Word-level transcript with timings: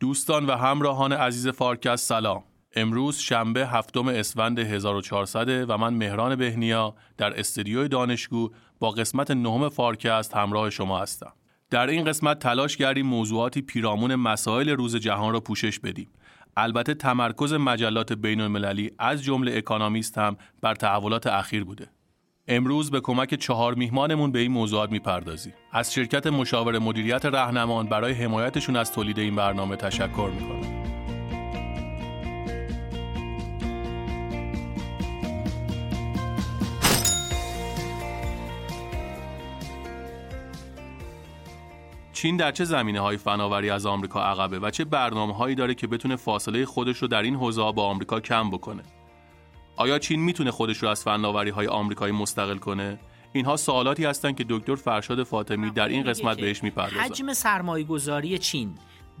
دوستان 0.00 0.46
و 0.46 0.56
همراهان 0.56 1.12
عزیز 1.12 1.48
فارکست 1.48 2.08
سلام. 2.08 2.44
امروز 2.76 3.18
شنبه 3.18 3.66
هفتم 3.66 4.08
اسفند 4.08 4.58
1400 4.58 5.70
و 5.70 5.78
من 5.78 5.94
مهران 5.94 6.36
بهنیا 6.36 6.94
در 7.16 7.40
استودیوی 7.40 7.88
دانشگو 7.88 8.50
با 8.78 8.90
قسمت 8.90 9.30
نهم 9.30 9.68
فارکست 9.68 10.36
همراه 10.36 10.70
شما 10.70 10.98
هستم. 10.98 11.32
در 11.70 11.86
این 11.86 12.04
قسمت 12.04 12.38
تلاش 12.38 12.76
کردیم 12.76 13.06
موضوعاتی 13.06 13.62
پیرامون 13.62 14.14
مسائل 14.14 14.68
روز 14.68 14.96
جهان 14.96 15.32
را 15.32 15.40
پوشش 15.40 15.78
بدیم. 15.78 16.08
البته 16.56 16.94
تمرکز 16.94 17.52
مجلات 17.52 18.12
بین 18.12 18.40
المللی 18.40 18.90
از 18.98 19.22
جمله 19.22 19.56
اکانامیست 19.56 20.18
هم 20.18 20.36
بر 20.60 20.74
تحولات 20.74 21.26
اخیر 21.26 21.64
بوده. 21.64 21.88
امروز 22.52 22.90
به 22.90 23.00
کمک 23.00 23.34
چهار 23.34 23.74
میهمانمون 23.74 24.32
به 24.32 24.38
این 24.38 24.52
موضوعات 24.52 24.90
می‌پردازیم. 24.90 25.54
از 25.72 25.94
شرکت 25.94 26.26
مشاور 26.26 26.78
مدیریت 26.78 27.26
رهنمان 27.26 27.86
برای 27.86 28.12
حمایتشون 28.12 28.76
از 28.76 28.92
تولید 28.92 29.18
این 29.18 29.36
برنامه 29.36 29.76
تشکر 29.76 30.30
می‌کنم. 30.34 30.80
چین 42.12 42.36
در 42.36 42.52
چه 42.52 42.64
زمینه 42.64 43.00
های 43.00 43.16
فناوری 43.16 43.70
از 43.70 43.86
آمریکا 43.86 44.22
عقبه 44.22 44.58
و 44.58 44.70
چه 44.70 44.84
برنامه 44.84 45.34
هایی 45.34 45.54
داره 45.54 45.74
که 45.74 45.86
بتونه 45.86 46.16
فاصله 46.16 46.66
خودش 46.66 46.98
رو 46.98 47.08
در 47.08 47.22
این 47.22 47.34
حوزه 47.34 47.72
با 47.72 47.84
آمریکا 47.84 48.20
کم 48.20 48.50
بکنه؟ 48.50 48.82
آیا 49.80 49.98
چین 49.98 50.20
می‌تونه 50.20 50.50
خودش 50.50 50.78
رو 50.78 50.88
از 50.88 51.02
فناوری 51.02 51.50
های 51.50 51.66
آمریکایی 51.66 52.12
مستقل 52.12 52.58
کنه؟ 52.58 52.98
اینها 53.32 53.56
سوالاتی 53.56 54.04
هستند 54.04 54.36
که 54.36 54.44
دکتر 54.48 54.74
فرشاد 54.74 55.22
فاطمی 55.22 55.70
در 55.70 55.88
این 55.88 56.02
قسمت 56.02 56.36
بهش 56.36 56.62
می‌پردازه 56.62 57.00
حجم 57.00 57.32
سرمایه 57.32 57.84
گذاری 57.84 58.38
چین 58.38 58.74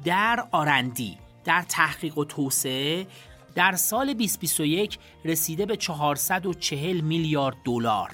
در 0.04 0.48
آرندی 0.50 1.18
در 1.44 1.62
تحقیق 1.62 2.18
و 2.18 2.24
توسعه 2.24 3.06
در 3.54 3.72
سال 3.72 4.14
2021 4.14 4.98
رسیده 5.24 5.66
به 5.66 5.76
440 5.76 7.00
میلیارد 7.00 7.56
دلار. 7.64 8.10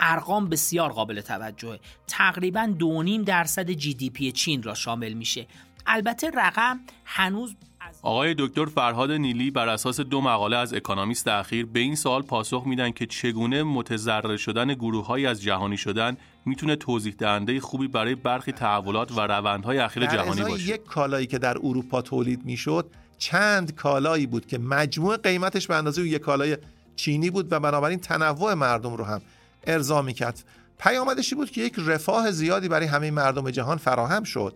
ارقام 0.00 0.48
بسیار 0.48 0.92
قابل 0.92 1.20
توجهه. 1.20 1.80
تقریبا 2.06 2.74
2.5 2.78 3.24
درصد 3.26 3.70
GDP 3.70 4.32
چین 4.32 4.62
را 4.62 4.74
شامل 4.74 5.12
میشه. 5.12 5.46
البته 5.86 6.30
رقم 6.30 6.80
هنوز 7.04 7.56
آقای 8.02 8.34
دکتر 8.38 8.64
فرهاد 8.64 9.12
نیلی 9.12 9.50
بر 9.50 9.68
اساس 9.68 10.00
دو 10.00 10.20
مقاله 10.20 10.56
از 10.56 10.74
اکانومیست 10.74 11.28
اخیر 11.28 11.66
به 11.66 11.80
این 11.80 11.94
سوال 11.94 12.22
پاسخ 12.22 12.62
میدن 12.66 12.90
که 12.90 13.06
چگونه 13.06 13.62
متضرر 13.62 14.36
شدن 14.36 14.74
گروه 14.74 15.28
از 15.28 15.42
جهانی 15.42 15.76
شدن 15.76 16.16
می‌تونه 16.44 16.76
توضیح 16.76 17.14
دهنده 17.18 17.60
خوبی 17.60 17.88
برای 17.88 18.14
برخی 18.14 18.52
تحولات 18.52 19.12
و 19.12 19.20
روندهای 19.20 19.78
اخیر 19.78 20.06
جهانی 20.06 20.42
باشه. 20.42 20.68
یک 20.68 20.84
کالایی 20.84 21.26
که 21.26 21.38
در 21.38 21.58
اروپا 21.58 22.02
تولید 22.02 22.44
می‌شد 22.44 22.90
چند 23.18 23.74
کالایی 23.74 24.26
بود 24.26 24.46
که 24.46 24.58
مجموع 24.58 25.16
قیمتش 25.16 25.66
به 25.66 25.74
اندازه 25.74 26.02
یک 26.02 26.20
کالای 26.20 26.58
چینی 26.96 27.30
بود 27.30 27.52
و 27.52 27.60
بنابراین 27.60 27.98
تنوع 27.98 28.54
مردم 28.54 28.94
رو 28.94 29.04
هم 29.04 29.22
ارضا 29.66 30.02
می‌کرد 30.02 30.44
پیامدشی 30.78 31.34
بود 31.34 31.50
که 31.50 31.60
یک 31.60 31.74
رفاه 31.78 32.30
زیادی 32.30 32.68
برای 32.68 32.86
همه 32.86 33.10
مردم 33.10 33.50
جهان 33.50 33.76
فراهم 33.76 34.24
شد 34.24 34.54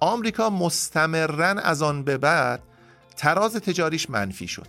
آمریکا 0.00 0.50
مستمرا 0.50 1.46
از 1.46 1.82
آن 1.82 2.02
به 2.02 2.18
بعد 2.18 2.62
تراز 3.16 3.56
تجاریش 3.56 4.10
منفی 4.10 4.48
شد. 4.48 4.66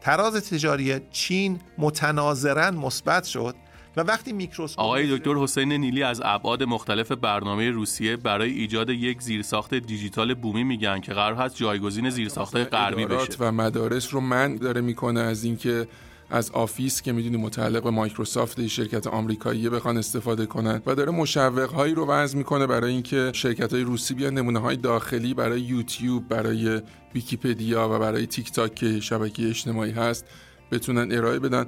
تراز 0.00 0.50
تجاری 0.50 1.00
چین 1.10 1.58
متناظرا 1.78 2.70
مثبت 2.70 3.24
شد 3.24 3.54
و 3.96 4.00
وقتی 4.00 4.32
میکروسکوپ 4.32 4.84
آقای 4.84 5.18
دکتر 5.18 5.34
حسین 5.34 5.72
نیلی 5.72 6.02
از 6.02 6.20
ابعاد 6.24 6.62
مختلف 6.62 7.12
برنامه 7.12 7.70
روسیه 7.70 8.16
برای 8.16 8.52
ایجاد 8.52 8.90
یک 8.90 9.22
زیرساخت 9.22 9.74
دیجیتال 9.74 10.34
بومی 10.34 10.64
میگن 10.64 11.00
که 11.00 11.12
قرار 11.12 11.34
هست 11.34 11.56
جایگزین 11.56 12.10
زیرساخت 12.10 12.56
غربی 12.56 13.06
بشه. 13.06 13.36
و 13.40 13.52
مدارس 13.52 14.14
رو 14.14 14.20
منع 14.20 14.56
داره 14.56 14.80
می‌کنه 14.80 15.20
از 15.20 15.44
اینکه 15.44 15.88
از 16.30 16.50
Office 16.50 17.02
که 17.02 17.12
می‌دونی 17.12 17.36
متعلق 17.36 17.82
به 17.82 17.90
مایکروسافت 17.90 18.66
شرکت 18.66 19.06
آمریکایی 19.06 19.68
بخوان 19.68 19.96
استفاده 19.96 20.46
کنن 20.46 20.82
و 20.86 20.94
داره 20.94 21.12
مشوق 21.12 21.70
هایی 21.72 21.94
رو 21.94 22.06
وضع 22.06 22.38
می‌کنه 22.38 22.66
برای 22.66 22.92
اینکه 22.92 23.30
شرکت 23.34 23.72
های 23.72 23.82
روسی 23.82 24.14
بیان 24.14 24.34
نمونه 24.34 24.58
های 24.58 24.76
داخلی 24.76 25.34
برای 25.34 25.60
یوتیوب 25.60 26.28
برای 26.28 26.82
ویکیپدیا 27.14 27.88
و 27.88 27.98
برای 27.98 28.26
تیک 28.26 28.52
تاک 28.52 28.74
که 28.74 29.00
شبکه 29.00 29.48
اجتماعی 29.48 29.92
هست 29.92 30.26
بتونن 30.72 31.12
ارائه 31.12 31.38
بدن. 31.38 31.66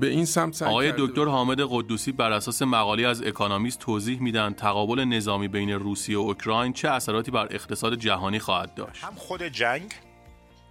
به 0.00 0.06
این 0.06 0.24
سمت 0.24 0.62
آقای 0.62 0.92
دکتر 0.98 1.24
حامد 1.24 1.60
قدوسی 1.60 2.12
بر 2.12 2.32
اساس 2.32 2.62
مقاله 2.62 3.06
از 3.06 3.22
اکانومیست 3.22 3.78
توضیح 3.78 4.22
میدن 4.22 4.52
تقابل 4.52 5.04
نظامی 5.04 5.48
بین 5.48 5.70
روسیه 5.70 6.18
و 6.18 6.20
اوکراین 6.20 6.72
چه 6.72 6.88
اثراتی 6.88 7.30
بر 7.30 7.48
اقتصاد 7.50 7.94
جهانی 7.94 8.38
خواهد 8.38 8.74
داشت. 8.74 9.04
هم 9.04 9.14
خود 9.16 9.42
جنگ 9.42 9.92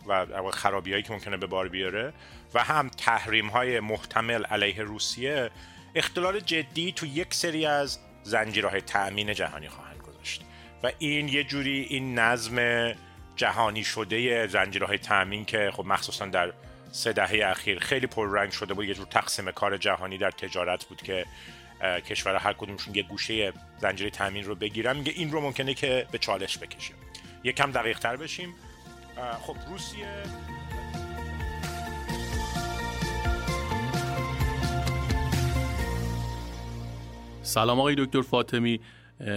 و 0.07 0.25
خرابی 0.51 0.91
هایی 0.91 1.03
که 1.03 1.13
ممکنه 1.13 1.37
به 1.37 1.47
بار 1.47 1.67
بیاره 1.69 2.13
و 2.53 2.63
هم 2.63 2.89
تحریم 2.89 3.47
های 3.47 3.79
محتمل 3.79 4.45
علیه 4.45 4.83
روسیه 4.83 5.51
اختلال 5.95 6.39
جدی 6.39 6.91
تو 6.91 7.05
یک 7.05 7.33
سری 7.33 7.65
از 7.65 7.99
زنجیرهای 8.23 8.81
تأمین 8.81 9.33
جهانی 9.33 9.69
خواهند 9.69 9.97
گذاشت. 9.97 10.41
و 10.83 10.91
این 10.99 11.27
یه 11.27 11.43
جوری 11.43 11.87
این 11.89 12.19
نظم 12.19 12.91
جهانی 13.35 13.83
شده 13.83 14.47
زنجیرهای 14.47 14.97
تأمین 14.97 15.45
که 15.45 15.71
خب 15.73 15.85
مخصوصا 15.85 16.25
در 16.25 16.53
سه 16.91 17.13
دهه 17.13 17.45
اخیر 17.45 17.79
خیلی 17.79 18.07
پررنگ 18.07 18.51
شده 18.51 18.73
بود 18.73 18.85
یه 18.85 18.93
جور 18.93 19.05
تقسیم 19.05 19.51
کار 19.51 19.77
جهانی 19.77 20.17
در 20.17 20.31
تجارت 20.31 20.85
بود 20.85 21.01
که 21.01 21.25
کشور 21.81 22.35
هر 22.35 22.53
کدومشون 22.53 22.95
یه 22.95 23.03
گوشه 23.03 23.53
زنجیره 23.81 24.09
تامین 24.09 24.43
رو 24.43 24.55
بگیرن. 24.55 24.97
میگه 24.97 25.11
این 25.15 25.31
رو 25.31 25.41
ممکنه 25.41 25.73
که 25.73 26.07
به 26.11 26.17
چالش 26.17 26.57
بکشه 26.57 26.93
یکم 27.43 27.71
دقیق 27.71 27.99
تر 27.99 28.15
بشیم 28.15 28.55
خب 29.41 29.55
روسیه 29.69 30.23
سلام 37.47 37.79
آقای 37.79 37.95
دکتر 37.97 38.21
فاطمی. 38.21 38.79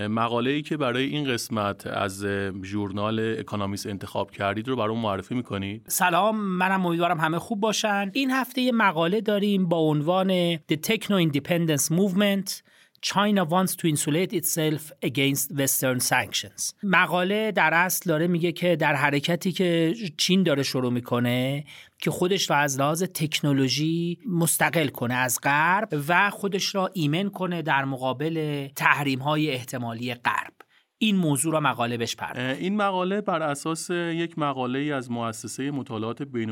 مقاله 0.09 0.51
ای 0.51 0.63
که 0.63 0.77
برای 0.77 1.05
این 1.05 1.33
قسمت 1.33 1.87
از 1.87 2.27
ژورنال 2.65 3.37
اکانومیست 3.39 3.87
انتخاب 3.87 4.31
کردید 4.31 4.69
رو 4.69 4.77
برام 4.77 4.99
معرفی 4.99 5.35
می‌کنید؟ 5.35 5.83
سلام 5.89 6.37
منم 6.41 6.87
امیدوارم 6.87 7.21
همه 7.21 7.39
خوب 7.39 7.61
باشن. 7.61 8.11
این 8.15 8.31
هفته 8.31 8.61
یه 8.61 8.73
مقاله 8.73 9.21
داریم 9.21 9.69
با 9.69 9.77
عنوان 9.77 10.57
The 10.57 10.77
Techno 10.87 11.29
Independence 11.29 11.87
Movement. 11.99 12.63
China 13.03 13.45
wants 13.45 13.75
to 13.77 13.89
insulate 13.89 14.33
itself 14.33 14.93
against 15.03 15.51
Western 15.53 16.01
sanctions. 16.01 16.75
مقاله 16.83 17.53
در 17.53 17.75
اصل 17.75 18.11
داره 18.11 18.27
میگه 18.27 18.53
که 18.53 18.77
در 18.77 18.95
حرکتی 18.95 19.53
که 19.53 19.95
چین 20.17 20.43
داره 20.43 20.63
شروع 20.63 20.93
می‌کنه 20.93 21.65
که 21.99 22.11
خودش 22.11 22.51
را 22.51 22.57
از 22.57 22.81
لحاظ 22.81 23.03
تکنولوژی 23.03 24.19
مستقل 24.29 24.89
کنه 24.89 25.15
از 25.15 25.39
غرب 25.43 25.89
و 26.09 26.31
خودش 26.31 26.75
را 26.75 26.91
ایمن 26.95 27.31
کنه 27.31 27.63
در 27.63 27.85
مقابل 27.85 28.69
تحریم 28.77 29.19
های 29.19 29.51
احتمالی 29.51 30.15
غرب 30.15 30.53
این 30.99 31.17
موضوع 31.17 31.53
را 31.53 31.61
مقاله 31.61 31.97
بهش 31.97 32.17
این 32.37 32.77
مقاله 32.77 33.21
بر 33.21 33.43
اساس 33.43 33.91
یک 33.91 34.39
مقاله 34.39 34.95
از 34.95 35.11
مؤسسه 35.11 35.71
مطالعات 35.71 36.23
بین 36.23 36.51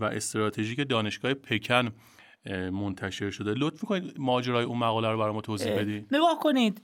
و 0.00 0.04
استراتژیک 0.04 0.88
دانشگاه 0.88 1.34
پکن 1.34 1.90
منتشر 2.72 3.30
شده. 3.30 3.54
لطف 3.56 3.84
کنید 3.84 4.14
ماجرای 4.18 4.64
اون 4.64 4.78
مقاله 4.78 5.08
رو 5.08 5.18
برای 5.18 5.32
ما 5.32 5.40
توضیح 5.40 5.78
بدید؟ 5.78 6.06
نگاه 6.12 6.38
کنید 6.40 6.82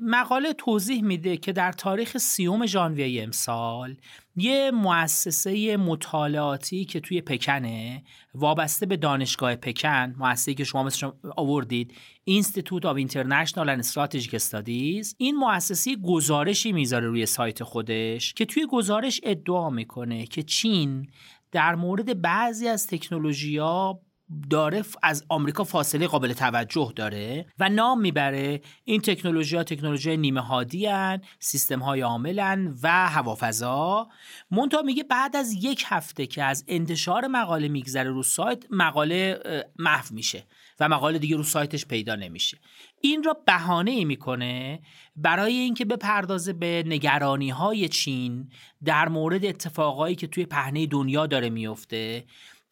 مقاله 0.00 0.52
توضیح 0.52 1.02
میده 1.02 1.36
که 1.36 1.52
در 1.52 1.72
تاریخ 1.72 2.18
سیوم 2.18 2.66
ژانویه 2.66 3.22
امسال 3.22 3.96
یه 4.36 4.70
مؤسسه 4.70 5.76
مطالعاتی 5.76 6.84
که 6.84 7.00
توی 7.00 7.20
پکنه 7.20 8.02
وابسته 8.34 8.86
به 8.86 8.96
دانشگاه 8.96 9.56
پکن 9.56 10.14
مؤسسه‌ای 10.18 10.54
که 10.54 10.64
شما 10.64 10.82
مثل 10.82 11.10
آوردید 11.36 11.94
Institute 12.30 12.82
of 12.82 13.08
International 13.08 13.66
and 13.66 13.82
Strategic 13.92 14.38
Studies 14.38 15.14
این 15.18 15.36
مؤسسه 15.36 15.96
گزارشی 15.96 16.72
می‌ذاره 16.72 17.06
روی 17.06 17.26
سایت 17.26 17.62
خودش 17.62 18.34
که 18.34 18.44
توی 18.44 18.66
گزارش 18.66 19.20
ادعا 19.22 19.70
می‌کنه 19.70 20.26
که 20.26 20.42
چین 20.42 21.06
در 21.52 21.74
مورد 21.74 22.22
بعضی 22.22 22.68
از 22.68 22.86
تکنولوژی 22.86 23.58
ها 23.58 24.00
داره 24.50 24.84
از 25.02 25.24
آمریکا 25.28 25.64
فاصله 25.64 26.06
قابل 26.06 26.32
توجه 26.32 26.92
داره 26.96 27.46
و 27.58 27.68
نام 27.68 28.00
می‌بره. 28.00 28.60
این 28.84 29.00
تکنولوژی 29.00 29.56
ها 29.56 29.62
تکنولوژی 29.62 30.16
نیمه 30.16 30.40
هادی 30.40 30.86
هن، 30.86 31.20
سیستم 31.38 31.78
های 31.78 32.00
عاملن 32.00 32.74
و 32.82 33.08
هوافضا. 33.08 34.08
مونتا 34.50 34.82
میگه 34.82 35.02
بعد 35.02 35.36
از 35.36 35.64
یک 35.64 35.84
هفته 35.86 36.26
که 36.26 36.42
از 36.42 36.64
انتشار 36.68 37.26
مقاله 37.26 37.68
میگذره 37.68 38.10
رو 38.10 38.22
سایت 38.22 38.64
مقاله 38.70 39.40
محو 39.78 40.14
میشه 40.14 40.46
و 40.80 40.88
مقاله 40.88 41.18
دیگه 41.18 41.36
رو 41.36 41.42
سایتش 41.42 41.86
پیدا 41.86 42.14
نمیشه. 42.14 42.58
این 43.00 43.22
را 43.22 43.36
بهانه 43.46 43.90
ای 43.90 44.04
می‌کنه 44.04 44.80
برای 45.16 45.52
اینکه 45.52 45.84
بپردازه 45.84 46.52
به 46.52 46.84
نگرانی 46.86 47.50
های 47.50 47.88
چین 47.88 48.50
در 48.84 49.08
مورد 49.08 49.44
اتفاقایی 49.44 50.14
که 50.16 50.26
توی 50.26 50.46
پهنه 50.46 50.86
دنیا 50.86 51.26
داره 51.26 51.50
میفته 51.50 52.24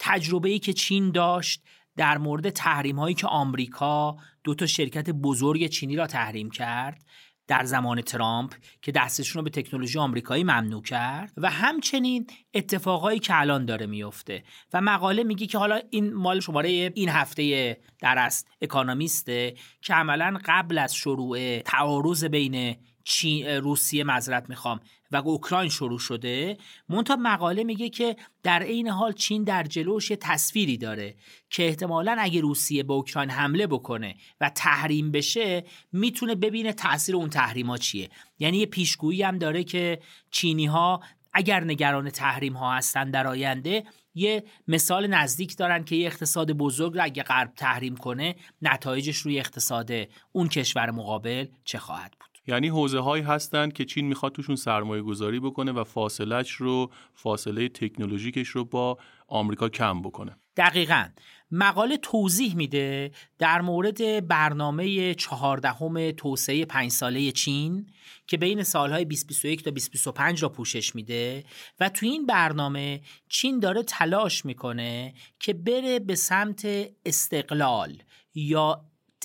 تجربه 0.07 0.49
ای 0.49 0.59
که 0.59 0.73
چین 0.73 1.11
داشت 1.11 1.63
در 1.97 2.19
مورد 2.19 2.51
تحریم 2.51 2.99
هایی 2.99 3.15
که 3.15 3.27
آمریکا 3.27 4.17
دو 4.45 4.55
تا 4.55 4.67
شرکت 4.67 5.11
بزرگ 5.11 5.67
چینی 5.67 5.97
را 5.97 6.07
تحریم 6.07 6.51
کرد 6.51 7.05
در 7.47 7.65
زمان 7.65 8.01
ترامپ 8.01 8.55
که 8.83 8.93
دستشون 8.93 9.41
رو 9.41 9.45
به 9.45 9.51
تکنولوژی 9.51 9.99
آمریکایی 9.99 10.45
ممنوع 10.45 10.83
کرد 10.83 11.33
و 11.37 11.51
همچنین 11.51 12.27
اتفاقایی 12.55 13.19
که 13.19 13.41
الان 13.41 13.65
داره 13.65 13.87
میفته 13.87 14.45
و 14.73 14.81
مقاله 14.81 15.23
میگه 15.23 15.47
که 15.47 15.59
حالا 15.59 15.81
این 15.91 16.15
مال 16.15 16.41
شماره 16.41 16.69
این 16.95 17.09
هفته 17.09 17.77
در 18.01 18.19
است 18.19 18.49
اکانومیسته 18.61 19.55
که 19.83 19.95
عملا 19.95 20.39
قبل 20.45 20.79
از 20.79 20.95
شروع 20.95 21.59
تعارض 21.59 22.25
بین 22.25 22.77
چین 23.05 23.47
روسیه 23.47 24.05
مذرت 24.05 24.51
می‌خوام 24.51 24.81
و 25.11 25.17
اوکراین 25.17 25.71
شروع 25.71 25.99
شده 25.99 26.59
مونتا 26.89 27.17
مقاله 27.17 27.65
میگه 27.65 27.89
که 27.89 28.17
در 28.43 28.63
عین 28.63 28.89
حال 28.89 29.13
چین 29.13 29.45
در 29.45 29.63
جلوش 29.63 30.11
یه 30.11 30.17
تصویری 30.17 30.77
داره 30.77 31.15
که 31.51 31.67
احتمالا 31.67 32.17
اگه 32.19 32.41
روسیه 32.41 32.83
به 32.83 32.93
اوکراین 32.93 33.31
حمله 33.31 33.67
بکنه 33.67 34.15
و 34.41 34.51
تحریم 34.51 35.11
بشه 35.11 35.65
می‌تونه 35.93 36.35
ببینه 36.35 36.73
تاثیر 36.73 37.17
اون 37.17 37.31
تحریما 37.31 37.79
چیه. 37.79 38.11
یعنی 38.39 38.59
یه 38.59 38.67
پیشگویی 38.67 39.23
هم 39.23 39.39
داره 39.39 39.65
که 39.65 40.01
چینی 40.31 40.67
ها 40.67 41.01
اگر 41.33 41.65
نگران 41.65 42.11
تحریم 42.11 42.53
ها 42.53 42.75
هستن 42.75 43.11
در 43.11 43.27
آینده 43.27 43.85
یه 44.15 44.45
مثال 44.69 45.07
نزدیک 45.07 45.57
دارن 45.57 45.85
که 45.85 45.97
یه 45.97 46.07
اقتصاد 46.07 46.53
بزرگ 46.53 46.95
رو 46.95 47.05
اگه 47.05 47.23
غرب 47.23 47.53
تحریم 47.57 47.97
کنه 47.97 48.37
نتایجش 48.63 49.17
روی 49.17 49.39
اقتصاد 49.39 49.91
اون 50.33 50.49
کشور 50.49 50.91
مقابل 50.91 51.47
چه 51.65 51.79
خواهد 51.79 52.13
بود. 52.21 52.34
یعنی 52.47 52.69
حوزه 52.69 52.99
هایی 52.99 53.23
هستند 53.23 53.73
که 53.73 53.85
چین 53.85 54.07
می‌خواد 54.07 54.33
توشون 54.33 54.57
سرمایه 54.57 55.03
گذاری 55.03 55.41
بکنه 55.41 55.73
و 55.73 55.85
فاصلهش 55.85 56.51
رو 56.51 56.91
فاصله 57.15 57.69
تکنولوژیکش 57.69 58.49
رو 58.49 58.65
با 58.65 58.99
آمریکا 59.29 59.69
کم 59.69 60.03
بکنه. 60.03 60.37
دقیقا. 60.57 61.09
مقاله 61.51 61.97
توضیح 61.97 62.57
میده 62.57 63.11
در 63.39 63.61
مورد 63.61 64.29
برنامه 64.29 65.15
چهاردهم 65.15 66.11
توسعه 66.11 66.65
پنج 66.65 66.91
ساله 66.91 67.33
چین 67.33 67.87
که 68.27 68.37
بین 68.37 68.63
سالهای 68.63 69.05
2021 69.05 69.65
تا 69.65 69.71
2025 69.71 70.43
را 70.43 70.49
پوشش 70.49 70.95
میده 70.95 71.45
و 71.81 71.89
تو 71.89 72.07
این 72.07 72.27
برنامه 72.27 73.01
چین 73.29 73.59
داره 73.61 73.83
تلاش 73.83 74.45
می‌کنه 74.45 75.15
که 75.41 75.53
بره 75.53 75.99
به 75.99 76.15
سمت 76.15 76.67
استقلال 77.07 78.03
یا 78.35 78.85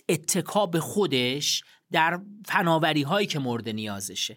اتکا 0.10 0.66
به 0.66 0.80
خودش 0.80 1.64
در 1.92 2.20
فناوری 2.46 3.02
هایی 3.02 3.28
که 3.28 3.40
مورد 3.40 3.70
نیازشه. 3.70 4.36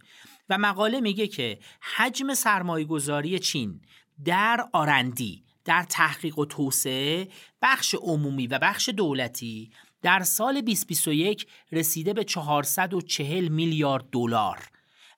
و 0.49 0.59
مقاله 0.59 1.01
میگه 1.01 1.27
که 1.27 1.59
حجم 1.97 2.35
سرمایه 2.35 2.85
گذاری 2.85 3.39
چین 3.39 3.81
در 4.25 4.69
آرندی 4.73 5.45
در 5.65 5.83
تحقیق 5.83 6.39
و 6.39 6.45
توسعه 6.45 7.29
بخش 7.63 7.95
عمومی 7.95 8.47
و 8.47 8.59
بخش 8.59 8.89
دولتی 8.89 9.71
در 10.03 10.23
سال 10.23 10.61
2021 10.61 11.47
رسیده 11.73 12.13
به 12.13 12.25
440 12.25 13.49
میلیارد 13.49 14.05
دلار. 14.13 14.69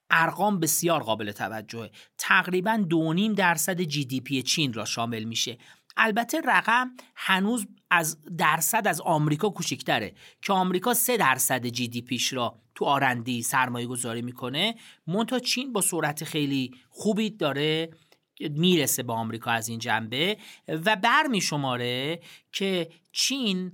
ارقام 0.09 0.59
بسیار 0.59 1.03
قابل 1.03 1.31
توجهه. 1.31 1.91
تقریبا 2.17 2.85
2.5 2.89 3.35
درصد 3.37 3.81
جی 3.81 4.05
دی 4.05 4.21
پی 4.21 4.41
چین 4.41 4.73
را 4.73 4.85
شامل 4.85 5.23
میشه. 5.23 5.57
البته 5.97 6.41
رقم 6.41 6.91
هنوز 7.15 7.67
از 7.91 8.17
درصد 8.37 8.87
از 8.87 9.01
آمریکا 9.01 9.49
کوچکتره 9.49 10.13
که 10.41 10.53
آمریکا 10.53 10.93
3 10.93 11.17
درصد 11.17 11.65
جی 11.65 11.87
دی 11.87 12.01
پیش 12.01 12.33
را 12.33 12.59
تو 12.75 12.85
آرندی 12.85 13.43
سرمایه 13.43 13.87
گذاری 13.87 14.21
می‌کنه. 14.21 14.75
مونتا 15.07 15.39
چین 15.39 15.73
با 15.73 15.81
سرعت 15.81 16.23
خیلی 16.23 16.71
خوبی 16.89 17.29
داره 17.29 17.89
می‌رسه 18.39 19.03
به 19.03 19.13
آمریکا 19.13 19.51
از 19.51 19.69
این 19.69 19.79
جنبه 19.79 20.37
و 20.67 20.95
بر 20.95 21.39
شماره 21.39 22.19
که 22.51 22.89
چین 23.11 23.71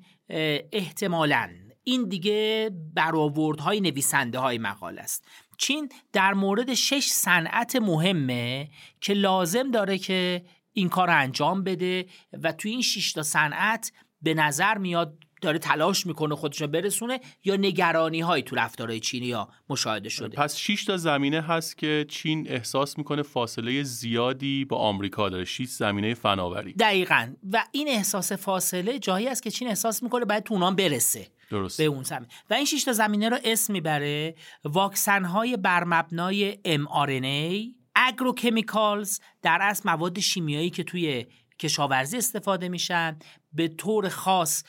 احتمالا 0.72 1.50
این 1.84 2.10
دیگه 2.10 2.72
برآوردهای 2.94 3.82
نویسنده 3.82 4.40
های 4.40 4.58
مقاله 4.58 5.02
است. 5.02 5.26
چین 5.58 5.90
در 6.14 6.34
مورد 6.34 6.74
شش 6.74 7.08
صنعت 7.08 7.76
مهمه 7.76 8.70
که 9.02 9.14
لازم 9.14 9.72
داره 9.72 9.98
که 9.98 10.46
این 10.74 10.90
کار 10.90 11.08
رو 11.08 11.18
انجام 11.18 11.64
بده 11.64 12.06
و 12.44 12.52
توی 12.52 12.72
این 12.72 12.82
شش 12.82 13.14
تا 13.14 13.24
صنعت 13.24 13.92
به 14.22 14.34
نظر 14.34 14.78
میاد 14.78 15.18
داره 15.42 15.60
تلاش 15.60 16.06
می‌کنه 16.06 16.36
خودش 16.36 16.62
رو 16.62 16.68
برسونه 16.68 17.20
یا 17.44 17.56
نگرانی 17.56 18.20
هایی 18.20 18.44
تو 18.44 18.56
رفتارهای 18.56 19.00
چینی 19.00 19.32
ها 19.32 19.50
مشاهده 19.70 20.10
شده؟ 20.10 20.38
پس 20.38 20.58
6 20.58 20.86
تا 20.86 20.98
زمینه 20.98 21.42
هست 21.42 21.78
که 21.78 22.06
چین 22.10 22.48
احساس 22.50 22.98
می‌کنه 22.98 23.22
فاصله 23.22 23.84
زیادی 23.84 24.66
با 24.66 24.78
آمریکا 24.78 25.30
داره. 25.30 25.46
6 25.46 25.66
زمینه 25.66 26.14
فناوری. 26.14 26.74
دقیقا. 26.74 27.34
و 27.52 27.64
این 27.72 27.88
احساس 27.88 28.32
فاصله 28.32 29.00
جایی 29.00 29.28
است 29.28 29.44
که 29.44 29.52
چین 29.52 29.68
احساس 29.68 30.04
می‌کنه 30.04 30.26
باید 30.26 30.44
تو 30.44 30.54
اونام 30.54 30.76
برسه. 30.76 31.28
درست. 31.50 31.78
به 31.78 31.84
اون 31.84 32.04
زمین 32.04 32.28
و 32.50 32.54
این 32.54 32.66
6 32.66 32.84
تا 32.84 32.94
زمینه 32.94 33.30
رو 33.30 33.38
اسم 33.44 33.74
می‌بره 33.74 34.36
واکسن 34.64 35.26
های 35.26 35.58
بر 35.58 35.84
مبنای 35.84 36.54
mRNA 36.54 37.81
اگروکمیکالز 37.96 39.20
در 39.42 39.60
اصل 39.62 39.90
مواد 39.90 40.20
شیمیایی 40.20 40.70
که 40.70 40.84
توی 40.84 41.26
کشاورزی 41.62 42.18
استفاده 42.18 42.70
میشن 42.70 43.20
به 43.54 43.68
طور 43.68 44.10
خاص 44.10 44.64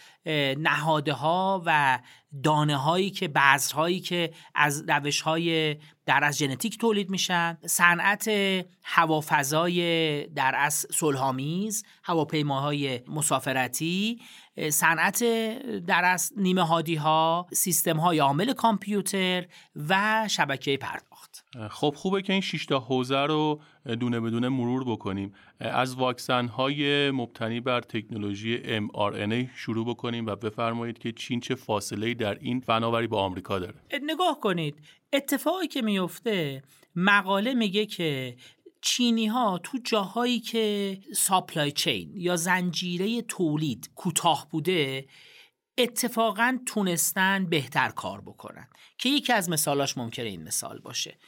نهاده 0.58 1.12
ها 1.12 1.62
و 1.66 1.98
دانه 2.42 2.76
هایی 2.76 3.10
که 3.10 3.28
بذرهایی 3.28 4.00
که 4.00 4.32
از 4.54 4.84
روش 4.88 5.20
های 5.20 5.76
در 6.06 6.24
از 6.24 6.38
ژنتیک 6.38 6.78
تولید 6.78 7.10
میشن. 7.10 7.58
صنعت 7.66 8.30
هوافضای 8.82 10.26
در 10.26 10.54
از 10.56 10.86
صلحآمیز 10.90 11.84
هواپیماهای 12.04 13.00
مسافرتی. 13.08 14.20
صنعت 14.70 15.24
در 15.86 16.04
از 16.04 16.32
نیمه 16.36 16.62
هادی 16.62 16.94
ها 16.94 17.46
سیستم 17.52 17.96
های 17.96 18.19
عامل 18.19 18.52
کامپیوتر 18.52 19.46
و 19.88 20.24
شبکه 20.28 20.76
پرداخت 20.76 21.11
خب 21.70 21.94
خوبه 21.96 22.22
که 22.22 22.32
این 22.32 22.43
6 22.43 22.66
تا 22.66 22.78
حوزه 22.78 23.20
رو 23.20 23.60
دونه 24.00 24.20
بدونه 24.20 24.49
مرور 24.49 24.84
بکنیم. 24.84 25.32
از 25.60 25.94
واکسن 25.94 26.46
های 26.46 27.10
مبتنی 27.10 27.60
بر 27.60 27.81
تکنولوژی 27.81 28.78
mRNA 28.78 29.49
شروع 29.56 29.87
بکنیم 29.87 30.26
و 30.26 30.37
بفرمایید 30.37 30.99
که 30.99 31.12
چین 31.12 31.40
چه 31.40 31.54
فاصله 31.54 32.14
در 32.14 32.38
این 32.40 32.60
فناوری 32.60 33.06
با 33.06 33.22
آمریکا 33.22 33.58
داره. 33.58 33.75
نگاه 34.02 34.40
کنید. 34.40 34.75
اتفاقی 35.12 35.66
که 35.66 35.82
میفته 35.82 36.62
مقاله 36.96 37.55
میگه 37.55 37.87
که 37.87 38.37
چینی 38.81 39.26
ها 39.26 39.60
تو 39.62 39.78
جاهایی 39.84 40.40
که 40.40 40.98
ساپلای 41.16 41.72
چین 41.72 42.12
یا 42.14 42.37
زنجیره 42.37 43.22
تولید 43.22 43.90
کوتاه 43.94 44.46
بوده 44.50 45.06
اتفاقا 45.78 46.58
تونستن 46.66 47.46
بهتر 47.46 47.88
کار 47.88 48.20
بکنن 48.20 48.69
که 48.98 49.08
یکی 49.08 49.32
از 49.32 49.50
مثالاش 49.50 49.98
ممکنه 49.98 50.26
این 50.26 50.42
مثال 50.42 50.78
باشه. 50.78 51.19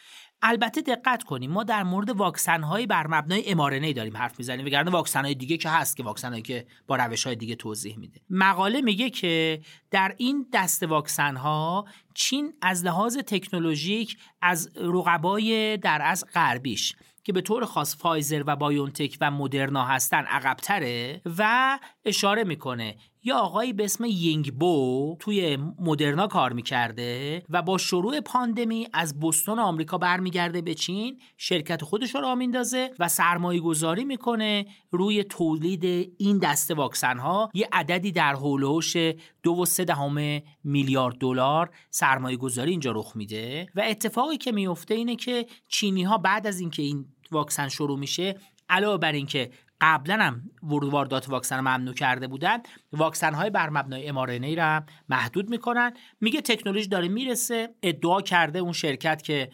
البته 0.43 0.81
دقت 0.81 1.23
کنیم 1.23 1.51
ما 1.51 1.65
در 1.65 1.83
مورد 1.83 2.11
واکسن 2.11 2.63
های 2.63 2.87
بر 2.87 3.07
مبنای 3.07 3.51
امارنه 3.51 3.93
داریم 3.93 4.17
حرف 4.17 4.39
می‌زنیم 4.39 4.67
وگرنه 4.67 4.91
واکسن 4.91 5.25
های 5.25 5.35
دیگه 5.35 5.57
که 5.57 5.69
هست 5.69 5.97
که 5.97 6.03
واکسن 6.03 6.31
هایی 6.31 6.43
که 6.43 6.67
با 6.87 6.97
روش 6.97 7.27
های 7.27 7.37
دیگه 7.37 7.55
توضیح 7.55 7.99
میده. 7.99 8.21
مقاله 8.31 8.81
میگه 8.81 9.11
که 9.11 9.61
در 9.91 10.15
این 10.19 10.47
دست 10.53 10.83
واکسن 10.83 11.37
ها 11.37 11.85
چین 12.15 12.53
از 12.63 12.85
لحاظ 12.85 13.17
تکنولوژیک 13.17 14.19
از 14.43 14.71
رقبای 14.77 15.77
در 15.77 16.03
از 16.03 16.25
غربیش 16.35 16.97
که 17.25 17.33
به 17.33 17.41
طور 17.41 17.65
خاص 17.65 17.97
فایزر 17.97 18.43
و 18.47 18.57
بایونتک 18.57 19.17
و 19.21 19.31
مدرنا 19.31 19.85
هستن 19.85 20.25
عقبتره 20.25 21.23
و 21.39 21.79
اشاره 22.05 22.45
می‌کنه 22.45 22.97
یا 23.25 23.39
آقایی 23.39 23.73
به 23.73 23.85
اسم 23.85 24.05
یینگ 24.05 24.55
بو 24.55 25.17
توی 25.21 25.59
مدرنا 25.79 26.27
کار 26.27 26.53
می‌کرده 26.53 27.43
و 27.51 27.63
با 27.63 27.79
شروع 27.79 28.21
پاندمی 28.21 28.89
از 28.93 29.21
بستون 29.21 29.59
آمریکا 29.59 29.99
برمیگرده 29.99 30.63
به 30.63 30.75
چین 30.75 31.21
شرکت 31.37 31.85
خودش 31.85 32.15
رو 32.15 32.21
را 32.21 32.35
میندازه 32.35 32.91
و 32.99 33.09
سرمایه 33.09 33.61
گذاری 33.61 34.05
می‌کنه 34.05 34.67
روی 34.91 35.25
تولید 35.25 36.15
این 36.19 36.39
دسته 36.39 36.75
واکسن 36.75 37.19
ها 37.19 37.51
یه 37.55 37.69
عددی 37.73 38.13
در 38.13 38.35
هولوش 38.35 38.97
دو 39.43 39.53
و 39.53 39.65
سه 39.65 39.85
دهم 39.85 40.43
میلیارد 40.65 41.19
دلار 41.19 41.71
سرمایه 41.91 42.37
گذاری 42.37 42.71
اینجا 42.71 42.93
رخ 42.93 43.17
میده. 43.17 43.67
و 43.75 43.83
اتفاقی 43.87 44.37
که 44.37 44.53
میفته 44.53 44.95
اینه 44.95 45.17
که 45.17 45.47
چینی 45.69 46.03
ها 46.03 46.19
بعد 46.19 46.47
از 46.47 46.61
اینکه 46.61 46.83
این 46.83 47.07
واکسن 47.31 47.69
شروع 47.69 47.99
میشه 47.99 48.35
علاوه 48.69 48.99
بر 48.99 49.13
اینکه 49.13 49.51
قبلا 49.81 50.25
هم 50.25 50.51
واردات 50.63 51.29
واکسن 51.29 51.61
ممنوع 51.61 51.95
کرده 51.95 52.27
بودن. 52.27 52.59
واکسن 52.93 53.35
های 53.35 53.51
بر 53.51 53.71
مبنای 53.71 54.11
RNA 54.45 54.57
را 54.57 54.83
محدود 55.09 55.51
می‌کنن. 55.51 55.93
میگه 56.21 56.41
تکنولوژی 56.41 56.89
داره 56.89 57.09
می‌رسه 57.09 57.75
ادعا 57.83 58.21
کرده 58.21 58.59
اون 58.59 58.73
شرکت 58.73 59.23
که 59.23 59.51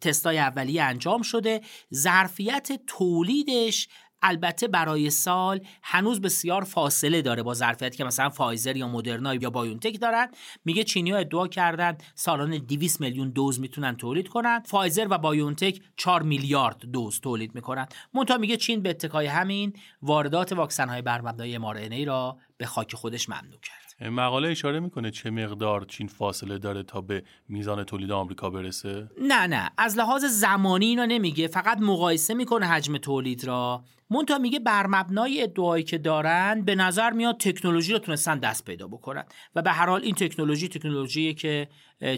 تستای 0.00 0.38
اولیه 0.38 0.82
انجام 0.82 1.22
شده. 1.22 1.60
ظرفیت 1.94 2.80
تولیدش 2.86 3.88
البته 4.22 4.68
برای 4.68 5.10
سال 5.10 5.60
هنوز 5.82 6.20
بسیار 6.20 6.64
فاصله 6.64 7.22
داره 7.22 7.42
با 7.42 7.54
ظرفیتی 7.54 7.96
که 7.96 8.04
مثلا 8.04 8.28
فایزر 8.28 8.76
یا 8.76 8.88
مدرنا 8.88 9.34
یا 9.34 9.50
بایونتک 9.50 10.00
دارن. 10.00 10.28
میگه 10.64 10.84
چینی 10.84 11.10
ها 11.10 11.18
ادعا 11.18 11.48
کردن 11.48 11.98
سالانه 12.14 12.58
200 12.58 13.00
میلیون 13.00 13.30
دوز 13.30 13.60
می‌تونن 13.60 13.96
تولید 13.96 14.28
کنن. 14.28 14.62
فایزر 14.66 15.06
و 15.10 15.18
بایونتک 15.18 15.80
4 15.96 16.22
میلیارد 16.22 16.86
دوز 16.86 17.20
تولید 17.20 17.54
می‌کنن. 17.54 17.86
منتها 18.14 18.38
میگه 18.38 18.56
چین 18.56 18.82
به 18.82 18.90
اتکای 18.90 19.26
همین 19.26 19.72
واردات 20.02 20.52
واکسن 20.52 20.88
های 20.88 21.02
بر 21.02 21.20
مبنای 21.20 21.56
ای 21.94 22.04
را 22.04 22.38
به 22.56 22.66
خاک 22.66 22.94
خودش 22.94 23.28
ممنوع 23.28 23.60
کرد. 23.62 23.81
مقاله 24.10 24.48
اشاره 24.48 24.80
می‌کنه 24.80 25.10
چه 25.10 25.30
مقدار 25.30 25.84
چین 25.84 26.06
فاصله 26.06 26.58
داره 26.58 26.82
تا 26.82 27.00
به 27.00 27.22
میزان 27.48 27.84
تولید 27.84 28.10
آمریکا 28.12 28.50
برسه؟ 28.50 29.08
نه 29.20 29.46
نه. 29.46 29.70
از 29.78 29.98
لحاظ 29.98 30.24
زمانی 30.24 30.86
اینا 30.86 31.04
نمیگه. 31.04 31.46
فقط 31.46 31.78
مقایسه 31.80 32.34
می‌کنه 32.34 32.66
حجم 32.66 32.98
تولید 32.98 33.44
را. 33.44 33.84
مونتا 34.10 34.38
میگه 34.38 34.58
بر 34.58 34.86
مبنای 34.86 35.42
ادعایی 35.42 35.84
که 35.84 35.98
دارن 35.98 36.62
به 36.62 36.74
نظر 36.74 37.10
میاد 37.10 37.36
تکنولوژی 37.40 37.92
رو 37.92 37.98
تونستن 37.98 38.38
دست 38.38 38.64
پیدا 38.64 38.86
بکنن. 38.86 39.24
و 39.54 39.62
به 39.62 39.70
هر 39.70 39.86
حال 39.86 40.02
این 40.02 40.14
تکنولوژی 40.14 40.68
تکنولوژی 40.68 41.34
که 41.34 41.68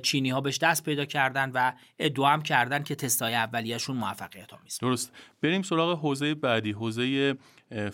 چینی 0.02 0.30
ها 0.30 0.40
بهش 0.40 0.58
دست 0.58 0.84
پیدا 0.84 1.04
کردن 1.04 1.50
و 1.54 1.72
ادعا 1.98 2.28
هم 2.28 2.42
کردن 2.42 2.82
که 2.82 2.94
تستای 2.94 3.34
اولیه‌شون 3.34 3.96
موفقیت 3.96 4.54
آمیز 4.54 4.78
درست. 4.78 5.12
بریم 5.42 5.62
سراغ 5.62 5.98
حوزه 5.98 6.34
بعدی. 6.34 6.72
حوزه 6.72 7.34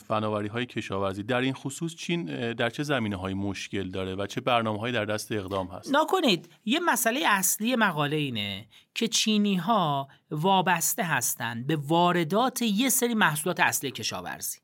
فناوری 0.08 0.48
های 0.48 0.66
کشاورزی. 0.66 1.22
در 1.22 1.40
این 1.40 1.54
خصوص 1.54 1.94
چین 1.94 2.24
در 2.52 2.70
چه 2.70 2.82
زمینه 2.82 3.16
های 3.16 3.34
مشکل 3.34 3.90
داره 3.90 4.14
و 4.14 4.26
چه 4.26 4.40
برنامه 4.40 4.92
در 4.92 5.04
دست 5.04 5.32
اقدام 5.32 5.66
هست؟ 5.66 5.94
نکنید 5.94 6.48
یه 6.64 6.80
مسئله 6.80 7.20
اصلی 7.26 7.76
مقاله 7.76 8.16
اینه 8.16 8.66
که 8.94 9.08
چینی 9.08 9.56
ها 9.56 10.08
وابسته 10.30 11.02
هستند 11.02 11.66
به 11.66 11.76
واردات 11.76 12.62
یه 12.62 12.88
سری 12.88 13.14
محصولات 13.14 13.60
اصلی 13.60 13.90
کشاورزی 13.90 14.58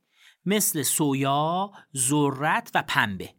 مثل 0.47 0.83
سویا، 0.83 1.73
ذرت 1.97 2.71
و 2.75 2.85
پنبه. 2.89 3.31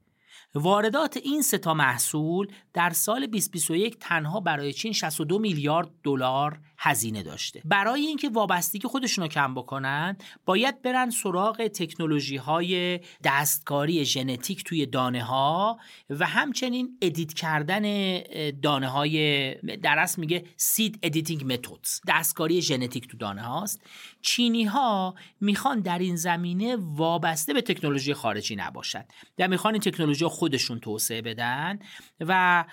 واردات 0.56 1.18
این 1.18 1.42
سه 1.42 1.58
تا 1.58 1.74
محصول 1.74 2.48
در 2.74 2.90
سال 2.90 3.26
2021 3.26 3.98
تنها 4.00 4.40
برای 4.40 4.74
چین 4.74 4.94
62 4.94 5.40
میلیارد 5.40 5.90
دلار 6.04 6.60
هزینه 6.78 7.24
داشته. 7.24 7.62
برای 7.66 8.02
اینکه 8.02 8.30
وابستگی 8.30 8.88
خودشون 8.88 9.24
رو 9.24 9.28
کم 9.28 9.54
بکنن 9.54 10.18
باید 10.46 10.82
برن 10.82 11.10
سراغ 11.10 11.68
تکنولوژی 11.68 12.38
های 12.38 13.00
دستکاری 13.24 14.06
ژنتیک 14.06 14.64
توی 14.64 14.86
دانه 14.86 15.24
ها 15.24 15.80
و 16.10 16.26
همچنین 16.26 16.98
edit 17.02 17.34
کردن 17.34 18.18
دانه 18.62 18.88
های 18.88 19.54
در 19.56 20.00
اصل 20.00 20.22
میگه 20.22 20.44
seed 20.58 21.00
editing 21.04 21.54
methods 21.54 22.00
دستکاری 22.08 22.62
ژنتیک 22.62 23.08
تو 23.08 23.18
دانه 23.18 23.42
هاست 23.42 23.82
چینی 24.22 24.64
ها 24.64 25.16
می‌خوان 25.42 25.80
در 25.80 26.00
این 26.00 26.16
زمینه 26.16 26.76
وابسته 26.80 27.54
به 27.54 27.62
تکنولوژی 27.62 28.14
خارجی 28.14 28.56
نباشد 28.56 29.06
و 29.40 29.48
می‌خوان 29.48 29.74
این 29.74 29.82
تکنولوژی 29.82 30.26
خودشون 30.26 30.80
توسعه 30.80 31.22
بدن 31.22 31.80
و 32.20 32.66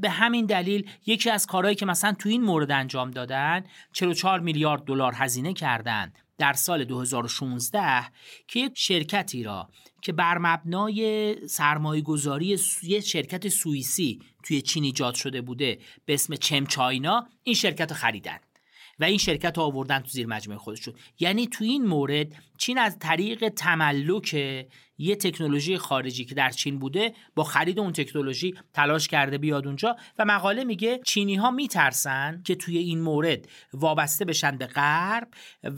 به 0.00 0.10
همین 0.10 0.46
دلیل 0.46 0.90
یکی 1.06 1.30
از 1.30 1.46
کارهایی 1.46 1.76
که 1.76 1.86
مثلا 1.86 2.12
تو 2.12 2.28
این 2.28 2.42
مورد 2.42 2.70
انجام 2.70 3.10
دادن 3.30 3.64
44 3.92 4.40
میلیارد 4.40 4.84
دلار 4.84 5.12
هزینه 5.16 5.52
کردند 5.52 6.18
در 6.38 6.52
سال 6.52 6.84
2016 6.84 8.04
که 8.48 8.60
یک 8.60 8.72
شرکتی 8.74 9.42
را 9.42 9.68
که 10.02 10.12
بر 10.12 10.38
مبنای 10.38 11.34
سرمایه 11.48 12.02
گذاری 12.02 12.58
یه 12.82 13.00
شرکت 13.00 13.48
سوئیسی 13.48 14.18
توی 14.44 14.62
چین 14.62 14.84
ایجاد 14.84 15.14
شده 15.14 15.40
بوده 15.40 15.78
به 16.04 16.14
اسم 16.14 16.34
چم 16.34 16.66
چاینا 16.66 17.28
این 17.42 17.54
شرکت 17.54 17.90
رو 17.90 17.96
خریدن 17.96 18.38
و 18.98 19.04
این 19.04 19.18
شرکت 19.18 19.58
رو 19.58 19.64
آوردن 19.64 20.00
تو 20.00 20.08
زیر 20.08 20.26
مجموعه 20.26 20.58
خودشون. 20.58 20.94
یعنی 21.18 21.46
تو 21.46 21.64
این 21.64 21.86
مورد 21.86 22.26
چین 22.58 22.78
از 22.78 22.98
طریق 22.98 23.48
تملک 23.48 24.36
یه 25.00 25.16
تکنولوژی 25.16 25.78
خارجی 25.78 26.24
که 26.24 26.34
در 26.34 26.50
چین 26.50 26.78
بوده 26.78 27.14
با 27.34 27.44
خرید 27.44 27.78
اون 27.78 27.92
تکنولوژی 27.92 28.54
تلاش 28.74 29.08
کرده 29.08 29.38
بیاد 29.38 29.66
اونجا 29.66 29.96
و 30.18 30.24
مقاله 30.24 30.64
میگه 30.64 31.00
چینی 31.04 31.34
ها 31.34 31.50
میترسن 31.50 32.42
که 32.44 32.54
توی 32.54 32.78
این 32.78 33.00
مورد 33.00 33.48
وابسته 33.72 34.24
بشن 34.24 34.58
به 34.58 34.66
غرب 34.66 35.28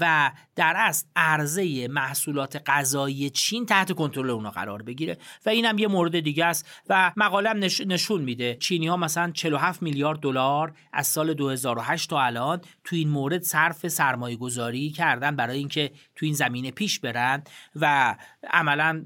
و 0.00 0.32
در 0.56 0.74
اصل 0.76 1.06
عرضه 1.16 1.88
محصولات 1.88 2.62
غذایی 2.66 3.30
چین 3.30 3.66
تحت 3.66 3.92
کنترل 3.92 4.30
اونا 4.30 4.50
قرار 4.50 4.82
بگیره. 4.82 5.18
و 5.46 5.50
اینم 5.50 5.78
یه 5.78 5.88
مورد 5.88 6.20
دیگه 6.20 6.44
است 6.44 6.82
و 6.88 7.12
مقاله 7.16 7.50
هم 7.50 7.58
نشون 7.86 8.22
میده 8.22 8.54
چینی 8.54 8.86
ها 8.86 8.96
مثلا 8.96 9.30
47 9.30 9.82
میلیارد 9.82 10.20
دلار 10.20 10.72
از 10.92 11.06
سال 11.06 11.34
2008 11.34 12.10
تا 12.10 12.20
الان 12.20 12.60
توی 12.84 12.98
این 12.98 13.08
مورد 13.08 13.42
صرف 13.42 13.88
سرمایه 13.88 14.36
گذاری 14.36 14.90
کردن 14.90 15.36
برای 15.36 15.58
اینکه 15.58 15.90
توی 16.16 16.26
این 16.26 16.34
زمینه 16.34 16.70
پیش 16.70 17.00
برن 17.00 17.42
و 17.76 18.16
عملا 18.50 19.04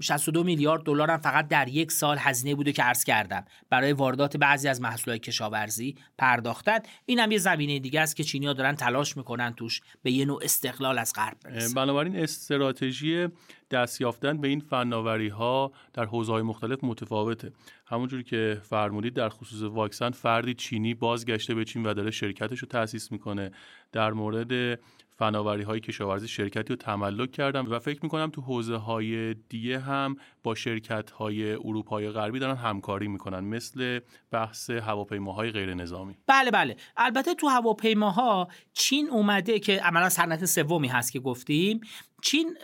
62 0.00 0.44
میلیارد 0.44 0.82
دلار 0.82 1.10
هم 1.10 1.16
فقط 1.16 1.48
در 1.48 1.68
یک 1.68 1.92
سال 1.92 2.16
هزینه 2.20 2.54
بوده 2.54 2.72
که 2.72 2.82
عرض 2.82 3.04
کردم. 3.04 3.44
برای 3.70 3.92
واردات 3.92 4.36
بعضی 4.36 4.68
از 4.68 4.80
محصولات 4.80 5.20
کشاورزی 5.20 5.94
پرداختن. 6.18 6.78
این 7.06 7.18
هم 7.18 7.30
یه 7.30 7.38
زمینه 7.38 7.78
دیگه 7.78 8.00
است 8.00 8.16
که 8.16 8.24
چینی‌ها 8.24 8.52
دارن 8.52 8.74
تلاش 8.74 9.16
می‌کنن 9.16 9.52
توش 9.52 9.80
به 10.02 10.10
یه 10.10 10.24
نوع 10.24 10.40
استقلال 10.42 10.98
از 10.98 11.12
غرب 11.16 11.36
برسن. 11.44 11.74
بنابراین 11.74 12.16
استراتژی 12.16 13.28
دست 13.70 14.00
یافتن 14.00 14.40
به 14.40 14.48
این 14.48 14.60
فناوری 14.60 15.28
ها 15.28 15.72
در 15.92 16.04
حوزه 16.04 16.32
های 16.32 16.42
مختلف 16.42 16.78
متفاوته. 16.82 17.52
همونجوری 17.86 18.22
که 18.22 18.60
فرمودید 18.62 19.14
در 19.14 19.28
خصوص 19.28 19.62
واکسن 19.62 20.10
فردی 20.10 20.54
چینی 20.54 20.94
بازگشته 20.94 21.54
به 21.54 21.64
چین 21.64 21.86
و 21.86 21.94
داره 21.94 22.10
شرکتش 22.10 22.58
رو 22.58 22.68
تأسیس 22.68 23.12
می‌کنه. 23.12 23.50
در 23.92 24.10
مورد 24.10 24.80
فناوری 25.18 25.62
های 25.62 25.80
کشاورزی 25.80 26.28
شرکتی 26.28 26.68
رو 26.68 26.76
تملک 26.76 27.32
کردم 27.32 27.70
و 27.70 27.78
فکر 27.78 28.00
می‌کنم 28.02 28.30
تو 28.30 28.40
حوزه 28.40 28.76
های 28.76 29.34
دیگه 29.34 29.78
هم 29.78 30.16
با 30.42 30.54
شرکت 30.54 31.10
های 31.10 31.52
اروپای 31.52 32.10
غربی 32.10 32.38
دارن 32.38 32.56
همکاری 32.56 33.08
می‌کنن 33.08 33.40
مثل 33.40 34.00
بحث 34.30 34.70
هواپیماهای 34.70 35.50
غیر 35.50 35.74
نظامی 35.74 36.16
بله 36.26 36.50
بله. 36.50 36.76
البته 36.96 37.34
تو 37.34 37.48
هواپیماها 37.48 38.48
چین 38.72 39.08
اومده 39.10 39.58
که 39.58 39.80
عملا 39.80 40.08
صنعت 40.08 40.44
سومی 40.44 40.88
هست 40.88 41.12
که 41.12 41.20
گفتیم. 41.20 41.80
چین 42.22 42.58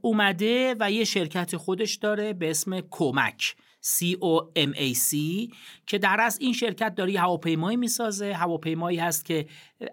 اومده 0.00 0.74
و 0.80 0.90
یه 0.90 1.04
شرکت 1.04 1.56
خودش 1.56 1.94
داره 1.94 2.32
به 2.32 2.50
اسم 2.50 2.80
کومک. 2.80 3.56
COMAC 3.82 5.16
که 5.86 5.98
در 5.98 6.20
از 6.20 6.38
این 6.40 6.52
شرکت 6.52 6.94
داره 6.94 7.12
یه 7.12 7.20
هواپیمایی 7.20 7.76
می‌سازه. 7.76 8.34
هواپیمایی 8.34 8.98
هست 8.98 9.24
که 9.24 9.46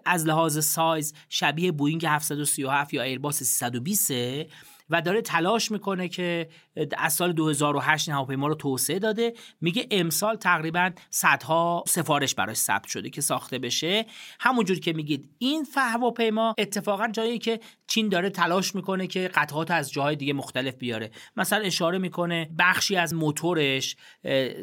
از 0.04 0.26
لحاظ 0.26 0.64
سایز 0.64 1.14
شبیه 1.28 1.72
بوینگ 1.72 2.04
737 2.06 2.94
یا 2.94 3.02
ایرباس 3.02 3.42
320 3.42 4.12
و 4.90 5.02
داره 5.02 5.22
تلاش 5.22 5.70
می‌کنه 5.70 6.08
که 6.08 6.48
از 6.98 7.12
سال 7.12 7.32
2008 7.32 8.08
این 8.08 8.14
هواپیما 8.16 8.46
رو 8.46 8.54
توسعه 8.54 8.98
داده. 8.98 9.34
میگه 9.60 9.86
امسال 9.90 10.36
تقریبا 10.36 10.90
صدها 11.10 11.84
سفارش 11.86 12.34
براش 12.34 12.56
ثبت 12.56 12.86
شده 12.86 13.10
که 13.10 13.20
ساخته 13.20 13.58
بشه. 13.58 14.06
همونجور 14.40 14.78
که 14.78 14.92
میگید 14.92 15.30
این 15.38 15.66
هواپیما 15.76 16.54
اتفاقا 16.58 17.08
جایی 17.08 17.38
که 17.38 17.60
چین 17.86 18.08
داره 18.08 18.30
تلاش 18.30 18.74
می‌کنه 18.74 19.06
که 19.06 19.28
قطعات 19.34 19.70
از 19.70 19.92
جاهای 19.92 20.16
دیگه 20.16 20.32
مختلف 20.32 20.74
بیاره. 20.74 21.10
مثلا 21.36 21.64
اشاره 21.64 21.98
می‌کنه 21.98 22.50
بخشی 22.58 22.96
از 22.96 23.14
موتورش 23.14 23.96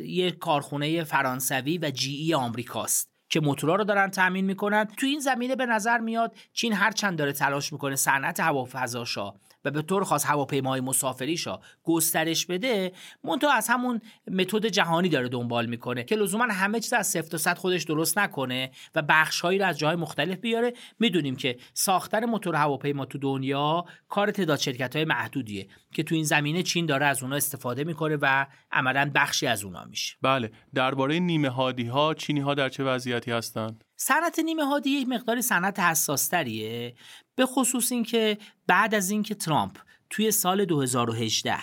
یه 0.05 0.31
کارخونه 0.31 1.03
فرانسوی 1.03 1.77
و 1.77 1.91
جی 1.91 2.15
ای 2.15 2.33
آمریکاست. 2.33 3.12
که 3.33 3.39
موتورا 3.39 3.75
رو 3.75 3.83
دارن 3.83 4.09
تامین 4.09 4.45
می‌کنن. 4.45 4.85
تو 4.85 5.05
این 5.05 5.19
زمینه 5.19 5.55
به 5.55 5.65
نظر 5.65 5.97
میاد 5.97 6.35
چین 6.53 6.73
هر 6.73 6.91
چند 6.91 7.17
داره 7.17 7.33
تلاش 7.33 7.73
می‌کنه 7.73 7.95
صنعت 7.95 8.39
هوافضاشا 8.39 9.33
و 9.65 9.71
به 9.71 9.81
طور 9.81 10.03
خاص 10.03 10.25
هواپیماهای 10.25 10.81
مسافریشا 10.81 11.59
گسترش 11.83 12.45
بده 12.45 12.91
منتها 13.23 13.53
از 13.53 13.67
همون 13.67 14.01
متد 14.27 14.65
جهانی 14.65 15.09
داره 15.09 15.29
دنبال 15.29 15.65
می‌کنه 15.65 16.03
که 16.03 16.15
لزوما 16.15 16.43
همه 16.43 16.79
چیز 16.79 16.93
از 16.93 17.07
صفر 17.07 17.27
تا 17.27 17.37
صد 17.37 17.57
خودش 17.57 17.83
درست 17.83 18.17
نکنه 18.17 18.71
و 18.95 19.01
بخشهایی 19.01 19.59
رو 19.59 19.65
از 19.65 19.79
جای 19.79 19.95
مختلف 19.95 20.37
بیاره. 20.37 20.73
می‌دونیم 20.99 21.35
که 21.35 21.57
ساختن 21.73 22.25
موتور 22.25 22.55
هواپیما 22.55 23.05
تو 23.05 23.17
دنیا 23.17 23.85
کار 24.09 24.31
تعداد 24.31 24.59
شرکت 24.59 24.95
های 24.95 25.05
محدودیه 25.05 25.67
که 25.93 26.03
تو 26.03 26.15
این 26.15 26.23
زمینه 26.23 26.63
چین 26.63 26.85
داره 26.85 27.05
از 27.05 27.23
اونها 27.23 27.37
استفاده 27.37 27.83
می‌کنه 27.83 28.17
و 28.21 28.45
عملا 28.71 29.11
بخشی 29.15 29.47
از 29.47 29.63
اونها 29.63 29.85
میشه. 29.85 30.15
بله 30.21 30.51
درباره 30.73 31.19
نیمه 31.19 31.49
هادی 31.49 31.85
ها 31.85 32.13
چینی 32.13 32.39
ها 32.39 32.53
در 32.53 32.69
چه 32.69 32.83
وضعیتی 33.23 33.31
هستند 33.31 33.83
صنعت 33.97 34.39
نیمه 34.39 34.65
هادی 34.65 34.89
یک 34.89 35.07
مقداری 35.07 35.41
صنعت 35.41 35.79
حساستریه 35.79 36.95
به 37.35 37.45
خصوص 37.45 37.91
اینکه 37.91 38.37
بعد 38.67 38.95
از 38.95 39.09
اینکه 39.09 39.35
ترامپ 39.35 39.77
توی 40.09 40.31
سال 40.31 40.65
2018 40.65 41.57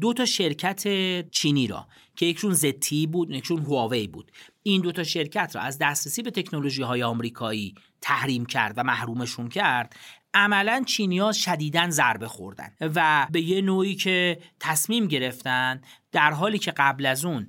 دو 0.00 0.12
تا 0.12 0.24
شرکت 0.24 0.82
چینی 1.30 1.66
را 1.66 1.86
که 2.16 2.26
یکشون 2.26 2.52
زتی 2.52 3.06
بود 3.06 3.30
یکشون 3.30 3.58
هواوی 3.58 4.06
بود 4.06 4.32
این 4.62 4.80
دو 4.80 4.92
تا 4.92 5.04
شرکت 5.04 5.52
را 5.54 5.62
از 5.62 5.78
دسترسی 5.78 6.22
به 6.22 6.30
تکنولوژی 6.30 6.82
های 6.82 7.02
آمریکایی 7.02 7.74
تحریم 8.00 8.46
کرد 8.46 8.74
و 8.76 8.84
محرومشون 8.84 9.48
کرد 9.48 9.96
عملا 10.34 10.82
چینیا 10.86 11.32
شدیدن 11.32 11.90
ضربه 11.90 12.28
خوردن 12.28 12.72
و 12.80 13.26
به 13.30 13.40
یه 13.40 13.60
نوعی 13.60 13.94
که 13.94 14.38
تصمیم 14.60 15.06
گرفتن 15.06 15.80
در 16.12 16.32
حالی 16.32 16.58
که 16.58 16.70
قبل 16.70 17.06
از 17.06 17.24
اون 17.24 17.48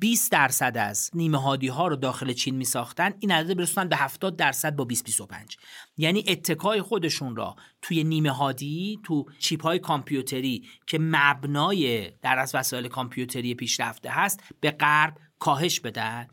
20 0.00 0.32
درصد 0.32 0.76
از 0.76 1.10
نیمه 1.14 1.42
هادی 1.42 1.68
ها 1.68 1.86
رو 1.86 1.96
داخل 1.96 2.32
چین 2.32 2.54
می 2.54 2.64
ساختن 2.64 3.14
این 3.20 3.30
عدد 3.30 3.56
برسونن 3.56 3.88
به 3.88 3.96
70 3.96 4.36
درصد 4.36 4.76
با 4.76 4.84
2025 4.84 5.56
یعنی 5.96 6.24
اتکای 6.28 6.82
خودشون 6.82 7.36
را 7.36 7.56
توی 7.82 8.04
نیمه 8.04 8.30
هادی 8.30 9.00
تو 9.04 9.24
چیپ 9.38 9.62
های 9.62 9.78
کامپیوتری 9.78 10.68
که 10.86 10.98
مبنای 11.00 12.10
در 12.10 12.38
از 12.38 12.54
وسایل 12.54 12.88
کامپیوتری 12.88 13.54
پیشرفته 13.54 14.10
هست 14.10 14.40
به 14.60 14.70
غرب 14.70 15.16
کاهش 15.38 15.80
بدن. 15.80 16.26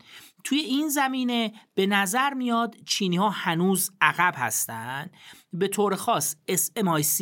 توی 0.44 0.58
این 0.58 0.88
زمینه 0.88 1.52
به 1.74 1.86
نظر 1.86 2.34
میاد 2.34 2.76
چینی 2.86 3.16
ها 3.16 3.30
هنوز 3.30 3.90
عقب 4.00 4.34
هستن. 4.36 5.10
به 5.52 5.68
طور 5.68 5.96
خاص 5.96 6.36
SMIC 6.50 7.18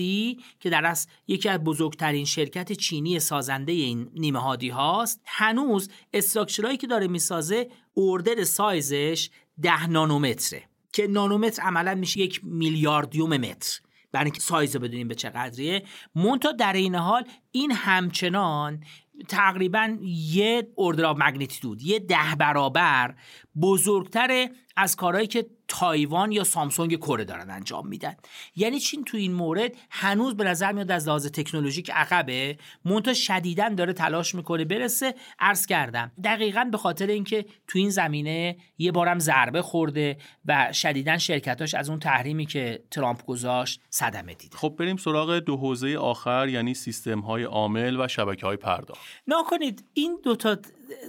که 0.61 0.71
در 0.71 0.87
از 0.87 1.07
یکی 1.27 1.49
از 1.49 1.65
بزرگترین 1.65 2.25
شرکت 2.25 2.73
چینی 2.73 3.21
سازنده 3.21 3.73
این 3.73 4.11
نیمه 4.15 4.39
هادی 4.39 4.69
هاست. 4.69 5.21
هنوز 5.27 5.89
structure 6.13 6.61
هایی 6.61 6.77
که 6.77 6.87
داره 6.87 7.07
می‌سازه 7.09 7.69
order 7.95 8.45
size 8.45 9.02
ش 9.02 9.31
ده 9.63 9.87
نانومتره 9.87 10.63
که 10.93 11.07
نانومتر 11.07 11.63
عملا 11.63 11.95
میشه 11.95 12.21
یک 12.21 12.41
میلیاردیوم 12.45 13.37
متر. 13.37 13.81
برای 14.13 14.25
اینکه 14.25 14.41
سایز 14.41 14.77
رو 14.77 14.83
بدونیم 14.83 15.09
به 15.09 15.15
چه 15.15 15.83
مونتا 16.15 16.53
در 16.53 16.73
این 16.73 16.95
حال 16.95 17.25
این 17.51 17.73
همچنان 17.73 18.85
تقریبا 19.29 19.97
یه 20.03 20.69
order 20.79 21.05
of 21.05 21.17
magnitude 21.21 21.83
یه 21.83 21.99
ده 21.99 22.35
برابر 22.39 23.15
بزرگتر 23.63 24.49
از 24.81 24.97
کارهایی 24.97 25.27
که 25.27 25.47
تایوان 25.69 26.33
یا 26.33 26.45
سامسونگ 26.45 26.97
کره 26.97 27.25
دارن 27.25 27.51
انجام 27.51 27.89
میدن. 27.89 28.17
یعنی 28.57 28.81
چین 28.81 29.05
تو 29.05 29.17
این 29.17 29.33
مورد 29.33 29.73
هنوز 29.91 30.37
به 30.37 30.45
نظر 30.45 30.73
میاد 30.73 30.91
از 30.91 31.09
لحاظ 31.09 31.27
تکنولوژیک 31.27 31.91
عقبه. 31.91 32.59
مونتا 32.85 33.15
شدیدا 33.15 33.69
داره 33.69 33.93
تلاش 33.93 34.35
می‌کنه 34.35 34.65
برسه. 34.65 35.15
عرض 35.39 35.67
کردم 35.67 36.13
دقیقا 36.25 36.69
به 36.73 36.79
خاطر 36.79 37.07
اینکه 37.07 37.45
تو 37.67 37.79
این 37.79 37.91
زمینه 37.91 38.57
یه 38.79 38.93
بارم 38.93 39.19
ضربه 39.19 39.63
خورده 39.63 40.17
و 40.45 40.73
شدیدا 40.73 41.19
شرکتاش 41.19 41.75
از 41.75 41.91
اون 41.91 41.99
تحریمی 41.99 42.47
که 42.47 42.83
ترامپ 42.91 43.25
گذاشت 43.25 43.81
صدمه 43.91 44.35
دیده. 44.35 44.57
خب 44.57 44.75
بریم 44.79 44.97
سراغ 44.97 45.39
دو 45.39 45.57
حوزه 45.57 45.97
آخر 45.97 46.49
یعنی 46.49 46.75
سیستم 46.75 47.21
های 47.21 47.43
عامل 47.43 48.01
و 48.01 48.09
شبکه 48.09 48.47
های 48.47 48.57
پرداخت. 48.57 49.01
نکنید 49.27 49.85
این 49.95 50.19
دوتا 50.25 50.57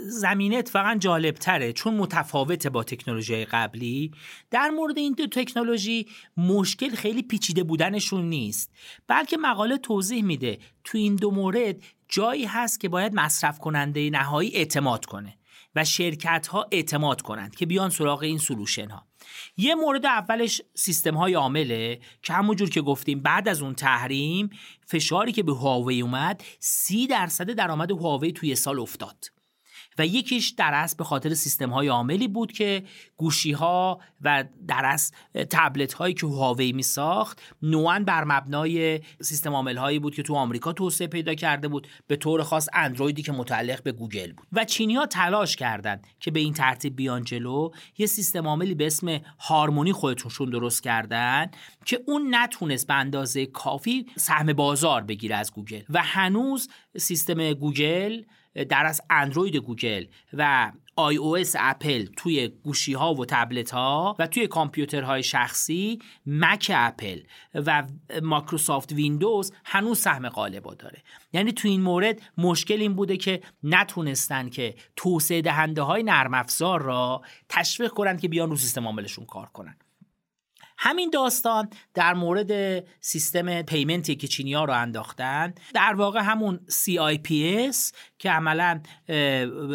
زمینه 0.08 0.56
اتفاقا 0.56 0.96
جالب 1.00 1.36
تره 1.36 1.74
چون 1.74 1.94
متفاوته 1.94 2.70
با 2.70 2.84
تکنولوژی 2.84 3.46
قبلی 3.46 4.12
در 4.52 4.70
مورد 4.70 4.98
این 4.98 5.14
دو 5.14 5.28
تکنولوژی 5.28 6.08
مشکل 6.38 6.90
خیلی 6.90 7.22
پیچیده 7.22 7.64
بودنشون 7.64 8.26
نیست. 8.26 8.72
بلکه 9.08 9.38
مقاله 9.38 9.78
توضیح 9.78 10.24
میده 10.24 10.60
تو 10.84 10.98
این 10.98 11.16
دو 11.16 11.32
مورد 11.32 11.76
جایی 12.10 12.46
هست 12.46 12.80
که 12.80 12.90
باید 12.90 13.14
مصرف 13.16 13.60
کننده 13.60 14.10
نهایی 14.10 14.56
اعتماد 14.56 15.06
کنه 15.06 15.36
و 15.76 15.86
شرکت 15.86 16.48
ها 16.48 16.68
اعتماد 16.72 17.22
کنند 17.22 17.56
که 17.56 17.66
بیان 17.66 17.90
سراغ 17.90 18.24
این 18.24 18.38
سلوشن 18.38 18.90
ها 18.90 19.06
یه 19.58 19.76
مورد 19.76 20.06
اولش 20.06 20.62
سیستم 20.74 21.16
های 21.16 21.34
عامله 21.34 22.00
که 22.22 22.34
همونجور 22.34 22.70
که 22.70 22.82
گفتیم 22.82 23.20
بعد 23.20 23.48
از 23.48 23.62
اون 23.62 23.76
تحریم 23.76 24.50
فشاری 24.86 25.32
که 25.32 25.44
به 25.44 25.54
هواوی 25.54 26.02
اومد 26.02 26.44
سی 26.60 27.08
درصد 27.08 27.52
درآمد 27.52 27.92
هواوی 27.92 28.32
توی 28.32 28.56
سال 28.56 28.80
افتاد. 28.80 29.39
و 30.00 30.06
یکیش 30.06 30.50
در 30.50 30.74
اصل 30.74 30.98
به 30.98 31.04
خاطر 31.04 31.34
سیستم 31.34 31.70
های 31.70 31.88
عاملی 31.88 32.28
بود 32.28 32.52
که 32.52 32.84
گوشی 33.18 33.52
ها 33.52 34.00
و 34.22 34.46
در 34.68 34.86
اصل 34.86 35.14
تبلت 35.50 35.94
هایی 35.94 36.14
که 36.14 36.28
هواوی 36.28 36.72
می 36.72 36.84
ساخت 36.84 37.42
نوعا 37.62 38.04
بر 38.08 38.24
مبنای 38.24 39.00
سیستم 39.22 39.54
عامل 39.54 39.78
هایی 39.78 40.00
بود 40.00 40.16
که 40.16 40.24
تو 40.24 40.36
آمریکا 40.36 40.74
توسعه 40.74 41.08
پیدا 41.08 41.34
کرده 41.34 41.68
بود 41.68 41.88
به 42.08 42.16
طور 42.16 42.44
خاص 42.44 42.70
اندرویدی 42.74 43.22
که 43.22 43.32
متعلق 43.32 43.84
به 43.84 43.92
گوگل 43.92 44.32
بود. 44.32 44.48
و 44.54 44.66
چینی 44.66 44.96
ها 44.96 45.06
تلاش 45.06 45.56
کردند 45.56 46.08
که 46.20 46.32
به 46.32 46.40
این 46.40 46.54
ترتیب 46.54 46.96
بیان 46.96 47.24
جلو. 47.24 47.70
یه 47.98 48.06
سیستم 48.06 48.48
عاملی 48.48 48.76
به 48.76 48.88
اسم 48.88 49.22
هارمونی 49.40 49.92
خودتونشون 49.92 50.50
درست 50.50 50.84
کردن 50.84 51.52
که 51.86 52.00
اون 52.08 52.36
نتونست 52.36 52.88
به 52.88 52.94
اندازه 52.94 53.46
کافی 53.46 54.06
سهم 54.16 54.54
بازار 54.54 55.02
بگیره 55.02 55.36
از 55.36 55.54
گوگل. 55.54 55.82
و 55.90 56.02
هنوز 56.04 56.70
سیستم 56.98 57.54
گوگل 57.54 58.22
در 58.70 58.86
از 58.86 59.02
اندروید 59.10 59.56
گوگل 59.56 60.06
و 60.34 60.72
iOS 60.96 61.56
اپل 61.60 62.06
توی 62.06 62.48
گوشی 62.48 62.94
ها 62.94 63.14
و 63.14 63.26
تبلت 63.26 63.72
ها 63.72 64.16
و 64.20 64.28
توی 64.28 64.48
کامپیوترهای 64.48 65.24
شخصی 65.24 66.00
مک 66.26 66.72
اپل 66.76 67.20
و 67.56 67.88
مایکروسافت 68.22 68.92
ویندوز 68.92 69.54
هنوز 69.66 70.00
سهم 70.00 70.30
غالبا 70.30 70.74
داره. 70.74 71.04
یعنی 71.34 71.52
توی 71.52 71.72
این 71.72 71.82
مورد 71.82 72.22
مشکل 72.38 72.82
این 72.82 72.94
بوده 72.94 73.18
که 73.18 73.42
نتونستن 73.64 74.50
که 74.50 74.76
توسعه 74.96 75.42
دهنده 75.42 75.82
های 75.82 76.04
نرم 76.04 76.34
افزار 76.34 76.82
را 76.82 77.22
تشویق 77.50 77.92
کنن 77.92 78.18
که 78.18 78.28
بیان 78.28 78.50
رو 78.50 78.56
سیستم 78.56 78.86
عاملشون 78.86 79.26
کار 79.26 79.46
کنن. 79.46 79.76
همین 80.82 81.10
داستان 81.10 81.70
در 81.94 82.14
مورد 82.14 82.84
سیستم 83.02 83.62
payment 83.62 84.09
ی 84.09 84.16
که 84.16 84.28
چینی 84.28 84.54
ها 84.54 84.66
رو 84.66 84.74
انداختن. 84.74 85.54
در 85.74 85.94
واقع 85.94 86.20
همون 86.20 86.60
CIPS 86.70 87.92
که 88.20 88.32
عملا 88.32 88.82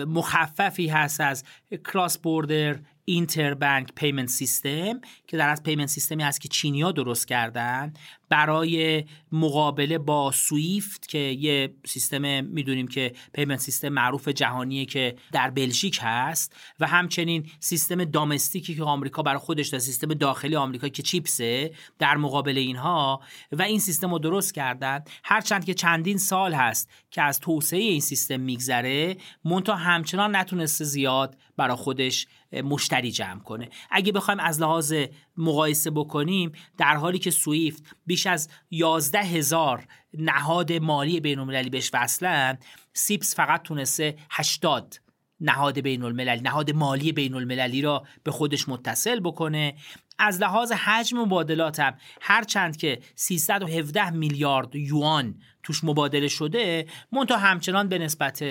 مخففی 0.07 0.89
هست 0.89 1.21
از 1.21 1.45
Cross-Border 1.85 2.79
Interbank 3.05 3.93
Payment 3.95 4.29
System 4.29 5.01
که 5.27 5.37
در 5.37 5.49
از 5.49 5.63
payment 5.63 5.89
سیستمی 5.89 6.23
هست 6.23 6.41
که 6.41 6.49
چینیا 6.49 6.93
درست 6.93 7.29
کردن. 7.29 7.93
برای 8.29 9.05
مقابله 9.33 9.99
با 9.99 10.31
سویفت 10.31 11.09
که 11.09 11.19
یه 11.19 11.75
سیستم 11.87 12.45
می‌دونیم 12.45 12.89
که 12.89 13.13
payment 13.33 13.61
system 13.61 13.89
معروف 13.89 14.29
جهانیه 14.29 14.85
که 14.85 15.17
در 15.33 15.51
بلژیک 15.51 15.99
هست 16.03 16.57
و 16.81 16.87
همچنین 16.87 17.47
سیستم 17.61 18.05
domestic 18.05 18.67
ی 18.67 18.75
که 18.75 18.83
آمریکا 18.83 19.23
برای 19.23 19.39
خودش 19.39 19.69
در 19.69 19.79
سیستم 19.79 20.15
داخلی 20.15 20.57
آمریکا 20.57 20.89
که 20.89 21.03
CHIPS 21.03 21.61
ه 21.61 21.73
در 21.99 22.17
مقابل 22.17 22.59
اینها. 22.59 23.21
و 23.53 23.63
این 23.63 23.79
سیستم 23.79 24.13
رو 24.13 24.19
درست 24.19 24.55
کردن. 24.55 25.05
هرچند 25.25 25.65
که 25.65 25.75
چندین 25.75 26.19
سال 26.19 26.55
هست 26.55 26.91
که 27.11 27.23
از 27.23 27.41
توسعه 27.41 27.81
این 27.81 28.01
سیستم 28.01 28.41
میگذره 28.41 29.17
مونتا 29.45 29.75
همچنان 29.75 30.37
نتونسته 30.37 30.85
زیاد 30.85 31.37
برای 31.57 31.77
خودش 31.77 32.27
مشتری 32.53 33.11
جمع 33.11 33.41
کنه. 33.41 33.69
اگه 33.91 34.13
بخوایم 34.13 34.41
از 34.41 34.61
لحاظ 34.61 34.95
مقایسه 35.37 35.91
بکنیم 35.91 36.53
در 36.79 36.97
حالی 36.97 37.19
که 37.19 37.31
سویفت 37.31 37.97
بیش 38.07 38.27
از 38.27 38.49
11 38.71 39.19
هزار 39.19 39.87
نهاد 40.15 40.73
مالی 40.73 41.21
بین 41.21 41.39
المللی 41.39 41.71
بهش 41.71 41.91
وصلن 41.95 42.59
سیپس 42.93 43.37
فقط 43.37 43.63
تونسته 43.63 44.17
80 44.31 45.01
نهاد 45.41 45.81
بین 45.81 46.03
المللی 46.03 46.41
نهاد 46.41 46.71
مالی 46.71 47.13
بین 47.13 47.35
المللی 47.35 47.83
را 47.83 48.05
به 48.23 48.31
خودش 48.31 48.69
متصل 48.69 49.21
بکنه. 49.21 49.75
از 50.19 50.41
لحاظ 50.41 50.73
حجم 50.73 51.19
مبادلات 51.19 51.81
هم 51.81 51.95
هرچند 52.21 52.77
که 52.77 53.01
317 53.15 54.11
میلیارد 54.11 54.77
یوان 54.77 55.35
توش 55.65 55.85
مبادله 55.85 56.29
شده 56.29 56.87
منتها 57.13 57.39
همچنان 57.39 57.89
به 57.89 57.99
نسبت 57.99 58.45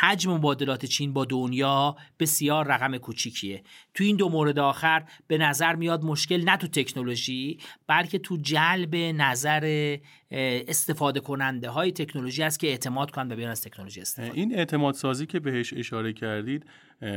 حجم 0.00 0.32
مبادلات 0.32 0.86
چین 0.86 1.12
با 1.12 1.24
دنیا 1.24 1.96
بسیار 2.18 2.66
رقم 2.66 2.98
کوچیکیه. 2.98 3.62
تو 3.94 4.04
این 4.04 4.16
دو 4.16 4.28
مورد 4.28 4.58
آخر 4.58 5.04
به 5.26 5.38
نظر 5.38 5.74
میاد 5.74 6.04
مشکل 6.04 6.44
نه 6.44 6.56
تو 6.56 6.66
تکنولوژی 6.66 7.58
بلکه 7.86 8.18
تو 8.18 8.36
جلب 8.36 8.96
نظر 8.96 9.96
استفاده 10.30 11.20
کننده 11.20 11.70
های 11.70 11.92
تکنولوژی 11.92 12.42
است 12.42 12.60
که 12.60 12.66
اعتماد 12.66 13.10
کنند 13.10 13.32
و 13.32 13.36
بیان 13.36 13.50
از 13.50 13.62
تکنولوژی 13.62 14.00
استفاده 14.00 14.34
این 14.34 14.54
اعتماد 14.54 14.94
سازی 14.94 15.26
که 15.26 15.40
بهش 15.40 15.74
اشاره 15.74 16.12
کردید 16.12 16.66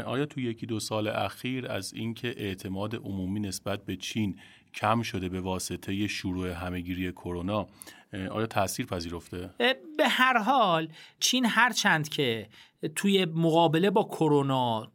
آیا 0.06 0.26
تو 0.26 0.40
یکی 0.40 0.66
دو 0.66 0.80
سال 0.80 1.08
اخیر 1.08 1.68
از 1.72 1.94
اینکه 1.94 2.28
اعتماد 2.38 2.96
عمومی 2.96 3.40
نسبت 3.40 3.86
به 3.86 3.96
چین 3.96 4.40
کم 4.74 5.02
شده 5.02 5.30
به 5.30 5.42
واسطه 5.42 6.08
شروع 6.08 6.50
همهگیری 6.50 7.12
کرونا 7.12 7.68
آیا 8.14 8.46
تاثیر 8.46 8.86
پذیرفته؟ 8.86 9.50
به 9.98 10.08
هر 10.08 10.38
حال 10.38 10.88
چین 11.20 11.46
هرچند 11.46 12.10
که 12.10 12.50
توی 12.96 13.26
مقابله 13.26 13.90
با 13.90 14.04
کرونا 14.04 14.92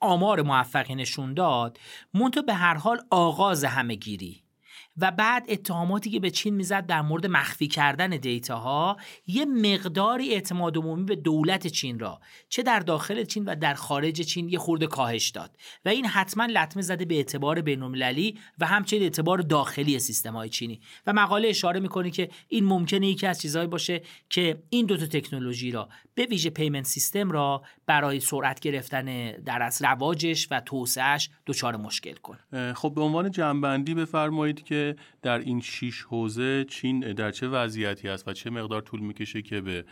آمار 0.00 0.42
موفقی 0.42 0.94
نشون 0.94 1.34
داد 1.34 1.78
منتها 2.14 2.42
به 2.42 2.54
هر 2.54 2.74
حال 2.74 3.00
آغاز 3.10 3.64
همهگیری. 3.64 4.42
و 5.00 5.10
بعد 5.10 5.44
اتهاماتی 5.48 6.10
که 6.10 6.20
به 6.20 6.30
چین 6.30 6.54
می‌زد 6.54 6.86
در 6.86 7.02
مورد 7.02 7.26
مخفی 7.26 7.68
کردن 7.68 8.08
دیتاها 8.08 8.96
یه 9.26 9.44
مقداری 9.44 10.34
اعتماد 10.34 10.76
عمومی 10.76 11.04
به 11.04 11.16
دولت 11.16 11.66
چین 11.66 11.98
را 11.98 12.20
چه 12.48 12.62
در 12.62 12.80
داخل 12.80 13.24
چین 13.24 13.44
و 13.44 13.54
در 13.54 13.74
خارج 13.74 14.20
چین 14.20 14.48
یه 14.48 14.58
خورده 14.58 14.86
کاهش 14.86 15.28
داد. 15.28 15.56
و 15.84 15.88
این 15.88 16.06
حتما 16.06 16.46
لطمه 16.46 16.82
زده 16.82 17.04
به 17.04 17.14
اعتبار 17.14 17.60
بین‌المللی 17.60 18.38
و 18.58 18.66
همچنین 18.66 19.02
اعتبار 19.02 19.38
داخلی 19.38 19.98
سیستم 19.98 20.32
های 20.32 20.48
چینی. 20.48 20.80
و 21.06 21.12
مقاله 21.12 21.48
اشاره 21.48 21.80
می‌کنه 21.80 22.10
که 22.10 22.28
این 22.48 22.64
ممکنه 22.64 23.06
یکی 23.06 23.26
از 23.26 23.40
چیزهایی 23.40 23.68
باشه 23.68 24.02
که 24.30 24.62
این 24.70 24.86
دوتا 24.86 25.06
تکنولوژی 25.06 25.70
را 25.70 25.88
به 26.14 26.24
ویژه 26.24 26.50
پیمنت 26.50 26.84
سیستم 26.84 27.30
را 27.30 27.62
برای 27.86 28.20
سرعت 28.20 28.60
گرفتن 28.60 29.32
در 29.32 29.62
از 29.62 29.82
رواجش 29.82 30.48
و 30.50 30.60
توسعهش 30.60 31.30
دچار 31.46 31.76
مشکل 31.76 32.14
کنه. 32.14 32.74
خب 32.74 32.92
به 32.94 33.00
عنوان 33.00 33.30
جنبندی 33.30 33.94
بفرمایید 33.94 34.64
که 34.64 34.87
در 35.22 35.38
این 35.38 35.60
شیش 35.60 36.02
حوزه 36.02 36.64
چین 36.64 37.00
در 37.00 37.30
چه 37.30 37.48
وضعیتی 37.48 38.08
است 38.08 38.28
و 38.28 38.32
چه 38.32 38.50
مقدار 38.50 38.82
طول 38.82 39.00
می‌کشه 39.00 39.42
که 39.42 39.60
به 39.60 39.84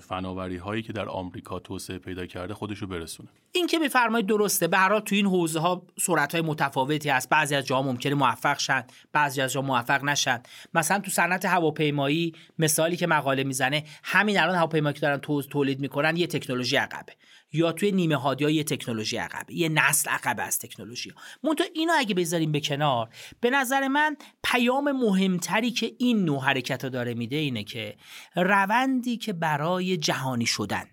فناوری 0.00 0.56
هایی 0.56 0.82
که 0.82 0.92
در 0.92 1.08
آمریکا 1.08 1.58
توسعه 1.58 1.98
پیدا 1.98 2.26
کرده 2.26 2.54
خودشو 2.54 2.86
برسونه؟ 2.86 3.28
این 3.52 3.66
که 3.66 3.78
میفرمایید 3.78 4.26
درسته. 4.26 4.68
به 4.68 4.78
هر 4.78 5.00
تو 5.00 5.14
این 5.14 5.26
حوزه 5.26 5.60
ها 5.60 5.86
سرعت 6.00 6.32
های 6.32 6.40
متفاوتی 6.40 7.10
هست. 7.10 7.28
بعضی 7.28 7.54
از 7.54 7.66
جاها 7.66 7.82
ممکنه 7.82 8.14
موفق 8.14 8.58
شن 8.58 8.84
بعضی 9.12 9.40
از 9.40 9.52
جاها 9.52 9.66
موفق 9.66 10.04
نشن. 10.04 10.42
مثلا 10.74 10.98
تو 10.98 11.10
صنعت 11.10 11.44
هواپیمایی 11.44 12.32
مثالی 12.58 12.96
که 12.96 13.06
مقاله 13.06 13.44
می‌زنه 13.44 13.84
همین 14.02 14.40
الان 14.40 14.54
هواپیمایی 14.54 14.94
که 14.94 15.00
دارن 15.00 15.18
تولید 15.50 15.80
می‌کنن 15.80 16.16
یه 16.16 16.26
تکنولوژی 16.26 16.76
عقبه. 16.76 17.12
یا 17.52 17.72
توی 17.72 17.92
نیمه 17.92 18.16
هادی 18.16 18.50
یه 18.50 18.64
تکنولوژی 18.64 19.16
عقبه 19.16 19.54
یه 19.54 19.68
نسل 19.68 20.10
عقبه 20.10 20.42
از 20.42 20.58
تکنولوژی 20.58 21.10
ها. 21.10 21.54
تو 21.54 21.64
اینو 21.74 21.92
اگه 21.96 22.14
بذاریم 22.14 22.52
به 22.52 22.60
کنار 22.60 23.08
به 23.40 23.50
نظر 23.50 23.88
من 23.88 24.16
پیام 24.44 24.92
مهمتری 24.92 25.70
که 25.70 25.92
این 25.98 26.24
نوع 26.24 26.44
حرکت 26.44 26.86
داره 26.86 27.14
میده 27.14 27.36
اینه 27.36 27.64
که 27.64 27.96
روندی 28.36 29.16
که 29.16 29.32
برای 29.32 29.96
جهانی 29.96 30.46
شدن. 30.46 30.84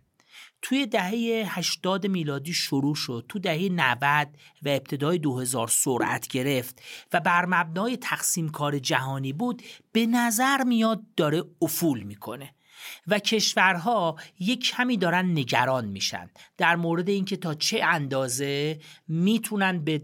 توی 0.62 0.86
دهه 0.86 1.44
80 1.48 2.08
میلادی 2.08 2.54
شروع 2.54 2.96
شد 2.96 3.26
تو 3.30 3.40
دهه 3.40 3.70
90 3.72 4.28
و 4.64 4.70
ابتدای 4.70 5.18
2000 5.18 5.68
سرعت 5.68 6.28
گرفت 6.28 6.82
و 7.14 7.20
بر 7.20 7.46
مبنای 7.46 7.98
تقسیم 7.98 8.50
کار 8.50 8.80
جهانی 8.80 9.34
بود 9.34 9.62
به 9.92 10.06
نظر 10.06 10.64
میاد 10.64 11.02
داره 11.18 11.44
افول 11.62 12.04
می‌کنه. 12.04 12.54
و 13.08 13.20
کشورها 13.20 14.16
یک 14.40 14.70
کمی 14.70 14.98
دارن 14.98 15.26
نگران 15.32 15.86
میشن 15.86 16.30
در 16.58 16.76
مورد 16.76 17.10
اینکه 17.10 17.38
تا 17.38 17.54
چه 17.54 17.84
اندازه 17.84 18.80
می‌تونن 19.08 19.84
به 19.84 20.02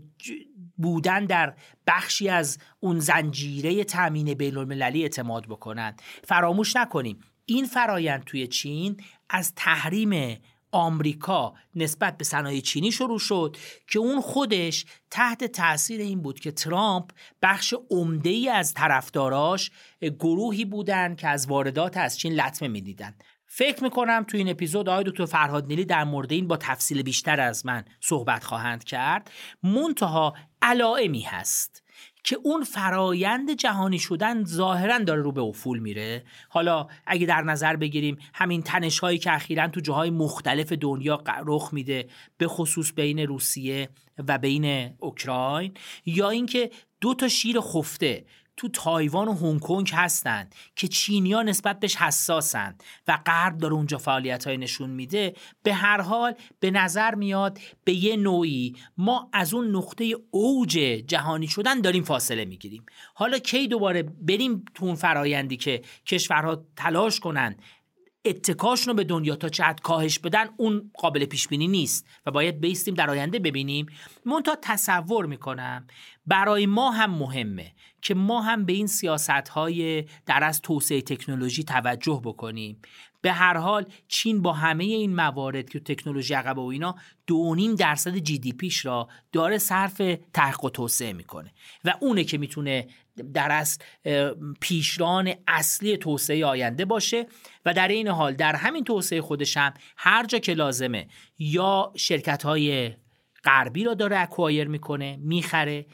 بودن 0.77 1.25
در 1.25 1.53
بخشی 1.87 2.29
از 2.29 2.57
اون 2.79 2.99
زنجیره 2.99 3.83
تامین 3.83 4.33
بین 4.33 4.57
المللی 4.57 5.01
اعتماد 5.01 5.45
بکنن. 5.45 5.95
فراموش 6.23 6.75
نکنیم 6.75 7.19
این 7.45 7.65
فرایند 7.65 8.23
توی 8.23 8.47
چین 8.47 8.97
از 9.29 9.53
تحریم 9.55 10.37
آمریکا 10.75 11.53
نسبت 11.75 12.17
به 12.17 12.23
صنایع 12.23 12.61
چینی 12.61 12.91
شروع 12.91 13.19
شد 13.19 13.57
که 13.87 13.99
اون 13.99 14.21
خودش 14.21 14.85
تحت 15.11 15.43
تاثیر 15.43 16.01
این 16.01 16.21
بود 16.21 16.39
که 16.39 16.51
ترامپ 16.51 17.11
بخش 17.41 17.73
عمده 17.89 18.29
ای 18.29 18.49
از 18.49 18.73
طرفداراش 18.73 19.71
گروهی 20.01 20.65
بودن 20.65 21.15
که 21.15 21.27
از 21.27 21.47
واردات 21.47 21.97
از 21.97 22.19
چین 22.19 22.33
لطمه 22.33 22.67
می‌دیدن. 22.67 23.15
فکر 23.47 23.83
می‌کنم 23.83 24.25
تو 24.27 24.37
این 24.37 24.49
اپیزود 24.49 24.89
آقای 24.89 25.03
دکتر 25.03 25.25
فرهاد 25.25 25.67
نیلی 25.67 25.85
در 25.85 26.03
مورد 26.03 26.31
این 26.31 26.47
با 26.47 26.57
تفصیل 26.57 27.01
بیشتر 27.01 27.39
از 27.39 27.65
من 27.65 27.85
صحبت 28.01 28.43
خواهند 28.43 28.83
کرد. 28.83 29.31
منتها 29.63 30.33
علائمی 30.61 31.21
هست. 31.21 31.84
که 32.25 32.37
اون 32.43 32.63
فرایند 32.63 33.51
جهانی 33.51 33.99
شدن 33.99 34.43
ظاهرا 34.43 34.99
داره 34.99 35.21
رو 35.21 35.31
به 35.31 35.41
افول 35.41 35.79
میره. 35.79 36.23
حالا 36.49 36.87
اگه 37.05 37.25
در 37.25 37.41
نظر 37.41 37.75
بگیریم 37.75 38.17
همین 38.33 38.61
تنش 38.61 38.99
هایی 38.99 39.17
که 39.17 39.33
اخیرا 39.33 39.67
تو 39.67 39.79
جاهای 39.79 40.09
مختلف 40.09 40.71
دنیا 40.71 41.23
رخ 41.45 41.69
میده 41.73 42.07
به 42.37 42.47
خصوص 42.47 42.93
بین 42.93 43.19
روسیه 43.19 43.89
و 44.27 44.37
بین 44.37 44.93
اوکراین 44.99 45.73
یا 46.05 46.29
اینکه 46.29 46.71
دو 47.01 47.13
تا 47.13 47.27
شیر 47.27 47.61
خفته 47.61 48.25
تو 48.57 48.69
تایوان 48.69 49.27
و 49.27 49.33
هنگ 49.33 49.59
کنگ 49.59 49.91
هستن 49.93 50.49
که 50.75 50.87
چینیا 50.87 51.43
نسبت 51.43 51.79
بهش 51.79 51.95
حساسن 51.95 52.75
و 53.07 53.19
غرب 53.25 53.57
داره 53.57 53.73
اونجا 53.73 53.97
فعالیت 53.97 54.47
های 54.47 54.57
نشون 54.57 54.89
میده 54.89 55.35
به 55.63 55.73
هر 55.73 56.01
حال 56.01 56.35
به 56.59 56.71
نظر 56.71 57.15
میاد 57.15 57.59
به 57.83 57.93
یه 57.93 58.17
نوعی 58.17 58.75
ما 58.97 59.29
از 59.33 59.53
اون 59.53 59.75
نقطه 59.75 60.15
اوج 60.31 60.71
جهانی 61.07 61.47
شدن 61.47 61.81
داریم 61.81 62.03
فاصله 62.03 62.45
می‌گیریم. 62.45 62.85
حالا 63.13 63.39
کی 63.39 63.67
دوباره 63.67 64.03
بریم 64.03 64.65
تو 64.75 64.85
اون 64.85 64.95
فرایندی 64.95 65.57
که 65.57 65.81
کشورها 66.05 66.65
تلاش 66.75 67.19
کنن 67.19 67.55
اتکاشون 68.25 68.87
رو 68.87 68.93
به 68.93 69.03
دنیا 69.03 69.35
تا 69.35 69.49
چه 69.49 69.75
کاهش 69.83 70.19
بدن 70.19 70.45
اون 70.57 70.91
قابل 70.93 71.25
پیش 71.25 71.47
بینی 71.47 71.67
نیست 71.67 72.07
و 72.25 72.31
باید 72.31 72.61
بیستیم 72.61 72.93
در 72.93 73.09
آینده 73.09 73.39
ببینیم. 73.39 73.85
من 74.25 74.41
تا 74.41 74.57
تصور 74.61 75.25
می‌کنم 75.25 75.87
برای 76.25 76.65
ما 76.65 76.91
هم 76.91 77.11
مهمه. 77.11 77.73
که 78.05 78.13
ما 78.13 78.41
هم 78.41 78.65
به 78.65 78.73
این 78.73 78.87
سیاست 78.87 79.29
های 79.29 80.05
در 80.25 80.43
از 80.43 80.61
توسعه 80.61 81.01
تکنولوژی 81.01 81.63
توجه 81.63 82.21
بکنیم. 82.23 82.81
به 83.21 83.31
هر 83.31 83.57
حال 83.57 83.85
چین 84.07 84.41
با 84.41 84.53
همه 84.53 84.83
این 84.83 85.15
موارد 85.15 85.69
که 85.69 85.79
تکنولوژی 85.79 86.33
عقب 86.33 86.57
و 86.57 86.67
اینا 86.67 86.95
دو 87.27 87.75
درصد 87.75 88.17
جی 88.17 88.39
دی 88.39 88.53
پیش 88.53 88.85
را 88.85 89.07
داره 89.31 89.57
صرف 89.57 90.01
تحقیق 90.33 90.63
و 90.63 90.69
توسعه 90.69 91.13
می‌کنه 91.13 91.53
و 91.85 91.93
اونه 91.99 92.23
که 92.23 92.37
می‌تونه 92.37 92.87
در 93.33 93.51
از 93.51 93.79
پیشران 94.59 95.33
اصلی 95.47 95.97
توسعه 95.97 96.45
آینده 96.45 96.85
باشه 96.85 97.25
و 97.65 97.73
در 97.73 97.87
این 97.87 98.07
حال 98.07 98.33
در 98.33 98.55
همین 98.55 98.83
توسعه 98.83 99.21
خودش 99.21 99.57
هم 99.57 99.73
هر 99.97 100.25
جا 100.25 100.39
که 100.39 100.53
لازمه 100.53 101.07
یا 101.39 101.93
شرکت 101.95 102.43
های 102.43 102.93
غربی 103.43 103.83
را 103.83 103.93
داره 103.93 104.19
اکوایر 104.19 104.67
می‌کنه 104.67 105.17
می‌خره 105.21 105.85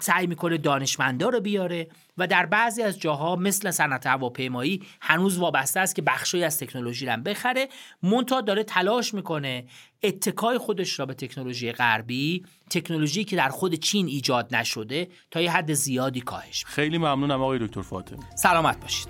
سعی 0.00 0.26
می‌کنه 0.26 0.58
دانشمندا 0.58 1.28
رو 1.28 1.40
بیاره 1.40 1.88
و 2.18 2.26
در 2.26 2.46
بعضی 2.46 2.82
از 2.82 3.00
جاها 3.00 3.36
مثل 3.36 3.70
صنعت 3.70 4.06
هواپیمایی 4.06 4.82
هنوز 5.00 5.38
وابسته 5.38 5.80
است 5.80 5.94
که 5.94 6.02
بخشی 6.02 6.44
از 6.44 6.58
تکنولوژی 6.58 7.06
رو 7.06 7.16
بخره. 7.16 7.68
مونتا 8.02 8.40
داره 8.40 8.64
تلاش 8.64 9.14
می‌کنه 9.14 9.64
اتکای 10.02 10.58
خودش 10.58 10.98
را 10.98 11.06
به 11.06 11.14
تکنولوژی 11.14 11.72
غربی 11.72 12.44
تکنولوژی 12.70 13.24
که 13.24 13.36
در 13.36 13.48
خود 13.48 13.74
چین 13.74 14.06
ایجاد 14.06 14.54
نشده 14.54 15.08
تا 15.30 15.40
یه 15.40 15.52
حد 15.52 15.72
زیادی 15.72 16.20
کاهش 16.20 16.64
خیلی 16.64 16.98
ممنونم 16.98 17.42
آقای 17.42 17.58
دکتر 17.58 17.82
فاطمی. 17.82 18.24
سلامت 18.34 18.80
باشید. 18.80 19.08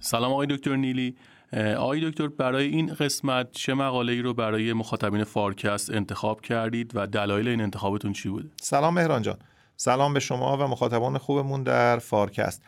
سلام 0.00 0.32
آقای 0.32 0.46
دکتر 0.46 0.76
نیلی. 0.76 1.16
آقای 1.52 2.10
دکتر 2.10 2.28
برای 2.28 2.66
این 2.68 2.94
قسمت 2.94 3.52
چه 3.52 3.74
مقاله 3.74 4.12
ای 4.12 4.22
رو 4.22 4.34
برای 4.34 4.72
مخاطبین 4.72 5.24
فارکست 5.24 5.90
انتخاب 5.90 6.40
کردید 6.40 6.92
و 6.94 7.06
دلایل 7.06 7.48
این 7.48 7.60
انتخابتون 7.60 8.12
چی 8.12 8.28
بوده؟ 8.28 8.48
سلام 8.62 8.94
مهران 8.94 9.22
جان. 9.22 9.38
سلام 9.76 10.14
به 10.14 10.20
شما 10.20 10.56
و 10.56 10.60
مخاطبان 10.60 11.18
خوبمون 11.18 11.62
در 11.62 11.98
فارکست. 11.98 12.62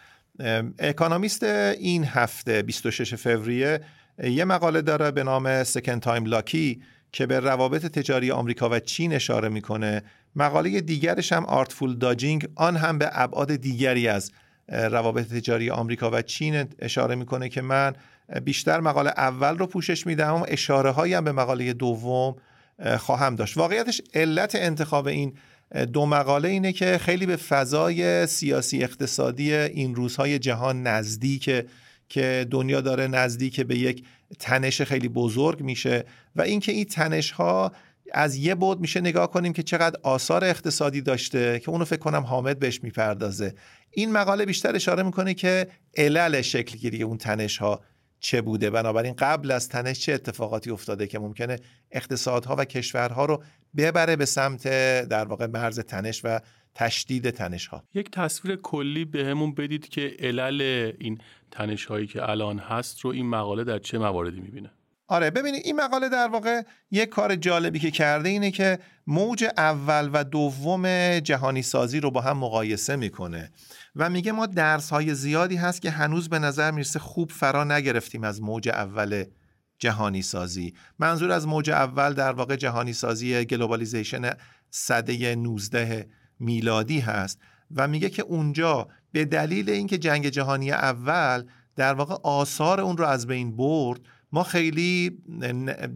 اکانومیست 0.79 1.43
این 1.43 2.05
هفته 2.05 2.63
26 2.63 3.15
فوریه 3.15 3.81
یه 4.25 4.45
مقاله 4.45 4.83
داره 4.83 5.11
به 5.11 5.25
نام 5.25 5.65
Second 5.65 6.01
time 6.01 6.25
lucky 6.25 6.83
که 7.13 7.27
به 7.27 7.41
روابط 7.41 7.87
تجاری 7.87 8.31
آمریکا 8.31 8.69
و 8.69 8.79
چین 8.79 9.13
اشاره 9.13 9.49
می‌کنه. 9.49 10.03
مقاله 10.37 10.81
دیگرش 10.81 11.33
هم 11.33 11.45
Artful 11.47 11.97
dodging 11.97 12.49
آن 12.57 12.77
هم 12.77 12.99
به 12.99 13.11
ابعاد 13.13 13.57
دیگری 13.57 14.09
از 14.09 14.33
روابط 14.69 15.27
تجاری 15.27 15.71
آمریکا 15.71 16.11
و 16.11 16.23
چین 16.23 16.65
اشاره 16.79 17.15
می‌کنه 17.15 17.49
که 17.49 17.63
من 17.63 17.93
بیشتر 18.45 18.81
مقاله 18.81 19.11
اول 19.17 19.59
رو 19.59 19.67
پوشش 19.67 20.07
میدم 20.07 20.35
و 20.35 20.45
اشاره 20.49 20.91
هایی 20.91 21.15
هم 21.15 21.25
به 21.25 21.33
مقاله 21.33 21.73
دوم 21.73 22.37
خواهم 22.99 23.37
داشت. 23.37 23.57
واقعیتش 23.57 24.01
علت 24.15 24.55
انتخاب 24.55 25.07
این 25.07 25.35
دو 25.93 26.07
مقاله 26.07 26.49
اینه 26.49 26.73
که 26.73 26.99
خیلی 26.99 27.27
به 27.27 27.37
فضای 27.37 28.27
سیاسی 28.27 28.85
اقتصادی 28.85 29.55
این 29.55 29.95
روزهای 29.95 30.39
جهان 30.39 30.83
نزدیک 30.83 31.51
که 32.09 32.47
دنیا 32.51 32.81
داره 32.81 33.07
نزدیک 33.07 33.61
به 33.61 33.79
یک 33.79 34.05
تنش 34.39 34.83
خیلی 34.83 35.09
بزرگ 35.09 35.61
میشه 35.61 36.05
و 36.37 36.43
اینکه 36.43 36.73
این 36.73 36.85
تنش 36.85 37.31
ها 37.31 37.73
از 38.13 38.37
یه 38.37 38.55
بود 38.55 38.81
میشه 38.81 39.01
نگاه 39.01 39.31
کنیم 39.31 39.53
که 39.53 39.63
چقدر 39.63 40.01
آثار 40.03 40.45
اقتصادی 40.45 41.01
داشته 41.01 41.59
که 41.59 41.71
اونو 41.71 41.85
فکر 41.85 41.99
کنم 41.99 42.23
حامد 42.23 42.59
بهش 42.59 42.83
می‌پردازه. 42.83 43.55
این 43.91 44.13
مقاله 44.13 44.45
بیشتر 44.45 44.77
اشاره 44.77 45.03
می‌کنه 45.03 45.35
که 45.35 45.67
علل 45.97 46.41
شکلگیری 46.41 47.03
اون 47.03 47.19
تنش 47.19 47.59
ها 47.59 47.81
چه 48.21 48.41
بوده. 48.41 48.71
بنابراین 48.71 49.15
قبل 49.19 49.51
از 49.51 49.69
تنش 49.69 49.99
چه 49.99 50.13
اتفاقاتی 50.13 50.71
افتاده 50.71 51.07
که 51.07 51.19
ممکنه 51.19 51.59
اقتصادها 51.91 52.57
و 52.59 52.65
کشورها 52.65 53.25
رو 53.25 53.43
ببره 53.77 54.17
به 54.17 54.25
سمت 54.25 54.69
در 55.09 55.25
واقع 55.25 55.47
مرز 55.47 55.81
تنش 55.81 56.21
و 56.25 56.41
تشدید 56.75 57.31
تنش 57.31 57.67
ها 57.67 57.85
یک 57.95 58.11
تصویر 58.11 58.57
کلی 58.57 59.05
بهمون 59.05 59.55
به 59.55 59.63
بدید 59.63 59.89
که 59.89 60.17
علل 60.19 60.93
این 60.99 61.19
تنش 61.51 61.85
هایی 61.85 62.07
که 62.07 62.31
الان 62.31 62.59
هست 62.59 63.01
رو 63.01 63.11
این 63.11 63.27
مقاله 63.27 63.65
در 63.65 63.79
چه 63.79 63.99
مواردی 63.99 64.41
می‌بینه. 64.41 64.71
آره 65.09 65.31
ببینید 65.31 65.63
این 65.65 65.77
مقاله 65.77 66.09
در 66.09 66.29
واقع 66.29 66.63
یک 66.91 67.09
کار 67.09 67.37
جالبی 67.37 67.79
که 67.79 67.91
کرده 67.91 68.29
اینه 68.29 68.51
که 68.51 68.79
موج 69.07 69.45
اول 69.57 70.11
و 70.13 70.25
دوم 70.25 71.19
جهانی 71.19 71.63
سازی 71.63 72.01
رو 72.01 72.11
با 72.11 72.21
هم 72.21 72.39
مقایسه 72.39 72.97
می‌کنه. 72.97 73.51
و 73.97 74.11
میگه 74.11 74.33
ما 74.33 74.47
درس 74.47 74.91
های 74.91 75.15
زیادی 75.15 75.57
هست 75.57 75.83
که 75.83 75.91
هنوز 75.91 76.29
به 76.29 76.39
نظر 76.39 76.71
می‌رسه 76.71 76.99
خوب 76.99 77.31
فرا 77.31 77.65
نگرفتیم 77.65 78.25
از 78.25 78.43
موج 78.43 78.69
اول 78.69 79.25
جهانی 79.79 80.23
سازی 80.23 80.75
منظور 80.99 81.33
از 81.33 81.47
موج 81.47 81.71
اول 81.71 82.15
در 82.15 82.33
واقع 82.33 82.57
جهانی 82.57 82.93
سازی 82.93 83.45
globalization 83.45 84.31
صده 84.71 85.35
19 85.35 86.09
میلادی 86.39 87.01
هست 87.01 87.39
و 87.77 87.89
میگه 87.89 88.11
که 88.11 88.23
اونجا 88.23 88.89
به 89.13 89.25
دلیل 89.25 89.71
اینکه 89.71 89.99
جنگ 89.99 90.29
جهانی 90.29 90.71
اول 90.71 91.45
در 91.77 91.95
واقع 91.95 92.15
آثار 92.23 92.81
اون 92.81 92.97
رو 92.97 93.05
از 93.05 93.27
بین 93.27 93.57
برد 93.57 94.01
ما 94.33 94.43
خیلی 94.43 95.11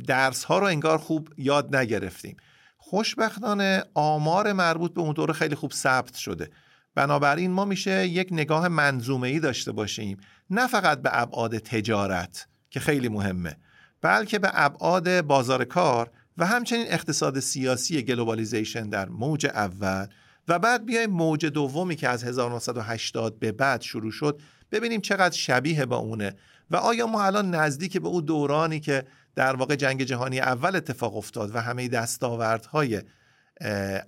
درس 0.07 0.45
ها 0.45 0.59
رو 0.59 0.67
انگار 0.67 0.99
خوب 0.99 1.29
یاد 1.37 1.77
نگرفتیم. 1.77 2.37
خوشبختانه 2.77 3.85
آمار 3.95 4.53
مربوط 4.53 4.95
به 4.95 5.01
اون 5.01 5.13
دوره 5.13 5.35
خیلی 5.35 5.55
خوب 5.55 5.73
ثبت 5.73 6.15
شده. 6.15 6.51
بنابراین 6.95 7.51
ما 7.51 7.65
میشه 7.65 8.07
یک 8.07 8.29
نگاه 8.31 8.69
منظومه 8.69 9.29
ای 9.29 9.41
داشته 9.41 9.73
باشیم. 9.73 10.17
نه 10.51 10.67
فقط 10.67 11.03
به 11.03 11.11
ابعاد 11.13 11.59
تجارت 11.59 12.49
که 12.71 12.81
خیلی 12.81 13.09
مهمه 13.09 13.57
بلکه 14.03 14.39
به 14.39 14.51
ابعاد 14.53 15.21
بازار 15.21 15.65
کار 15.65 16.11
و 16.39 16.47
همچنین 16.47 16.87
اقتصاد 16.89 17.41
سیاسی 17.41 18.03
globalization 18.03 18.89
در 18.89 19.09
موج 19.09 19.47
اول. 19.47 20.07
و 20.49 20.59
بعد 20.59 20.87
بیایم 20.87 21.11
موج 21.11 21.47
دومی 21.47 21.97
که 21.97 22.09
از 22.09 22.25
1980 22.25 23.39
به 23.39 23.53
بعد 23.53 23.81
شروع 23.81 24.11
شد 24.11 24.41
ببینیم 24.73 25.01
چقدر 25.01 25.37
شبیه 25.37 25.87
با 25.87 25.97
اونه. 25.97 26.35
و 26.71 26.77
آیا 26.77 27.07
ما 27.07 27.25
الان 27.25 27.55
نزدیک 27.55 27.99
به 27.99 28.09
اون 28.09 28.25
دورانی 28.25 28.81
که 28.81 29.05
در 29.35 29.57
واقع 29.57 29.77
جنگ 29.77 30.03
جهانی 30.03 30.41
اول 30.41 30.77
اتفاق 30.77 31.17
افتاد 31.17 31.55
و 31.55 31.61
همه 31.61 31.89
دستاوردهای 31.89 33.03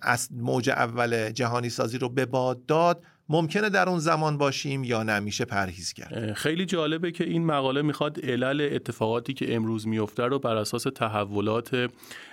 از 0.03 0.29
موج 0.33 0.71
اول 0.71 1.31
جهانی 1.31 1.71
سازی 1.71 1.99
رو 1.99 2.09
به 2.09 2.27
باد 2.27 2.67
داد. 2.67 3.03
ممکنه 3.29 3.69
در 3.69 3.89
اون 3.89 3.99
زمان 3.99 4.39
باشیم 4.39 4.85
یا 4.85 5.03
نمیشه 5.03 5.45
پرهیز 5.45 5.93
کرد. 5.93 6.33
خیلی 6.33 6.67
جالبه 6.67 7.13
که 7.13 7.25
این 7.25 7.45
مقاله 7.45 7.83
می‌خواد 7.83 8.25
علل 8.25 8.69
اتفاقاتی 8.73 9.35
که 9.35 9.55
امروز 9.55 9.89
میفته 9.89 10.23
رو 10.23 10.39
بر 10.39 10.57
اساس 10.57 10.83
تحولات 10.83 11.91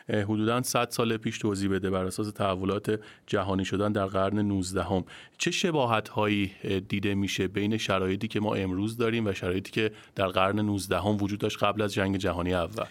حدودا 0.09 0.61
100 0.61 0.89
سال 0.89 1.17
پیش 1.17 1.37
توضیح 1.37 1.69
بده 1.69 1.89
بر 1.89 2.05
اساس 2.05 2.31
تحولات 2.31 2.99
جهانی 3.27 3.65
شدن 3.65 3.91
در 3.91 4.05
قرن 4.05 4.39
19 4.39 4.83
هم. 4.83 5.05
چه 5.37 5.51
شباهت 5.51 6.09
هایی 6.09 6.51
دیده 6.89 7.15
میشه 7.15 7.47
بین 7.47 7.77
شرایطی 7.77 8.27
که 8.27 8.39
ما 8.39 8.55
امروز 8.55 8.97
داریم 8.97 9.27
و 9.27 9.33
شرایطی 9.33 9.71
که 9.71 9.91
در 10.15 10.27
قرن 10.27 10.59
19 10.59 10.99
هم 10.99 11.17
وجود 11.21 11.39
داشت 11.39 11.63
قبل 11.63 11.81
از 11.81 11.93
جنگ 11.93 12.17
جهانی 12.17 12.53
اول؟ 12.53 12.85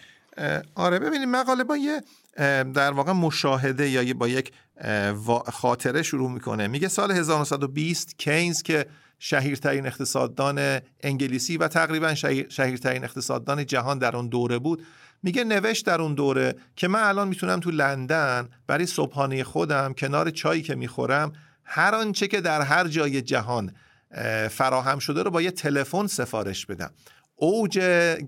آره 0.75 0.99
ببینیم 0.99 1.31
مقاله 1.31 1.63
با 1.63 1.77
یه 1.77 2.01
در 2.73 2.91
واقع 2.91 3.11
مشاهده 3.11 3.89
یا 3.89 4.13
با 4.13 4.27
یک 4.27 4.51
خاطره 5.51 6.03
شروع 6.03 6.31
می‌کنه. 6.31 6.67
میگه 6.67 6.87
سال 6.87 7.11
1920 7.11 8.17
کینز 8.17 8.61
که 8.61 8.85
شهیرترین 9.19 9.87
اقتصاددان 9.87 10.79
انگلیسی 11.01 11.57
و 11.57 11.67
تقریبا 11.67 12.15
شهیرترین 12.49 13.03
اقتصاددان 13.03 13.65
جهان 13.65 13.97
در 13.97 14.15
اون 14.15 14.27
دوره 14.27 14.59
بود 14.59 14.85
میگه 15.23 15.43
نوشت 15.43 15.85
در 15.85 16.01
اون 16.01 16.13
دوره 16.13 16.55
که 16.75 16.87
من 16.87 17.03
الان 17.03 17.27
می‌تونم 17.27 17.59
تو 17.59 17.71
لندن 17.71 18.49
برای 18.67 18.85
صبحانه 18.85 19.43
خودم 19.43 19.93
کنار 19.93 20.29
چایی 20.29 20.61
که 20.61 20.75
می‌خورم 20.75 21.33
هر 21.63 21.95
آنچه 21.95 22.27
که 22.27 22.41
در 22.41 22.61
هر 22.61 22.87
جای 22.87 23.21
جهان 23.21 23.73
فراهم 24.49 24.99
شده 24.99 25.23
رو 25.23 25.31
با 25.31 25.41
یه 25.41 25.51
تلفن 25.51 26.07
سفارش 26.07 26.65
بدم. 26.65 26.91
اوج 27.35 27.79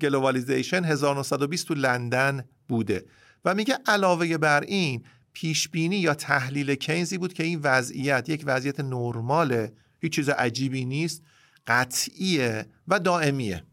globalization 0.01 0.83
1920 0.83 1.67
تو 1.67 1.73
لندن 1.73 2.45
بوده. 2.67 3.05
و 3.45 3.53
میگه 3.53 3.77
علاوه 3.87 4.37
بر 4.37 4.61
این 4.61 5.03
پیش 5.33 5.69
بینی 5.69 5.97
یا 5.97 6.13
تحلیل 6.13 6.75
کینزی 6.75 7.17
بود 7.17 7.33
که 7.33 7.43
این 7.43 7.59
وضعیت 7.63 8.29
یک 8.29 8.43
وضعیت 8.45 8.79
نرماله 8.79 9.73
هیچ 9.99 10.15
چیز 10.15 10.29
عجیبی 10.29 10.85
نیست 10.85 11.21
قطعیه 11.67 12.65
و 12.87 12.99
دائمیه. 12.99 13.63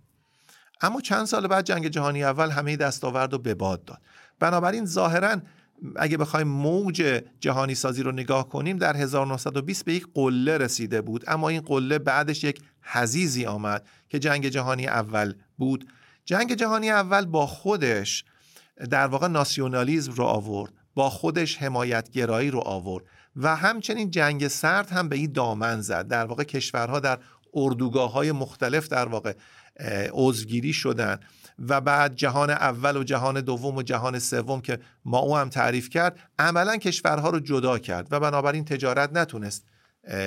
اما 0.81 1.01
چند 1.01 1.25
سال 1.25 1.47
بعد 1.47 1.65
جنگ 1.65 1.89
جهانی 1.89 2.25
اول 2.25 2.51
همه 2.51 2.77
دستاورد 2.77 3.33
رو 3.33 3.39
به 3.39 3.55
باد 3.55 3.85
داد. 3.85 4.01
بنابراین 4.39 4.87
ظاهرا 4.87 5.37
اگه 5.97 6.17
بخوایم 6.17 6.49
موج 6.49 7.23
جهانی 7.41 7.75
سازی 7.75 8.03
رو 8.03 8.13
نگاه 8.13 8.49
کنیم 8.49 8.79
در 8.79 8.97
1920 8.97 9.85
به 9.85 9.95
یک 9.95 10.07
قله 10.15 10.59
رسیده 10.59 11.01
بود. 11.01 11.25
اما 11.27 11.49
این 11.49 11.61
قله 11.61 11.99
بعدش 11.99 12.45
یک 12.45 12.63
حضیضی 12.83 13.47
آمد 13.47 13.87
که 14.09 14.19
جنگ 14.19 14.49
جهانی 14.49 14.87
اول 14.87 15.35
بود. 15.59 15.89
جنگ 16.25 16.55
جهانی 16.55 16.91
اول 16.91 17.27
با 17.27 17.47
خودش 17.47 18.25
در 18.91 19.07
واقع 19.07 19.29
ناسیونالیزم 19.29 20.13
رو 20.13 20.25
آورد 20.25 20.73
با 20.95 21.11
خودش 21.11 21.57
حمایتگرایی 21.57 22.51
رو 22.51 22.61
آورد 22.61 23.05
و 23.37 23.57
همچنین 23.57 24.11
جنگ 24.11 24.49
سرد 24.49 24.91
هم 24.91 25.09
به 25.09 25.17
این 25.17 25.33
دامن 25.33 25.81
زد. 25.81 26.09
در 26.09 26.25
واقع 26.25 26.45
کشورها 26.45 27.01
در 27.01 27.19
اردوگاه 27.55 28.13
های 28.13 28.33
مختلف 28.33 28.89
در 28.89 29.09
واقع 29.09 29.35
عضوگیری 30.13 30.73
شدن 30.73 31.21
و 31.59 31.81
بعد 31.81 32.15
جهان 32.15 32.51
اول 32.51 32.97
و 32.97 33.05
جهان 33.05 33.41
دوم 33.41 33.77
و 33.77 33.83
جهان 33.83 34.19
سوم 34.19 34.61
که 34.61 34.79
ما 35.05 35.19
او 35.19 35.37
هم 35.37 35.49
تعریف 35.49 35.89
کرد 35.89 36.19
عملا 36.39 36.77
کشورها 36.77 37.31
رو 37.31 37.41
جدا 37.41 37.79
کرد 37.79 38.09
و 38.11 38.21
بنابراین 38.21 38.65
تجارت 38.65 39.11
نتونست 39.13 39.65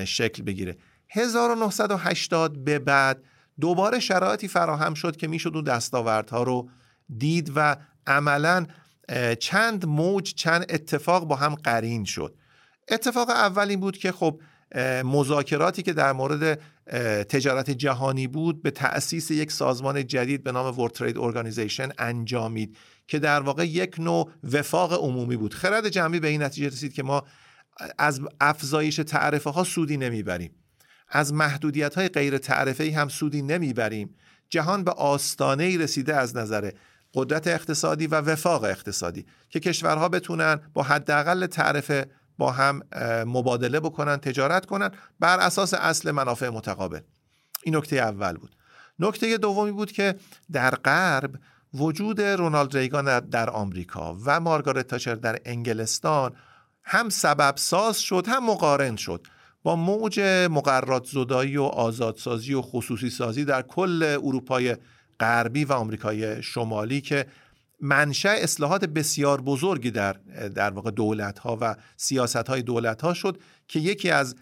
شکل 0.06 0.44
بگیره. 0.44 0.78
1980 1.10 2.64
به 2.64 2.80
بعد 2.80 3.24
دوباره 3.62 4.00
شرایطی 4.00 4.48
فراهم 4.48 4.94
شد 4.94 5.16
که 5.16 5.28
می‌شد 5.28 5.52
اون 5.56 5.64
دستاوردها 5.64 6.44
رو 6.44 6.70
دید 7.18 7.52
و 7.56 7.78
عملا 8.08 8.66
چند 9.40 9.86
موج 9.86 10.34
چند 10.34 10.66
اتفاق 10.70 11.28
با 11.28 11.36
هم 11.36 11.56
قرین 11.56 12.04
شد. 12.04 12.36
اتفاق 12.92 13.30
اول 13.30 13.70
این 13.70 13.80
بود 13.80 13.98
که 13.98 14.12
خب 14.12 14.42
مذاکراتی 15.04 15.84
که 15.84 15.94
در 15.94 16.14
مورد 16.14 16.60
تجارت 17.24 17.72
جهانی 17.72 18.28
بود 18.28 18.62
به 18.62 18.72
تأسیس 18.72 19.32
یک 19.32 19.52
سازمان 19.52 20.08
جدید 20.08 20.44
به 20.44 20.52
نام 20.52 20.76
World 20.76 20.92
Trade 20.92 21.16
Organization 21.16 21.94
انجامید 21.98 22.78
که 23.08 23.20
در 23.20 23.42
واقع 23.42 23.68
یک 23.68 23.96
نوع 24.00 24.32
وفاق 24.52 24.94
عمومی 24.94 25.38
بود. 25.38 25.54
خرد 25.54 25.90
جمعی 25.90 26.20
به 26.20 26.28
این 26.28 26.44
نتیجه 26.44 26.68
رسید 26.68 26.94
که 26.94 27.04
ما 27.04 27.24
از 27.98 28.22
افزایش 28.42 28.96
تعرفه 28.96 29.50
ها 29.50 29.64
سودی 29.64 29.98
نمی‌بریم. 29.98 30.52
از 31.10 31.34
محدودیت 31.34 31.96
های 31.96 32.08
غیر 32.08 32.38
تعرفه 32.38 32.92
هم 32.92 33.08
سودی 33.08 33.42
نمی‌بریم. 33.42 34.16
جهان 34.50 34.84
به 34.84 34.92
آستانه 34.92 35.78
رسیده 35.78 36.16
از 36.16 36.36
نظر 36.36 36.72
قدرت 37.16 37.48
اقتصادی 37.48 38.08
و 38.08 38.16
وفاق 38.16 38.64
اقتصادی 38.64 39.26
که 39.50 39.60
کشورها 39.60 40.10
بتونن 40.10 40.60
با 40.74 40.84
حداقل 40.84 41.46
تعرفه 41.46 42.06
با 42.38 42.52
هم 42.52 42.82
مبادله 43.26 43.80
بکنن 43.80 44.18
تجارت 44.18 44.66
کنن 44.66 44.92
بر 45.20 45.40
اساس 45.40 45.74
اصل 45.74 46.12
منافع 46.12 46.50
متقابل. 46.50 47.00
این 47.64 47.76
نکته 47.76 47.96
اول 47.96 48.38
بود. 48.38 48.56
نکته 49.00 49.38
دومی 49.38 49.72
بود 49.72 49.92
که 49.92 50.16
در 50.52 50.76
غرب 50.76 51.36
وجود 51.74 52.22
رونالد 52.22 52.78
ریگان 52.78 53.20
در 53.20 53.50
آمریکا 53.50 54.18
و 54.26 54.40
مارگارت 54.40 54.88
تاچر 54.88 55.16
در 55.16 55.40
انگلستان 55.46 56.36
هم 56.84 57.10
سبب 57.10 57.56
ساز 57.58 58.00
شد 58.00 58.28
هم 58.28 58.46
مقارن 58.46 58.96
شد 58.96 59.28
با 59.64 59.76
موج 59.76 60.20
مقررات 60.52 61.06
زدایی 61.06 61.58
و 61.58 61.64
آزادسازی 61.64 62.54
و 62.54 62.62
خصوصی 62.62 63.10
سازی 63.10 63.46
در 63.46 63.62
کل 63.62 64.04
اروپای 64.04 64.78
غربی 65.20 65.66
و 65.66 65.74
آمریکای 65.74 66.44
شمالی 66.44 67.02
که 67.02 67.26
منشأ 67.82 68.30
اصلاحات 68.30 68.86
بسیار 68.86 69.42
بزرگی 69.42 69.92
در 69.92 70.14
در 70.56 70.70
واقع 70.70 70.92
دولت 70.92 71.40
ها 71.40 71.58
و 71.62 71.76
سیاست 71.98 72.36
های 72.36 72.62
دولت 72.62 73.02
ها 73.02 73.14
شد 73.14 73.40
که 73.68 73.80
یکی 73.80 74.10
از 74.10 74.36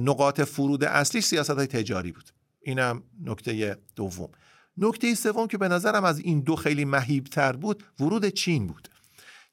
نقاط 0.00 0.40
فرود 0.40 0.84
اصلی 0.84 1.20
سیاست 1.20 1.50
های 1.50 1.66
تجاری 1.66 2.12
بود. 2.12 2.30
اینم 2.60 3.02
نکته 3.24 3.76
دوم. 3.96 4.28
نکته 4.76 5.14
سوم 5.14 5.46
که 5.46 5.58
به 5.58 5.68
نظرم 5.68 6.04
از 6.04 6.18
این 6.18 6.40
دو 6.40 6.56
خیلی 6.56 6.84
مهیبتر 6.84 7.52
بود 7.52 7.84
ورود 8.00 8.26
چین 8.26 8.66
بود. 8.66 8.88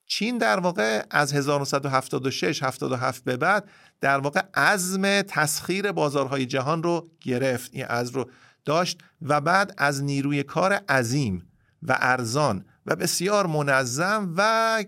چین 0.08 0.38
در 0.38 0.60
واقع 0.60 1.04
از 1.12 1.34
1976 1.34 2.64
77 2.64 3.24
به 3.24 3.38
بعد 3.38 3.70
در 4.02 4.20
واقع 4.20 4.42
عزم 4.54 5.22
تسخیر 5.22 5.92
بازارهای 5.92 6.46
جهان 6.46 6.84
رو 6.84 7.10
گرفت. 7.22 7.70
این 7.74 7.86
از 7.86 8.10
رو 8.10 8.30
داشت 8.66 9.00
و 9.22 9.42
بعد 9.42 9.74
از 9.78 10.04
نیروی 10.04 10.44
کار 10.44 10.74
عظیم 10.74 11.48
و 11.84 11.98
ارزان 12.00 12.66
و 12.86 12.96
بسیار 12.96 13.48
منظم 13.48 14.34
و 14.38 14.84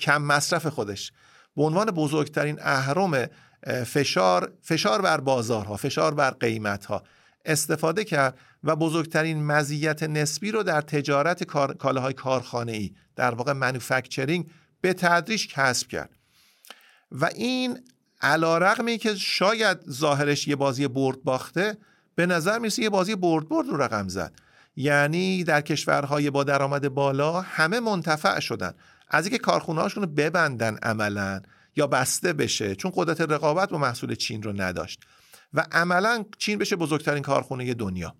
کم 0.00 0.22
مصرف 0.22 0.66
خودش. 0.66 1.12
به 1.56 1.62
عنوان 1.62 1.90
بزرگترین 1.90 2.58
اهرم 2.60 3.26
فشار 3.86 4.52
فشار 4.62 5.02
بر 5.02 5.20
بازارها 5.20 5.76
فشار 5.76 6.14
بر 6.14 6.30
قیمتها 6.30 7.02
استفاده 7.44 8.04
کرد 8.04 8.38
و 8.64 8.76
بزرگترین 8.76 9.44
مزیت 9.44 10.02
نسبی 10.02 10.50
رو 10.50 10.62
در 10.62 10.80
تجارت 10.80 11.44
کالاهای 11.78 12.12
کارخانه 12.12 12.72
ای 12.72 12.92
در 13.16 13.34
واقع 13.34 13.52
منوفکچرینگ 13.52 14.50
به 14.80 14.92
تدریج 14.92 15.48
کسب 15.48 15.88
کرد. 15.88 16.10
و 17.12 17.24
این 17.34 17.78
علا 18.20 18.58
رقمی 18.58 18.98
که 18.98 19.14
شاید 19.14 19.78
ظاهرش 19.90 20.48
یه 20.48 20.56
بازی 20.56 20.88
برد 20.88 21.22
باخته 21.22 21.76
به 22.14 22.26
نظر 22.26 22.58
می‌رسه 22.58 22.82
یه 22.82 22.90
بازی 22.90 23.16
برد 23.16 23.48
برد 23.48 23.68
رو 23.68 23.76
رقم 23.76 24.08
زد. 24.08 24.32
یعنی 24.76 25.44
در 25.44 25.60
کشورهای 25.60 26.30
با 26.30 26.44
درآمد 26.44 26.88
بالا 26.88 27.40
همه 27.40 27.80
منتفع 27.80 28.40
شدن. 28.40 28.74
از 29.08 29.26
اینکه 29.26 29.38
کارخونه 29.38 29.88
رو 29.88 30.06
ببندن 30.06 30.76
عملا 30.82 31.42
یا 31.76 31.86
بسته 31.86 32.32
بشه 32.32 32.74
چون 32.74 32.92
قدرت 32.94 33.20
رقابت 33.20 33.70
با 33.70 33.78
محصول 33.78 34.14
چین 34.14 34.42
رو 34.42 34.52
نداشت. 34.52 35.00
و 35.54 35.66
عملا 35.72 36.24
چین 36.38 36.58
بشه 36.58 36.76
بزرگترین 36.76 37.22
کارخونه 37.22 37.74
دنیا. 37.74 38.14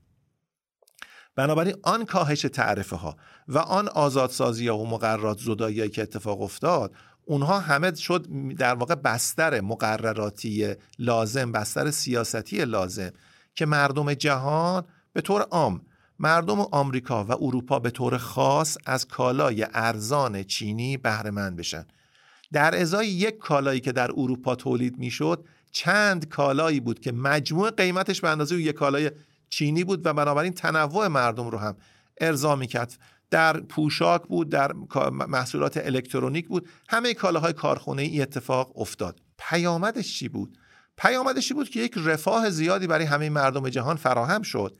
بنابراین 1.37 1.77
آن 1.83 2.05
کاهش 2.05 2.43
تعرفه 2.43 2.97
ها 2.97 3.17
و 3.49 3.59
آن 3.59 3.89
آزادسازی 3.89 4.69
ها 4.69 4.79
و 4.79 4.89
مقررات 4.89 5.39
زدایی 5.39 5.89
که 5.89 6.03
اتفاق 6.03 6.43
افتاد 6.43 6.95
اونها 7.25 7.61
همه 7.61 7.95
شد 7.95 8.27
در 8.59 8.75
واقع 8.75 8.95
بستر 8.95 9.61
مقرراتی 9.61 10.75
لازم 10.99 11.53
بستر 11.53 11.91
سیاستی 11.91 12.65
لازم. 12.65 13.11
که 13.55 13.67
مردم 13.67 14.15
جهان 14.15 14.85
به 15.13 15.21
طور 15.21 15.43
عام 15.43 15.81
مردم 16.19 16.61
آمریکا 16.61 17.25
و 17.25 17.33
اروپا 17.33 17.79
به 17.79 17.91
طور 17.91 18.19
خاص 18.19 18.79
از 18.87 19.07
کالای 19.07 19.67
ارزان 19.75 20.43
چینی 20.43 20.97
بهره 20.97 21.31
مند 21.31 21.57
بشن. 21.57 21.87
در 22.53 22.81
ازای 22.81 23.09
یک 23.09 23.39
کالایی 23.39 23.81
که 23.81 23.93
در 23.93 24.11
اروپا 24.11 24.55
تولید 24.55 24.99
می‌شد 24.99 25.45
چند 25.73 26.29
کالایی 26.29 26.81
بود 26.81 27.01
که 27.01 27.13
مجموع 27.13 27.71
قیمتش 27.71 28.21
به 28.21 28.29
اندازه 28.29 28.57
یک 28.57 28.75
کالای 28.75 29.11
چینی 29.49 29.85
بود 29.85 30.07
و 30.07 30.15
بنابراین 30.15 30.53
تنوع 30.53 31.07
مردم 31.07 31.49
رو 31.49 31.59
هم 31.59 31.77
ارضا 32.21 32.57
می‌کرد. 32.57 32.99
در 33.31 33.61
پوشاک 33.61 34.23
بود 34.23 34.49
در 34.49 34.73
محصولات 35.11 35.77
الکترونیک 35.77 36.49
بود. 36.49 36.69
همه 36.89 37.15
کالاهای 37.15 37.53
کارخونه 37.53 38.03
ای 38.03 38.23
اتفاق 38.23 38.81
افتاد. 38.81 39.21
پیامدش 39.39 40.19
چی 40.19 40.29
بود؟ 40.29 40.59
پیامدش 40.97 41.49
چی 41.49 41.55
بود 41.55 41.69
که 41.69 41.81
یک 41.81 41.93
رفاه 41.97 42.51
زیادی 42.51 42.87
برای 42.87 43.05
همه 43.05 43.31
مردم 43.31 43.69
جهان 43.69 43.97
فراهم 43.97 44.43
شد. 44.43 44.79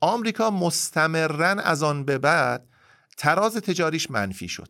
آمریکا 0.00 0.50
مستمرا 0.50 1.48
از 1.48 1.82
آن 1.82 2.04
به 2.04 2.18
بعد 2.18 2.68
تراز 3.16 3.56
تجاریش 3.56 4.10
منفی 4.10 4.48
شد. 4.48 4.68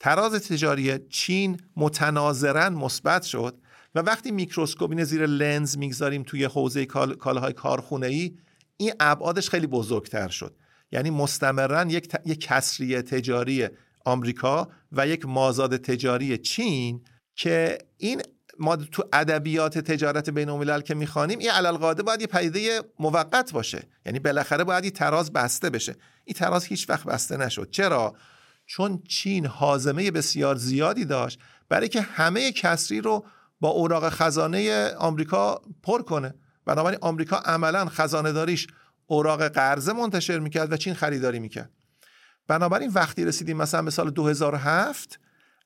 تراز 0.00 0.32
تجاری 0.32 0.98
چین 0.98 1.60
متناظرا 1.76 2.70
مثبت 2.70 3.22
شد 3.22 3.58
و 3.94 4.00
وقتی 4.00 4.30
میکروسکوپ 4.30 4.90
اینه 4.90 5.04
زیر 5.04 5.26
لنز 5.26 5.78
می‌گذاریم 5.78 6.22
توی 6.22 6.44
حوزه 6.44 6.86
کالاهای 6.86 7.52
کارخونه 7.52 8.06
ای 8.06 8.36
این 8.76 8.92
ابعادش 9.00 9.50
خیلی 9.50 9.66
بزرگتر 9.66 10.28
شد. 10.28 10.56
یعنی 10.92 11.10
مستمرا 11.10 11.82
یک, 11.82 12.08
ت... 12.08 12.26
یک 12.26 12.40
کسری 12.40 13.02
تجاری 13.02 13.68
آمریکا 14.04 14.68
و 14.92 15.08
یک 15.08 15.26
مازاد 15.26 15.76
تجاری 15.76 16.38
چین 16.38 17.04
که 17.34 17.78
این 17.96 18.22
ما 18.60 18.76
تو 18.76 19.04
ادبیات 19.12 19.78
تجارت 19.78 20.30
بین 20.30 20.48
الملل 20.48 20.80
که 20.80 20.94
می‌خوانیم 20.94 21.38
این 21.38 21.50
علل 21.50 21.76
قاعده 21.76 22.02
باید 22.02 22.20
یه 22.20 22.26
پدیده 22.26 22.82
موقت 22.98 23.52
باشه. 23.52 23.82
یعنی 24.06 24.18
بالاخره 24.18 24.64
باید 24.64 24.84
یه 24.84 24.90
تراز 24.90 25.32
بسته 25.32 25.70
بشه. 25.70 25.96
این 26.24 26.34
تراز 26.34 26.64
هیچ 26.64 26.90
وقت 26.90 27.04
بسته 27.04 27.36
نشد. 27.36 27.70
چرا؟ 27.70 28.14
چون 28.66 29.02
چین 29.08 29.46
حازمه 29.46 30.10
بسیار 30.10 30.56
زیادی 30.56 31.04
داشت 31.04 31.38
برای 31.68 31.88
که 31.88 32.00
همه 32.00 32.52
کسری 32.52 33.00
رو 33.00 33.24
با 33.60 33.68
اوراق 33.68 34.08
خزانه 34.08 34.90
آمریکا 34.98 35.62
پر 35.82 36.02
کنه. 36.02 36.34
بنابراین 36.66 36.98
آمریکا 37.02 37.36
عملا 37.36 37.86
خزانه 37.86 38.32
داریش 38.32 38.66
اوراق 39.06 39.48
قرضه 39.48 39.92
منتشر 39.92 40.38
می‌کرد 40.38 40.72
و 40.72 40.76
چین 40.76 40.94
خریداری 40.94 41.38
می‌کرد. 41.38 41.70
بنابراین 42.48 42.90
وقتی 42.90 43.24
رسیدیم 43.24 43.56
مثلا 43.56 43.82
به 43.82 43.90
سال 43.90 44.10
2007 44.10 45.20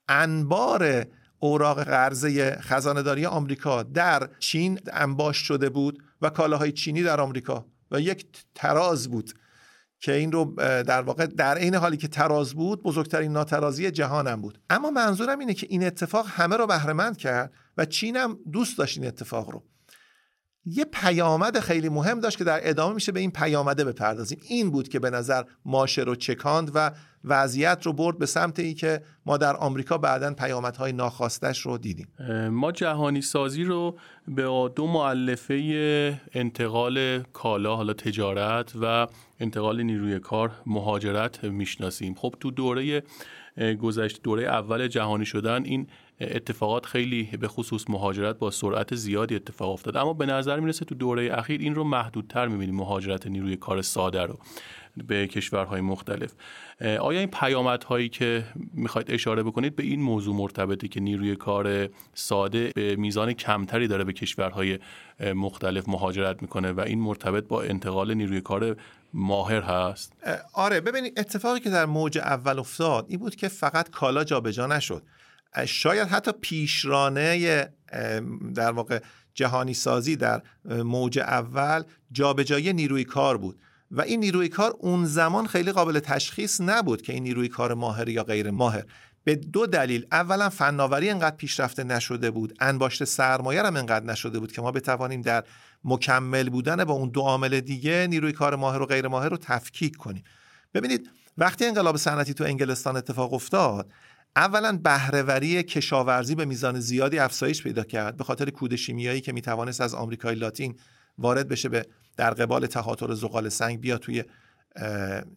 انبار 0.09 1.07
اوراق 1.40 1.83
قرضه 1.83 2.57
خزانه 2.61 3.03
داری 3.03 3.26
آمریکا 3.26 3.83
در 3.83 4.29
چین 4.38 4.81
انباش 4.92 5.37
شده 5.37 5.68
بود 5.68 6.03
و 6.22 6.31
کالاهای 6.31 6.72
چینی 6.72 7.03
در 7.03 7.20
آمریکا 7.20 7.66
و 7.90 8.00
یک 8.00 8.26
تراز 8.55 9.09
بود 9.09 9.35
که 10.00 10.12
این 10.12 10.33
رو 10.33 10.55
در 10.83 11.03
واقع 11.03 11.26
در 11.26 11.59
عین 11.59 11.74
حالی 11.74 11.96
که 11.96 12.09
تراز 12.09 12.55
بود 12.55 12.83
بزرگترین 12.83 13.33
ناترازی 13.33 13.90
جهانم 13.90 14.42
بود. 14.42 14.61
اما 14.70 14.90
منظورم 14.90 15.38
اینه 15.38 15.55
که 15.55 15.66
این 15.70 15.85
اتفاق 15.85 16.26
همه 16.29 16.57
رو 16.57 16.66
بهره 16.66 17.14
کرد 17.14 17.53
و 17.76 17.85
چین 17.85 18.16
هم 18.16 18.38
دوست 18.53 18.79
داشت 18.79 18.98
این 18.98 19.07
اتفاق 19.07 19.50
رو. 19.50 19.62
یه 20.64 20.85
پیامد 20.85 21.61
خیلی 21.61 21.88
مهم 21.88 22.20
داشت 22.20 22.38
که 22.38 22.44
در 22.44 22.68
ادامه 22.68 22.94
میشه 22.94 23.12
به 23.12 23.20
این 23.20 23.31
پیامده 23.31 23.85
بپردازیم. 23.85 24.40
این 24.48 24.70
بود 24.70 24.88
که 24.88 24.98
به 24.98 25.11
نظر 25.11 25.42
ماشه 25.64 26.03
رو 26.03 26.14
چکاند 26.14 26.70
و 26.74 26.90
وضعیت 27.24 27.87
رو 27.87 27.92
برد 27.92 28.18
به 28.18 28.26
سمت 28.26 28.59
ای 28.59 28.74
که 28.74 29.02
ما 29.26 29.37
در 29.37 29.56
آمریکا 29.56 29.98
بعدا 29.98 30.35
پیامدهای 30.35 30.92
ناخواستش 30.92 31.61
رو 31.61 31.78
دیدیم. 31.78 32.09
ما 32.50 32.72
جهانی 32.72 33.22
سازی 33.22 33.64
رو 33.64 33.98
به 34.28 34.70
دو 34.76 34.87
معلفه 34.87 36.20
انتقال 36.33 37.22
کالا 37.22 37.76
حالا 37.76 37.92
تجارت 37.92 38.72
و 38.83 39.06
انتقال 39.40 39.83
نیروی 39.83 40.18
کار 40.18 40.52
مهاجرت 40.66 41.44
می‌شناسیم. 41.44 42.14
خب 42.14 42.35
تو 42.40 42.50
دوره 42.50 43.02
گذشت 43.80 44.22
دوره 44.22 44.42
اول 44.42 44.88
جهانی 44.88 45.24
شدن 45.24 45.64
این 45.64 45.87
اتفاقات 46.20 46.87
خیلی 46.87 47.22
به 47.40 47.48
خصوص 47.48 47.85
مهاجرت 47.88 48.38
با 48.38 48.50
سرعت 48.50 48.94
زیادی 48.94 49.35
اتفاق 49.35 49.70
افتاد. 49.70 49.96
اما 49.96 50.12
به 50.12 50.26
نظر 50.26 50.61
می‌رسه 50.61 50.85
تو 50.85 50.94
دوره 50.94 51.38
اخیر 51.38 51.61
این 51.61 51.74
رو 51.74 51.85
محدودتر 51.85 52.48
می‌بینیم 52.48 52.76
مهاجرت 52.76 53.26
نیروی 53.26 53.56
کار 53.56 53.83
ساده 53.83 54.22
رو. 54.22 54.38
به 55.07 55.26
کشورهای 55.26 55.81
مختلف. 55.81 56.33
آیا 56.81 57.20
این 57.20 57.31
پیامدهایی 57.31 58.09
که 58.09 58.44
می‌خواید 58.74 59.11
اشاره 59.11 59.42
بکنید 59.42 59.76
به 59.76 59.83
این 59.83 60.03
موضوع 60.03 60.37
مرتبطه 60.37 60.88
که 60.88 61.00
نیروی 61.00 61.37
کار 61.37 61.88
ساده 62.14 62.72
به 62.74 62.96
میزان 62.96 63.33
کمتری 63.33 63.88
داره 63.88 64.05
به 64.05 64.12
کشورهای 64.12 64.79
مختلف 65.35 65.88
مهاجرت 65.88 66.42
می‌کنه 66.42 66.72
و 66.72 66.81
این 66.81 67.00
مرتبط 67.00 67.44
با 67.44 67.62
انتقال 67.62 68.14
نیروی 68.14 68.40
کار 68.40 68.76
ماهر 69.14 69.61
هست؟ 69.61 70.12
آره 70.53 70.81
ببینید 70.81 71.20
اتفاقی 71.20 71.61
که 71.61 71.70
در 71.70 71.87
موج 71.87 72.18
اول 72.18 72.59
افتاد 72.59 73.07
این 73.09 73.18
بود 73.18 73.35
که 73.35 73.48
فقط 73.48 73.90
کالا 73.90 74.24
جابجا 74.24 74.66
نشد. 74.66 75.03
شاید 75.66 76.09
حتی 76.09 76.33
پیشرانه 76.40 77.68
در 78.55 78.70
واقع 78.70 79.00
جهانی 79.35 79.74
سازی 79.74 80.16
در 80.16 80.42
موج 80.64 81.18
اول 81.18 81.83
جابجایی 82.12 82.72
نیروی 82.72 83.05
کار 83.05 83.38
بود. 83.38 83.59
و 83.90 84.00
این 84.00 84.20
نیروی 84.20 84.48
کار 84.48 84.76
اون 84.79 85.05
زمان 85.05 85.46
خیلی 85.46 85.72
قابل 85.72 85.98
تشخیص 85.98 86.61
نبود 86.61 87.03
که 87.03 87.12
این 87.12 87.22
نیروی 87.22 87.48
کار 87.48 87.74
ماهر 87.74 88.09
یا 88.09 88.24
غیر 88.24 88.50
ماهر. 88.50 88.85
به 89.24 89.35
دو 89.35 89.66
دلیل. 89.66 90.07
اولا 90.12 90.48
فناوری 90.48 91.11
انقدر 91.11 91.37
پیشرفته 91.37 91.85
نشده 91.85 92.31
بود. 92.31 92.57
انباشت 92.61 93.05
سرمایه 93.05 93.62
هم 93.62 93.76
انقدر 93.76 94.07
نشده 94.07 94.38
بود 94.38 94.53
که 94.53 94.62
ما 94.62 94.72
بتوانیم 94.72 95.22
در 95.22 95.44
مکمل 95.85 96.48
بودن 96.48 96.85
با 96.85 96.94
اون 96.94 97.09
دو 97.09 97.20
عامل 97.20 97.61
دیگه 97.61 98.07
نیروی 98.11 98.33
کار 98.33 98.57
ماهر 98.57 98.83
و 98.83 98.87
غیر 98.87 99.09
ماهر 99.09 99.29
رو 99.29 99.37
تفکیک 99.37 99.96
کنیم. 99.96 100.24
ببینید 100.74 101.11
وقتی 101.38 101.64
انقلاب 101.64 101.96
صنعتی 101.96 102.35
تو 102.35 102.44
انگلستان 102.44 102.96
اتفاق 102.96 103.33
افتاد 103.33 103.92
اولا 104.37 104.79
بهرهوری 104.85 105.62
کشاورزی 105.62 106.35
به 106.35 106.44
میزان 106.44 106.81
زیادی 106.81 107.18
افزایش 107.18 107.62
پیدا 107.62 107.83
کرد. 107.83 108.16
به 108.16 108.24
خاطر 108.24 108.50
کود 108.50 108.76
شیمیایی 108.76 109.20
که 109.20 109.33
می‌توانست 109.33 109.81
از 109.81 109.94
آمریکای 109.94 110.35
لاتین 110.35 110.74
وارد 111.18 111.48
بشه 111.48 111.68
به 111.68 111.87
در 112.20 112.30
قبال 112.30 112.66
تهاتر 112.66 113.14
زغال 113.14 113.48
سنگ 113.48 113.80
بیا 113.80 113.98
توی 113.98 114.24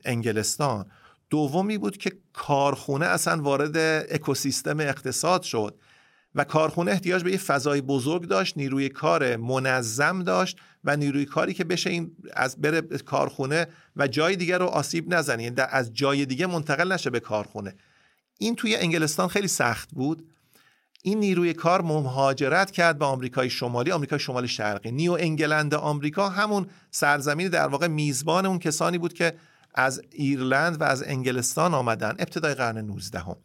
انگلستان. 0.05 0.85
دومی 1.29 1.77
بود 1.77 1.97
که 1.97 2.11
کارخونه 2.33 3.05
اصلا 3.05 3.41
وارد 3.41 3.77
اکوسیستم 4.11 4.79
اقتصاد 4.79 5.41
شد 5.41 5.75
و 6.35 6.43
کارخونه 6.43 6.91
احتیاج 6.91 7.23
به 7.23 7.31
یه 7.31 7.37
فضای 7.37 7.81
بزرگ 7.81 8.27
داشت 8.27 8.57
نیروی 8.57 8.89
کار 8.89 9.35
منظم 9.35 10.23
داشت 10.23 10.57
و 10.83 10.97
نیروی 10.97 11.25
کاری 11.25 11.53
که 11.53 11.63
بشه 11.63 11.89
این 11.89 12.11
از 12.33 12.61
بره 12.61 12.81
کارخونه 12.81 13.67
و 13.95 14.07
جای 14.07 14.35
دیگر 14.35 14.57
رو 14.57 14.65
آسیب 14.65 15.13
نزنه. 15.13 15.43
یعنی 15.43 15.55
از 15.69 15.93
جای 15.93 16.25
دیگه 16.25 16.45
منتقل 16.45 16.91
نشه 16.91 17.09
به 17.09 17.19
کارخونه. 17.19 17.75
این 18.39 18.55
توی 18.55 18.75
انگلستان 18.75 19.27
خیلی 19.27 19.47
سخت 19.47 19.89
بود. 19.91 20.32
این 21.05 21.19
نیروی 21.19 21.53
کار 21.53 21.81
مهاجرت 21.81 22.71
کرد 22.71 22.99
به 22.99 23.05
آمریکای 23.05 23.49
شمالی 23.49 23.91
آمریکای 23.91 24.19
شمال 24.19 24.45
شرقی 24.45 24.91
نیو 24.91 25.17
انگلند 25.19 25.73
آمریکا 25.73 26.29
همون 26.29 26.67
سرزمین 26.91 27.47
در 27.47 27.67
واقع 27.67 27.87
میزبان 27.87 28.45
اون 28.45 28.59
کسانی 28.59 28.97
بود 28.97 29.13
که 29.13 29.33
از 29.75 30.01
ایرلند 30.11 30.81
و 30.81 30.83
از 30.83 31.03
انگلستان 31.03 31.73
آمدن 31.73 32.09
ابتدای 32.09 32.53
قرن 32.53 32.77
19 32.77 33.19
هم. 33.19 33.35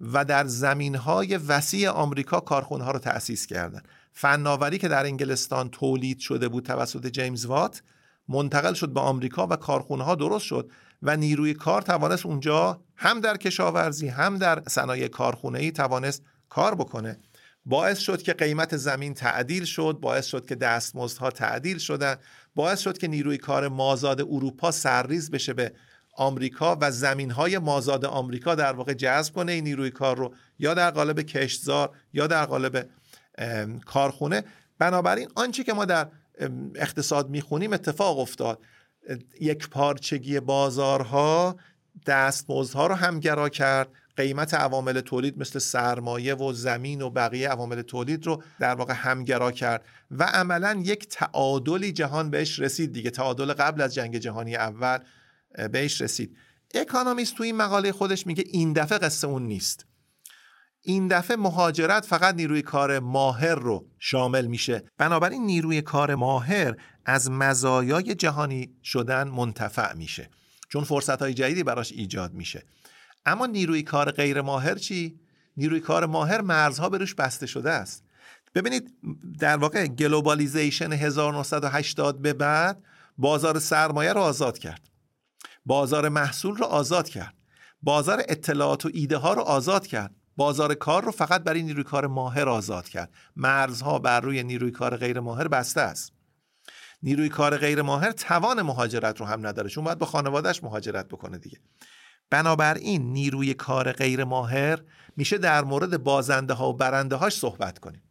و 0.00 0.24
در 0.24 0.46
زمین 0.46 0.94
های 0.94 1.36
وسیع 1.36 1.90
آمریکا 1.90 2.40
کارخونه 2.40 2.84
ها 2.84 2.90
رو 2.90 2.98
تأسیس 2.98 3.46
کردند. 3.46 3.88
فناوری 4.12 4.78
که 4.78 4.88
در 4.88 5.04
انگلستان 5.04 5.68
تولید 5.68 6.18
شده 6.18 6.48
بود 6.48 6.64
توسط 6.64 7.06
جیمز 7.06 7.46
وات 7.46 7.82
منتقل 8.28 8.74
شد 8.74 8.88
به 8.88 9.00
آمریکا 9.00 9.46
و 9.46 9.56
کارخونه 9.56 10.04
ها 10.04 10.14
درست 10.14 10.44
شد 10.44 10.70
و 11.02 11.16
نیروی 11.16 11.54
کار 11.54 11.82
توانست 11.82 12.26
اونجا 12.26 12.80
هم 12.96 13.20
در 13.20 13.36
کشاورزی 13.36 14.08
هم 14.08 14.38
در 14.38 14.62
صنایع 14.68 15.08
کارخونه 15.08 15.58
ای 15.58 15.72
توانست 15.72 16.22
کار 16.52 16.74
بکنه. 16.74 17.18
باعث 17.66 17.98
شد 17.98 18.22
که 18.22 18.32
قیمت 18.32 18.76
زمین 18.76 19.14
تعدیل 19.14 19.64
شد 19.64 19.98
باعث 20.00 20.26
شد 20.26 20.46
که 20.46 20.54
دستمزدها 20.54 21.30
تعدیل 21.30 21.78
شدن 21.78 22.16
باعث 22.54 22.80
شد 22.80 22.98
که 22.98 23.08
نیروی 23.08 23.38
کار 23.38 23.68
مازاد 23.68 24.20
اروپا 24.20 24.70
سرریز 24.70 25.30
بشه 25.30 25.52
به 25.52 25.72
آمریکا 26.16 26.78
و 26.80 26.90
زمین 26.90 27.30
های 27.30 27.58
مازاد 27.58 28.04
آمریکا 28.04 28.54
در 28.54 28.72
واقع 28.72 28.92
جذب 28.92 29.34
کنه 29.34 29.52
این 29.52 29.64
نیروی 29.64 29.90
کار 29.90 30.16
رو 30.16 30.34
یا 30.58 30.74
در 30.74 30.90
قالب 30.90 31.20
کشتزار 31.20 31.90
یا 32.12 32.26
در 32.26 32.44
قالب 32.44 32.88
کارخونه. 33.86 34.44
بنابراین 34.78 35.28
آنچه 35.34 35.64
که 35.64 35.72
ما 35.72 35.84
در 35.84 36.08
اقتصاد 36.74 37.30
می‌خونیم 37.30 37.72
اتفاق 37.72 38.18
افتاد. 38.18 38.58
یک 39.40 39.68
پارچگی 39.68 40.40
بازارها 40.40 41.56
دستمزدها 42.06 42.86
رو 42.86 42.94
همگرا 42.94 43.48
کرد. 43.48 43.88
قیمت 44.16 44.54
عوامل 44.54 45.00
تولید 45.00 45.38
مثل 45.38 45.58
سرمایه 45.58 46.34
و 46.34 46.52
زمین 46.52 47.02
و 47.02 47.10
بقیه 47.10 47.48
عوامل 47.48 47.82
تولید 47.82 48.26
رو 48.26 48.42
در 48.60 48.74
واقع 48.74 48.94
همگرا 48.94 49.52
کرد 49.52 49.84
و 50.10 50.24
عملا 50.24 50.82
یک 50.84 51.08
تعادلی 51.08 51.92
جهان 51.92 52.30
بهش 52.30 52.58
رسید 52.58 52.92
دیگه. 52.92 53.10
تعادل 53.10 53.52
قبل 53.52 53.80
از 53.80 53.94
جنگ 53.94 54.18
جهانی 54.18 54.56
اول 54.56 54.98
بهش 55.72 56.00
رسید. 56.00 56.36
اکانومیست 56.74 57.34
تو 57.34 57.42
این 57.42 57.56
مقاله 57.56 57.92
خودش 57.92 58.26
میگه 58.26 58.44
این 58.46 58.72
دفعه 58.72 58.98
قصه 58.98 59.26
اون 59.26 59.42
نیست. 59.42 59.86
این 60.84 61.08
دفعه 61.08 61.36
مهاجرت 61.36 62.06
فقط 62.06 62.34
نیروی 62.34 62.62
کار 62.62 62.98
ماهر 62.98 63.54
رو 63.54 63.86
شامل 63.98 64.46
میشه. 64.46 64.82
بنابراین 64.98 65.46
نیروی 65.46 65.82
کار 65.82 66.14
ماهر 66.14 66.76
از 67.04 67.30
مزایای 67.30 68.14
جهانی 68.14 68.74
شدن 68.84 69.28
منتفع 69.28 69.94
میشه. 69.94 70.30
چون 70.68 70.84
فرصت 70.84 71.22
های 71.22 71.34
جدیدی 71.34 71.62
براش 71.62 71.92
ایجاد 71.92 72.34
میشه. 72.34 72.62
اما 73.26 73.46
نیروی 73.46 73.82
کار 73.82 74.10
غیر 74.10 74.40
ماهر 74.40 74.74
چی؟ 74.74 75.20
نیروی 75.56 75.80
کار 75.80 76.06
ماهر 76.06 76.40
مرزها 76.40 76.88
به 76.88 76.98
روش 76.98 77.14
بسته 77.14 77.46
شده 77.46 77.70
است. 77.70 78.04
ببینید 78.54 78.94
در 79.38 79.56
واقع 79.56 79.86
globalization 79.86 80.92
1980 80.92 82.22
به 82.22 82.32
بعد 82.32 82.84
بازار 83.18 83.58
سرمایه 83.58 84.12
رو 84.12 84.20
آزاد 84.20 84.58
کرد. 84.58 84.88
بازار 85.66 86.08
محصول 86.08 86.56
رو 86.56 86.64
آزاد 86.64 87.08
کرد. 87.08 87.34
بازار 87.82 88.22
اطلاعات 88.28 88.86
و 88.86 88.90
ایده 88.92 89.16
ها 89.16 89.32
رو 89.32 89.42
آزاد 89.42 89.86
کرد. 89.86 90.14
بازار 90.36 90.74
کار 90.74 91.04
رو 91.04 91.10
فقط 91.12 91.42
برای 91.42 91.62
نیروی 91.62 91.84
کار 91.84 92.06
ماهر 92.06 92.48
آزاد 92.48 92.88
کرد. 92.88 93.12
مرزها 93.36 93.98
بر 93.98 94.20
روی 94.20 94.42
نیروی 94.42 94.70
کار 94.70 94.96
غیر 94.96 95.20
ماهر 95.20 95.48
بسته 95.48 95.80
است. 95.80 96.12
نیروی 97.02 97.28
کار 97.28 97.56
غیر 97.56 97.82
ماهر 97.82 98.12
توان 98.12 98.62
مهاجرت 98.62 99.20
رو 99.20 99.26
هم 99.26 99.46
نداره 99.46 99.68
چون 99.68 99.84
باید 99.84 99.98
با 99.98 100.06
خانوادهش 100.06 100.64
مهاجرت 100.64 101.08
بکنه 101.08 101.38
دیگه. 101.38 101.58
بنابراین 102.32 103.12
نیروی 103.12 103.54
کار 103.54 103.92
غیر 103.92 104.24
ماهر 104.24 104.78
میشه 105.16 105.38
در 105.38 105.64
مورد 105.64 106.02
بازنده 106.02 106.54
ها 106.54 106.68
و 106.68 106.72
برنده 106.72 107.16
هاش 107.16 107.36
صحبت 107.36 107.78
کنیم. 107.78 108.02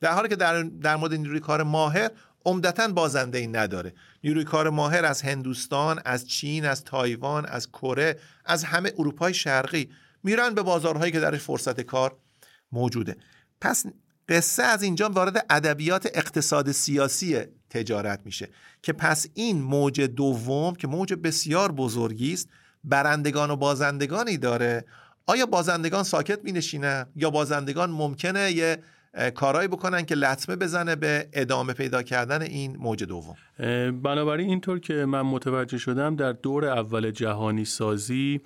در 0.00 0.12
حالی 0.12 0.28
که 0.28 0.36
در, 0.36 0.62
در 0.62 0.96
مورد 0.96 1.14
نیروی 1.14 1.40
کار 1.40 1.62
ماهر 1.62 2.10
عمدتا 2.44 2.88
بازنده 2.88 3.38
ای 3.38 3.46
نداره. 3.46 3.94
نیروی 4.24 4.44
کار 4.44 4.70
ماهر 4.70 5.04
از 5.04 5.22
هندوستان 5.22 6.00
از 6.04 6.28
چین 6.28 6.64
از 6.64 6.84
تایوان 6.84 7.46
از 7.46 7.68
کره 7.68 8.18
از 8.44 8.64
همه 8.64 8.92
اروپای 8.98 9.34
شرقی 9.34 9.90
میرن 10.22 10.54
به 10.54 10.62
بازارهایی 10.62 11.12
که 11.12 11.20
درش 11.20 11.40
فرصت 11.40 11.80
کار 11.80 12.16
موجوده. 12.72 13.16
پس 13.60 13.86
قصه 14.28 14.62
از 14.62 14.82
اینجا 14.82 15.08
وارد 15.08 15.46
ادبیات 15.50 16.08
اقتصاد 16.14 16.72
سیاسی 16.72 17.38
تجارت 17.70 18.20
میشه 18.24 18.48
که 18.82 18.92
پس 18.92 19.26
این 19.34 19.62
موج 19.62 20.00
دوم 20.00 20.74
که 20.74 20.86
موج 20.86 21.14
بسیار 21.14 21.72
بزرگی 21.72 22.32
است 22.32 22.48
برندگان 22.84 23.50
و 23.50 23.56
بازندگانی 23.56 24.38
داره. 24.38 24.84
آیا 25.26 25.46
بازندگان 25.46 26.02
ساکت 26.02 26.38
می 26.44 26.62
یا 27.16 27.30
بازندگان 27.30 27.90
ممکنه 27.90 28.52
یه 28.52 28.78
کارایی 29.34 29.68
بکنن 29.68 30.04
که 30.04 30.14
لطمه 30.14 30.56
بزنه 30.56 30.96
به 30.96 31.28
ادامه 31.32 31.72
پیدا 31.72 32.02
کردن 32.02 32.42
این 32.42 32.76
موج 32.76 33.04
دوم؟ 33.04 33.34
بنابراین 34.02 34.48
اینطور 34.48 34.78
که 34.78 34.94
من 34.94 35.22
متوجه 35.22 35.78
شدم 35.78 36.16
در 36.16 36.32
دور 36.32 36.64
اول 36.64 37.10
جهانی 37.10 37.64
سازی 37.64 38.40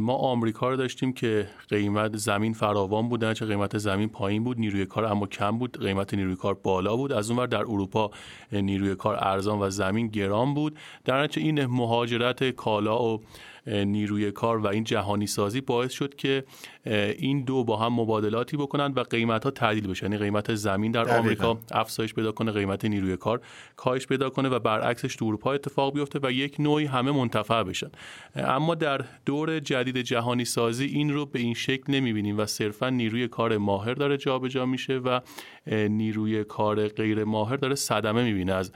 ما 0.00 0.14
آمریکا 0.14 0.68
رو 0.68 0.76
داشتیم 0.76 1.12
که 1.12 1.48
قیمت 1.68 2.16
زمین 2.16 2.52
فراوان 2.52 3.08
بود 3.08 3.32
چه 3.32 3.46
قیمت 3.46 3.78
زمین 3.78 4.08
پایین 4.08 4.44
بود 4.44 4.58
نیروی 4.58 4.86
کار 4.86 5.04
اما 5.04 5.26
کم 5.26 5.58
بود 5.58 5.80
قیمت 5.80 6.14
نیروی 6.14 6.36
کار 6.36 6.54
بالا 6.54 6.96
بود. 6.96 7.12
از 7.12 7.30
اونور 7.30 7.46
در 7.46 7.60
اروپا 7.60 8.10
نیروی 8.52 8.94
کار 8.94 9.16
ارزان 9.20 9.58
و 9.58 9.70
زمین 9.70 10.08
گران 10.08 10.54
بود. 10.54 10.78
در 11.04 11.28
این 11.36 11.66
مهاجرت 11.66 12.50
کالا 12.50 13.04
و 13.04 13.20
نیروی 13.66 14.32
کار 14.32 14.58
و 14.58 14.66
این 14.66 14.84
جهانی 14.84 15.26
سازی 15.26 15.60
باعث 15.60 15.92
شد 15.92 16.14
که 16.14 16.44
این 17.18 17.44
دو 17.44 17.64
با 17.64 17.76
هم 17.76 17.92
مبادلاتی 17.92 18.56
بکنند 18.56 18.96
و 18.96 19.02
قیمت 19.02 19.44
ها 19.44 19.50
تعدیل 19.50 19.86
بشه. 19.86 20.04
یعنی 20.04 20.18
قیمت 20.18 20.54
زمین 20.54 20.92
در 20.92 21.18
آمریکا 21.18 21.58
افزایش 21.72 22.14
پیدا 22.14 22.32
کنه 22.32 22.52
قیمت 22.52 22.84
نیروی 22.84 23.16
کار 23.16 23.40
کاهش 23.76 24.06
پیدا 24.06 24.30
کنه 24.30 24.48
و 24.48 24.58
برعکسش 24.58 25.16
تو 25.16 25.24
اروپا 25.24 25.52
اتفاق 25.52 25.94
بیفته 25.94 26.18
و 26.22 26.32
یک 26.32 26.56
نوعی 26.58 26.86
همه 26.86 27.12
منتفع 27.12 27.62
بشن. 27.62 27.90
اما 28.36 28.74
در 28.74 29.00
دور 29.26 29.60
جدید 29.60 29.96
جهانی 29.96 30.44
سازی 30.44 30.86
این 30.86 31.12
رو 31.12 31.26
به 31.26 31.38
این 31.38 31.54
شکل 31.54 31.92
نمی‌بینیم 31.92 32.38
و 32.38 32.46
صرفا 32.46 32.90
نیروی 32.90 33.28
کار 33.28 33.56
ماهر 33.56 33.94
داره 33.94 34.16
جابجا 34.16 34.66
میشه 34.66 34.96
و 34.98 35.20
نیروی 35.88 36.44
کار 36.44 36.88
غیر 36.88 37.24
ماهر 37.24 37.56
داره 37.56 37.74
صدمه 37.74 38.24
می‌بینه 38.24 38.52
از 38.52 38.72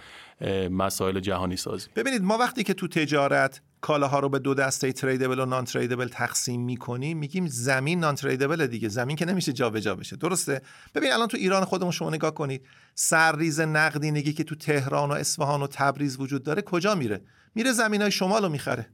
مسائل 0.70 1.20
جهانی 1.20 1.56
سازی. 1.56 1.88
ببینید 1.96 2.22
ما 2.22 2.38
وقتی 2.38 2.64
که 2.64 2.74
تو 2.74 2.88
تجارت 2.88 3.62
کالاها 3.80 4.18
رو 4.18 4.28
به 4.28 4.38
دو 4.38 4.54
دسته 4.54 4.92
تریدبل 4.92 5.38
و 5.38 5.46
نان 5.46 5.64
تریدبل 5.64 6.08
تقسیم 6.08 6.60
می‌کنیم 6.60 7.18
میگیم 7.18 7.46
زمین 7.46 8.00
نان 8.00 8.14
تریدبل 8.14 8.66
دیگه. 8.66 8.88
زمین 8.88 9.16
که 9.16 9.24
نمیشه 9.24 9.52
جابجا 9.52 9.94
بشه. 9.94 10.16
درسته؟ 10.16 10.62
ببین 10.94 11.12
الان 11.12 11.28
تو 11.28 11.36
ایران 11.36 11.64
خودمون 11.64 11.90
شما 11.92 12.10
نگاه 12.10 12.34
کنید. 12.34 12.66
سرریز 12.94 13.60
نقدینگی 13.60 14.32
که 14.32 14.44
تو 14.44 14.54
تهران 14.54 15.10
و 15.10 15.12
اصفهان 15.12 15.62
و 15.62 15.66
تبریز 15.66 16.20
وجود 16.20 16.42
داره 16.42 16.62
کجا 16.62 16.94
میره؟ 16.94 17.20
میره 17.54 17.72
زمین 17.72 18.02
های 18.02 18.10
شمال 18.10 18.42
رو 18.42 18.48
می‌خره. 18.48 18.86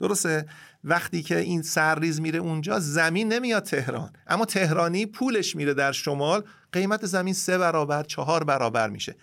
درسته؟ 0.00 0.46
وقتی 0.84 1.22
که 1.22 1.38
این 1.38 1.62
سرریز 1.62 2.20
میره 2.20 2.38
اونجا 2.38 2.78
زمین 2.78 3.32
نمیاد 3.32 3.62
تهران. 3.62 4.12
اما 4.26 4.44
تهرانی 4.44 5.06
پولش 5.06 5.56
میره 5.56 5.74
در 5.74 5.92
شمال. 5.92 6.42
قیمت 6.72 7.06
زمین 7.06 7.34
سه 7.34 7.58
برابر 7.58 8.02
چهار 8.02 8.44
برابر 8.44 8.90
میشه. 8.90 9.16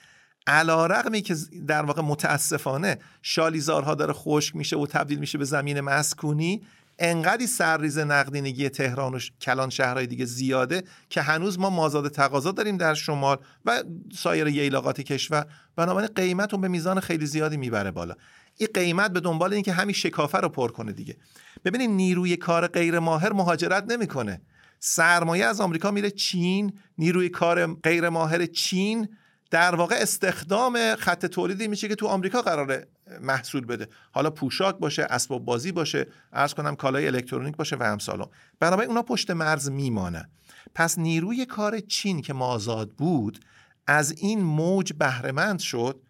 علا 0.47 0.85
رقمی 0.85 1.21
که 1.21 1.35
در 1.67 1.81
واقع 1.81 2.01
متاسفانه 2.01 2.97
شالیزارها 3.21 3.95
داره 3.95 4.13
خشک 4.13 4.55
میشه 4.55 4.77
و 4.77 4.87
تبدیل 4.87 5.19
میشه 5.19 5.37
به 5.37 5.45
زمین 5.45 5.81
مسکونی 5.81 6.61
انقدی 6.99 7.47
سرریز 7.47 7.97
نقدینگی 7.97 8.69
تهران 8.69 9.15
و 9.15 9.19
کلان 9.41 9.69
شهرهای 9.69 10.07
دیگه 10.07 10.25
زیاده 10.25 10.83
که 11.09 11.21
هنوز 11.21 11.59
ما 11.59 11.69
مازاد 11.69 12.07
تقاضا 12.07 12.51
داریم 12.51 12.77
در 12.77 12.93
شمال 12.93 13.37
و 13.65 13.83
سایر 14.15 14.47
ییلاقات 14.47 15.01
کشور. 15.01 15.45
بنابراین 15.75 16.09
قیمت 16.15 16.53
اون 16.53 16.61
به 16.61 16.67
میزان 16.67 16.99
خیلی 16.99 17.25
زیادی 17.25 17.57
می‌بره 17.57 17.91
بالا. 17.91 18.15
این 18.57 18.69
قیمت 18.73 19.11
به 19.11 19.19
دنبال 19.19 19.53
این 19.53 19.63
که 19.63 19.71
همین 19.71 19.93
شکافه 19.93 20.37
رو 20.37 20.49
پر 20.49 20.71
کنه 20.71 20.91
دیگه. 20.91 21.17
ببینید 21.65 21.89
نیروی 21.89 22.37
کار 22.37 22.67
غیر 22.67 22.99
ماهر 22.99 23.33
مهاجرت 23.33 23.91
نمی‌کنه. 23.91 24.41
سرمایه 24.79 25.45
از 25.45 25.61
آمریکا 25.61 25.91
میره 25.91 26.09
چین 26.09 26.79
نیروی 26.97 27.29
کار 27.29 27.73
غیر 27.73 28.09
ماهر 28.09 28.45
چین 28.45 29.07
در 29.51 29.75
واقع 29.75 29.95
استخدام 29.95 30.95
خط 30.95 31.25
تولیدی 31.25 31.67
میشه 31.67 31.87
که 31.87 31.95
تو 31.95 32.07
آمریکا 32.07 32.41
قراره 32.41 32.87
محصول 33.21 33.65
بده. 33.65 33.87
حالا 34.11 34.29
پوشاک 34.29 34.75
باشه 34.77 35.03
اسباب 35.03 35.45
بازی 35.45 35.71
باشه 35.71 36.07
عرض 36.33 36.53
کنم 36.53 36.75
کالای 36.75 37.07
الکترونیک 37.07 37.57
باشه 37.57 37.75
و 37.75 37.83
امثال 37.83 38.12
اون 38.12 38.27
بنابراین 38.59 38.89
اونا 38.89 39.01
پشت 39.01 39.31
مرز 39.31 39.69
میمانن. 39.69 40.29
پس 40.75 40.99
نیروی 40.99 41.45
کار 41.45 41.79
چین 41.79 42.21
که 42.21 42.33
مازاد 42.33 42.89
بود 42.89 43.39
از 43.87 44.11
این 44.17 44.41
موج 44.41 44.93
بهرهمند 44.93 45.59
شد 45.59 46.01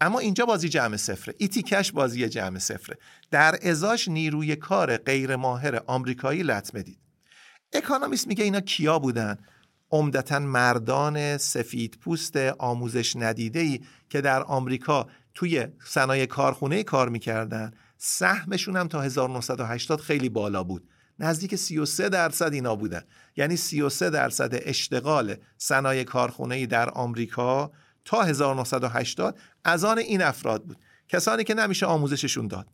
اما 0.00 0.18
اینجا 0.18 0.46
بازی 0.46 0.68
جمع 0.68 0.96
صفره. 0.96 1.34
این 1.38 1.51
تیکش 1.51 1.92
بازی 1.92 2.28
جمع 2.28 2.58
صفره. 2.58 2.98
در 3.30 3.58
ازاش 3.62 4.08
نیروی 4.08 4.56
کار 4.56 4.96
غیر 4.96 5.36
ماهر 5.36 5.80
آمریکایی 5.86 6.42
لطمه 6.42 6.82
دید. 6.82 6.98
اکانومیست 7.72 8.26
میگه 8.26 8.44
اینا 8.44 8.60
کیا 8.60 8.98
بودن؟ 8.98 9.38
عمدتا 9.90 10.38
مردان 10.38 11.38
سفید 11.38 11.98
پوست 12.00 12.36
آموزش 12.58 13.16
ندیده 13.16 13.60
ای 13.60 13.80
که 14.08 14.20
در 14.20 14.42
آمریکا 14.42 15.06
توی 15.34 15.66
صنایع 15.84 16.26
کارخونه 16.26 16.82
کار 16.82 17.08
می‌کردن. 17.08 17.70
سهمشون 17.98 18.76
هم 18.76 18.88
تا 18.88 19.00
1980 19.00 20.00
خیلی 20.00 20.28
بالا 20.28 20.64
بود. 20.64 20.88
نزدیک 21.18 21.56
33 21.56 22.08
درصد 22.08 22.52
اینا 22.52 22.76
بودن. 22.76 23.02
یعنی 23.36 23.56
33 23.56 24.10
درصد 24.10 24.50
اشتغال 24.52 25.36
صنایع 25.58 26.04
کارخونه 26.04 26.66
در 26.66 26.90
آمریکا 26.90 27.70
تا 28.04 28.22
1980 28.22 29.38
از 29.64 29.84
آن 29.84 29.98
این 29.98 30.22
افراد 30.22 30.64
بود. 30.64 30.76
کسانی 31.08 31.44
که 31.44 31.54
نمیشه 31.54 31.86
آموزششون 31.86 32.46
داد 32.46 32.66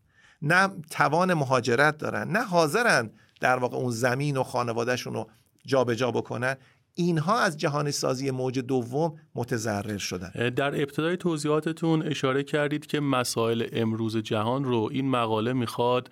نه 0.43 0.69
توان 0.91 1.35
مهاجرت 1.35 1.99
دارن 1.99 2.29
نه 2.29 2.43
حاضرن 2.45 3.11
در 3.41 3.57
واقع 3.57 3.77
اون 3.77 3.91
زمین 3.91 4.37
و 4.37 4.43
خانوادهشون 4.43 5.15
رو 5.15 5.31
جابجا 5.67 6.11
بکنن. 6.11 6.57
اینها 6.99 7.39
از 7.39 7.57
جهانی 7.57 7.93
سازی 7.93 8.31
موج 8.31 8.59
دوم 8.59 9.15
متضرر 9.35 9.99
شدن. 9.99 10.51
در 10.51 10.83
ابتدای 10.83 11.17
توضیحاتتون 11.17 12.03
اشاره 12.03 12.43
کردید 12.43 12.87
که 12.87 13.01
مسائل 13.01 13.67
امروز 13.73 14.17
جهان 14.17 14.65
رو 14.65 14.89
این 14.93 15.11
مقاله 15.11 15.53
می‌خواد 15.53 16.11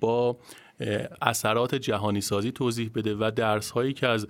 با 0.00 0.36
اثرات 1.22 1.74
جهانی 1.74 2.20
سازی 2.20 2.52
توضیح 2.52 2.90
بده 2.94 3.14
و 3.14 3.30
درس 3.36 3.70
هایی 3.70 3.92
که 3.92 4.06
از 4.06 4.26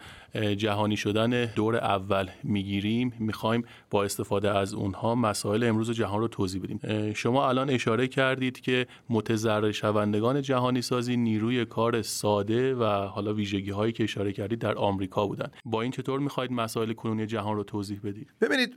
جهانی 0.56 0.96
شدن 0.96 1.44
دور 1.44 1.76
اول 1.76 2.28
می‌گیریم 2.44 3.12
می‌خوایم 3.18 3.64
با 3.90 4.04
استفاده 4.04 4.58
از 4.58 4.74
اونها 4.74 5.14
مسائل 5.14 5.64
امروز 5.64 5.90
جهان 5.90 6.20
رو 6.20 6.28
توضیح 6.28 6.62
بدیم. 6.62 7.12
شما 7.12 7.48
الان 7.48 7.70
اشاره 7.70 8.08
کردید 8.08 8.60
که 8.60 8.86
متضرر 9.10 9.72
شوندگان 9.72 10.42
جهانی 10.42 10.82
سازی 10.82 11.16
نیروی 11.16 11.64
کار 11.64 12.02
ساده 12.02 12.74
و 12.74 12.84
حالا 12.84 13.34
ویژگی 13.34 13.70
هایی 13.70 13.92
که 13.92 14.04
اشاره 14.04 14.32
کردید 14.32 14.58
در 14.58 14.74
آمریکا 14.74 15.26
بودن. 15.26 15.50
با 15.64 15.82
این 15.82 15.90
چطور 15.90 16.20
می‌خواهید 16.20 16.52
مسائل 16.52 16.92
کنونی 16.92 17.26
جهان 17.26 17.56
رو 17.56 17.64
توضیح 17.64 18.00
بدید؟ 18.04 18.32
ببینید 18.40 18.74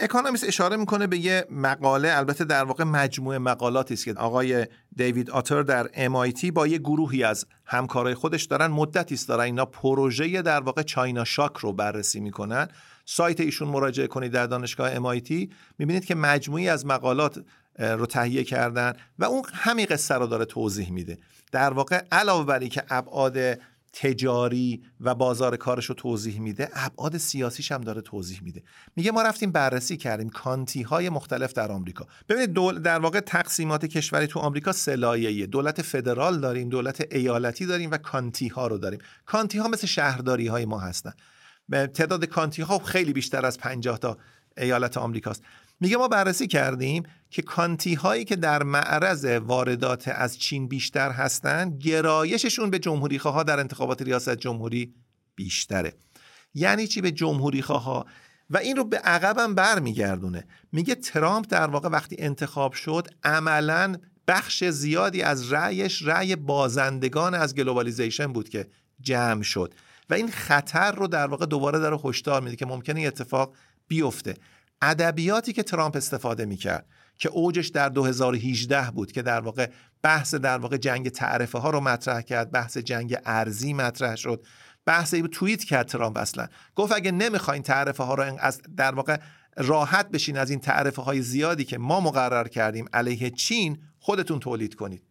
اکانومیست 0.00 0.44
اشاره 0.44 0.76
می‌کنه 0.76 1.06
به 1.06 1.18
یه 1.18 1.46
مقاله 1.50 2.12
البته 2.16 2.44
در 2.44 2.64
واقع 2.64 2.84
مجموعه 2.84 3.38
مقالاتی 3.38 3.94
است 3.94 4.04
که 4.04 4.14
آقای 4.14 4.66
دیوید 4.96 5.30
آتر 5.30 5.62
در 5.62 5.86
MIT 5.86 6.44
با 6.44 6.66
یه 6.66 6.78
گروهی 6.78 7.24
از 7.24 7.46
همکارای 7.64 8.14
خودش 8.14 8.44
دارن 8.44 8.66
مدتی 8.66 9.14
است 9.14 9.28
دارن 9.28 9.44
اینا 9.44 9.64
پروژه 9.64 10.42
در 10.42 10.60
واقع 10.60 10.82
چاینا 10.82 11.24
شاک 11.24 11.56
رو 11.56 11.72
بررسی 11.72 12.20
می‌کنن. 12.20 12.68
سایت 13.04 13.40
ایشون 13.40 13.68
مراجعه 13.68 14.06
کنید 14.06 14.32
در 14.32 14.46
دانشگاه 14.46 14.94
MIT 14.94 15.30
می‌بینید 15.78 16.04
که 16.04 16.14
مجموعی 16.14 16.68
از 16.68 16.86
مقالات 16.86 17.44
رو 17.78 18.06
تهیه 18.06 18.44
کردن 18.44 18.92
و 19.18 19.24
اون 19.24 19.42
همین 19.54 19.86
قصه 19.86 20.14
رو 20.14 20.26
داره 20.26 20.44
توضیح 20.44 20.92
میده. 20.92 21.18
در 21.52 21.72
واقع 21.72 22.02
علاوه 22.12 22.46
بر 22.46 22.66
که 22.66 22.82
ابعاد 22.90 23.38
تجاری 23.92 24.82
و 25.00 25.14
بازار 25.14 25.56
کارش 25.56 25.86
رو 25.86 25.94
توضیح 25.94 26.40
میده 26.40 26.68
ابعاد 26.72 27.16
سیاسیش 27.16 27.72
هم 27.72 27.80
داره 27.80 28.00
توضیح 28.00 28.42
میده. 28.42 28.62
میگه 28.96 29.10
ما 29.10 29.22
رفتیم 29.22 29.52
بررسی 29.52 29.96
کردیم 29.96 30.28
کانتی 30.28 30.82
های 30.82 31.08
مختلف 31.08 31.52
در 31.52 31.72
آمریکا. 31.72 32.06
ببینید 32.28 32.52
دول 32.52 32.78
در 32.78 32.98
واقع 32.98 33.20
تقسیمات 33.20 33.86
کشوری 33.86 34.26
تو 34.26 34.40
آمریکا 34.40 34.72
سلایه 34.72 35.46
دولت 35.46 35.82
فدرال 35.82 36.40
داریم 36.40 36.68
دولت 36.68 37.14
ایالتی 37.14 37.66
داریم 37.66 37.90
و 37.90 37.96
کانتی 37.96 38.48
ها 38.48 38.66
رو 38.66 38.78
داریم. 38.78 39.00
کانتی 39.26 39.58
ها 39.58 39.68
مثل 39.68 39.86
شهرداری 39.86 40.46
های 40.46 40.64
ما 40.64 40.78
هستن. 40.78 41.12
تعداد 41.70 42.24
کانتی 42.24 42.62
ها 42.62 42.78
خیلی 42.78 43.12
بیشتر 43.12 43.46
از 43.46 43.58
50 43.58 43.98
تا 43.98 44.18
ایالت 44.56 44.98
آمریکاست. 44.98 45.42
میگه 45.80 45.96
ما 45.96 46.08
بررسی 46.08 46.46
کردیم 46.46 47.02
که 47.30 47.42
کانتی 47.42 47.94
هایی 47.94 48.24
که 48.24 48.36
در 48.36 48.62
معرض 48.62 49.24
واردات 49.24 50.08
از 50.08 50.38
چین 50.38 50.68
بیشتر 50.68 51.10
هستند 51.10 51.82
گرایششون 51.82 52.70
به 52.70 52.78
جمهوری 52.78 53.16
ها 53.16 53.42
در 53.42 53.60
انتخابات 53.60 54.02
ریاست 54.02 54.36
جمهوری 54.36 54.94
بیشتره. 55.34 55.92
یعنی 56.54 56.86
چی 56.86 57.00
به 57.00 57.10
جمهوری 57.10 57.60
ها 57.60 58.06
و 58.50 58.58
این 58.58 58.76
رو 58.76 58.84
به 58.84 58.98
عقبم 58.98 59.54
برمیگردونه. 59.54 60.44
میگه 60.72 60.94
ترامپ 60.94 61.46
در 61.48 61.66
واقع 61.66 61.88
وقتی 61.88 62.16
انتخاب 62.18 62.72
شد 62.72 63.08
عملا 63.24 63.96
بخش 64.28 64.64
زیادی 64.64 65.22
از 65.22 65.52
رأیش 65.52 66.02
رأی 66.02 66.36
بازندگان 66.36 67.34
از 67.34 67.54
globalization 67.54 68.32
بود 68.32 68.48
که 68.48 68.66
جمع 69.00 69.42
شد. 69.42 69.74
و 70.10 70.14
این 70.14 70.30
خطر 70.30 70.92
رو 70.92 71.06
در 71.06 71.26
واقع 71.26 71.46
دوباره 71.46 71.78
داره 71.78 71.98
هشدار 72.04 72.42
میده 72.42 72.56
که 72.56 72.66
ممکنه 72.66 73.00
اتفاق 73.00 73.54
بیفته. 73.88 74.34
ادبیاتی 74.82 75.52
که 75.52 75.62
ترامپ 75.62 75.96
استفاده 75.96 76.44
می‌کرد 76.44 76.86
که 77.18 77.28
اوجش 77.28 77.68
در 77.68 77.88
2018 77.88 78.90
بود 78.90 79.12
که 79.12 79.22
در 79.22 79.40
واقع 79.40 79.70
بحث 80.02 80.34
در 80.34 80.58
واقع 80.58 80.76
جنگ 80.76 81.08
تعرفه 81.08 81.58
ها 81.58 81.70
رو 81.70 81.80
مطرح 81.80 82.20
کرد 82.20 82.50
بحث 82.50 82.78
جنگ 82.78 83.16
ارزی 83.24 83.72
مطرح 83.74 84.16
شد. 84.16 84.46
بحث 84.86 85.14
توییت 85.14 85.64
کرد 85.64 85.88
ترامپ 85.88 86.16
اصلا. 86.18 86.46
گفت 86.74 86.92
اگه 86.92 87.10
نمی‌خواین 87.10 87.62
تعرفه 87.62 88.02
ها 88.04 88.14
رو 88.14 88.36
از 88.38 88.60
در 88.76 88.94
واقع 88.94 89.16
راحت 89.56 90.10
بشین 90.10 90.38
از 90.38 90.50
این 90.50 90.60
تعرفه 90.60 91.02
های 91.02 91.22
زیادی 91.22 91.64
که 91.64 91.78
ما 91.78 92.00
مقرر 92.00 92.48
کردیم 92.48 92.86
علیه 92.92 93.30
چین 93.30 93.78
خودتون 93.98 94.40
تولید 94.40 94.74
کنید. 94.74 95.02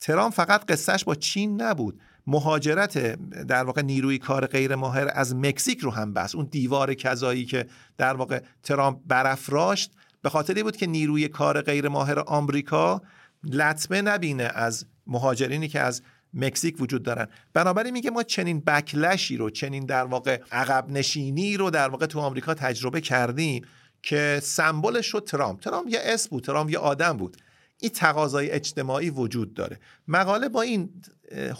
ترامپ 0.00 0.34
فقط 0.34 0.64
قصهش 0.64 1.04
با 1.04 1.14
چین 1.14 1.62
نبود. 1.62 2.00
مهاجرت 2.26 2.98
در 3.46 3.64
واقع 3.64 3.82
نیروی 3.82 4.18
کار 4.18 4.46
غیر 4.46 4.74
ماهر 4.74 5.10
از 5.14 5.34
مکزیک 5.34 5.78
رو 5.78 5.90
هم 5.90 6.12
بس 6.12 6.34
اون 6.34 6.48
دیوار 6.50 6.94
کذایی 6.94 7.44
که 7.44 7.66
در 7.98 8.14
واقع 8.14 8.40
ترامپ 8.62 8.98
برافراشت 9.06 9.92
به 10.22 10.30
خاطری 10.30 10.62
بود 10.62 10.76
که 10.76 10.86
نیروی 10.86 11.28
کار 11.28 11.62
غیر 11.62 11.88
ماهر 11.88 12.18
آمریکا 12.18 13.02
لطمه 13.44 14.02
نبینه 14.02 14.50
از 14.54 14.86
مهاجرینی 15.06 15.68
که 15.68 15.80
از 15.80 16.02
مکزیک 16.34 16.80
وجود 16.80 17.02
دارن. 17.02 17.26
بنابراین 17.54 17.92
میگه 17.92 18.10
ما 18.10 18.22
چنین 18.22 18.60
بکلشی 18.60 19.36
رو 19.36 19.50
چنین 19.50 19.86
در 19.86 20.04
واقع 20.04 20.40
عقب 20.52 20.90
نشینی 20.90 21.56
رو 21.56 21.70
در 21.70 21.88
واقع 21.88 22.06
تو 22.06 22.20
آمریکا 22.20 22.54
تجربه 22.54 23.00
کردیم 23.00 23.64
که 24.02 24.40
سمبلش 24.42 25.06
شد 25.06 25.24
ترامپ. 25.24 25.60
ترامپ 25.60 25.88
یه 25.88 25.98
اسم 26.02 26.28
بود 26.30 26.44
ترامپ 26.44 26.70
یه 26.70 26.78
آدم 26.78 27.12
بود. 27.12 27.36
این 27.78 27.90
تقاضای 27.90 28.50
اجتماعی 28.50 29.10
وجود 29.10 29.54
داره. 29.54 29.80
مقاله 30.08 30.48
با 30.48 30.62
این 30.62 30.90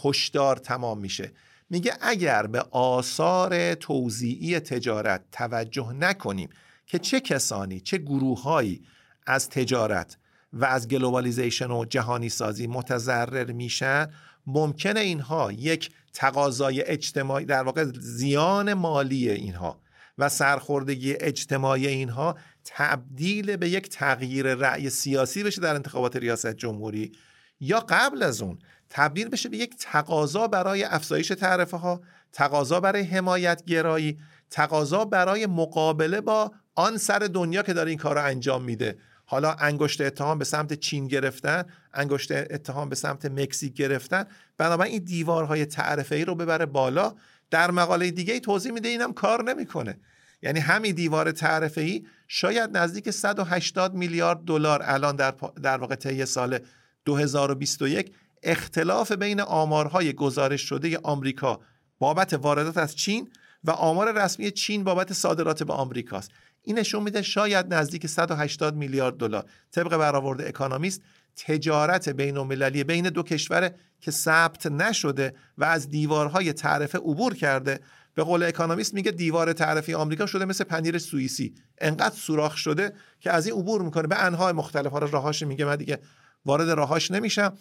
هشدار 0.04 0.56
تمام 0.56 0.98
میشه. 0.98 1.32
میگه 1.70 1.92
اگر 2.00 2.46
به 2.46 2.60
آثار 2.70 3.74
توزیعی 3.74 4.60
تجارت 4.60 5.24
توجه 5.32 5.92
نکنیم 5.92 6.48
که 6.86 6.98
چه 6.98 7.20
کسانی 7.20 7.80
چه 7.80 7.98
گروههایی 7.98 8.82
از 9.26 9.48
تجارت 9.48 10.16
و 10.52 10.64
از 10.64 10.88
globalization 10.88 11.70
و 11.70 11.84
جهانی 11.84 12.28
سازی 12.28 12.66
متضرر 12.66 13.52
میشن 13.52 14.10
ممکنه 14.46 15.00
اینها 15.00 15.52
یک 15.52 15.90
تقاضای 16.12 16.82
اجتماعی 16.82 17.44
در 17.44 17.62
واقع 17.62 17.84
زیان 18.00 18.74
مالی 18.74 19.30
اینها 19.30 19.80
و 20.18 20.28
سرخوردگی 20.28 21.14
اجتماعی 21.20 21.86
اینها 21.86 22.36
تبدیل 22.66 23.56
به 23.56 23.68
یک 23.68 23.88
تغییر 23.88 24.54
رأی 24.54 24.90
سیاسی 24.90 25.42
بشه 25.42 25.60
در 25.60 25.74
انتخابات 25.74 26.16
ریاست 26.16 26.54
جمهوری 26.54 27.12
یا 27.60 27.80
قبل 27.88 28.22
از 28.22 28.42
اون 28.42 28.58
تبدیل 28.90 29.28
بشه 29.28 29.48
به 29.48 29.56
یک 29.56 29.74
تقاضا 29.78 30.48
برای 30.48 30.84
افزایش 30.84 31.28
تعرفه 31.28 31.76
ها 31.76 32.00
تقاضا 32.32 32.80
برای 32.80 33.02
حمایت 33.02 33.64
گرایی 33.64 34.18
تقاضا 34.50 35.04
برای 35.04 35.46
مقابله 35.46 36.20
با 36.20 36.52
آن 36.74 36.96
سر 36.98 37.18
دنیا 37.18 37.62
که 37.62 37.72
داره 37.72 37.90
این 37.90 37.98
کار 37.98 38.14
رو 38.14 38.24
انجام 38.24 38.64
میده. 38.64 38.98
حالا 39.24 39.52
انگشت 39.52 40.00
اتهام 40.00 40.38
به 40.38 40.44
سمت 40.44 40.72
چین 40.72 41.08
گرفتن 41.08 41.64
انگشت 41.94 42.32
اتهام 42.32 42.88
به 42.88 42.94
سمت 42.94 43.26
مکزیک 43.26 43.72
گرفتن 43.74 44.24
بنابراین 44.58 44.92
این 44.92 45.04
دیوارهای 45.04 45.66
تعرفه 45.66 46.14
ای 46.14 46.24
رو 46.24 46.34
ببره 46.34 46.66
بالا. 46.66 47.14
در 47.50 47.70
مقاله 47.70 48.10
دیگه 48.10 48.34
ای 48.34 48.40
توضیح 48.40 48.72
میده 48.72 48.88
اینم 48.88 49.12
کار 49.12 49.44
نمی‌کنه. 49.44 50.00
یعنی 50.42 50.60
همین 50.60 50.94
دیوار 50.94 51.32
تعرفه 51.32 51.80
ای 51.80 52.06
شاید 52.28 52.76
نزدیک 52.76 53.10
180 53.10 53.94
میلیارد 53.94 54.38
دلار 54.38 54.80
الان 54.84 55.16
در 55.16 55.34
در 55.62 55.76
واقع 55.76 55.94
طی 55.94 56.26
سال 56.26 56.58
2021 57.04 58.12
اختلاف 58.42 59.12
بین 59.12 59.40
آمارهای 59.40 60.12
گزارش 60.12 60.62
شده 60.62 60.98
آمریکا 60.98 61.60
بابت 61.98 62.32
واردات 62.32 62.76
از 62.76 62.96
چین 62.96 63.30
و 63.64 63.70
آمار 63.70 64.24
رسمی 64.24 64.50
چین 64.50 64.84
بابت 64.84 65.12
صادرات 65.12 65.62
به 65.62 65.72
آمریکاست 65.72 66.30
این 66.62 66.78
نشون 66.78 67.02
میده 67.02 67.22
شاید 67.22 67.74
نزدیک 67.74 68.06
180 68.06 68.76
میلیارد 68.76 69.16
دلار. 69.16 69.44
طبق 69.70 69.96
برآورد 69.96 70.40
اکانومیست 70.40 71.02
تجارت 71.36 72.08
بین 72.08 72.36
المللی 72.36 72.84
بین 72.84 73.08
دو 73.08 73.22
کشور 73.22 73.70
که 74.00 74.10
ثبت 74.10 74.66
نشده 74.66 75.34
و 75.58 75.64
از 75.64 75.90
دیوارهای 75.90 76.52
تعرفه 76.52 76.98
عبور 76.98 77.34
کرده 77.34 77.80
به 78.16 78.22
قول 78.22 78.42
اکانومیست 78.42 78.94
میگه 78.94 79.10
دیوار 79.10 79.52
تعرفی 79.52 79.94
آمریکا 79.94 80.26
شده 80.26 80.44
مثل 80.44 80.64
پنیر 80.64 80.98
سوئیسی. 80.98 81.54
انقدر 81.78 82.14
سوراخ 82.14 82.56
شده 82.56 82.92
که 83.20 83.30
از 83.30 83.46
این 83.46 83.56
عبور 83.56 83.82
می‌کنه. 83.82 84.06
به 84.06 84.24
انواع 84.24 84.52
مختلف. 84.52 84.92
ها 84.92 84.98
راهاش 84.98 85.42
میگه 85.42 85.64
من 85.64 85.76
دیگه 85.76 85.98
وارد 86.46 86.70
راهاش 86.70 87.10
نمیشم. 87.10 87.52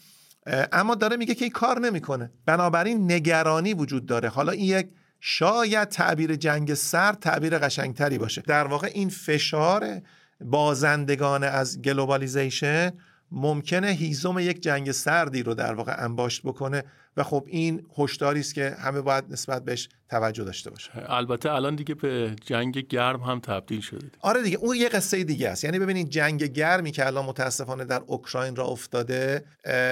اما 0.72 0.96
داره 0.96 1.18
میگه 1.18 1.36
که 1.36 1.46
این 1.46 1.52
کار 1.52 1.80
نمی‌کنه. 1.80 2.32
بنابراین 2.46 3.12
نگرانی 3.12 3.74
وجود 3.74 4.06
داره. 4.06 4.30
حالا 4.30 4.52
این 4.52 4.66
یک 4.66 4.88
شاید 5.20 5.90
تعبیر 5.90 6.36
جنگ 6.36 6.74
سرد 6.74 7.20
تعبیر 7.20 7.58
قشنگتری 7.58 8.18
باشه. 8.18 8.42
در 8.42 8.68
واقع 8.68 8.90
این 8.94 9.10
فشار 9.10 10.02
بازندگان 10.42 11.44
از 11.44 11.82
globalization 11.82 12.92
ممکنه 13.32 13.88
هیزم 13.88 14.40
یک 14.40 14.62
جنگ 14.62 14.92
سردی 14.92 15.44
رو 15.44 15.54
در 15.54 15.74
واقع 15.74 15.96
انباشت 15.98 16.42
بکنه. 16.44 16.84
و 17.18 17.24
خب 17.24 17.44
این 17.48 17.86
هشداری 17.98 18.40
است 18.40 18.54
که 18.54 18.76
همه 18.80 19.02
باید 19.02 19.24
نسبت 19.30 19.66
بهش 19.66 19.90
توجه 20.10 20.44
داشته 20.44 20.70
باشه 20.70 20.92
البته 20.96 21.52
الان 21.52 21.76
دیگه 21.76 21.96
به 21.96 22.36
جنگ 22.46 22.88
گرم 22.88 23.20
هم 23.20 23.40
تبدیل 23.40 23.82
شده 23.82 24.08
آره 24.22 24.42
دیگه 24.42 24.58
اون 24.58 24.76
یه 24.76 24.90
قصه 24.90 25.24
دیگه 25.24 25.50
است. 25.50 25.64
یعنی 25.64 25.80
ببینید 25.80 26.10
جنگ 26.10 26.44
گرمی 26.44 26.92
که 26.92 27.06
الان 27.06 27.26
متاسفانه 27.26 27.86
در 27.86 28.02
اوکراین 28.08 28.56
راه 28.56 28.66
افتاده 28.66 29.46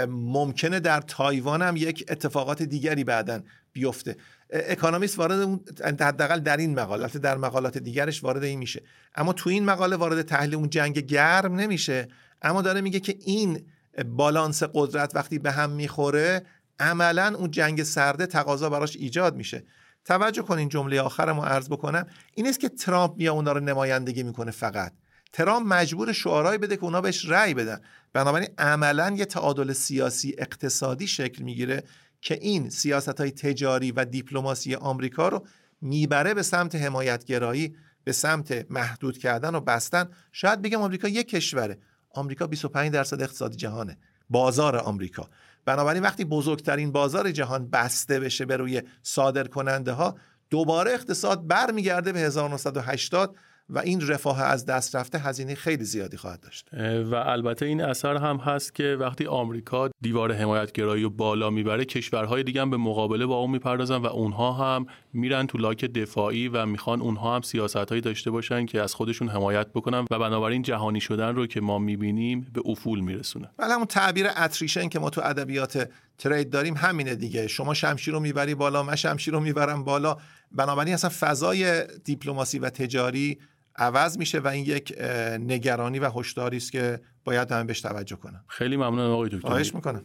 ممکنه 0.07 0.79
در 0.79 1.01
تایوان 1.01 1.61
هم 1.61 1.75
یک 1.75 2.05
اتفاقات 2.09 2.63
دیگری 2.63 3.03
بعدا 3.03 3.39
بیفته. 3.73 4.15
اکانومیست 4.49 5.19
وارد 5.19 5.39
اون 5.39 5.59
حداقل 5.83 6.39
در 6.39 6.57
این 6.57 6.79
مقاله 6.79 7.07
در 7.07 7.37
مقالات 7.37 7.77
دیگرش 7.77 8.23
وارد 8.23 8.43
این 8.43 8.59
میشه. 8.59 8.81
اما 9.15 9.33
تو 9.33 9.49
این 9.49 9.65
مقاله 9.65 9.95
وارد 9.95 10.21
تحلیل 10.21 10.55
اون 10.55 10.69
جنگ 10.69 10.99
گرم 10.99 11.55
نمیشه. 11.55 12.07
اما 12.41 12.61
داره 12.61 12.81
میگه 12.81 12.99
که 12.99 13.15
این 13.19 13.65
بالانس 14.05 14.63
قدرت 14.73 15.15
وقتی 15.15 15.39
به 15.39 15.51
هم 15.51 15.69
می‌خوره 15.69 16.45
عملا 16.83 17.35
اون 17.37 17.51
جنگ 17.51 17.83
سرده 17.83 18.25
تقاضا 18.25 18.69
براش 18.69 18.95
ایجاد 18.95 19.35
میشه. 19.35 19.63
توجه 20.05 20.41
کنین 20.41 20.69
جمله 20.69 21.01
آخر 21.01 21.31
ما 21.31 21.45
عرض 21.45 21.69
بکنم. 21.69 22.07
این 22.35 22.47
است 22.47 22.59
که 22.59 22.69
ترامپ 22.69 23.17
میا 23.17 23.33
اونا 23.33 23.51
رو 23.51 23.59
نمایندگی 23.59 24.23
می‌کنه 24.23 24.51
فقط. 24.51 24.93
ترامپ 25.33 25.73
مجبور 25.73 26.11
شعارهایی 26.11 26.57
بده 26.57 26.77
که 26.77 26.83
اونا 26.83 27.01
بهش 27.01 27.25
رأی 27.25 27.53
بدن. 27.53 27.79
بنابراین 28.13 28.49
عملا 28.57 29.13
یه 29.17 29.25
تعادل 29.25 29.73
سیاسی 29.73 30.35
اقتصادی 30.37 31.07
شکل 31.07 31.43
می‌گیره 31.43 31.83
که 32.21 32.37
این 32.41 32.69
سیاست 32.69 33.19
های 33.19 33.31
تجاری 33.31 33.91
و 33.91 34.05
دیپلماسی 34.05 34.75
آمریکا 34.75 35.27
رو 35.29 35.47
می‌بره 35.81 36.33
به 36.33 36.41
سمت 36.43 36.75
حمایتگرایی 36.75 37.75
به 38.03 38.11
سمت 38.11 38.65
محدود 38.69 39.17
کردن 39.17 39.55
و 39.55 39.59
بستن. 39.59 40.09
شاید 40.31 40.61
بگم 40.61 40.81
آمریکا 40.81 41.07
یک 41.07 41.29
کشوره. 41.29 41.77
آمریکا 42.09 42.47
25 42.47 42.91
درصد 42.91 43.21
اقتصاد 43.21 43.55
جهانه. 43.55 43.97
بازار 44.29 44.77
آمریکا. 44.77 45.29
بنابراین 45.65 46.03
وقتی 46.03 46.25
بزرگترین 46.25 46.91
بازار 46.91 47.31
جهان 47.31 47.69
بسته 47.69 48.19
بشه 48.19 48.45
به 48.45 48.57
روی 48.57 48.81
صادر 49.03 49.47
کننده 49.47 49.91
ها 49.91 50.15
دوباره 50.49 50.91
اقتصاد 50.91 51.47
برمیگرده 51.47 52.11
به 52.11 52.19
1980 52.19 53.35
و 53.73 53.79
این 53.79 54.07
رفاه 54.07 54.41
از 54.41 54.65
دست 54.65 54.95
رفته 54.95 55.19
هزینه 55.19 55.55
خیلی 55.55 55.83
زیادی 55.83 56.17
خواهد 56.17 56.39
داشت. 56.39 56.67
و 57.11 57.15
البته 57.15 57.65
این 57.65 57.81
اثر 57.81 58.17
هم 58.17 58.37
هست 58.37 58.75
که 58.75 58.97
وقتی 58.99 59.25
آمریکا 59.25 59.89
دیوار 60.01 60.33
حمایتگرایی 60.33 61.03
رو 61.03 61.09
بالا 61.09 61.49
می‌بره 61.49 61.85
کشورهای 61.85 62.43
دیگه 62.43 62.61
هم 62.61 62.69
به 62.69 62.77
مقابله 62.77 63.25
با 63.25 63.35
اون 63.35 63.51
می‌پردازن 63.51 63.95
و 63.95 64.05
اونها 64.05 64.51
هم 64.51 64.85
میرن 65.13 65.47
تو 65.47 65.57
لاک 65.57 65.85
دفاعی 65.85 66.47
و 66.47 66.65
می‌خوان 66.65 67.01
اونها 67.01 67.35
هم 67.35 67.41
سیاستهایی 67.41 68.01
داشته 68.01 68.31
باشن 68.31 68.65
که 68.65 68.81
از 68.81 68.95
خودشون 68.95 69.29
حمایت 69.29 69.67
بکنن 69.67 70.05
و 70.11 70.19
بنابراین 70.19 70.61
جهانی 70.61 71.01
شدن 71.01 71.35
رو 71.35 71.47
که 71.47 71.61
ما 71.61 71.79
می‌بینیم 71.79 72.47
به 72.53 72.61
افول 72.65 72.99
میرسونه. 72.99 73.49
ولی 73.59 73.71
همون 73.71 73.85
تعبیر 73.85 74.27
اتریشن 74.37 74.89
که 74.89 74.99
ما 74.99 75.09
تو 75.09 75.21
ادبیات 75.23 75.89
ترید 76.17 76.49
داریم 76.49 76.73
همینه 76.77 77.15
دیگه. 77.15 77.47
شما 77.47 77.73
شمشیر 77.73 78.13
رو 78.13 78.19
می‌بری 78.19 78.55
بالا 78.55 78.83
من 78.83 78.95
شمشیر 78.95 79.33
رو 79.33 79.39
می‌برم 79.39 79.83
بالا. 79.83 80.17
بنابراین 80.51 80.93
اصلا 80.93 81.09
فضای 81.19 81.83
دیپلماسی 82.03 82.59
و 82.59 82.69
تجاری 82.69 83.39
عوض 83.75 84.17
میشه 84.17 84.39
و 84.39 84.47
این 84.47 84.65
یک 84.65 84.93
نگرانی 85.39 85.99
و 85.99 86.09
هشداری 86.09 86.57
است 86.57 86.71
که 86.71 87.01
باید 87.23 87.51
همه 87.51 87.63
بهش 87.63 87.81
توجه 87.81 88.15
کنم 88.15 88.45
خیلی 88.47 88.77
ممنون 88.77 89.11
آقای 89.11 89.29
دکتر. 89.29 89.47
خواهش 89.47 89.75
می‌کنم. 89.75 90.03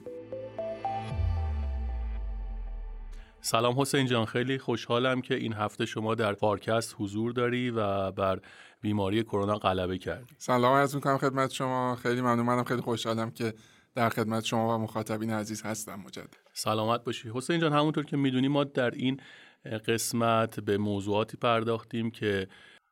سلام 3.41 3.81
حسین 3.81 4.07
جان 4.07 4.25
خیلی 4.25 4.59
خوشحالم 4.59 5.21
که 5.21 5.35
این 5.35 5.53
هفته 5.53 5.87
شما 5.87 6.15
در 6.15 6.33
پارکست 6.33 6.95
حضور 6.99 7.33
داری 7.33 7.71
و 7.71 8.11
بر 8.11 8.41
بیماری 8.81 9.23
کرونا 9.23 9.55
غلبه 9.55 9.99
کردی. 9.99 10.35
سلام 10.39 10.75
عرض 10.75 10.95
می‌کنم 10.95 11.19
خدمت 11.19 11.51
شما. 11.51 11.97
خیلی 11.97 12.21
ممنون 12.21 12.47
منم 12.47 12.65
خیلی 12.65 12.81
خوشحالم 12.81 13.31
که 13.31 13.55
در 13.95 14.09
خدمت 14.09 14.45
شما 14.45 14.75
و 14.75 14.79
مخاطبین 14.83 15.31
عزیز 15.31 15.63
هستم 15.63 16.01
مجدد. 16.07 16.37
سلامت 16.53 17.05
باشی. 17.05 17.31
حسین 17.35 17.61
جان 17.61 17.73
همونطور 17.73 18.05
که 18.05 18.17
می‌دونی 18.17 18.49
ما 18.49 18.65
در 18.65 18.91
این 18.91 19.21
قسمت 19.89 20.61
به 20.61 20.79
موضوعاتی 20.79 21.37
پرداختیم 21.37 22.11
که 22.11 22.49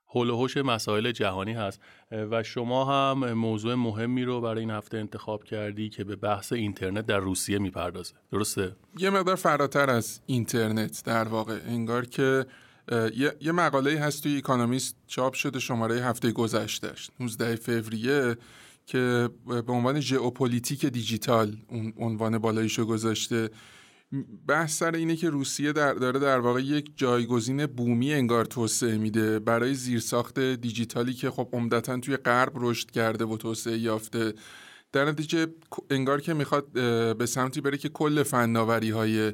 حول 0.06 0.30
و 0.30 0.62
مسائل 0.62 1.12
جهانی 1.12 1.52
هست. 1.52 1.80
و 2.10 2.42
شما 2.42 2.84
هم 2.84 3.32
موضوع 3.32 3.74
مهمی 3.74 4.24
رو 4.24 4.40
برای 4.40 4.60
این 4.60 4.70
هفته 4.70 4.98
انتخاب 4.98 5.44
کردی 5.44 5.88
که 5.88 6.04
به 6.04 6.16
بحث 6.16 6.52
اینترنت 6.52 7.06
در 7.06 7.18
روسیه 7.18 7.58
می‌پردازه. 7.58 8.14
درسته؟ 8.32 8.76
یه 8.98 9.10
مقدار 9.10 9.36
فراتر 9.36 9.90
از 9.90 10.20
اینترنت 10.26 11.02
در 11.04 11.24
واقع. 11.28 11.58
انگار 11.66 12.06
که 12.06 12.46
یه, 13.40 13.52
مقاله 13.52 14.00
هست 14.00 14.22
توی 14.22 14.36
اکانومیست 14.36 14.96
چاپ 15.06 15.34
شده 15.34 15.58
شماره 15.58 15.94
هفته 15.94 16.32
گذشتهش 16.32 17.10
19 17.20 17.56
فوریه 17.56 18.36
که 18.86 19.28
به 19.46 19.72
عنوان 19.72 20.00
ژئوپلیتیک 20.00 20.86
دیجیتال 20.86 21.56
اون 21.68 21.92
عنوان 21.98 22.38
بالاییشو 22.38 22.84
گذاشته. 22.84 23.50
بحث 24.48 24.78
سر 24.78 24.94
اینه 24.94 25.16
که 25.16 25.30
روسیه 25.30 25.72
در 25.72 25.94
داره 25.94 26.20
در 26.20 26.38
واقع 26.38 26.60
یک 26.60 26.92
جایگزین 26.96 27.66
بومی 27.66 28.14
انگار 28.14 28.44
توسعه 28.44 28.98
میده 28.98 29.38
برای 29.38 29.74
زیرساخت 29.74 30.38
دیجیتالی 30.40 31.14
که 31.14 31.30
خب 31.30 31.48
عمدتا 31.52 32.00
توی 32.00 32.16
غرب 32.16 32.52
رشد 32.54 32.90
کرده 32.90 33.24
و 33.24 33.36
توسعه 33.36 33.78
یافته. 33.78 34.34
در 34.92 35.04
نتیجه 35.04 35.46
انگار 35.90 36.20
که 36.20 36.34
می‌خواد 36.34 36.72
به 37.16 37.26
سمتی 37.26 37.60
بره 37.60 37.78
که 37.78 37.88
کل 37.88 38.22
فناوری 38.22 38.90
های 38.90 39.32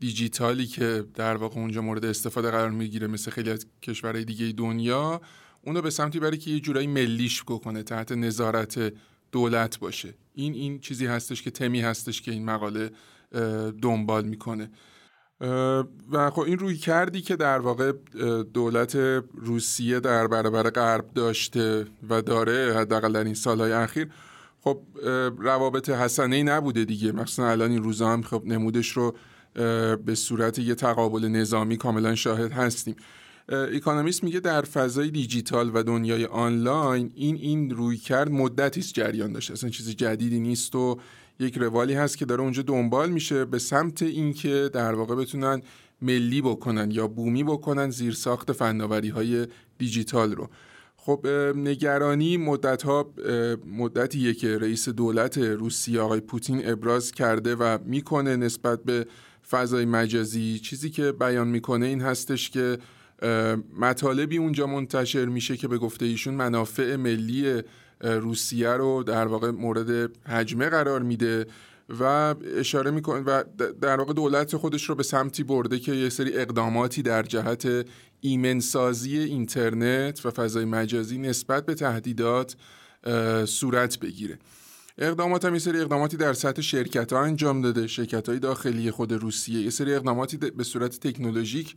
دیجیتالی 0.00 0.66
که 0.66 1.04
در 1.14 1.36
واقع 1.36 1.60
اونجا 1.60 1.82
مورد 1.82 2.04
استفاده 2.04 2.50
قرار 2.50 2.70
می‌گیره 2.70 3.06
مثل 3.06 3.30
خیلی 3.30 3.50
از 3.50 3.66
کشورهای 3.82 4.24
دیگه 4.24 4.52
دنیا 4.52 5.20
اونو 5.62 5.82
به 5.82 5.90
سمتی 5.90 6.20
بره 6.20 6.36
که 6.36 6.50
یه 6.50 6.60
جورایی 6.60 6.86
ملیش 6.86 7.42
کنه 7.42 7.82
تحت 7.82 8.12
نظارت 8.12 8.92
دولت 9.32 9.78
باشه. 9.78 10.14
این 10.34 10.54
این 10.54 10.78
چیزی 10.78 11.06
هستش 11.06 11.42
که 11.42 11.50
تمی 11.50 11.80
هستش 11.80 12.22
که 12.22 12.30
این 12.30 12.44
مقاله 12.44 12.90
دنبال 13.82 14.24
می‌کنه. 14.24 14.70
و 16.12 16.30
خب 16.30 16.40
این 16.40 16.58
روی 16.58 16.76
کردی 16.76 17.20
که 17.20 17.36
در 17.36 17.58
واقع 17.58 17.92
دولت 18.54 18.96
روسیه 19.34 20.00
در 20.00 20.26
برابر 20.26 20.70
غرب 20.70 21.04
داشته 21.14 21.86
و 22.08 22.22
داره 22.22 22.74
حداقل 22.76 23.12
در 23.12 23.24
این 23.24 23.34
سالهای 23.34 23.72
اخیر 23.72 24.08
خب 24.60 24.82
روابط 25.38 25.90
حسنه 25.90 26.36
ای 26.36 26.42
نبوده 26.42 26.84
دیگه. 26.84 27.12
مثلا 27.12 27.50
الان 27.50 27.70
این 27.70 27.82
روزا 27.82 28.08
هم 28.08 28.22
خب 28.22 28.42
نمودش 28.46 28.88
رو 28.88 29.14
به 30.04 30.14
صورت 30.14 30.58
یه 30.58 30.74
تقابل 30.74 31.24
نظامی 31.24 31.76
کاملا 31.76 32.14
شاهد 32.14 32.52
هستیم. 32.52 32.96
اکانومیست 33.48 34.24
میگه 34.24 34.40
در 34.40 34.62
فضای 34.62 35.10
دیجیتال 35.10 35.70
و 35.74 35.82
دنیای 35.82 36.24
آنلاین 36.24 37.12
این 37.14 37.36
این 37.36 37.70
روی 37.70 37.96
کرد 37.96 38.30
مدتی 38.30 38.80
است 38.80 38.94
جریان 38.94 39.32
داشته. 39.32 39.52
اصلا 39.52 39.70
چیز 39.70 39.90
جدیدی 39.90 40.40
نیست 40.40 40.74
و 40.74 40.98
یک 41.40 41.58
روالی 41.58 41.94
هست 41.94 42.18
که 42.18 42.24
داره 42.24 42.42
اونجا 42.42 42.62
دنبال 42.62 43.10
میشه 43.10 43.44
به 43.44 43.58
سمت 43.58 44.02
اینکه 44.02 44.70
در 44.72 44.94
واقع 44.94 45.14
بتونن 45.14 45.62
ملی 46.02 46.42
بکنن 46.42 46.90
یا 46.90 47.08
بومی 47.08 47.44
بکنن 47.44 47.90
زیر 47.90 48.14
ساخت 48.14 48.52
فناوری 48.52 49.08
های 49.08 49.46
دیجیتال 49.78 50.32
رو. 50.32 50.48
خب 50.96 51.26
نگرانی 51.56 52.36
مدت 52.36 52.82
ها 52.82 53.14
مدتیه 53.66 54.34
که 54.34 54.58
رئیس 54.58 54.88
دولت 54.88 55.38
روسیه 55.38 56.00
آقای 56.00 56.20
پوتین 56.20 56.68
ابراز 56.68 57.12
کرده 57.12 57.54
و 57.54 57.78
می‌کنه 57.84 58.36
نسبت 58.36 58.84
به 58.84 59.06
فضای 59.50 59.84
مجازی. 59.84 60.58
چیزی 60.58 60.90
که 60.90 61.12
بیان 61.12 61.48
می‌کنه 61.48 61.86
این 61.86 62.00
هستش 62.00 62.50
که 62.50 62.78
مطالبی 63.78 64.36
اونجا 64.36 64.66
منتشر 64.66 65.24
میشه 65.24 65.56
که 65.56 65.68
به 65.68 65.78
گفته 65.78 66.06
ایشون 66.06 66.34
منافع 66.34 66.96
ملی 66.96 67.62
روسیه 68.00 68.70
رو 68.70 69.02
در 69.02 69.26
واقع 69.26 69.50
مورد 69.50 70.16
حجمه 70.26 70.68
قرار 70.68 71.02
میده 71.02 71.46
و 72.00 72.34
اشاره 72.56 72.90
می‌کنه 72.90 73.20
و 73.20 73.42
در 73.80 73.96
واقع 73.96 74.12
دولت 74.12 74.56
خودش 74.56 74.88
رو 74.88 74.94
به 74.94 75.02
سمتی 75.02 75.42
برده 75.42 75.78
که 75.78 75.94
یه 75.94 76.08
سری 76.08 76.36
اقداماتی 76.36 77.02
در 77.02 77.22
جهت 77.22 77.86
ایمنسازی 78.20 79.18
اینترنت 79.18 80.26
و 80.26 80.30
فضای 80.30 80.64
مجازی 80.64 81.18
نسبت 81.18 81.66
به 81.66 81.74
تهدیدات 81.74 82.56
صورت 83.44 83.98
بگیره. 83.98 84.38
اقدامات 84.98 85.44
هم 85.44 85.52
یه 85.52 85.58
سری 85.58 85.80
اقداماتی 85.80 86.16
در 86.16 86.32
سطح 86.32 86.62
شرکت 86.62 87.12
ها 87.12 87.22
انجام 87.22 87.62
داده. 87.62 87.86
شرکت 87.86 88.28
های 88.28 88.38
داخلی 88.38 88.90
خود 88.90 89.12
روسیه 89.12 89.60
یه 89.62 89.70
سری 89.70 89.94
اقداماتی 89.94 90.36
به 90.36 90.64
صورت 90.64 91.00
تکنولوژیک 91.00 91.76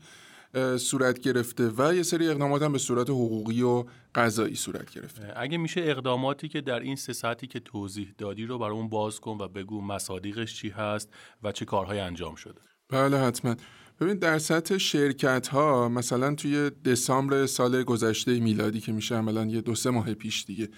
صورت 0.77 1.19
گرفته 1.19 1.71
و 1.77 1.95
یه 1.95 2.03
سری 2.03 2.29
اقدامات 2.29 2.61
هم 2.61 2.71
به 2.71 2.77
صورت 2.77 3.09
حقوقی 3.09 3.61
و 3.61 3.83
قضایی 4.15 4.55
صورت 4.55 4.91
گرفته. 4.91 5.33
اگه 5.35 5.57
میشه 5.57 5.81
اقداماتی 5.83 6.47
که 6.47 6.61
در 6.61 6.79
این 6.79 6.95
سه 6.95 7.13
ساعتی 7.13 7.47
که 7.47 7.59
توضیح 7.59 8.13
دادی 8.17 8.45
رو 8.45 8.57
برامون 8.57 8.89
باز 8.89 9.19
کن 9.19 9.37
و 9.41 9.47
بگو 9.47 9.81
مصادیقش 9.81 10.55
چی 10.55 10.69
هست 10.69 11.09
و 11.43 11.51
چه 11.51 11.65
کارهایی 11.65 11.99
انجام 11.99 12.35
شده. 12.35 12.61
بله 12.89 13.17
حتما. 13.17 13.55
ببین 13.99 14.17
در 14.17 14.39
سطح 14.39 14.77
شرکت 14.77 15.47
ها 15.47 15.89
مثلا 15.89 16.35
توی 16.35 16.69
دسامبر 16.69 17.45
سال 17.45 17.83
گذشته 17.83 18.39
میلادی 18.39 18.79
که 18.79 18.91
میشه 18.91 19.15
عملا 19.15 19.45
یه 19.45 19.61
دو 19.61 19.75
سه 19.75 19.89
ماه 19.89 20.13
پیش 20.13 20.45
دیگه 20.45 20.69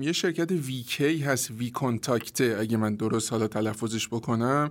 یه 0.00 0.12
شرکت 0.12 0.52
ویکی 0.52 1.18
هست 1.18 1.50
وی 1.50 1.70
کنتاکته 1.70 2.56
اگه 2.60 2.76
من 2.76 2.96
درست 2.96 3.32
حالا 3.32 3.48
تلفظش 3.48 4.08
بکنم 4.08 4.70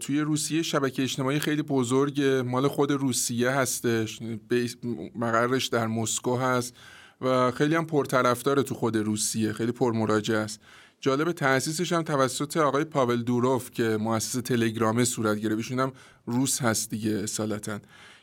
توی 0.00 0.20
روسیه 0.20 0.62
شبکه 0.62 1.02
اجتماعی 1.02 1.38
خیلی 1.38 1.62
بزرگ 1.62 2.22
مال 2.22 2.68
خود 2.68 2.92
روسیه 2.92 3.50
هستش. 3.50 4.18
مقرش 5.14 5.66
در 5.66 5.86
مسکو 5.86 6.36
هست 6.36 6.76
و 7.20 7.50
خیلی 7.50 7.74
هم 7.74 7.86
پرطرفدار 7.86 8.62
تو 8.62 8.74
خود 8.74 8.96
روسیه 8.96 9.52
خیلی 9.52 9.72
پرمراجع 9.72 10.36
است. 10.36 10.60
جالب 11.00 11.32
تأسیسش 11.32 11.92
هم 11.92 12.02
توسط 12.02 12.56
آقای 12.56 12.84
پاول 12.84 13.22
دوروف 13.22 13.70
که 13.70 13.96
مؤسس 14.00 14.32
تلگرامه 14.32 15.04
صورت 15.04 15.38
گرفت. 15.38 15.56
ایشون 15.56 15.80
هم 15.80 15.92
روس 16.26 16.62
هست 16.62 16.90
دیگه 16.90 17.10
اصالتا. 17.10 17.78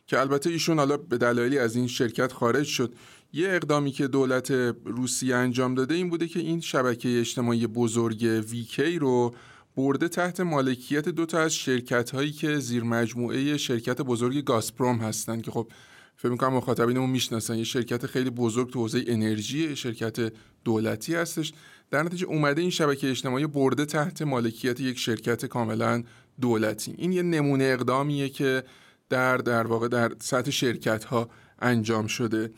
که 0.08 0.20
البته 0.20 0.50
ایشون 0.50 0.80
حالا 0.80 0.98
به 0.98 1.18
دلایلی 1.18 1.60
از 1.60 1.76
این 1.76 1.88
شرکت 1.88 2.32
خارج 2.32 2.66
شد. 2.66 2.94
یه 3.34 3.50
اقدامی 3.50 3.92
که 3.92 4.08
دولت 4.08 4.52
روسیه 4.86 5.36
انجام 5.36 5.76
داده 5.76 5.96
این 5.96 6.10
بوده 6.10 6.28
که 6.28 6.40
این 6.40 6.62
شبکه 6.62 7.20
اجتماعی 7.20 7.68
بزرگ 7.68 8.44
ویکی 8.50 9.00
رو 9.00 9.36
برده 9.78 10.08
تحت 10.08 10.40
مالکیت 10.40 11.10
دو 11.10 11.26
تا 11.26 11.40
از 11.40 11.56
شرکت 11.56 12.10
هایی 12.10 12.32
که 12.32 12.60
زیر 12.60 12.84
مجموعه 12.84 13.58
شرکت 13.58 14.02
بزرگ 14.02 14.44
گاسپروم 14.44 14.98
هستن 14.98 15.42
که 15.42 15.52
خب 15.52 15.72
فکر 16.16 16.32
می‌کنم 16.32 16.54
مخاطبینمون 16.54 17.10
می‌شناسن. 17.10 17.58
یه 17.58 17.64
شرکت 17.64 18.06
خیلی 18.06 18.30
بزرگ 18.30 18.70
تو 18.70 18.80
حوزه 18.80 19.04
انرژی 19.08 19.76
شرکت 19.76 20.34
دولتی 20.64 21.16
هستش. 21.16 21.54
در 21.92 22.04
نتیجه 22.04 22.26
اومده 22.26 22.62
این 22.62 22.70
شبکه 22.70 23.10
اجتماعی 23.10 23.48
برده 23.48 23.86
تحت 23.86 24.22
مالکیت 24.22 24.80
یک 24.80 25.00
شرکت 25.00 25.46
کاملا 25.46 26.04
دولتی. 26.42 26.96
این 26.98 27.12
یه 27.12 27.22
نمونه 27.22 27.64
اقدامیه 27.64 28.30
که 28.30 28.64
در 29.10 29.38
در 29.38 29.68
واقع 29.68 29.88
در 29.88 30.12
سطح 30.20 30.52
شرکت 30.52 31.04
ها 31.04 31.30
انجام 31.60 32.08
شده. 32.08 32.52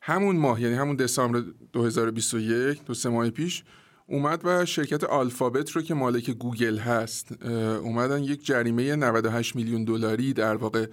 همون 0.00 0.36
ماه 0.36 0.60
یعنی 0.60 0.74
همون 0.74 0.96
دسامبر 0.96 1.42
2021 1.72 2.84
دو 2.84 2.94
سه 2.94 3.08
ماه 3.08 3.30
پیش 3.30 3.64
اومد 4.06 4.40
و 4.44 4.64
شرکت 4.64 5.04
آلفابت 5.04 5.70
رو 5.70 5.82
که 5.82 5.94
مالک 5.94 6.30
گوگل 6.30 6.78
هست 6.78 7.44
اومدن 7.82 8.22
یک 8.24 8.46
جریمه 8.46 8.96
98 8.96 9.56
میلیون 9.56 9.84
دلاری 9.84 10.32
در 10.32 10.56
واقع 10.56 10.86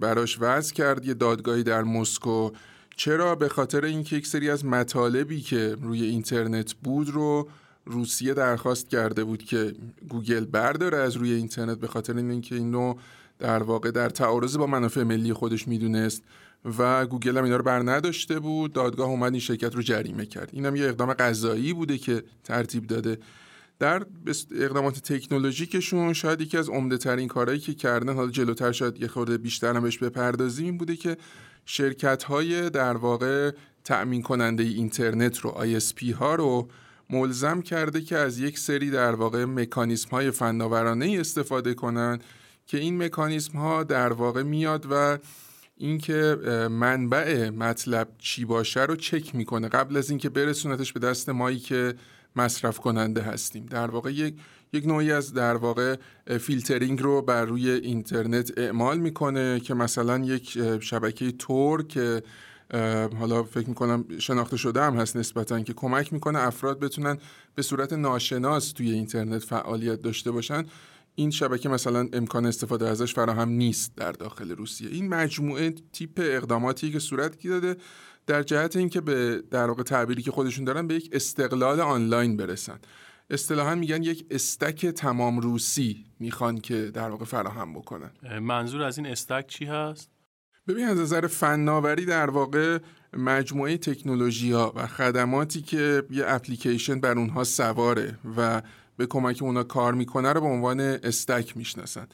براش 0.00 0.38
وضع 0.40 0.74
کرد 0.74 1.06
یه 1.06 1.14
دادگاهی 1.14 1.62
در 1.62 1.82
مسکو. 1.82 2.50
چرا؟ 2.96 3.34
به 3.34 3.48
خاطر 3.48 3.84
اینکه 3.84 4.16
یک 4.16 4.26
سری 4.26 4.50
از 4.50 4.64
مطالبی 4.64 5.40
که 5.40 5.76
روی 5.82 6.04
اینترنت 6.04 6.74
بود 6.74 7.10
رو 7.10 7.48
روسیه 7.84 8.34
درخواست 8.34 8.88
کرده 8.88 9.24
بود 9.24 9.42
که 9.42 9.74
گوگل 10.08 10.44
برداره 10.44 10.98
از 10.98 11.16
روی 11.16 11.32
اینترنت 11.32 11.78
به 11.78 11.86
خاطر 11.86 12.16
اینکه 12.16 12.54
اینو 12.54 12.94
در 13.38 13.62
واقع 13.62 13.90
در 13.90 14.08
تعارض 14.08 14.56
با 14.56 14.66
منافع 14.66 15.02
ملی 15.02 15.32
خودش 15.32 15.68
می‌دونست. 15.68 16.22
و 16.78 17.06
گوگل 17.06 17.38
هم 17.38 17.44
اینا 17.44 17.56
رو 17.56 17.62
بر 17.62 17.78
نداشته 17.78 18.38
بود. 18.38 18.72
دادگاه 18.72 19.08
اومد 19.08 19.32
این 19.32 19.40
شرکت 19.40 19.74
رو 19.74 19.82
جریمه 19.82 20.26
کرد. 20.26 20.50
اینم 20.52 20.76
یه 20.76 20.84
اقدام 20.84 21.12
قضایی 21.12 21.72
بوده 21.72 21.98
که 21.98 22.22
ترتیب 22.44 22.86
داده. 22.86 23.18
در 23.78 24.06
اقدامات 24.60 24.98
تکنولوژیکشون 24.98 26.12
شاید 26.12 26.40
یکی 26.40 26.58
از 26.58 26.68
عمده 26.68 26.98
ترین 26.98 27.28
کارهایی 27.28 27.60
که 27.60 27.74
کردن 27.74 28.14
حالا 28.14 28.30
جلوتر 28.30 28.72
شاید 28.72 29.02
یه 29.02 29.08
خورده 29.08 29.38
بیشتر 29.38 29.76
هم 29.76 29.82
بهش 29.82 29.98
بپردازیم 29.98 30.78
بوده 30.78 30.96
که 30.96 31.16
شرکت 31.64 32.22
های 32.22 32.70
در 32.70 32.96
واقع 32.96 33.50
تأمین 33.84 34.22
کننده 34.22 34.62
اینترنت 34.62 35.38
رو 35.38 35.50
ISP 35.50 36.12
ها 36.12 36.34
رو 36.34 36.68
ملزم 37.10 37.60
کرده 37.60 38.00
که 38.00 38.16
از 38.16 38.38
یک 38.38 38.58
سری 38.58 38.90
در 38.90 39.14
واقع 39.14 39.44
مکانیسم 39.44 40.10
های 40.10 40.30
فناورانه 40.30 41.16
استفاده 41.20 41.74
کنند 41.74 42.24
که 42.66 42.78
این 42.78 43.02
مکانیسم 43.02 43.58
ها 43.58 43.82
در 43.82 44.12
واقع 44.12 44.42
میاد 44.42 44.86
و 44.90 45.18
اینکه 45.78 46.36
منبع 46.70 47.50
مطلب 47.50 48.08
چی 48.18 48.44
باشه 48.44 48.82
رو 48.82 48.96
چک 48.96 49.34
می‌کنه. 49.34 49.68
قبل 49.68 49.96
از 49.96 50.10
اینکه 50.10 50.28
برسونتش 50.28 50.92
به 50.92 51.00
دست 51.00 51.28
مایی 51.28 51.58
که 51.58 51.94
مصرف 52.36 52.78
کننده 52.78 53.22
هستیم. 53.22 53.66
در 53.66 53.90
واقع 53.90 54.12
یک 54.12 54.34
یک 54.72 54.86
نوعی 54.86 55.12
از 55.12 55.32
در 55.32 55.56
واقع 55.56 55.96
فیلترینگ 56.40 57.02
رو 57.02 57.22
بر 57.22 57.44
روی 57.44 57.70
اینترنت 57.70 58.58
اعمال 58.58 58.98
می‌کنه 58.98 59.60
که 59.60 59.74
مثلا 59.74 60.18
یک 60.18 60.58
شبکه 60.80 61.32
تور 61.32 61.82
که 61.82 62.22
حالا 63.18 63.42
فکر 63.42 63.68
می‌کنم 63.68 64.04
شناخته 64.18 64.56
شده 64.56 64.82
هم 64.82 64.96
هست 64.96 65.16
نسبتا 65.16 65.60
که 65.60 65.72
کمک 65.72 66.12
می‌کنه 66.12 66.38
افراد 66.38 66.80
بتونن 66.80 67.18
به 67.54 67.62
صورت 67.62 67.92
ناشناس 67.92 68.72
توی 68.72 68.90
اینترنت 68.90 69.44
فعالیت 69.44 70.02
داشته 70.02 70.30
باشن. 70.30 70.64
این 71.18 71.30
شبکه 71.30 71.68
مثلا 71.68 72.08
امکان 72.12 72.46
استفاده 72.46 72.88
ازش 72.88 73.14
فراهم 73.14 73.48
نیست 73.48 73.96
در 73.96 74.12
داخل 74.12 74.50
روسیه. 74.50 74.90
این 74.90 75.08
مجموعه 75.08 75.74
تیپ 75.92 76.20
اقداماتی 76.24 76.92
که 76.92 76.98
صورت 76.98 77.46
داده 77.46 77.76
در 78.26 78.42
جهت 78.42 78.76
اینکه 78.76 79.00
به 79.00 79.42
در 79.50 79.66
واقع 79.66 79.82
تعبیری 79.82 80.22
که 80.22 80.30
خودشون 80.30 80.64
دارن 80.64 80.86
به 80.86 80.94
یک 80.94 81.10
استقلال 81.12 81.80
آنلاین 81.80 82.36
برسن. 82.36 82.78
اصطلاحا 83.30 83.74
میگن 83.74 84.02
یک 84.02 84.26
استک 84.30 84.86
تمام 84.86 85.40
روسی 85.40 86.04
می‌خوان 86.20 86.58
که 86.58 86.90
در 86.94 87.10
واقع 87.10 87.24
فراهم 87.24 87.74
بکنن. 87.74 88.10
منظور 88.38 88.82
از 88.82 88.98
این 88.98 89.06
استک 89.06 89.46
چی 89.46 89.64
هست؟ 89.64 90.10
ببین 90.68 90.84
از 90.84 90.98
نظر 90.98 91.26
فناوری 91.26 92.04
در 92.04 92.30
واقع 92.30 92.78
مجموعه 93.12 93.76
تکنولوژی 93.76 94.52
ها 94.52 94.72
و 94.76 94.86
خدماتی 94.86 95.62
که 95.62 96.02
یه 96.10 96.24
اپلیکیشن 96.26 97.00
بر 97.00 97.18
اونها 97.18 97.44
سواره 97.44 98.18
و 98.36 98.62
به 98.96 99.06
کمک 99.06 99.38
اونا 99.42 99.62
کار 99.62 99.94
می‌کنه 99.94 100.32
رو 100.32 100.40
به 100.40 100.46
عنوان 100.46 100.80
استک 100.80 101.56
می‌شناسن. 101.56 102.06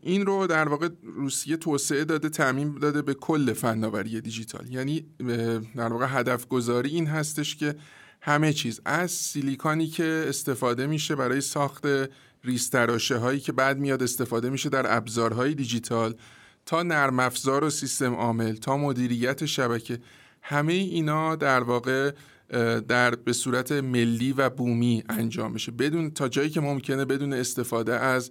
این 0.00 0.26
رو 0.26 0.46
در 0.46 0.68
واقع 0.68 0.88
روسیه 1.02 1.56
توسعه 1.56 2.04
داده 2.04 2.28
تعمین 2.28 2.78
داده 2.78 3.02
به 3.02 3.14
کل 3.14 3.52
فناوری 3.52 4.20
دیجیتال. 4.20 4.72
یعنی 4.72 5.06
در 5.76 5.92
واقع 5.92 6.06
هدف 6.08 6.48
گذاری 6.48 6.90
این 6.90 7.06
هستش 7.06 7.56
که 7.56 7.74
همه 8.20 8.52
چیز 8.52 8.80
از 8.84 9.10
سیلیکانی 9.10 9.86
که 9.86 10.24
استفاده 10.28 10.86
میشه 10.86 11.16
برای 11.16 11.40
ساخت 11.40 11.84
ریستراشه 12.44 13.16
هایی 13.16 13.40
که 13.40 13.52
بعد 13.52 13.78
میاد 13.78 14.02
استفاده 14.02 14.50
میشه 14.50 14.68
در 14.68 14.96
ابزارهای 14.96 15.54
دیجیتال 15.54 16.14
تا 16.66 16.82
نرم 16.82 17.20
افزار 17.20 17.64
و 17.64 17.70
سیستم 17.70 18.14
عامل 18.14 18.56
تا 18.56 18.76
مدیریت 18.76 19.46
شبکه 19.46 19.98
همه 20.42 20.72
اینا 20.72 21.36
در 21.36 21.60
واقع 21.60 22.12
در 22.88 23.14
به 23.14 23.32
صورت 23.32 23.72
ملی 23.72 24.32
و 24.32 24.50
بومی 24.50 25.04
انجام 25.08 25.52
میشه. 25.52 25.72
بدون 25.72 26.10
تا 26.10 26.28
جایی 26.28 26.50
که 26.50 26.60
ممکنه 26.60 27.04
بدون 27.04 27.32
استفاده 27.32 27.94
از 27.94 28.30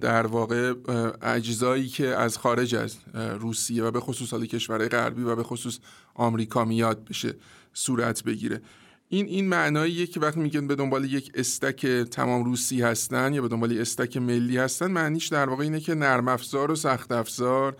در 0.00 0.26
واقع 0.26 0.74
اجزایی 1.22 1.88
که 1.88 2.06
از 2.06 2.38
خارج 2.38 2.74
از 2.74 2.96
روسیه 3.14 3.84
و 3.84 3.90
به 3.90 4.00
خصوص 4.00 4.32
حال 4.32 4.46
کشورهای 4.46 4.88
غربی 4.88 5.22
و 5.22 5.36
به 5.36 5.42
خصوص 5.42 5.78
آمریکا 6.14 6.64
میاد 6.64 7.04
بشه 7.04 7.34
صورت 7.72 8.24
بگیره. 8.24 8.62
این 9.08 9.26
این 9.26 9.48
معناییه 9.48 10.06
که 10.06 10.20
وقتی 10.20 10.40
میگن 10.40 10.66
به 10.66 10.74
دنبال 10.74 11.04
یک 11.04 11.32
استک 11.34 11.86
تمام 11.86 12.44
روسی 12.44 12.82
هستن 12.82 13.34
یا 13.34 13.42
به 13.42 13.48
دنبال 13.48 13.80
استک 13.80 14.16
ملی 14.16 14.58
هستن 14.58 14.90
معنیش 14.90 15.28
در 15.28 15.48
واقع 15.48 15.62
اینه 15.62 15.80
که 15.80 15.94
نرم 15.94 16.28
افزار 16.28 16.70
و 16.70 16.74
سخت 16.74 17.12
افزار 17.12 17.76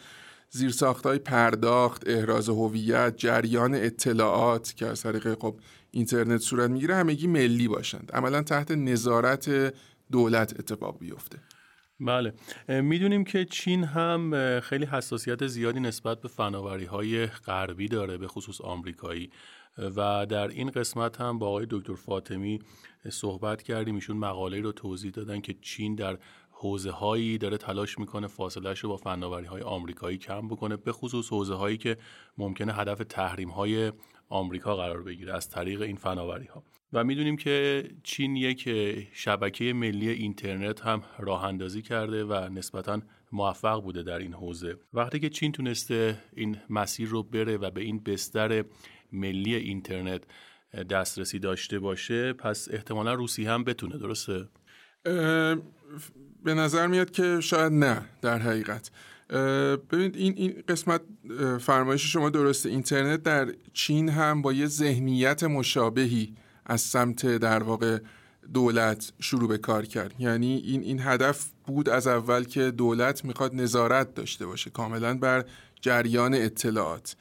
زیر 0.51 0.75
های 1.05 1.19
پرداخت، 1.19 2.09
احراز 2.09 2.49
هویت، 2.49 3.17
جریان 3.17 3.75
اطلاعات 3.75 4.75
که 4.77 4.87
از 4.87 5.03
طریق 5.03 5.39
خب 5.39 5.61
اینترنت 5.91 6.41
صورت 6.41 6.71
می‌گیره 6.71 6.95
همگی 6.95 7.27
ملی 7.27 7.69
باشند. 7.69 8.11
عملا 8.15 8.43
تحت 8.43 8.71
نظارت 8.71 9.75
دولت 10.13 10.61
اتفاق 10.61 10.99
بیفته. 10.99 11.39
بله 12.01 12.33
می‌دونیم 12.69 13.25
که 13.25 13.45
چین 13.45 13.85
هم 13.85 14.61
خیلی 14.61 14.85
حساسیت 14.85 15.47
زیادی 15.47 15.81
نسبت 15.81 16.21
به 16.21 16.29
فناوری 16.29 16.85
های 16.85 17.27
غربی 17.27 17.89
داره 17.89 18.19
به 18.19 18.29
خصوص 18.29 18.61
آمریکایی 18.61 19.31
و 19.97 20.27
در 20.27 20.49
این 20.49 20.71
قسمت 20.71 21.21
هم 21.21 21.39
با 21.39 21.49
آقای 21.49 21.67
دکتر 21.71 21.95
فاطمی 21.95 22.59
صحبت 23.11 23.63
کردیم 23.63 23.95
ایشون 23.95 24.17
مقاله 24.17 24.61
رو 24.61 24.73
توضیح 24.73 25.11
دادن 25.11 25.41
که 25.41 25.55
چین 25.63 25.95
در 25.95 26.19
حوزه 26.61 26.91
هایی 26.91 27.39
داره 27.39 27.57
تلاش 27.57 27.99
می‌کنه 27.99 28.27
فاصلهش 28.27 28.79
رو 28.79 28.89
با 28.89 28.97
فناوری 28.97 29.47
های 29.47 29.63
آمریکایی 29.63 30.19
کم 30.19 30.49
بکنه 30.49 30.77
به 30.77 30.93
خصوص 30.93 31.29
حوزه 31.33 31.55
هایی 31.55 31.77
که 31.77 31.97
ممکنه 32.39 32.75
هدف 32.75 32.99
تحریم 33.09 33.49
های 33.49 33.93
آمریکا 34.29 34.77
قرار 34.77 35.03
بگیره 35.03 35.35
از 35.35 35.51
طریق 35.51 35.83
این 35.83 35.97
فناوری 35.97 36.47
ها 36.47 36.63
و 36.93 37.05
می‌دونیم 37.05 37.37
که 37.37 37.85
چین 38.03 38.37
یک 38.37 38.69
شبکه 39.13 39.73
ملی 39.73 40.09
اینترنت 40.09 40.81
هم 40.81 41.03
راه 41.19 41.45
اندازی 41.45 41.83
کرده 41.83 42.25
و 42.25 42.49
نسبتا 42.49 43.01
موفق 43.33 43.83
بوده 43.83 44.03
در 44.03 44.19
این 44.19 44.35
حوزه. 44.35 44.77
وقتی 44.95 45.21
که 45.21 45.29
چین 45.29 45.53
تونسته 45.53 46.19
این 46.37 46.57
مسیر 46.71 47.09
رو 47.09 47.23
بره 47.23 47.57
و 47.57 47.71
به 47.71 47.81
این 47.81 48.03
بستر 48.03 48.65
ملی 49.13 49.55
اینترنت 49.55 50.23
دسترسی 50.91 51.39
داشته 51.39 51.79
باشه 51.79 52.33
پس 52.33 52.69
احتمالا 52.71 53.15
روسی 53.15 53.45
هم 53.45 53.65
بتونه 53.65 53.99
درسته؟ 53.99 54.49
به 56.45 56.55
نظر 56.55 56.87
میاد 56.87 57.11
که 57.11 57.41
شاید 57.41 57.73
نه 57.73 58.03
در 58.23 58.39
حقیقت. 58.39 58.91
ببینید 59.91 60.17
این 60.17 60.35
این 60.37 60.63
قسمت 60.69 61.01
فرمایش 61.61 62.13
شما 62.13 62.31
درسته. 62.31 62.69
اینترنت 62.69 63.23
در 63.23 63.55
چین 63.73 64.09
هم 64.09 64.43
با 64.43 64.53
یه 64.53 64.67
ذهنیت 64.67 65.45
مشابهی 65.45 66.35
از 66.67 66.81
سمت 66.81 67.27
در 67.27 67.63
واقع 67.63 67.99
دولت 68.55 69.13
شروع 69.21 69.49
به 69.49 69.59
کار 69.59 69.87
کرد. 69.87 70.15
یعنی 70.19 70.57
این 70.57 70.83
این 70.83 71.01
هدف 71.01 71.47
بود 71.67 71.89
از 71.89 72.07
اول 72.07 72.45
که 72.45 72.71
دولت 72.71 73.25
می‌خواد 73.25 73.55
نظارت 73.55 74.15
داشته 74.15 74.47
باشه 74.47 74.71
کاملا 74.71 75.19
بر 75.19 75.45
جریان 75.81 76.35
اطلاعات. 76.35 77.17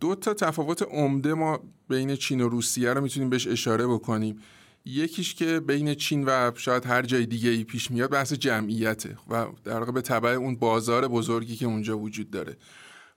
دو 0.00 0.14
تا 0.14 0.34
تفاوت 0.34 0.82
عمده 0.82 1.34
ما 1.34 1.60
بین 1.88 2.16
چین 2.16 2.40
و 2.40 2.48
روسیه 2.48 2.92
رو 2.92 3.00
می‌تونیم 3.00 3.30
بهش 3.30 3.46
اشاره 3.46 3.86
بکنیم. 3.86 4.40
یکیش 4.86 5.34
که 5.34 5.60
بین 5.60 5.94
چین 5.94 6.24
و 6.24 6.50
شاید 6.54 6.86
هر 6.86 7.02
جای 7.02 7.26
دیگه 7.26 7.50
ای 7.50 7.64
پیش 7.64 7.90
میاد 7.90 8.10
بحث 8.10 8.32
جمعیته 8.32 9.16
و 9.30 9.46
در 9.64 9.78
واقع 9.78 9.92
به 9.92 10.00
تبع 10.00 10.30
اون 10.30 10.56
بازار 10.56 11.08
بزرگی 11.08 11.56
که 11.56 11.66
اونجا 11.66 11.98
وجود 11.98 12.30
داره. 12.30 12.56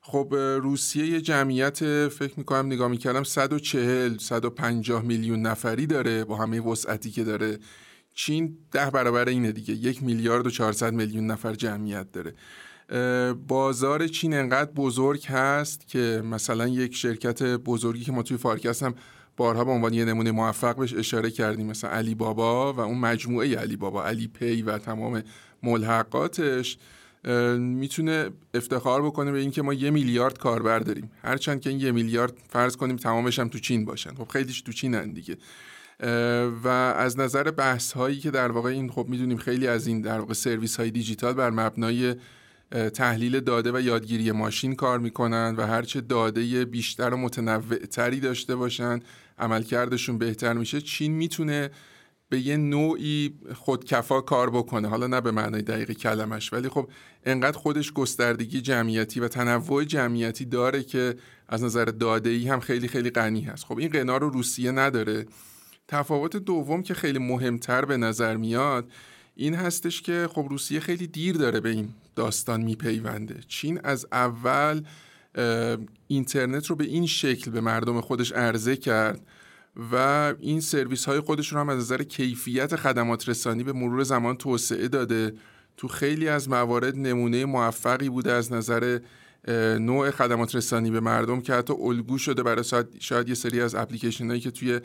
خب 0.01 0.35
روسیه 0.61 1.05
یه 1.05 1.21
جمعیت 1.21 2.07
فکر 2.07 2.33
می‌کنم 2.37 2.65
نگاه 2.65 2.87
می‌کردم 2.87 3.23
140 3.23 4.17
150 4.17 5.01
میلیون 5.01 5.41
نفری 5.41 5.87
داره 5.87 6.25
با 6.25 6.35
همه 6.35 6.61
وسعتی 6.61 7.11
که 7.11 7.23
داره. 7.23 7.59
چین 8.13 8.57
ده 8.71 8.89
برابر 8.89 9.29
اینه 9.29 9.51
دیگه 9.51 9.73
یک 9.73 10.03
میلیارد 10.03 10.47
و 10.47 10.49
400 10.49 10.93
میلیون 10.93 11.25
نفر 11.25 11.53
جمعیت 11.53 12.07
داره. 12.11 12.33
بازار 13.47 14.07
چین 14.07 14.33
انقدر 14.33 14.71
بزرگ 14.71 15.25
هست 15.25 15.87
که 15.87 16.21
مثلا 16.25 16.67
یک 16.67 16.95
شرکت 16.95 17.43
بزرگی 17.43 18.03
که 18.03 18.11
ما 18.11 18.23
توی 18.23 18.37
فارکست 18.37 18.83
هم 18.83 18.95
بارها 19.39 19.63
به 19.63 19.71
عنوان 19.71 19.93
یه 19.93 20.05
نمونه 20.05 20.31
موفق 20.31 20.75
بهش 20.75 20.93
اشاره 20.93 21.31
کردیم 21.31 21.65
مثلا 21.65 21.89
علی 21.89 22.15
بابا 22.15 22.73
و 22.73 22.79
اون 22.79 22.97
مجموعه 22.97 23.55
علی 23.55 23.75
بابا 23.75 24.05
Alipay 24.05 24.61
و 24.61 24.77
تمام 24.77 25.23
ملحقاتش 25.63 26.77
می‌تونه 27.57 28.29
افتخار 28.53 29.01
بکنه 29.01 29.31
به 29.31 29.39
اینکه 29.39 29.61
ما 29.61 29.73
یه 29.73 29.89
میلیارد 29.89 30.37
کاربر 30.37 30.79
داریم. 30.79 31.11
هرچند 31.23 31.61
که 31.61 31.69
این 31.69 31.79
یه 31.79 31.91
میلیارد 31.91 32.33
فرض 32.49 32.75
کنیم 32.75 32.95
تمامش 32.95 33.39
هم 33.39 33.47
تو 33.47 33.59
چین 33.59 33.85
باشن. 33.85 34.15
خب 34.15 34.27
خیلیش 34.27 34.61
تو 34.61 34.71
چینن 34.71 35.11
دیگه. 35.11 35.37
و 36.63 36.67
از 36.97 37.19
نظر 37.19 37.51
بحث 37.51 37.91
هایی 37.91 38.19
که 38.19 38.31
در 38.31 38.51
واقع 38.51 38.69
این 38.69 38.89
خب 38.89 39.05
می‌دونیم 39.09 39.37
خیلی 39.37 39.67
از 39.67 39.87
این 39.87 40.01
در 40.01 40.19
واقع 40.19 40.33
سرویس 40.33 40.77
های 40.77 40.91
دیجیتال 40.91 41.33
بر 41.33 41.49
مبنای 41.49 42.15
تحلیل 42.93 43.39
داده 43.39 43.71
و 43.71 43.81
یادگیری 43.81 44.31
ماشین 44.31 44.75
کار 44.75 44.99
می‌کنن 44.99 45.55
و 45.57 45.67
هرچه 45.67 46.01
داده 46.01 46.65
بیشتر 46.65 47.13
و 47.13 47.17
متنوع 47.17 47.77
تری 47.77 48.19
داشته 48.19 48.55
باشن 48.55 48.99
عملکردشون 49.39 50.17
بهتر 50.17 50.53
میشه 50.53 50.81
چین 50.81 51.11
می‌تونه 51.11 51.69
به 52.29 52.39
یه 52.39 52.57
نوعی 52.57 53.33
خودکفا 53.55 54.21
کار 54.21 54.49
بکنه. 54.49 54.87
حالا 54.87 55.07
نه 55.07 55.21
به 55.21 55.31
معنای 55.31 55.61
دقیق 55.61 55.91
کلمش 55.91 56.53
ولی 56.53 56.69
خب 56.69 56.89
انقدر 57.25 57.57
خودش 57.57 57.93
گستردگی 57.93 58.61
جمعیتی 58.61 59.19
و 59.19 59.27
تنوع 59.27 59.83
جمعیتی 59.83 60.45
داره 60.45 60.83
که 60.83 61.15
از 61.47 61.63
نظر 61.63 61.85
داده 61.85 62.29
ای 62.29 62.47
هم 62.47 62.59
خیلی 62.59 62.87
خیلی 62.87 63.09
غنی 63.09 63.41
هست. 63.41 63.65
خب 63.65 63.77
این 63.77 63.89
قنا 63.89 64.17
رو 64.17 64.29
روسیه 64.29 64.71
نداره. 64.71 65.25
تفاوت 65.87 66.35
دوم 66.35 66.83
که 66.83 66.93
خیلی 66.93 67.19
مهمتر 67.19 67.85
به 67.85 67.97
نظر 67.97 68.37
میاد 68.37 68.91
این 69.35 69.55
هستش 69.55 70.01
که 70.01 70.29
خب 70.31 70.47
روسیه 70.49 70.79
خیلی 70.79 71.07
دیر 71.07 71.35
داره 71.35 71.59
به 71.59 71.69
این 71.69 71.89
داستان 72.15 72.61
میپیونده. 72.61 73.39
چین 73.47 73.79
از 73.83 74.05
اول 74.11 74.81
اینترنت 76.07 76.67
رو 76.67 76.75
به 76.75 76.83
این 76.83 77.07
شکل 77.07 77.51
به 77.51 77.61
مردم 77.61 78.01
خودش 78.01 78.31
عرضه 78.31 78.75
کرد 78.77 79.21
و 79.91 79.95
این 80.39 80.61
سرویس 80.61 81.05
های 81.05 81.19
خودش 81.19 81.53
رو 81.53 81.59
هم 81.59 81.69
از 81.69 81.77
نظر 81.77 82.03
کیفیت 82.03 82.75
خدمات 82.75 83.29
رسانی 83.29 83.63
به 83.63 83.73
مرور 83.73 84.03
زمان 84.03 84.37
توسعه 84.37 84.87
داده. 84.87 85.33
تو 85.77 85.87
خیلی 85.87 86.27
از 86.27 86.49
موارد 86.49 86.95
نمونه 86.95 87.45
موفقی 87.45 88.09
بوده 88.09 88.31
از 88.31 88.53
نظر 88.53 88.99
نوع 89.79 90.11
خدمات 90.11 90.55
رسانی 90.55 90.91
به 90.91 90.99
مردم 90.99 91.41
که 91.41 91.53
حتی 91.53 91.73
الگو 91.73 92.17
شده 92.17 92.43
برای 92.43 92.63
شاید 92.99 93.29
یه 93.29 93.35
سری 93.35 93.61
از 93.61 93.75
اپلیکیشن 93.75 94.27
هایی 94.27 94.39
که 94.39 94.51
توی 94.51 94.79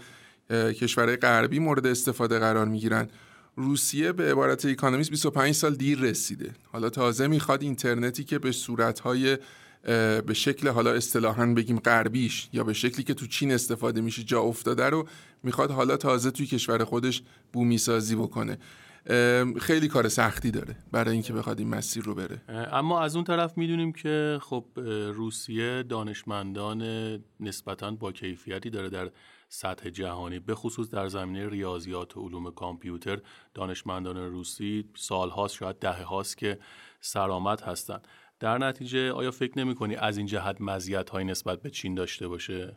کشورهای 0.51 1.17
غربی 1.17 1.59
مورد 1.59 1.87
استفاده 1.87 2.39
قرار 2.39 2.67
می‌گیرن. 2.67 3.09
روسیه 3.57 4.13
به 4.13 4.31
عبارت 4.31 4.67
اکانومیست 4.67 5.11
25 5.11 5.55
سال 5.55 5.75
دیر 5.75 6.01
رسیده. 6.01 6.51
حالا 6.73 6.91
تازه 6.91 7.27
می‌خواد 7.27 7.63
اینترنتی 7.63 8.25
که 8.25 8.39
به 8.39 8.53
صورتهای 8.53 9.39
به 10.27 10.35
شکل 10.35 10.69
حالا 10.69 10.93
اصطلاحا 10.93 11.47
بگیم 11.47 11.79
غربیش 11.79 12.49
یا 12.53 12.65
به 12.65 12.73
شکلی 12.73 13.05
که 13.05 13.15
تو 13.15 13.27
چین 13.27 13.53
استفاده 13.53 14.01
میشه 14.01 14.23
جا 14.23 14.41
افتاده 14.41 14.85
رو 14.85 15.09
می‌خواد 15.43 15.71
حالا 15.71 15.97
تازه 15.97 16.31
توی 16.31 16.47
کشور 16.47 16.85
خودش 16.85 17.23
بومی 17.53 17.79
سازی 17.79 18.17
بکنه. 18.17 18.59
خیلی 19.61 19.89
کار 19.89 20.09
سختی 20.09 20.51
داره 20.51 20.77
برای 20.93 21.13
اینکه 21.13 21.33
بخواد 21.33 21.59
این 21.59 21.69
مسیر 21.69 22.05
رو 22.05 22.15
بره. 22.15 22.41
اما 22.73 23.01
از 23.01 23.17
اون 23.17 23.25
طرف 23.25 23.59
می‌دونیم 23.59 23.93
که 23.93 24.39
خب 24.43 24.65
روسیه 25.15 25.83
دانشمندان 25.83 26.83
نسبتا 27.41 27.91
با 27.91 28.13
کیفیتی 28.13 28.71
داره 28.71 28.89
در 28.89 29.11
سطح 29.49 29.91
جهانی 29.91 30.39
به 30.39 30.55
خصوص 30.55 30.91
در 30.91 31.09
زمینه 31.09 31.49
ریاضیات 31.49 32.17
و 32.17 32.21
علوم 32.21 32.51
کامپیوتر. 32.51 33.19
دانشمندان 33.55 34.17
روسی 34.17 34.85
سالهاست 34.95 35.55
شاید 35.55 35.79
دهه 35.79 36.03
هاست 36.03 36.39
که 36.39 36.59
سرآمد 37.01 37.61
هستند. 37.61 38.09
در 38.45 38.59
نتیجه 38.59 39.13
آیا 39.13 39.31
فکر 39.31 39.59
نمی 39.59 39.75
کنی 39.75 39.97
از 39.97 40.17
این 40.17 40.27
جهت 40.27 40.57
مزیت 40.61 41.11
های 41.11 41.25
نسبت 41.25 41.63
به 41.63 41.71
چین 41.71 41.95
داشته 41.95 42.29
باشه؟ 42.29 42.77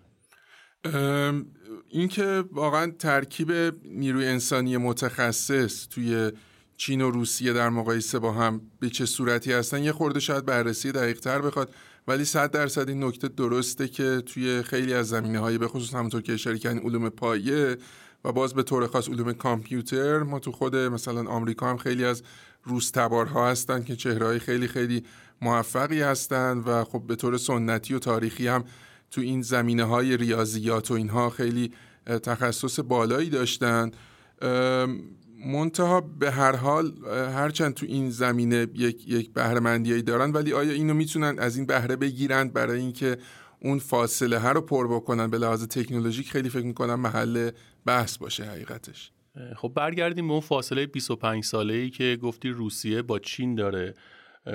اینکه 1.89 2.43
واقعا 2.51 2.91
ترکیب 2.91 3.51
نیروی 3.85 4.27
انسانی 4.27 4.77
متخصص 4.77 5.87
توی 5.87 6.31
چین 6.77 7.01
و 7.01 7.11
روسیه 7.11 7.53
در 7.53 7.69
مقایسه 7.69 8.19
با 8.19 8.31
هم 8.31 8.61
به 8.79 8.89
چه 8.89 9.05
صورتی 9.05 9.53
هستن 9.53 9.83
یه 9.83 9.91
خورده 9.91 10.19
شاید 10.19 10.45
بررسی 10.45 10.91
دقیق 10.91 11.19
تر 11.19 11.41
بخواد 11.41 11.73
ولی 12.07 12.25
صد 12.25 12.51
درصد 12.51 12.89
این 12.89 13.03
نکته 13.03 13.27
درسته 13.27 13.87
که 13.87 14.21
توی 14.25 14.61
خیلی 14.61 14.93
از 14.93 15.07
زمینه 15.07 15.39
های 15.39 15.57
به 15.57 15.67
خصوص 15.67 15.93
همونطور 15.93 16.21
که 16.21 16.33
اشاره 16.33 16.57
کردن 16.57 16.79
علوم 16.79 17.09
پایه 17.09 17.77
و 18.25 18.31
باز 18.31 18.53
به 18.53 18.63
طور 18.63 18.87
خاص 18.87 19.09
علوم 19.09 19.33
کامپیوتر 19.33 20.23
ما 20.23 20.39
تو 20.39 20.51
خود 20.51 20.75
مثلا 20.75 21.29
آمریکا 21.29 21.69
هم 21.69 21.77
خیلی 21.77 22.05
از 22.05 22.23
روس 22.63 22.91
تبارها 22.91 23.49
هستن 23.49 23.83
که 23.83 23.95
چهرهای 23.95 24.39
خیلی 24.39 24.67
خیلی 24.67 25.03
موفقی 25.41 26.01
هستند 26.01 26.67
و 26.67 26.83
خب 26.83 27.03
به 27.07 27.15
طور 27.15 27.37
سنتی 27.37 27.93
و 27.93 27.99
تاریخی 27.99 28.47
هم 28.47 28.63
تو 29.11 29.21
این 29.21 29.41
زمینه 29.41 29.83
های 29.83 30.17
ریاضیات 30.17 30.91
و 30.91 30.93
اینها 30.93 31.29
خیلی 31.29 31.71
تخصص 32.23 32.79
بالایی 32.79 33.29
داشتن 33.29 33.91
منتها 35.45 36.01
به 36.01 36.31
هر 36.31 36.55
حال 36.55 36.93
هرچند 37.11 37.73
تو 37.73 37.85
این 37.85 38.09
زمینه 38.09 38.67
یک 38.73 39.07
یک 39.07 39.33
بهرهمندی 39.33 40.01
دارن 40.01 40.31
ولی 40.31 40.53
آیا 40.53 40.71
اینو 40.71 40.93
می‌تونن 40.93 41.39
از 41.39 41.57
این 41.57 41.65
بهره 41.65 41.95
بگیرند 41.95 42.53
برای 42.53 42.79
اینکه 42.79 43.17
اون 43.61 43.79
فاصله 43.79 44.39
ها 44.39 44.51
رو 44.51 44.61
پر 44.61 44.87
بکنن؟ 44.87 45.27
به 45.27 45.37
لحاظ 45.37 45.63
تکنولوژیک 45.63 46.31
خیلی 46.31 46.49
فکر 46.49 46.65
می‌کنم 46.65 46.99
محل 46.99 47.51
بحث 47.85 48.17
باشه 48.17 48.43
حقیقتش. 48.43 49.11
خب 49.55 49.71
برگردیم 49.75 50.27
به 50.27 50.33
اون 50.33 50.41
فاصله 50.41 50.85
25 50.85 51.43
ساله 51.43 51.73
ای 51.73 51.89
که 51.89 52.17
گفتی 52.21 52.49
روسیه 52.49 53.01
با 53.01 53.19
چین 53.19 53.55
داره. 53.55 53.93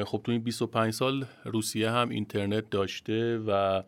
خب 0.07 0.20
تو 0.24 0.32
این 0.32 0.40
25 0.40 0.93
سال 0.93 1.24
روسیه 1.45 1.90
هم 1.90 2.09
اینترنت 2.09 2.70
داشته 2.70 3.38
و 3.47 3.82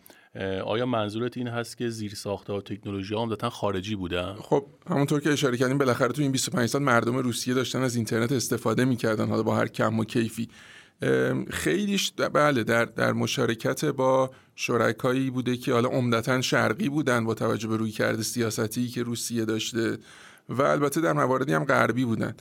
آیا 0.64 0.86
منظورت 0.86 1.36
این 1.36 1.48
هست 1.48 1.78
که 1.78 1.88
زیر 1.88 2.14
ساخته 2.14 2.52
و 2.52 2.60
تکنولوژی 2.60 3.14
عمدتا 3.14 3.50
خارجی 3.50 3.94
بودن؟ 3.94 4.34
خب 4.40 4.66
همونطور 4.90 5.20
که 5.20 5.32
اشاره 5.32 5.56
کردیم 5.56 5.78
بالاخره 5.78 6.08
تو 6.08 6.22
این 6.22 6.32
25 6.32 6.68
سال 6.68 6.82
مردم 6.82 7.16
روسیه 7.16 7.54
داشتن 7.54 7.82
از 7.82 7.96
اینترنت 7.96 8.32
استفاده 8.32 8.84
می‌کردن 8.84 9.28
حالا 9.28 9.42
با 9.42 9.56
هر 9.56 9.68
کم 9.68 9.98
و 9.98 10.04
کیفی. 10.04 10.48
خیلیش 11.50 12.12
بله 12.12 12.64
در 12.64 12.84
در 12.84 13.12
مشارکت 13.12 13.84
با 13.84 14.30
شرکایی 14.56 15.30
بوده 15.30 15.56
که 15.56 15.72
حالا 15.72 15.88
عمدتا 15.88 16.40
شرقی 16.40 16.88
بودن 16.88 17.24
با 17.24 17.34
توجه 17.34 17.68
به 17.68 17.76
روی 17.76 17.90
کرده 17.90 18.22
سیاستی 18.22 18.88
که 18.88 19.02
روسیه 19.02 19.44
داشته 19.44 19.98
و 20.48 20.62
البته 20.62 21.00
در 21.00 21.12
مواردی 21.12 21.52
هم 21.52 21.64
غربی 21.64 22.04
بودن. 22.04 22.34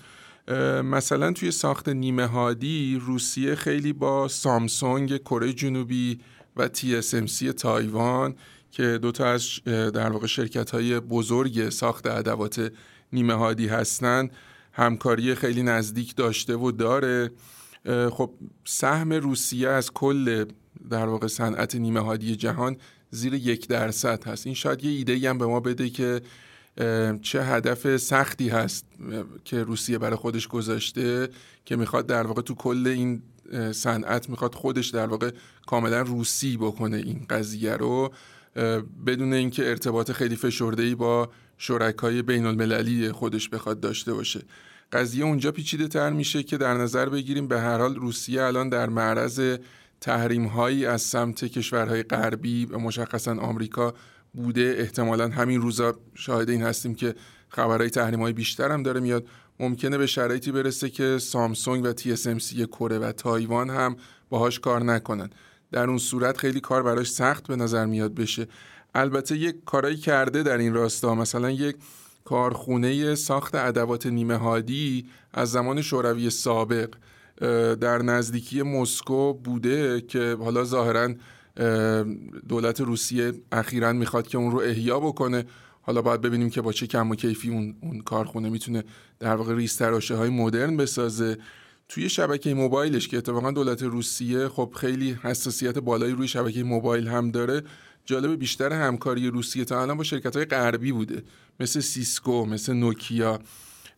مثلا 0.83 1.31
توی 1.31 1.51
ساخت 1.51 1.89
نیمه 1.89 2.25
هادی 2.25 3.01
روسیه 3.01 3.55
خیلی 3.55 3.93
با 3.93 4.27
سامسونگ 4.27 5.17
کره 5.17 5.53
جنوبی 5.53 6.19
و 6.55 6.67
TSMC 6.67 7.53
تایوان 7.57 8.35
که 8.71 8.97
دوتا 9.01 9.25
از 9.25 9.49
در 9.65 10.11
واقع 10.11 10.27
شرکت 10.27 10.71
های 10.71 10.99
بزرگ 10.99 11.69
ساخت 11.69 12.07
ادوات 12.07 12.71
نیمه 13.13 13.33
هادی 13.33 13.67
هستند 13.67 14.31
همکاری 14.73 15.35
خیلی 15.35 15.63
نزدیک 15.63 16.15
داشته 16.15 16.55
و 16.55 16.71
داره. 16.71 17.31
خب 18.11 18.31
سهم 18.65 19.13
روسیه 19.13 19.69
از 19.69 19.91
کل 19.91 20.45
در 20.89 21.05
واقع 21.05 21.27
صنعت 21.27 21.75
نیمه 21.75 21.99
هادی 21.99 22.35
جهان 22.35 22.77
زیر 23.09 23.33
یک 23.33 23.67
درصد 23.67 24.27
هست. 24.27 24.45
این 24.45 24.55
شاید 24.55 24.83
یه 24.83 24.91
ایده 24.91 25.29
هم 25.29 25.37
به 25.37 25.45
ما 25.45 25.59
بده 25.59 25.89
که 25.89 26.21
چه 27.21 27.43
هدف 27.43 27.97
سختی 27.97 28.49
هست 28.49 28.85
که 29.45 29.63
روسیه 29.63 29.97
برای 29.97 30.15
خودش 30.15 30.47
گذاشته 30.47 31.29
که 31.65 31.75
می‌خواد 31.75 32.05
در 32.05 32.27
واقع 32.27 32.41
تو 32.41 32.55
کل 32.55 32.87
این 32.87 33.21
صنعت 33.71 34.29
می‌خواد 34.29 34.55
خودش 34.55 34.87
در 34.87 35.07
واقع 35.07 35.31
کاملا 35.67 36.01
روسی 36.01 36.57
بکنه 36.57 36.97
این 36.97 37.25
قضیه 37.29 37.73
رو. 37.73 38.13
بدون 39.05 39.33
اینکه 39.33 39.69
ارتباط 39.69 40.11
خیلی 40.11 40.35
فشرده 40.35 40.95
با 40.95 41.29
شرکای 41.57 42.21
بین 42.21 42.45
المللی 42.45 43.11
خودش 43.11 43.49
بخواد 43.49 43.79
داشته 43.79 44.13
باشه. 44.13 44.41
قضیه 44.91 45.25
اونجا 45.25 45.51
پیچیده 45.51 45.87
تر 45.87 46.09
میشه 46.09 46.43
که 46.43 46.57
در 46.57 46.73
نظر 46.73 47.09
بگیریم 47.09 47.47
به 47.47 47.59
هر 47.59 47.77
حال 47.77 47.95
روسیه 47.95 48.43
الان 48.43 48.69
در 48.69 48.89
معرض 48.89 49.57
تحریم 50.01 50.45
هایی 50.45 50.85
از 50.85 51.01
سمت 51.01 51.45
کشورهای 51.45 52.03
غربی 52.03 52.65
مشخصا 52.65 53.35
آمریکا 53.35 53.93
بوده. 54.33 54.75
احتمالا 54.77 55.27
همین 55.27 55.61
روزا 55.61 55.95
شاهد 56.15 56.49
این 56.49 56.61
هستیم 56.61 56.95
که 56.95 57.15
خبرهای 57.49 57.89
تحریم 57.89 58.21
های 58.21 58.33
بیشتر 58.33 58.71
هم 58.71 58.83
داره 58.83 58.99
میاد. 58.99 59.27
ممکنه 59.59 59.97
به 59.97 60.07
شرایطی 60.07 60.51
برسه 60.51 60.89
که 60.89 61.17
سامسونگ 61.17 61.85
و 61.85 61.93
TSMC 61.93 62.67
کره 62.67 62.99
و 62.99 63.11
تایوان 63.11 63.69
هم 63.69 63.95
باهاش 64.29 64.59
کار 64.59 64.83
نکنن. 64.83 65.29
در 65.71 65.87
اون 65.87 65.97
صورت 65.97 66.37
خیلی 66.37 66.59
کار 66.59 66.83
براش 66.83 67.11
سخت 67.11 67.47
به 67.47 67.55
نظر 67.55 67.85
میاد 67.85 68.13
بشه. 68.13 68.47
البته 68.95 69.37
یک 69.37 69.55
کارایی 69.65 69.97
کرده 69.97 70.43
در 70.43 70.57
این 70.57 70.73
راستا 70.73 71.15
مثلا 71.15 71.51
یک 71.51 71.75
کارخونه 72.25 73.15
ساخت 73.15 73.55
ادوات 73.55 74.05
نیمه 74.05 74.37
هادی 74.37 75.05
از 75.33 75.51
زمان 75.51 75.81
شوروی 75.81 76.29
سابق 76.29 76.89
در 77.81 77.97
نزدیکی 77.97 78.61
مسکو 78.61 79.33
بوده 79.33 80.01
که 80.01 80.37
حالا 80.39 80.63
ظاهرا 80.63 81.13
دولت 82.49 82.81
روسیه 82.81 83.33
اخیرا 83.51 83.93
می‌خواد 83.93 84.27
که 84.27 84.37
اون 84.37 84.51
رو 84.51 84.59
احیا 84.59 84.99
بکنه. 84.99 85.45
حالا 85.81 86.01
باید 86.01 86.21
ببینیم 86.21 86.49
که 86.49 86.61
با 86.61 86.71
چه 86.71 86.87
کم 86.87 87.11
و 87.11 87.15
کیفی 87.15 87.49
اون, 87.49 87.75
اون 87.81 88.01
کارخونه 88.01 88.49
می‌تونه 88.49 88.83
در 89.19 89.35
واقع 89.35 89.55
ریستراشه 89.55 90.15
های 90.15 90.29
مدرن 90.29 90.77
بسازه. 90.77 91.37
توی 91.89 92.09
شبکه 92.09 92.53
موبایلش 92.53 93.07
که 93.07 93.17
اتفاقا 93.17 93.51
دولت 93.51 93.83
روسیه 93.83 94.47
خب 94.47 94.73
خیلی 94.75 95.17
حساسیت 95.21 95.77
بالایی 95.77 96.13
روی 96.13 96.27
شبکه 96.27 96.63
موبایل 96.63 97.07
هم 97.07 97.31
داره 97.31 97.63
جالب 98.05 98.39
بیشتر 98.39 98.73
همکاری 98.73 99.27
روسیه 99.27 99.65
تا 99.65 99.81
الان 99.81 99.97
با 99.97 100.03
شرکت 100.03 100.35
های 100.35 100.45
غربی 100.45 100.91
بوده 100.91 101.23
مثل 101.59 101.79
سیسکو 101.79 102.45
مثل 102.45 102.73
نوکیا. 102.73 103.39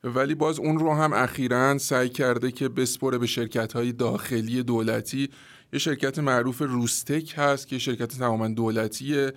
ولی 0.04 0.36
باز 0.36 0.60
اون 0.60 0.80
رو 0.80 0.94
هم 0.94 1.14
اخیرا 1.14 1.78
سعی 1.78 2.10
کرده 2.10 2.52
که 2.52 2.70
بسپره 2.70 3.18
به 3.18 3.28
شرکت 3.28 3.74
های 3.74 3.92
داخلی 3.92 4.64
دولتی 4.64 5.30
یه 5.74 5.80
شرکت 5.80 6.20
معروف 6.20 6.62
روستک 6.62 7.34
هست 7.38 7.68
که 7.68 7.78
شرکت 7.78 8.18
تماما 8.18 8.48
دولتیه. 8.48 9.34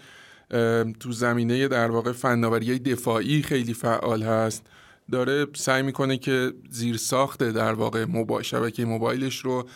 تو 1.01 1.12
زمینه 1.12 1.68
در 1.68 1.91
واقع 1.91 2.12
فناوری 2.12 2.79
دفاعی 2.79 3.43
خیلی 3.43 3.74
فعال 3.74 4.22
هست. 4.22 4.66
داره 5.12 5.47
سعی 5.55 5.83
می‌کنه 5.83 6.18
که 6.18 6.53
زیر 6.70 6.97
ساخته 6.97 7.53
در 7.53 7.72
واقع 7.72 8.05
موبایل 8.05 8.43
شبکه 8.43 8.85
موبایلش 8.85 9.39
رو 9.39 9.68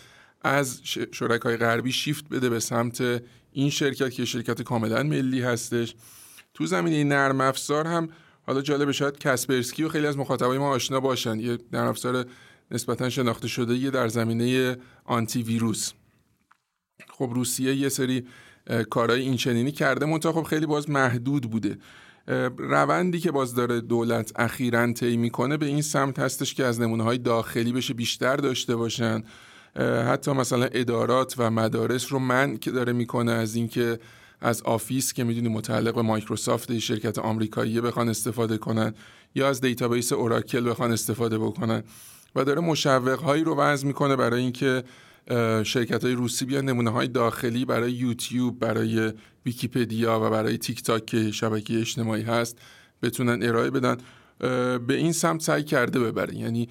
از 0.43 0.81
شرکای 1.13 1.57
غربی 1.57 1.93
شیفت 1.93 2.29
بده 2.29 2.49
به 2.49 2.61
سمت 2.61 3.23
این 3.53 3.71
شرکت 3.71 4.11
که 4.11 4.25
شرکت 4.25 4.63
کاملا 4.63 5.03
ملی 5.03 5.43
هستش. 5.43 5.95
تو 6.55 6.67
زمینه 6.67 7.05
نرم 7.05 7.41
افزار 7.41 7.87
هم 7.87 8.09
حالا 8.47 8.63
جالب 8.63 8.91
شاید 8.91 9.19
کسپرسکی 9.19 9.85
و 9.85 9.89
خیلی 9.89 10.07
از 10.07 10.19
مخاطبای 10.19 10.59
ما 10.59 10.69
آشنا 10.69 11.01
باشن. 11.01 11.41
یه 11.41 11.59
نرم 11.73 11.89
افزار 11.89 12.27
نسبتا 12.71 13.11
شناخته 13.11 13.49
شده 13.49 13.75
یه 13.75 13.91
در 13.91 14.09
زمینه 14.09 14.77
آنتی 15.05 15.43
ویروس. 15.43 15.93
خب 17.19 17.31
روسیه 17.35 17.75
یه 17.75 17.89
سری 17.89 18.27
کارهای 18.91 19.21
این 19.21 19.37
چنینی 19.37 19.73
کرده 19.73 20.07
منتها 20.07 20.33
خب 20.33 20.43
خیلی 20.43 20.67
باز 20.67 20.91
محدود 20.91 21.51
بوده. 21.51 21.79
روندی 22.59 23.21
که 23.21 23.31
باز 23.31 23.55
داره 23.55 23.81
دولت 23.81 24.33
اخیرا 24.37 24.93
طی 24.93 25.17
می‌کنه 25.17 25.57
به 25.57 25.67
این 25.67 25.83
سمت 25.83 26.19
هستش 26.19 26.55
که 26.55 26.65
از 26.65 26.81
نمونه 26.81 27.05
های 27.05 27.19
داخلی 27.19 27.73
بشه 27.73 27.95
بیشتر 27.95 28.37
داشته 28.37 28.77
باشن. 28.77 29.23
حتی 30.07 30.33
مثلا 30.33 30.65
ادارات 30.65 31.35
و 31.39 31.51
مدارس 31.51 32.13
رو 32.13 32.19
منع 32.19 32.71
داره 32.71 32.93
می‌کنه 32.93 33.33
از 33.33 33.55
اینکه 33.55 33.99
از 34.41 34.63
آفیس 34.63 35.13
که 35.13 35.25
می‌دونی 35.25 35.49
متعلق 35.49 35.95
به 35.95 36.03
مایکروسافت 36.03 36.79
شرکت 36.79 37.19
آمریکایی 37.19 37.81
بخوان 37.81 38.09
استفاده 38.09 38.59
کنن 38.59 38.95
یا 39.35 39.49
از 39.49 39.61
database 39.61 40.13
اوراکل 40.13 40.71
بخوان 40.71 40.93
استفاده 40.93 41.39
بکنن. 41.39 41.83
و 42.37 42.45
داره 42.45 42.61
مشوق 42.61 43.21
هایی 43.21 43.45
رو 43.45 43.57
وضع 43.57 43.87
می‌کنه 43.87 44.17
برای 44.17 44.41
اینکه 44.41 44.85
شرکت 45.65 46.05
های 46.05 46.13
روسی 46.13 46.45
بیان 46.45 46.65
نمونه 46.65 46.91
های 46.91 47.09
داخلی 47.09 47.65
برای 47.65 47.93
یوتیوب 47.93 48.59
برای 48.59 49.13
ویکیپدیا 49.47 50.21
و 50.21 50.31
برای 50.31 50.59
تیک 50.59 50.83
تاک 50.83 51.07
که 51.07 51.31
شبکه 51.31 51.81
اجتماعی 51.81 52.23
هست 52.23 52.59
بتونن 53.03 53.43
ارائه 53.43 53.71
بدن. 53.71 53.97
به 54.79 54.95
این 54.95 55.13
سمت 55.13 55.43
سعی 55.43 55.63
کرده 55.63 56.01
ببره. 56.01 56.35
یعنی 56.37 56.69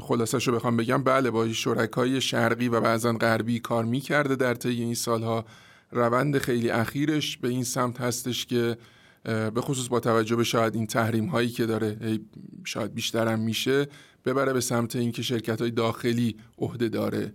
خلاصش 0.00 0.48
رو 0.48 0.54
بخوام 0.54 0.76
بگم 0.76 1.02
بله 1.02 1.30
با 1.30 1.52
شرکای 1.52 2.20
شرقی 2.20 2.68
و 2.68 2.80
بعضا 2.80 3.12
غربی 3.12 3.60
کار 3.60 3.84
می‌کرده 3.84 4.36
در 4.36 4.54
طی 4.54 4.68
این 4.68 4.94
سالها. 4.94 5.44
روند 5.92 6.38
خیلی 6.38 6.70
اخیرش 6.70 7.36
به 7.36 7.48
این 7.48 7.64
سمت 7.64 8.00
هستش 8.00 8.46
که 8.46 8.76
به 9.24 9.60
خصوص 9.60 9.88
با 9.88 10.00
توجه 10.00 10.36
به 10.36 10.44
شاید 10.44 10.74
این 10.74 10.86
تحریم 10.86 11.26
هایی 11.26 11.48
که 11.48 11.66
داره 11.66 12.18
شاید 12.64 12.94
بیشترم 12.94 13.40
میشه 13.40 13.86
ببره 14.24 14.52
به 14.52 14.60
سمت 14.60 14.96
اینکه 14.96 15.22
شرکت 15.22 15.60
های 15.60 15.70
داخلی 15.70 16.36
عهده 16.58 16.88
داره. 16.88 17.32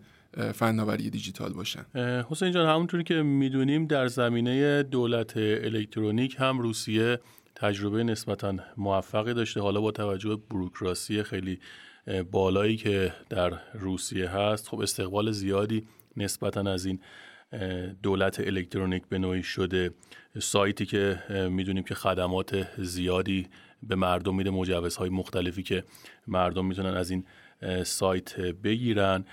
فناوری 0.53 1.09
دیجیتال 1.09 1.53
باشن. 1.53 1.85
حسین 2.29 2.51
جان 2.51 2.69
همونطوری 2.69 3.03
که 3.03 3.13
می‌دونیم 3.13 3.87
در 3.87 4.07
زمینه 4.07 4.83
دولت 4.83 5.37
الکترونیک 5.37 6.35
هم 6.39 6.59
روسیه 6.59 7.19
تجربه 7.55 8.03
نسبتا 8.03 8.55
موفقی 8.77 9.33
داشته. 9.33 9.61
حالا 9.61 9.81
با 9.81 9.91
توجه 9.91 10.29
به 10.29 10.35
بروکراسی 10.49 11.23
خیلی 11.23 11.59
بالایی 12.31 12.77
که 12.77 13.13
در 13.29 13.53
روسیه 13.73 14.29
هست 14.29 14.67
خب 14.67 14.79
استقبال 14.79 15.31
زیادی 15.31 15.87
نسبتا 16.17 16.61
از 16.61 16.85
این 16.85 16.99
دولت 18.03 18.39
الکترونیک 18.39 19.03
به 19.09 19.17
نوعی 19.17 19.43
شده. 19.43 19.91
سایتی 20.39 20.85
که 20.85 21.19
می‌دونیم 21.51 21.83
که 21.83 21.95
خدمات 21.95 22.67
زیادی 22.77 23.47
به 23.83 23.95
مردم 23.95 24.35
میده 24.35 24.49
مجوزهای 24.49 25.09
مختلفی 25.09 25.63
که 25.63 25.83
مردم 26.27 26.65
می‌تونن 26.65 26.97
از 26.97 27.11
این 27.11 27.25
سایت 27.83 28.39
بگیرن. 28.39 29.25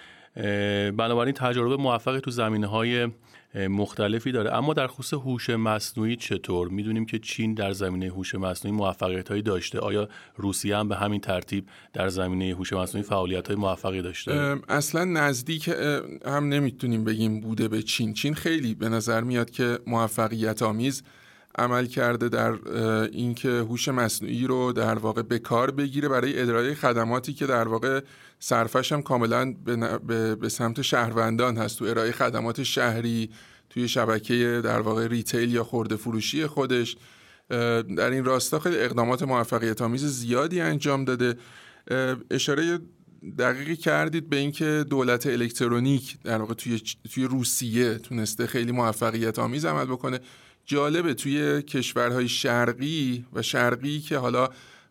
بنابراین 0.97 1.35
تجربه 1.35 1.77
موفقی 1.77 2.21
تو 2.21 2.31
زمینه 2.31 2.67
های 2.67 3.09
مختلفی 3.55 4.33
داره. 4.33 4.55
اما 4.55 4.75
در 4.75 4.87
خصوص 4.87 5.15
هوش 5.15 5.51
مصنوعی 5.51 6.17
چطور؟ 6.17 6.69
می‌دونیم 6.69 7.07
که 7.07 7.19
چین 7.19 7.55
در 7.55 7.73
زمینه 7.73 8.07
هوش 8.07 8.35
مصنوعی 8.35 8.77
موفقیت 8.77 9.29
هایی 9.29 9.43
داشته. 9.43 9.79
آیا 9.79 10.09
روسیه 10.37 10.77
هم 10.77 10.89
به 10.89 10.97
همین 10.97 11.21
ترتیب 11.21 11.67
در 11.93 12.09
زمینه 12.09 12.55
هوش 12.55 12.73
مصنوعی 12.73 13.07
فعالیت 13.07 13.47
های 13.47 13.57
موفقی 13.57 14.03
داشته؟ 14.03 14.57
اصلا 14.69 15.05
نزدیک 15.05 15.69
هم 16.27 16.49
نمی‌تونیم 16.49 17.05
بگیم 17.05 17.41
بوده 17.41 17.69
به 17.69 17.83
چین. 17.83 18.15
چین 18.15 18.35
خیلی 18.35 18.75
به 18.75 18.89
نظر 18.89 19.21
میاد 19.21 19.51
که 19.51 19.79
موفقیت 19.87 20.63
آمیز 20.63 21.03
عمل 21.59 21.87
کرده 21.87 22.29
در 22.29 22.53
اینکه 23.13 23.49
هوش 23.49 23.89
مصنوعی 23.89 24.47
رو 24.47 24.73
در 24.73 24.95
واقع 24.95 25.23
به 25.23 25.39
کار 25.39 25.71
بگیره 25.71 26.09
برای 26.09 26.41
ادرای 26.41 26.75
خدماتی 26.75 27.33
که 27.33 27.47
در 27.47 27.69
واقع 27.69 28.01
صرفش 28.39 28.93
هم 28.93 29.03
کاملا 29.03 29.55
به, 30.07 30.37
به 30.37 30.49
سمت 30.49 30.83
شهروندان 30.83 31.57
هست. 31.57 31.79
تو 31.79 31.85
ارائه 31.85 32.13
خدمات 32.13 32.63
شهری 32.63 33.31
توی 33.71 33.89
شبکه 33.89 34.61
در 34.65 34.81
واقع 34.81 35.07
ریتیل 35.07 35.53
یا 35.53 35.65
خورده 35.65 35.97
فروشی 35.97 36.47
خودش 36.47 36.97
در 37.97 38.11
این 38.11 38.25
راستا 38.25 38.59
خیلی 38.59 38.79
اقدامات 38.79 39.23
موفقیت 39.23 39.83
آمیز 39.83 40.05
زیادی 40.05 40.61
انجام 40.61 41.05
داده. 41.05 41.35
اشاره 42.31 42.79
دقیقی 43.39 43.77
کردید 43.77 44.29
به 44.29 44.37
اینکه 44.37 44.85
دولت 44.91 45.27
الکترونیک 45.27 46.17
در 46.25 46.39
واقع 46.39 46.55
توی 46.55 46.83
توی 47.15 47.25
روسیه 47.25 47.95
تونسته 47.95 48.47
خیلی 48.47 48.73
موفقیت 48.73 49.39
آمیز 49.39 49.65
عمل 49.65 49.85
بکنه. 49.85 50.21
جالبه 50.67 51.15
توی 51.15 51.63
کشورهای 51.63 52.29
شرقی 52.29 53.25
و 53.33 53.43
شرقی 53.43 54.01
که 54.01 54.19
حالا 54.19 54.49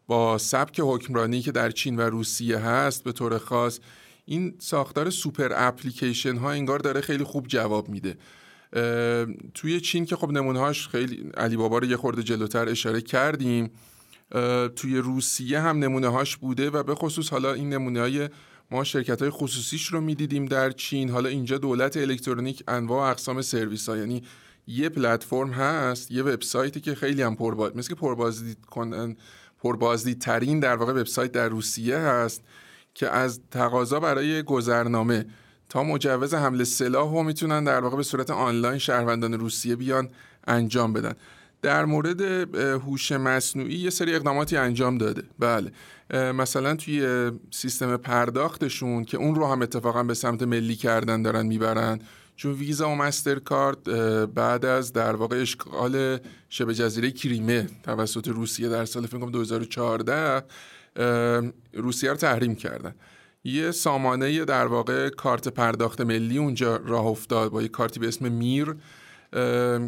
با 0.07 0.37
سبک 0.37 0.79
حکمرانی 0.83 1.41
که 1.41 1.51
در 1.51 1.71
چین 1.71 1.95
و 1.95 2.01
روسیه 2.01 2.57
هست 2.57 3.03
به 3.03 3.11
طور 3.11 3.37
خاص 3.37 3.79
این 4.25 4.55
ساختار 4.59 5.09
سوپر 5.09 5.51
اپلیکیشن 5.55 6.37
ها 6.37 6.51
انگار 6.51 6.79
داره 6.79 7.01
خیلی 7.01 7.23
خوب 7.23 7.47
جواب 7.47 7.89
میده. 7.89 8.17
توی 9.53 9.79
چین 9.81 10.05
که 10.05 10.15
خب 10.15 10.31
نمونهاش 10.31 10.87
خیلی 10.87 11.29
علی 11.37 11.57
بابا 11.57 11.77
رو 11.77 11.85
یه 11.85 11.97
خورده 11.97 12.23
جلوتر 12.23 12.69
اشاره 12.69 13.01
کردیم 13.01 13.71
توی 14.75 14.97
روسیه 14.97 15.59
هم 15.59 15.79
نمونه 15.79 16.07
هاش 16.07 16.37
بوده 16.37 16.69
و 16.69 16.83
به 16.83 16.95
خصوص 16.95 17.29
حالا 17.29 17.53
این 17.53 17.73
نمونه 17.73 17.99
های 17.99 18.29
ما 18.71 18.83
شرکت 18.83 19.21
های 19.21 19.29
خصوصیش 19.29 19.87
رو 19.87 20.01
می‌دیدیم 20.01 20.45
در 20.45 20.71
چین. 20.71 21.09
حالا 21.09 21.29
اینجا 21.29 21.57
دولت 21.57 21.97
الکترونیک 21.97 22.63
انواع 22.67 23.11
اقسام 23.11 23.41
سرویس 23.41 23.89
ها 23.89 23.97
یعنی 23.97 24.23
یه 24.67 24.89
پلتفرم 24.89 25.51
هست 25.51 26.11
یه 26.11 26.23
وبسایتی 26.23 26.81
که 26.81 26.95
خیلی 26.95 27.21
هم 27.21 27.35
پرباز 27.35 27.75
مثل 27.75 27.89
که 27.89 27.95
پربازدید 27.95 28.65
کنن 28.65 29.15
پربازدید 29.63 30.19
ترین 30.19 30.59
در 30.59 30.75
واقع 30.75 30.93
وبسایت 30.93 31.31
در 31.31 31.49
روسیه 31.49 31.97
هست 31.97 32.43
که 32.93 33.09
از 33.09 33.39
تقاضا 33.51 33.99
برای 33.99 34.43
گذرنامه 34.43 35.25
تا 35.69 35.83
مجوز 35.83 36.33
حمل 36.33 36.63
سلاح 36.63 37.11
رو 37.11 37.23
می‌تونن 37.23 37.63
در 37.63 37.79
واقع 37.79 37.97
به 37.97 38.03
صورت 38.03 38.29
آنلاین 38.29 38.77
شهروندان 38.77 39.33
روسیه 39.33 39.75
بیان 39.75 40.09
انجام 40.47 40.93
بدن. 40.93 41.13
در 41.61 41.85
مورد 41.85 42.21
هوش 42.55 43.11
مصنوعی 43.11 43.75
یه 43.75 43.89
سری 43.89 44.15
اقداماتی 44.15 44.57
انجام 44.57 44.97
داده. 44.97 45.23
بله. 45.39 45.71
مثلا 46.33 46.75
توی 46.75 47.31
سیستم 47.51 47.97
پرداختشون 47.97 49.05
که 49.05 49.17
اون 49.17 49.35
رو 49.35 49.47
هم 49.47 49.61
اتفاقا 49.61 50.03
به 50.03 50.13
سمت 50.13 50.43
ملی 50.43 50.75
کردن 50.75 51.21
دارن 51.21 51.45
می‌برن. 51.45 51.99
چون 52.35 52.51
ویزا 52.51 52.89
و 52.89 52.95
مسترکارد 52.95 53.83
بعد 54.33 54.65
از 54.65 54.93
در 54.93 55.15
واقع 55.15 55.41
اشغال 55.41 56.17
شبه 56.49 56.73
جزیره 56.73 57.11
کریمه 57.11 57.67
توسط 57.83 58.27
روسیه 58.27 58.69
در 58.69 58.85
سال 58.85 59.05
فکر 59.05 59.29
2014 59.29 60.43
روسیه 61.73 62.09
رو 62.09 62.15
تحریم 62.15 62.55
کردن. 62.55 62.95
یه 63.43 63.71
سامانه 63.71 64.45
در 64.45 64.67
واقع 64.67 65.09
کارت 65.09 65.47
پرداخت 65.47 66.01
ملی 66.01 66.37
اونجا 66.37 66.75
راه 66.75 67.05
افتاد 67.05 67.51
با 67.51 67.61
یه 67.61 67.67
کارتی 67.67 67.99
به 67.99 68.07
اسم 68.07 68.29
میر 68.29 68.75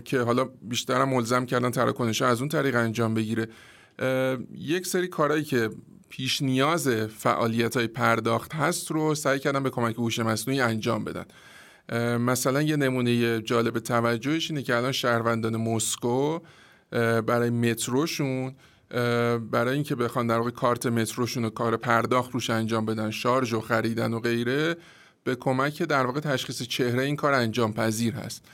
که 0.05 0.19
حالا 0.19 0.49
بیشتر 0.61 1.01
هم 1.01 1.09
ملزم 1.09 1.45
کردن 1.45 1.71
تراکنش 1.71 2.21
از 2.21 2.39
اون 2.39 2.49
طریق 2.49 2.75
انجام 2.75 3.13
بگیره. 3.13 3.47
یک 4.55 4.87
سری 4.87 5.07
کارهایی 5.07 5.43
که 5.43 5.69
پیش 6.09 6.41
نیاز 6.41 6.87
فعالیت 7.17 7.77
های 7.77 7.87
پرداخت 7.87 8.53
هست 8.53 8.91
رو 8.91 9.15
سعی 9.15 9.39
کردن 9.39 9.63
به 9.63 9.69
کمک 9.69 9.95
هوش 9.95 10.19
مصنوعی 10.19 10.61
انجام 10.61 11.03
بدن. 11.03 11.25
مثلا 12.19 12.61
یه 12.61 12.75
نمونه 12.75 13.41
جالب 13.41 13.79
توجهش 13.79 14.51
اینه 14.51 14.63
که 14.63 14.75
الان 14.75 14.91
شهروندان 14.91 15.57
مسکو 15.57 16.39
برای 17.25 17.49
متروشون 17.49 18.55
برای 19.51 19.73
اینکه 19.73 19.95
بخوان 19.95 20.27
در 20.27 20.37
واقع 20.37 20.49
کارت 20.49 20.85
متروشون 20.85 21.45
و 21.45 21.49
کار 21.49 21.77
پرداخت 21.77 22.31
روش 22.31 22.49
انجام 22.49 22.85
بدن 22.85 23.11
شارژ 23.11 23.53
و 23.53 23.61
خریدن 23.61 24.13
و 24.13 24.19
غیره 24.19 24.75
به 25.23 25.35
کمک 25.35 25.83
در 25.83 26.05
واقع 26.05 26.19
تشخیص 26.19 26.61
چهره 26.61 27.03
این 27.03 27.15
کار 27.15 27.33
انجام 27.33 27.73
پذیر 27.73 28.13
هست. 28.13 28.45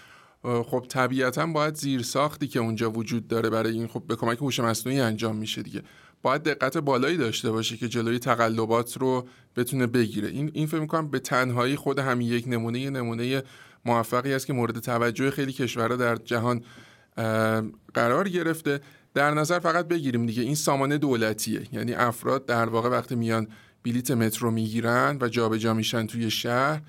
خب 0.43 0.85
طبیعتا 0.89 1.45
باید 1.45 1.75
زیر 1.75 2.01
ساختی 2.01 2.47
که 2.47 2.59
اونجا 2.59 2.91
وجود 2.91 3.27
داره 3.27 3.49
برای 3.49 3.73
این 3.73 3.87
خب 3.87 4.03
به 4.07 4.15
کمک 4.15 4.37
هوش 4.37 4.59
مصنوعی 4.59 4.99
انجام 4.99 5.35
میشه 5.35 5.63
دیگه. 5.63 5.81
باید 6.21 6.43
دقت 6.43 6.77
بالایی 6.77 7.17
داشته 7.17 7.51
باشه 7.51 7.77
که 7.77 7.87
جلوی 7.87 8.19
تقلبات 8.19 8.97
رو 8.97 9.27
بتونه 9.55 9.87
بگیره. 9.87 10.27
این 10.27 10.51
این 10.53 10.67
فکر 10.67 10.79
می‌کنم 10.79 11.07
به 11.07 11.19
تنهایی 11.19 11.75
خود 11.75 11.99
همین 11.99 12.27
یک 12.27 12.47
نمونه 12.47 12.89
نمونه 12.89 13.43
موفقی 13.85 14.33
است 14.33 14.47
که 14.47 14.53
مورد 14.53 14.79
توجه 14.79 15.31
خیلی 15.31 15.53
کشورها 15.53 15.95
در 15.95 16.15
جهان 16.15 16.63
قرار 17.93 18.29
گرفته. 18.29 18.79
در 19.13 19.31
نظر 19.31 19.59
فقط 19.59 19.87
بگیریم 19.87 20.25
دیگه 20.25 20.43
این 20.43 20.55
سامانه 20.55 20.97
دولتیه. 20.97 21.61
یعنی 21.71 21.93
افراد 21.93 22.45
در 22.45 22.65
واقع 22.65 22.89
وقتی 22.89 23.15
میان 23.15 23.47
بلیت 23.83 24.11
مترو 24.11 24.51
می‌گیرن 24.51 25.17
و 25.21 25.27
جابجا 25.27 25.73
میشن 25.73 26.07
توی 26.07 26.31
شهر 26.31 26.81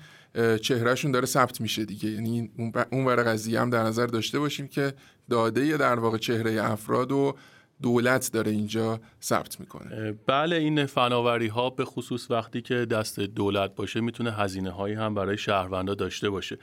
چهرهشون 0.61 1.11
داره 1.11 1.25
ثبت 1.25 1.61
میشه 1.61 1.85
دیگه. 1.85 2.09
یعنی 2.09 2.51
اون 2.91 3.05
ور 3.05 3.23
قضیه 3.23 3.61
هم 3.61 3.69
در 3.69 3.83
نظر 3.83 4.05
داشته 4.05 4.39
باشیم 4.39 4.67
که 4.67 4.93
داده 5.29 5.77
در 5.77 5.99
واقع 5.99 6.17
چهره 6.17 6.71
افراد 6.71 7.11
و 7.11 7.35
دولت 7.81 8.29
داره 8.33 8.51
اینجا 8.51 8.99
ثبت 9.21 9.59
می‌کنه. 9.59 10.11
بله 10.27 10.55
این 10.55 10.85
فناوری 10.85 11.47
ها 11.47 11.69
به 11.69 11.85
خصوص 11.85 12.31
وقتی 12.31 12.61
که 12.61 12.75
دست 12.75 13.19
دولت 13.19 13.75
باشه 13.75 14.01
می‌تونه 14.01 14.31
هزینه 14.31 14.71
هایی 14.71 14.95
هم 14.95 15.15
برای 15.15 15.37
شهروندا 15.37 15.95
داشته 15.95 16.29
باشه. 16.29 16.57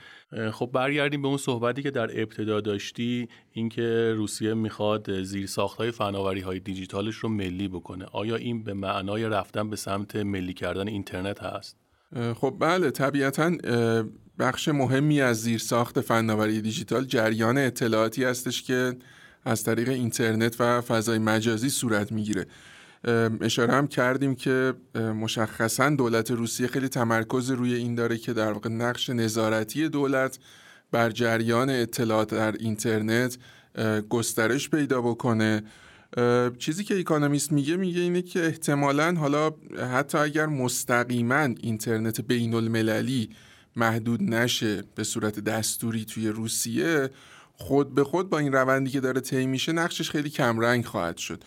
خب 0.51 0.69
برگردیم 0.73 1.21
به 1.21 1.27
اون 1.27 1.37
صحبتی 1.37 1.83
که 1.83 1.91
در 1.91 2.21
ابتدا 2.21 2.61
داشتی 2.61 3.27
اینکه 3.51 4.13
روسیه 4.17 4.53
می‌خواد 4.53 5.23
زیر 5.23 5.47
ساخت 5.47 5.77
های 5.77 5.91
فناوری 5.91 6.41
های 6.41 6.59
دیجیتالش 6.59 7.15
رو 7.15 7.29
ملی 7.29 7.67
بکنه. 7.67 8.05
آیا 8.11 8.35
این 8.35 8.63
به 8.63 8.73
معنای 8.73 9.23
رفتن 9.29 9.69
به 9.69 9.75
سمت 9.75 10.15
ملی 10.15 10.53
کردن 10.53 10.87
اینترنت 10.87 11.43
هست؟ 11.43 11.77
خب 12.35 12.55
بله 12.59 12.91
طبیعتا 12.91 13.51
بخش 14.39 14.67
مهمی 14.67 15.21
از 15.21 15.41
زیر 15.41 15.59
ساخت 15.59 16.01
فناوری 16.01 16.61
دیجیتال 16.61 17.05
جریان 17.05 17.57
اطلاعاتی 17.57 18.23
هستش 18.23 18.63
که 18.63 18.95
از 19.45 19.63
طریق 19.63 19.89
اینترنت 19.89 20.55
و 20.61 20.81
فضای 20.81 21.19
مجازی 21.19 21.69
صورت 21.69 22.11
می‌گیره. 22.11 22.45
اشاره 23.41 23.73
هم 23.73 23.87
کردیم 23.87 24.35
که 24.35 24.73
مشخصا 24.95 25.89
دولت 25.89 26.31
روسیه 26.31 26.67
خیلی 26.67 26.87
تمرکز 26.87 27.51
روی 27.51 27.73
این 27.73 27.95
داره 27.95 28.17
که 28.17 28.33
در 28.33 28.51
واقع 28.51 28.69
نقش 28.69 29.09
نظارتی 29.09 29.89
دولت 29.89 30.39
بر 30.91 31.09
جریان 31.09 31.69
اطلاعات 31.69 32.33
در 32.33 32.51
اینترنت 32.51 33.37
گسترش 34.09 34.69
پیدا 34.69 35.01
بکنه. 35.01 35.63
چیزی 36.57 36.83
که 36.83 36.99
اکانومیست 36.99 37.51
میگه 37.51 37.77
میگه 37.77 38.01
اینه 38.01 38.21
که 38.21 38.45
احتمالا 38.45 39.13
حالا 39.13 39.51
حتی 39.93 40.17
اگر 40.17 40.45
مستقیما 40.45 41.49
اینترنت 41.59 42.21
بین 42.21 42.53
المللی 42.53 43.29
محدود 43.75 44.23
نشه 44.23 44.83
به 44.95 45.03
صورت 45.03 45.39
دستوری 45.39 46.05
توی 46.05 46.27
روسیه 46.27 47.09
خود 47.61 47.95
به 47.95 48.03
خود 48.03 48.29
با 48.29 48.39
این 48.39 48.53
روندی 48.53 48.91
که 48.91 48.99
داره 48.99 49.21
طی 49.21 49.45
میشه 49.45 49.71
نقشش 49.71 50.09
خیلی 50.09 50.29
کمرنگ 50.29 50.85
خواهد 50.85 51.17
شد. 51.17 51.43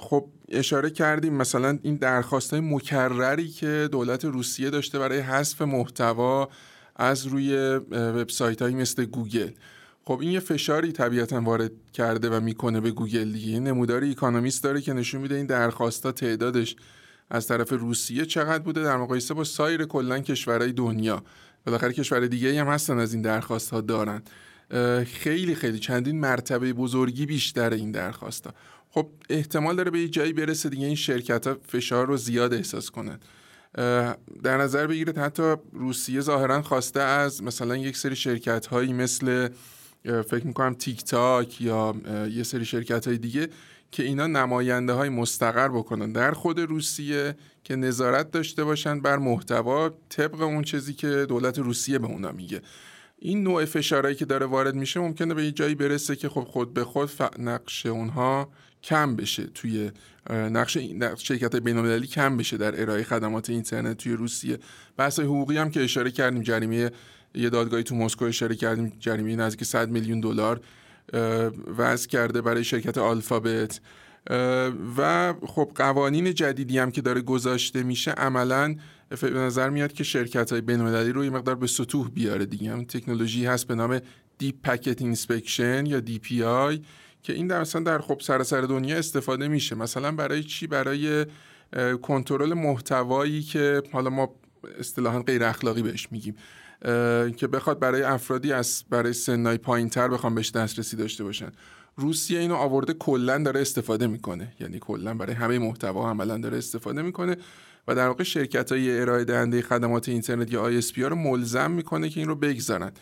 خب 0.00 0.28
اشاره 0.48 0.90
کردیم 0.90 1.34
مثلا 1.34 1.78
این 1.82 1.96
درخواست 1.96 2.54
مکرری 2.54 3.48
که 3.48 3.88
دولت 3.92 4.24
روسیه 4.24 4.70
داشته 4.70 4.98
برای 4.98 5.18
حذف 5.18 5.62
محتوا 5.62 6.48
از 6.96 7.26
روی 7.26 7.56
وبسایت 7.90 8.62
هایی 8.62 8.74
مثل 8.74 9.04
گوگل. 9.04 9.50
خب 10.04 10.18
این 10.20 10.30
یه 10.30 10.40
فشاری 10.40 10.92
طبیعتا 10.92 11.40
وارد 11.40 11.72
کرده 11.92 12.30
و 12.30 12.40
می‌کنه 12.40 12.80
به 12.80 12.90
گوگل 12.90 13.32
دیگه. 13.32 13.60
نمودار 13.60 14.04
اکانومیست 14.04 14.64
داره 14.64 14.80
که 14.80 14.92
نشون 14.92 15.20
میده 15.20 15.34
این 15.34 15.46
درخواستا 15.46 16.12
تعدادش 16.12 16.76
از 17.30 17.46
طرف 17.46 17.72
روسیه 17.72 18.24
چقدر 18.26 18.62
بوده. 18.62 18.82
در 18.82 18.96
مقایسه 18.96 19.34
با 19.34 19.44
سایر 19.44 19.84
کلا 19.84 20.18
کشورهای 20.18 20.72
دنیا. 20.72 21.22
بالاخره 21.66 21.92
کشور 21.92 22.26
دیگه 22.26 22.60
هم 22.60 22.66
هستن 22.66 22.98
از 22.98 23.12
این 23.12 23.22
درخواست 23.22 23.70
ها 23.70 23.80
دارن. 23.80 24.22
خیلی 25.06 25.54
خیلی 25.54 25.78
چندین 25.78 26.20
مرتبه 26.20 26.72
بزرگی 26.72 27.26
بیشتر 27.26 27.72
این 27.72 27.90
درخواست 27.90 28.46
ها 28.46 28.54
خب 28.90 29.08
احتمال 29.30 29.76
داره 29.76 29.90
به 29.90 30.00
یه 30.00 30.08
جایی 30.08 30.32
برسه 30.32 30.68
دیگه 30.68 30.86
این 30.86 30.94
شرکت 30.94 31.46
ها 31.46 31.56
فشار 31.68 32.06
رو 32.06 32.16
زیاد 32.16 32.54
احساس 32.54 32.90
کنن. 32.90 33.18
در 34.42 34.56
نظر 34.56 34.86
بگیرید 34.86 35.18
حتی 35.18 35.54
روسیه 35.72 36.20
ظاهرا 36.20 36.62
خواسته 36.62 37.00
از 37.00 37.42
مثلا 37.42 37.76
یک 37.76 37.96
سری 37.96 38.16
شرکت 38.16 38.66
هایی 38.66 38.92
مثل 38.92 39.48
فکر 40.04 40.46
می‌کنم 40.46 40.74
تیک 40.74 41.04
تاک 41.04 41.60
یا 41.60 41.94
یه 42.30 42.42
سری 42.42 42.64
شرکت 42.64 43.06
های 43.06 43.18
دیگه 43.18 43.48
که 43.90 44.02
اینا 44.02 44.26
نماینده 44.26 44.92
های 44.92 45.08
مستقر 45.08 45.68
بکنن. 45.68 46.12
در 46.12 46.32
خود 46.32 46.60
روسیه 46.60 47.36
که 47.64 47.76
نظارت 47.76 48.30
داشته 48.30 48.64
باشن 48.64 49.00
بر 49.00 49.18
محتوا 49.18 49.90
طبق 50.08 50.40
اون 50.40 50.62
چیزی 50.62 50.94
که 50.94 51.26
دولت 51.28 51.58
روسیه 51.58 51.98
به 51.98 52.06
اونا 52.06 52.32
میگه. 52.32 52.62
این 53.24 53.42
نوع 53.42 53.64
فشارهایی 53.64 54.16
که 54.16 54.24
داره 54.24 54.46
وارد 54.46 54.74
میشه 54.74 55.00
ممکنه 55.00 55.34
به 55.34 55.44
یه 55.44 55.52
جایی 55.52 55.74
برسه 55.74 56.16
که 56.16 56.28
خب 56.28 56.44
خود 56.44 56.74
به 56.74 56.84
خود 56.84 57.10
نقش 57.38 57.86
اونها 57.86 58.48
کم 58.82 59.16
بشه. 59.16 59.46
توی 59.46 59.90
نقش 60.30 60.78
شرکت 61.18 61.56
بین 61.56 61.98
کم 62.00 62.36
بشه 62.36 62.56
در 62.56 62.80
ارائه 62.82 63.02
خدمات 63.02 63.50
اینترنت 63.50 63.96
توی 63.96 64.12
روسیه. 64.12 64.58
بحث 64.96 65.20
حقوقی 65.20 65.56
هم 65.56 65.70
که 65.70 65.84
اشاره 65.84 66.10
کردیم 66.10 66.42
جریمه 66.42 66.90
یه 67.34 67.50
دادگاهی 67.50 67.82
تو 67.82 67.94
مسکو 67.94 68.24
اشاره 68.24 68.56
کردیم 68.56 68.92
جریمه 69.00 69.36
نزدیک 69.36 69.64
100 69.64 69.88
میلیون 69.88 70.20
دلار 70.20 70.60
وضع 71.78 72.08
کرده 72.08 72.40
برای 72.40 72.64
شرکت 72.64 72.98
آلفابت. 72.98 73.80
و 74.96 75.34
خب 75.46 75.70
قوانین 75.74 76.34
جدیدی 76.34 76.78
هم 76.78 76.90
که 76.90 77.00
داره 77.00 77.20
گذاشته 77.20 77.82
میشه 77.82 78.10
عملا 78.10 78.76
به 79.20 79.30
نظر 79.30 79.70
میاد 79.70 79.92
که 79.92 80.04
شرکت 80.04 80.52
های 80.52 80.60
بین‌المللی 80.60 81.12
رو 81.12 81.24
یه 81.24 81.30
مقدار 81.30 81.54
به 81.54 81.66
ستوه 81.66 82.08
بیاره 82.08 82.46
دیگه. 82.46 82.72
هم 82.72 82.84
تکنولوژی 82.84 83.46
هست 83.46 83.66
به 83.66 83.74
نام 83.74 84.00
deep 84.38 84.56
packet 84.62 85.02
inspection 85.02 85.86
یا 85.86 86.00
DPI 86.00 86.80
که 87.22 87.32
این 87.32 87.46
در 87.46 87.60
مثلا 87.60 87.82
در 87.82 87.98
خب 87.98 88.20
سراسر 88.20 88.60
دنیا 88.60 88.96
استفاده 88.96 89.48
میشه. 89.48 89.74
مثلا 89.74 90.12
برای 90.12 90.44
چی؟ 90.44 90.66
برای 90.66 91.26
کنترل 92.02 92.54
محتوایی 92.54 93.42
که 93.42 93.82
حالا 93.92 94.10
ما 94.10 94.34
اصطلاحا 94.78 95.22
غیر 95.22 95.44
اخلاقی 95.44 95.82
بهش 95.82 96.08
میگیم 96.10 96.34
که 97.36 97.46
بخواد 97.52 97.78
برای 97.78 98.02
افرادی 98.02 98.52
از 98.52 98.84
برای 98.90 99.12
سنای 99.12 99.58
پایین 99.58 99.88
تر 99.88 100.08
بخوام 100.08 100.34
بهش 100.34 100.50
دسترسی 100.50 100.96
داشته 100.96 101.24
باشن. 101.24 101.52
روسیه 101.96 102.38
اینو 102.38 102.54
آورده 102.54 102.92
کلا 102.92 103.38
داره 103.38 103.60
استفاده 103.60 104.06
می‌کنه. 104.06 104.52
یعنی 104.60 104.78
کلا 104.78 105.14
برای 105.14 105.34
همه 105.34 105.58
محتوا 105.58 106.10
عملا 106.10 106.38
داره 106.38 106.58
استفاده 106.58 107.02
می‌کنه 107.02 107.36
و 107.88 107.94
در 107.94 108.08
واقع 108.08 108.24
شرکت 108.24 108.72
های 108.72 109.00
ارائه 109.00 109.24
دهنده 109.24 109.62
خدمات 109.62 110.08
اینترنت 110.08 110.52
یا 110.52 110.80
ISP 110.80 110.98
ها 110.98 111.08
رو 111.08 111.16
ملزم 111.16 111.70
می‌کنه 111.70 112.08
که 112.08 112.20
این 112.20 112.28
رو 112.28 112.34
بگذارن. 112.34 112.92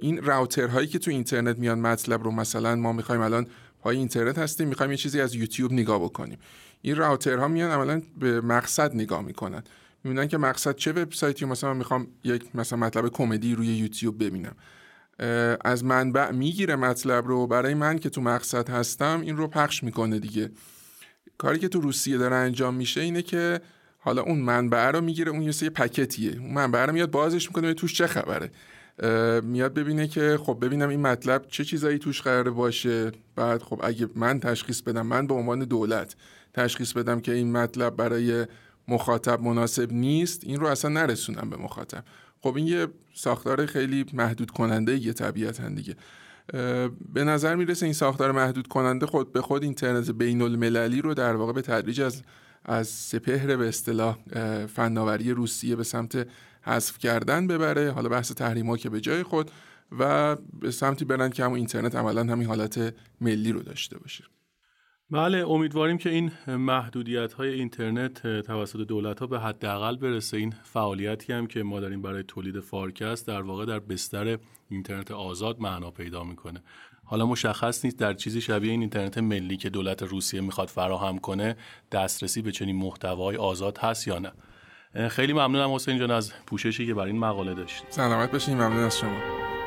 این 0.00 0.22
راوتر 0.22 0.66
هایی 0.66 0.86
که 0.86 0.98
تو 0.98 1.10
اینترنت 1.10 1.58
میان 1.58 1.78
مطلب 1.78 2.22
رو 2.24 2.30
مثلا 2.30 2.76
ما 2.76 2.92
می‌خوایم 2.92 3.20
الان 3.20 3.46
پای 3.82 3.96
اینترنت 3.96 4.38
هستیم 4.38 4.68
می‌خوایم 4.68 4.90
یه 4.90 4.96
چیزی 4.96 5.20
از 5.20 5.34
یوتیوب 5.34 5.72
نگاه 5.72 6.04
بکنیم. 6.04 6.38
این 6.82 6.96
راوترها 6.96 7.48
میان 7.48 7.70
عملا 7.70 8.02
به 8.18 8.40
مقصد 8.40 8.94
نگاه 8.94 9.22
می‌کنن. 9.22 9.62
می‌بینن 10.04 10.28
که 10.28 10.38
مقصد 10.38 10.76
چه 10.76 10.92
وبسایتی 10.92 11.44
مثلا 11.44 11.74
می‌خوام 11.74 12.06
یک 12.24 12.56
مثلا 12.56 12.78
مطلب 12.78 13.08
کمدی 13.08 13.54
روی 13.54 13.66
یوتیوب 13.66 14.24
ببینم. 14.24 14.56
از 15.64 15.84
منبع 15.84 16.30
می‌گیره 16.30 16.76
مطلب 16.76 17.26
رو. 17.26 17.46
برای 17.46 17.74
من 17.74 17.98
که 17.98 18.10
تو 18.10 18.20
مقصد 18.20 18.68
هستم 18.68 19.20
این 19.20 19.36
رو 19.36 19.48
پخش 19.48 19.84
می‌کنه 19.84 20.18
دیگه. 20.18 20.50
کاری 21.38 21.58
که 21.58 21.68
تو 21.68 21.80
روسیه 21.80 22.18
داره 22.18 22.36
انجام 22.36 22.74
میشه 22.74 23.00
اینه 23.00 23.22
که 23.22 23.60
حالا 23.98 24.22
اون 24.22 24.38
منبع 24.38 24.90
رو 24.90 25.00
می‌گیره 25.00 25.30
اون 25.30 25.42
یه 25.42 25.70
پکتیه. 25.70 26.36
اون 26.38 26.52
منبع 26.52 26.86
رو 26.86 26.92
میاد 26.92 27.10
بازش 27.10 27.46
می‌کنه 27.48 27.74
توش 27.74 27.94
چه 27.94 28.06
خبره؟ 28.06 28.50
میاد 29.42 29.74
ببینه 29.74 30.08
که 30.08 30.38
خب 30.42 30.58
ببینم 30.60 30.88
این 30.88 31.00
مطلب 31.00 31.46
چه 31.48 31.64
چیزایی 31.64 31.98
توش 31.98 32.22
قراره 32.22 32.50
باشه. 32.50 33.12
بعد 33.36 33.62
خب 33.62 33.80
اگه 33.82 34.08
من 34.14 34.40
تشخیص 34.40 34.80
بدم 34.80 35.06
من 35.06 35.26
به 35.26 35.34
عنوان 35.34 35.58
دولت 35.58 36.16
تشخیص 36.54 36.92
بدم 36.92 37.20
که 37.20 37.32
این 37.32 37.52
مطلب 37.52 37.96
برای 37.96 38.46
مخاطب 38.88 39.42
مناسب 39.42 39.92
نیست 39.92 40.44
این 40.44 40.60
رو 40.60 40.66
اصلا 40.66 40.90
نرسونم 40.90 41.50
به 41.50 41.56
مخاطب. 41.56 42.04
خب 42.42 42.56
این 42.56 42.66
یه 42.66 42.86
ساختار 43.14 43.66
خیلی 43.66 44.06
محدود 44.12 44.50
کننده 44.50 44.96
یه 44.96 45.12
طبیعتا 45.12 45.68
دیگه. 45.68 45.96
به 47.12 47.24
نظر 47.24 47.54
می‌رسه 47.54 47.86
این 47.86 47.92
ساختار 47.92 48.32
محدود 48.32 48.66
کننده 48.66 49.06
خود 49.06 49.32
به 49.32 49.40
خود 49.40 49.62
اینترنت 49.62 50.10
بین 50.10 50.42
المللی 50.42 51.02
رو 51.02 51.14
در 51.14 51.36
واقع 51.36 51.52
به 51.52 51.62
تدریج 51.62 52.00
از 52.00 52.22
از 52.64 52.88
سپهر 52.88 53.56
به 53.56 53.68
اصطلاح 53.68 54.18
فناوری 54.66 55.30
روسیه 55.30 55.76
به 55.76 55.84
سمت 55.84 56.28
حذف 56.62 56.98
کردن 56.98 57.46
ببره. 57.46 57.90
حالا 57.90 58.08
بحث 58.08 58.32
تحریم 58.32 58.76
که 58.76 58.90
به 58.90 59.00
جای 59.00 59.22
خود 59.22 59.50
و 59.98 60.36
به 60.60 60.70
سمتی 60.70 61.04
برن 61.04 61.30
که 61.30 61.44
همون 61.44 61.56
اینترنت 61.56 61.94
عملا 61.94 62.20
همین 62.20 62.46
حالت 62.46 62.94
ملی 63.20 63.52
رو 63.52 63.62
داشته 63.62 63.98
باشه. 63.98 64.24
بله 65.12 65.50
امیدواریم 65.50 65.98
که 65.98 66.10
این 66.10 66.32
محدودیت 66.46 67.32
های 67.32 67.48
اینترنت 67.48 68.42
توسط 68.42 68.78
دولت 68.78 69.20
ها 69.20 69.26
به 69.26 69.40
حداقل 69.40 69.96
برسه. 69.96 70.36
این 70.36 70.54
فعالیتی 70.62 71.32
هم 71.32 71.46
که 71.46 71.62
ما 71.62 71.80
داریم 71.80 72.02
برای 72.02 72.22
تولید 72.22 72.60
فارکست 72.60 73.26
در 73.26 73.42
واقع 73.42 73.64
در 73.64 73.78
بستر 73.78 74.38
اینترنت 74.68 75.10
آزاد 75.10 75.60
معنا 75.60 75.90
پیدا 75.90 76.24
می‌کنه. 76.24 76.62
حالا 77.04 77.26
مشخص 77.26 77.84
نیست 77.84 77.98
در 77.98 78.14
چیزی 78.14 78.40
شبیه 78.40 78.70
این 78.70 78.80
اینترنت 78.80 79.18
ملی 79.18 79.56
که 79.56 79.70
دولت 79.70 80.02
روسیه 80.02 80.40
می‌خواد 80.40 80.68
فراهم 80.68 81.18
کنه 81.18 81.56
دسترسی 81.92 82.42
به 82.42 82.52
چنین 82.52 82.76
محتوای 82.76 83.36
آزاد 83.36 83.78
هست 83.78 84.08
یا 84.08 84.18
نه. 84.18 84.32
خیلی 85.08 85.32
ممنونم 85.32 85.74
حسین 85.74 85.98
جان 85.98 86.10
از 86.10 86.32
پوششی 86.46 86.86
که 86.86 86.94
برای 86.94 87.10
این 87.10 87.20
مقاله 87.20 87.54
داشت 87.54 87.84
سلامت 87.88 88.32
باشین 88.32 88.54
ممنون 88.54 88.84
از 88.84 88.98
شما. 88.98 89.59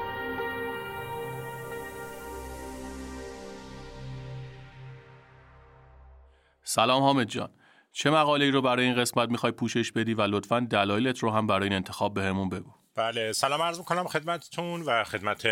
سلام 6.64 7.04
حامد 7.04 7.28
جان. 7.28 7.50
چه 7.92 8.10
مقاله 8.10 8.46
ای 8.46 8.52
رو 8.52 8.62
برای 8.62 8.86
این 8.86 8.96
قسمت 8.96 9.30
می‌خوای 9.30 9.52
پوشش 9.52 9.92
بدی 9.92 10.14
و 10.14 10.22
لطفا 10.22 10.60
دلایلت 10.60 11.20
رو 11.20 11.32
هم 11.32 11.48
برای 11.48 11.64
این 11.64 11.74
انتخاب 11.74 12.14
بهمون 12.14 12.50
به 12.50 12.60
بگو. 12.60 12.74
بله 12.96 13.32
سلام 13.32 13.62
عرض 13.62 13.78
می‌کنم 13.78 14.08
خدمتتون 14.08 14.82
و 14.82 15.04
خدمت 15.04 15.48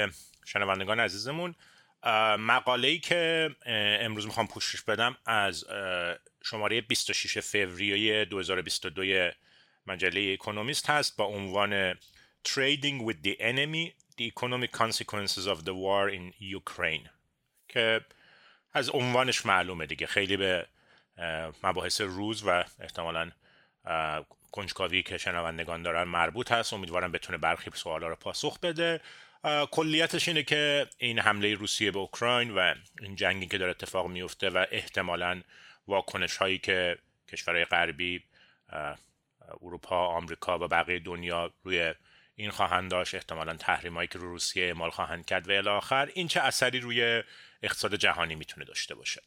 شنوندگان 0.45 0.99
عزیزمون. 0.99 1.55
مقاله 2.39 2.88
ای 2.88 2.99
که 2.99 3.49
امروز 4.01 4.26
می‌خوام 4.26 4.47
پوشش 4.47 4.82
بدم 4.82 5.18
از 5.26 5.66
شماره 6.43 6.82
26 6.82 7.38
فوریه 7.39 8.26
2022 8.26 9.32
مجله 9.88 10.34
اکونومیست 10.34 10.89
هست 10.89 11.18
با 11.18 11.26
عنوان 11.26 11.93
Trading 12.47 13.07
with 13.07 13.18
the 13.24 13.36
Enemy 13.39 13.91
The 14.18 14.32
Economic 14.32 14.72
Consequences 14.78 15.45
of 15.47 15.59
the 15.66 15.74
War 15.84 16.09
in 16.14 16.34
Ukraine. 16.62 17.09
که 17.68 18.01
از 18.74 18.89
عنوانش 18.89 19.45
معلومه 19.45 19.86
دیگه 19.86 20.07
خیلی 20.07 20.38
به 20.38 20.68
مباحث 21.63 22.01
روز 22.01 22.43
و 22.43 22.63
احتمالا 22.80 23.32
کنجکاوی 24.51 25.03
که 25.03 25.17
شنوندگان 25.17 25.84
دارن 25.84 26.03
مربوط 26.03 26.51
هست. 26.51 26.74
امیدوارم 26.74 27.11
بتونه 27.11 27.38
برخی 27.38 27.72
سوالا 27.74 28.07
رو 28.07 28.15
پاسخ 28.15 28.59
بده. 28.59 29.01
کلیتش 29.72 30.28
اینه 30.28 30.43
که 30.43 30.88
این 30.97 31.19
حمله 31.19 31.53
روسیه 31.53 31.91
به 31.91 31.99
اوکراین 31.99 32.51
و 32.51 32.74
این 33.01 33.15
جنگی 33.15 33.47
که 33.47 33.57
داره 33.57 33.72
اتفاق 33.72 34.07
میفته 34.07 34.49
و 34.49 34.65
احتمالا 34.72 35.41
واکنش 35.88 36.38
هایی 36.38 36.57
که 36.57 36.97
کشورهای 37.28 37.65
غربی 37.65 38.24
اروپا 39.61 40.07
آمریکا 40.07 40.59
و 40.59 40.67
بقیه 40.67 40.99
دنیا 40.99 41.53
روی 41.63 41.93
این 42.36 42.49
خواهند 42.49 42.91
داشت 42.91 43.15
احتمالا 43.15 43.55
تحریم 43.55 43.93
هایی 43.93 44.07
که 44.07 44.19
رو 44.19 44.32
روسیه 44.32 44.65
اعمال 44.65 44.89
خواهند 44.89 45.26
کرد 45.26 45.49
و 45.49 45.82
الی 45.91 46.11
این 46.13 46.28
چه 46.28 46.39
اثری 46.39 46.80
روی 46.80 47.23
اقتصاد 47.64 47.95
جهانی 47.95 48.35
می‌تونه 48.35 48.65
داشته 48.65 48.95
باشه. 48.95 49.22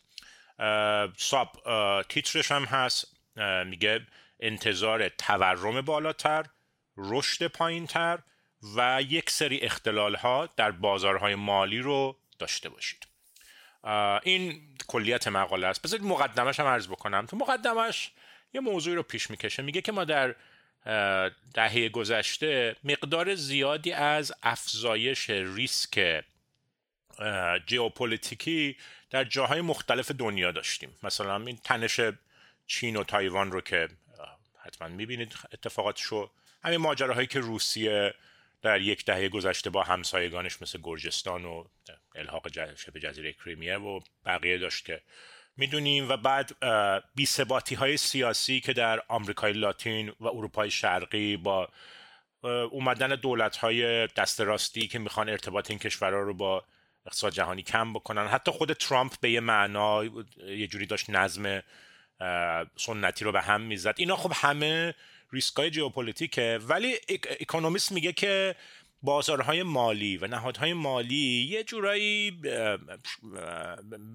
ساب 1.17 1.63
تیترش 2.09 2.53
هم 2.53 2.65
هست. 2.65 3.17
میگه 3.67 4.07
انتظار 4.41 5.09
تورم 5.09 5.81
بالاتر 5.81 6.45
رشد 6.97 7.47
پایینتر 7.47 8.19
و 8.77 9.03
یک 9.09 9.31
سری 9.31 9.61
اختلال 9.61 10.15
ها 10.15 10.49
در 10.57 10.71
بازارهای 10.71 11.35
مالی 11.35 11.79
رو 11.79 12.17
داشته 12.39 12.69
باشید. 12.69 13.07
این 14.23 14.61
کلیت 14.87 15.29
مقاله 15.29 15.67
است. 15.67 15.83
بذارید 15.83 16.07
مقدمش 16.07 16.61
هم 16.61 16.67
عرض 16.67 16.89
بکنم. 16.89 17.27
تو 17.27 17.37
مقدمش 17.37 18.11
یه 18.55 18.61
موضوعی 18.61 18.97
رو 18.97 19.03
پیش 19.03 19.31
می‌کشه. 19.31 19.63
میگه 19.63 19.81
که 19.81 19.93
ما 19.93 20.05
در 20.05 20.35
دهه 21.55 21.89
گذشته 21.89 22.77
مقدار 22.85 23.35
زیادی 23.35 23.93
از 23.93 24.33
افزایش 24.43 25.31
ریسک 25.31 26.25
ژئوپلیتیکی 27.70 28.77
در 29.11 29.24
جاهای 29.24 29.61
مختلف 29.61 30.11
دنیا 30.11 30.53
داشتیم. 30.53 30.97
مثلا 31.03 31.47
این 31.47 31.57
تنش 31.65 32.01
چین 32.66 32.97
و 32.97 33.05
تایوان 33.05 33.53
رو 33.53 33.61
که 33.61 33.89
حتما 34.59 34.89
می‌بینید 34.89 35.35
اتفاقاتشو 35.53 36.31
همین 36.65 36.78
ماجراهایی 36.78 37.27
که 37.27 37.41
روسیه 37.41 38.15
در 38.62 38.81
یک 38.81 39.05
دهه 39.05 39.28
گذشته 39.28 39.70
با 39.70 39.82
همسایگانش 39.82 40.62
مثل 40.62 40.78
گرجستان 40.82 41.45
و 41.45 41.65
الحاق 42.15 42.74
شبه 42.77 43.01
جزیره 43.01 43.32
کریمیه 43.32 43.77
و 43.77 44.01
بقیه 44.27 44.59
داشت 44.59 44.85
که 44.85 45.01
می‌دونیم. 45.57 46.09
و 46.09 46.16
بعد 46.16 46.57
بیثباتی 47.15 47.74
های 47.74 47.97
سیاسی 47.97 48.61
که 48.61 48.73
در 48.73 49.03
آمریکای 49.09 49.53
لاتین 49.53 50.12
و 50.20 50.27
اروپای 50.27 50.70
شرقی 50.70 51.36
با 51.36 51.69
اومدن 52.70 53.09
دولت 53.09 53.57
های 53.57 54.07
دست 54.07 54.41
راستی 54.41 54.89
که 54.89 54.99
می‌خوان 54.99 55.28
ارتباط 55.28 55.70
این 55.70 55.78
کشورها 55.78 56.20
رو 56.20 56.35
با 56.35 56.65
اقتصاد 57.07 57.33
جهانی 57.33 57.63
کم 57.63 57.93
بکنن. 57.93 58.27
حتی 58.27 58.51
خود 58.51 58.73
ترامپ 58.73 59.21
به 59.21 59.31
یه 59.31 59.41
معنا 59.41 60.05
یه 60.47 60.67
جوری 60.67 60.87
داشت 60.87 61.11
نظم 61.11 61.63
سنتی 62.77 63.25
رو 63.25 63.33
به 63.33 63.43
هم 63.43 63.61
می‌زد. 63.61 63.95
اینا 63.97 64.17
خب 64.17 64.33
همه 64.35 64.95
ریسکای 65.33 65.73
ژئوپلیتیکه 65.73 66.59
ولی 66.63 66.97
اکونومیست 67.41 67.93
میگه 67.93 68.13
که 68.13 68.57
بازارهای 69.03 69.63
مالی 69.63 70.17
و 70.17 70.27
نهادهای 70.27 70.73
مالی 70.73 71.47
یه 71.51 71.65
جورایی 71.65 72.41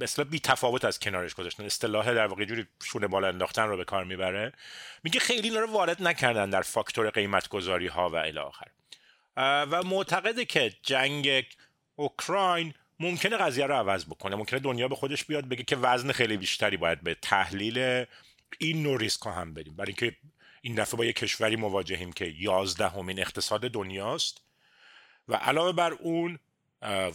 مثلا 0.01 0.25
بی 0.25 0.39
تفاوت 0.39 0.85
از 0.85 0.99
کنارش 0.99 1.33
گذاشتن. 1.33 1.63
اصطلاح 1.63 2.13
در 2.13 2.27
واقع 2.27 2.45
جوری 2.45 2.67
شونه 2.83 3.07
بالا 3.07 3.27
انداختن 3.27 3.67
رو 3.67 3.77
به 3.77 3.85
کار 3.85 4.03
می‌بره. 4.03 4.53
میگه 5.03 5.19
خیلی 5.19 5.49
اینا 5.49 5.59
رو 5.59 5.71
وارد 5.71 6.03
نکردن 6.03 6.49
در 6.49 6.61
فاکتور 6.61 7.09
قیمت 7.09 7.47
گذاری 7.47 7.87
ها 7.87 8.09
و 8.09 8.15
الی 8.15 8.39
آخر. 8.39 8.67
و 9.37 9.83
معتقده 9.83 10.45
که 10.45 10.73
جنگ 10.83 11.45
اوکراین 11.99 12.73
ممکنه 12.99 13.37
قضیه 13.37 13.65
رو 13.65 13.75
عوض 13.75 14.05
بکنه. 14.05 14.35
ممکنه 14.35 14.59
دنیا 14.59 14.87
به 14.87 14.95
خودش 14.95 15.25
بیاد 15.25 15.45
بگه 15.45 15.63
که 15.63 15.75
وزن 15.75 16.11
خیلی 16.11 16.37
بیشتری 16.37 16.77
باید 16.77 17.01
به 17.01 17.15
تحلیل 17.21 18.05
این 18.57 18.83
نوع 18.83 18.99
ریسک 18.99 19.25
هم 19.25 19.53
بدیم 19.53 19.75
برای 19.75 19.95
اینکه 19.99 20.17
این 20.61 20.75
دفعه 20.75 20.97
با 20.97 21.05
یه 21.05 21.13
کشوری 21.13 21.55
مواجهیم 21.55 22.11
که 22.11 22.33
یازدهمین 22.37 23.19
اقتصاد 23.19 23.61
دنیاست. 23.61 24.41
و 25.27 25.35
علاوه 25.35 25.71
بر 25.71 25.91
اون 25.91 26.39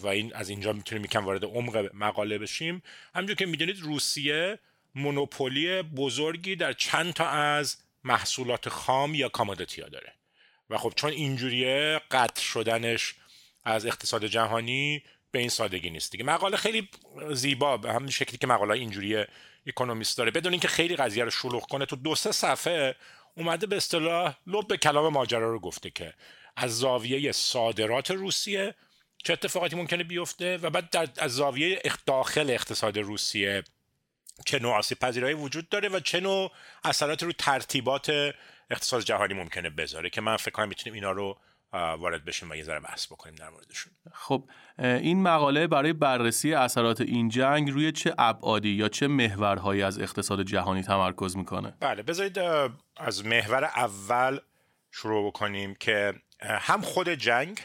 و 0.02 0.06
این 0.06 0.35
از 0.35 0.48
اینجا 0.48 0.73
می‌تونیم 0.73 1.05
یکم 1.05 1.24
وارد 1.24 1.44
عمق 1.44 1.90
مقاله 1.94 2.39
بشیم 2.39 2.82
همونجور 3.15 3.36
که 3.36 3.47
می‌دونید 3.47 3.81
روسیه 3.81 4.59
مونوپولی 4.94 5.82
بزرگی 5.82 6.56
در 6.56 6.73
چند 6.73 7.12
تا 7.12 7.28
از 7.28 7.77
محصولات 8.05 8.69
خام 8.69 9.15
یا 9.15 9.28
کامادیتی 9.28 9.81
ها 9.82 9.89
داره. 9.89 10.12
و 10.70 10.78
خب 10.78 10.93
چون 10.97 11.11
اینجوریه 11.11 12.01
قطع 12.11 12.43
شدنش 12.43 13.15
از 13.65 13.86
اقتصاد 13.86 14.27
جهانی 14.27 15.03
به 15.31 15.39
این 15.39 15.49
سادگی 15.49 15.91
نیست 15.91 16.12
دیگه. 16.12 16.24
مقاله 16.24 16.57
خیلی 16.57 16.89
زیبا 17.32 17.77
به 17.77 17.93
همین 17.93 18.11
شکلی 18.11 18.39
که 18.39 18.47
مقاله 18.47 18.74
اینجوری 18.74 19.24
اکونومیست 19.66 20.19
داره. 20.19 20.31
بدون 20.31 20.53
اینکه 20.53 20.69
خیلی 20.69 20.97
قضیه 20.97 21.24
رو 21.24 21.31
شلوغ 21.31 21.69
کنه 21.69 21.86
تو 21.86 21.97
دو 21.97 22.15
سه 22.15 22.32
صفحه 22.32 22.97
اومده 23.36 23.66
به 23.66 23.77
اصطلاح 23.77 24.36
لب 24.47 24.77
کلام 24.77 25.12
ماجرا 25.12 25.51
رو 25.51 25.61
گفته 25.61 25.91
که 25.91 26.15
از 26.57 26.78
زاویه 26.78 27.32
صادرات 27.32 28.11
روسیه 28.11 28.74
چه 29.24 29.32
اتفاقاتی 29.32 29.77
ممکنه 29.77 30.05
بیفته 30.05 30.57
و 30.57 30.70
بعد 30.70 30.91
در 30.91 31.09
از 31.19 31.35
زاویه 31.35 31.82
داخل 32.07 32.51
اقتصاد 32.51 32.99
روسیه 32.99 33.65
چه 34.47 34.59
نوع 34.59 34.74
آسیب 34.74 34.99
پذیرایی 34.99 35.35
وجود 35.35 35.69
داره 35.69 35.89
و 35.89 36.01
چه 36.01 36.20
نوع 36.20 36.53
اثرات 36.85 37.23
رو 37.23 37.32
ترتیبات 37.32 38.35
اقتصاد 38.70 39.03
جهانی 39.03 39.35
ممکنه 39.35 39.70
بذاره 39.70 40.11
که 40.11 40.20
من 40.20 40.36
فکر 40.36 40.51
کنم 40.51 40.69
می‌تونیم 40.69 40.95
اینا 40.95 41.12
رو 41.12 41.39
وارد 41.75 42.25
بشیم 42.25 42.51
و 42.51 42.55
یه 42.55 42.63
ذره 42.63 42.81
بحث 42.81 43.07
بکنیم 43.07 43.35
در 43.35 43.51
موردشون. 43.51 43.93
خب 44.13 44.51
این 44.79 45.23
مقاله 45.23 45.67
برای 45.67 45.93
بررسی 45.93 46.55
اثرات 46.55 47.01
این 47.01 47.29
جنگ 47.29 47.71
روی 47.71 47.93
چه 47.93 48.15
ابعادی 48.19 48.69
یا 48.69 48.89
چه 48.89 49.07
محورهایی 49.07 49.83
از 49.83 49.99
اقتصاد 49.99 50.43
جهانی 50.43 50.83
تمرکز 50.83 51.37
می‌کنه؟ 51.37 51.75
بله 51.81 52.03
بذارید 52.03 52.39
از 52.97 53.27
محور 53.27 53.65
اول 53.65 54.39
شروع 54.93 55.27
بکنیم 55.27 55.75
که 55.75 56.15
هم 56.41 56.81
خود 56.81 57.09
جنگ 57.09 57.61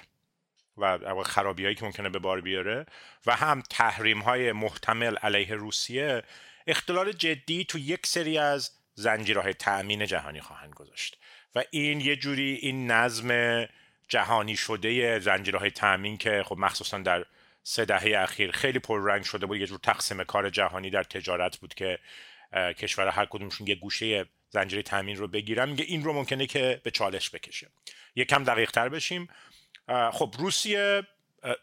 و 0.78 1.24
خرابی 1.26 1.64
هایی 1.64 1.76
که 1.76 1.86
ممکنه 1.86 2.10
به 2.10 2.20
بار 2.20 2.42
بیاره 2.42 2.86
و 3.26 3.36
هم 3.36 3.64
تحریم 3.70 4.20
های 4.20 4.52
محتمل 4.52 5.16
علیه 5.16 5.56
روسیه 5.56 6.24
اختلال 6.68 7.12
جدی 7.12 7.66
تو 7.66 7.78
یک 7.78 8.08
سری 8.08 8.38
از 8.38 8.72
زنجیرهای 8.94 9.54
تأمین 9.54 10.06
جهانی 10.06 10.42
خواهند 10.42 10.74
گذاشت. 10.74 11.18
و 11.56 11.64
این 11.72 12.02
یه 12.02 12.16
جوری 12.16 12.54
این 12.62 12.92
نظم 12.92 13.28
جهانی 14.10 14.56
شده 14.56 15.20
زنجیرهای 15.20 15.72
تأمین 15.72 16.18
که 16.18 16.44
خب 16.46 16.58
مخصوصا 16.58 16.98
در 16.98 17.26
سه 17.64 17.86
دهه 17.86 18.18
اخیر 18.18 18.52
خیلی 18.52 18.80
پررنگ 18.80 19.24
شده 19.24 19.46
بود. 19.46 19.58
یه 19.58 19.68
جور 19.68 19.80
تقسیم 19.84 20.24
کار 20.24 20.50
جهانی 20.50 20.90
در 20.90 21.04
تجارت 21.04 21.58
بود 21.58 21.74
که 21.74 22.00
کشور 22.54 23.08
هر 23.08 23.26
کدومشون 23.26 23.68
یه 23.68 23.76
گوشه 23.76 24.26
زنجیره 24.50 24.82
تامین 24.82 25.18
رو 25.18 25.28
بگیرن. 25.28 25.70
میگه 25.70 25.86
این 25.88 26.04
رو 26.04 26.14
ممکنه 26.14 26.48
که 26.48 26.82
به 26.84 26.92
چالش 26.92 27.30
بکشه 27.30 27.68
یکم 28.16 28.44
دقیق 28.44 28.72
تر 28.72 28.90
بشیم. 28.90 29.28
خب 30.12 30.36
روسیه 30.40 31.04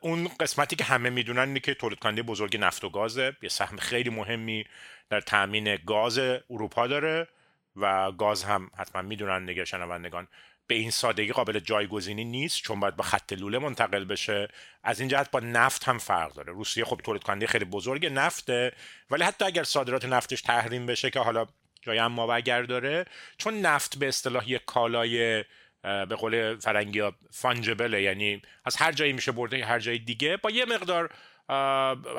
اون 0.00 0.28
قسمتی 0.40 0.76
که 0.76 0.84
همه 0.84 1.10
می‌دونن 1.10 1.48
اینه 1.48 1.60
که 1.60 1.74
تولید 1.74 1.98
کننده 1.98 2.22
بزرگ 2.22 2.56
نفت 2.56 2.84
و 2.84 2.90
گازه. 2.90 3.36
یه 3.42 3.48
سهم 3.48 3.76
خیلی 3.76 4.10
مهمی 4.10 4.64
در 5.10 5.20
تامین 5.20 5.76
گاز 5.76 6.18
اروپا 6.50 6.86
داره 6.86 7.28
و 7.76 8.12
گاز 8.12 8.44
هم 8.44 8.70
حتما 8.78 9.02
می‌دونن 9.02 9.46
دیگه 9.46 9.64
شنوندگان 9.64 10.28
به 10.66 10.74
این 10.74 10.90
سادگی 10.90 11.32
قابل 11.32 11.58
جایگزینی 11.58 12.24
نیست 12.24 12.62
چون 12.62 12.80
باید 12.80 12.96
با 12.96 13.04
خط 13.04 13.32
لوله 13.32 13.58
منتقل 13.58 14.04
بشه. 14.04 14.48
از 14.82 15.00
این 15.00 15.08
جهت 15.08 15.30
با 15.30 15.40
نفت 15.40 15.84
هم 15.84 15.98
فرق 15.98 16.32
داره. 16.32 16.52
روسیه 16.52 16.84
خب 16.84 17.00
تولید 17.04 17.22
کننده 17.22 17.46
خیلی 17.46 17.64
بزرگ 17.64 18.06
نفته 18.06 18.72
ولی 19.10 19.24
حتی 19.24 19.44
اگر 19.44 19.64
صادرات 19.64 20.04
نفتش 20.04 20.42
تحریم 20.42 20.86
بشه 20.86 21.10
که 21.10 21.20
حالا 21.20 21.46
جای 21.82 21.98
و 21.98 22.20
اگر 22.20 22.62
داره 22.62 23.04
چون 23.38 23.60
نفت 23.60 23.98
به 23.98 24.08
اصطلاح 24.08 24.50
یک 24.50 24.64
کالای 24.64 25.44
به 25.82 26.14
قول 26.16 26.58
فرنگی 26.58 27.00
ها 27.00 27.14
فانجبله 27.30 28.02
یعنی 28.02 28.42
از 28.64 28.76
هر 28.76 28.92
جایی 28.92 29.12
میشه 29.12 29.32
برده 29.32 29.64
هر 29.64 29.78
جای 29.78 29.98
دیگه 29.98 30.36
با 30.36 30.50
یه 30.50 30.64
مقدار 30.64 31.10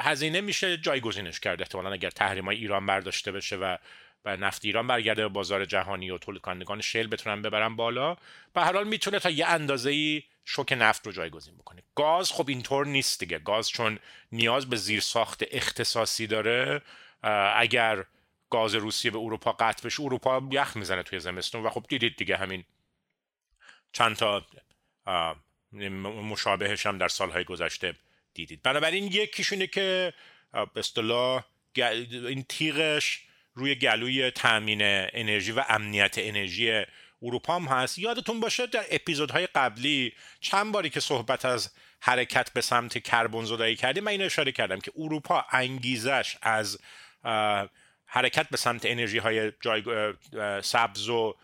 هزینه 0.01 0.41
میشه 0.41 0.77
جایگزینش 0.77 1.39
کرد. 1.39 1.61
احتمالا 1.61 1.91
اگر 1.91 2.09
تحریم 2.09 2.45
های 2.45 2.57
ایران 2.57 2.85
برداشته 2.85 3.31
بشه 3.31 3.55
و 3.55 3.77
نفت 4.35 4.65
ایران 4.65 4.87
برگرده 4.87 5.21
به 5.21 5.27
بازار 5.27 5.65
جهانی 5.65 6.09
و 6.09 6.17
تولید 6.17 6.41
کنندگان 6.41 6.81
شل 6.81 7.07
بتونن 7.07 7.41
ببرن 7.41 7.75
بالا. 7.75 8.17
به 8.53 8.61
هر 8.61 8.73
حال 8.73 8.87
می‌تونه 8.87 9.19
تا 9.19 9.29
یه 9.29 9.47
اندازه 9.47 9.89
ای 9.89 10.23
شوک 10.45 10.71
نفت 10.71 11.05
رو 11.05 11.11
جایگزین 11.11 11.57
بکنه. 11.57 11.83
گاز 11.95 12.31
خب 12.31 12.49
اینطور 12.49 12.85
نیست 12.85 13.19
دیگه. 13.19 13.39
گاز 13.39 13.69
چون 13.69 13.99
نیاز 14.31 14.69
به 14.69 14.75
زیرساخت 14.75 15.43
اختصاصی 15.51 16.27
داره. 16.27 16.81
اگر 17.55 18.05
گاز 18.49 18.75
روسیه 18.75 19.11
به 19.11 19.17
اروپا 19.17 19.51
قطع 19.51 19.85
بشه 19.85 20.03
اروپا 20.03 20.49
یخ 20.51 20.77
می‌زنه 20.77 21.03
توی 21.03 21.19
زمستون. 21.19 21.63
و 21.63 21.69
خب 21.69 21.85
دیدید 21.89 22.15
دیگه 22.15 22.37
همین 22.37 22.63
چند 23.91 24.15
تا 24.15 24.45
مشابهش 26.01 26.85
هم 26.85 26.97
در 26.97 27.07
سالهای 27.07 27.43
گذشته 27.43 27.95
دیدید. 28.33 28.61
بنابراین 28.61 29.03
یکیشونه 29.03 29.67
که 29.67 30.13
به 30.51 30.79
اصطلاح 30.79 31.43
این 31.75 32.43
تیغش 32.43 33.26
روی 33.57 33.75
گلوی 33.75 34.31
تامین 34.31 34.79
انرژی 34.81 35.51
و 35.51 35.63
امنیت 35.69 36.15
انرژی 36.17 36.83
اروپا 37.21 37.55
هم 37.55 37.65
هست. 37.65 37.99
یادتون 37.99 38.39
باشه 38.39 38.67
در 38.67 38.85
اپیزودهای 38.91 39.47
قبلی 39.47 40.13
چند 40.39 40.71
باری 40.71 40.89
که 40.89 40.99
صحبت 40.99 41.45
از 41.45 41.73
حرکت 41.99 42.53
به 42.53 42.61
سمت 42.61 42.97
کربن 43.03 43.45
زدایی 43.45 43.75
کردیم 43.75 44.03
من 44.03 44.11
اینو 44.11 44.25
اشاره 44.25 44.51
کردم 44.51 44.79
که 44.79 44.91
اروپا 44.97 45.45
انگیزش 45.51 46.37
از 46.41 46.79
حرکت 48.05 48.49
به 48.49 48.57
سمت 48.57 48.85
انرژی 48.85 49.17
های 49.17 49.51
جای 49.61 49.83
سبز 50.61 51.09
و 51.09 51.35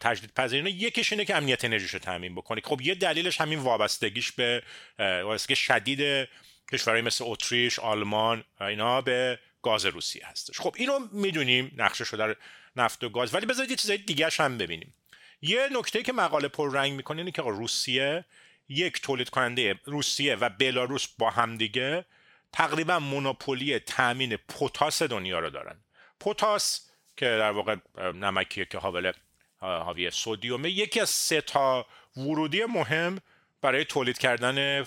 تجدید 0.00 0.34
پذیرینه 0.34 0.70
یکیش 0.70 1.12
اینه 1.12 1.24
که 1.24 1.36
امنیت 1.36 1.64
انرژیشو 1.64 1.98
تامین 1.98 2.34
بکنه 2.34 2.60
خب 2.64 2.80
یه 2.80 2.94
دلیلش 2.94 3.40
همین 3.40 3.58
وابستگیش 3.58 4.32
به 4.32 4.62
وابستگی 4.98 5.56
شدید 5.56 6.28
کشورهای 6.72 7.02
مثل 7.02 7.24
اتریش 7.26 7.78
آلمان 7.78 8.44
اینا 8.60 9.00
به 9.00 9.38
گاز 9.62 9.86
روسیه 9.86 10.26
هستش. 10.26 10.60
خب 10.60 10.74
اینو 10.78 10.98
می‌دونیم 11.12 11.74
نقشه 11.76 12.04
شده 12.04 12.36
نفت 12.76 13.04
و 13.04 13.08
گاز. 13.08 13.34
ولی 13.34 13.46
بذارید 13.46 13.70
یه 13.70 13.76
چیزای 13.76 13.98
دیگه 13.98 14.28
هم 14.38 14.58
ببینیم. 14.58 14.94
یه 15.42 15.68
نکته 15.72 16.02
که 16.02 16.12
مقاله 16.12 16.50
رنگ 16.58 16.92
می‌کنه 16.92 17.18
اینه 17.18 17.30
که 17.30 17.42
روسیه 17.42 18.24
یک 18.68 19.02
تولید 19.02 19.28
کننده 19.28 19.80
روسیه 19.84 20.36
و 20.36 20.48
بلاروس 20.48 21.06
با 21.18 21.30
همدیگه 21.30 22.04
تقریبا 22.52 22.98
مونوپولی 22.98 23.78
تامین 23.78 24.36
پتاس 24.36 25.02
دنیا 25.02 25.38
رو 25.38 25.50
دارن. 25.50 25.76
پتاس 26.20 26.90
که 27.16 27.26
در 27.26 27.50
واقع 27.50 27.76
نمکیه 28.14 28.64
که 28.64 28.78
حاوی 28.78 29.12
حاوی 29.58 30.10
سودیومه 30.10 30.70
یکی 30.70 31.00
از 31.00 31.10
سه 31.10 31.40
تا 31.40 31.86
ورودی 32.16 32.64
مهم 32.64 33.18
برای 33.60 33.84
تولید 33.84 34.18
کردن 34.18 34.86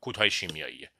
کودهای 0.00 0.30
شیمیاییه 0.30 0.90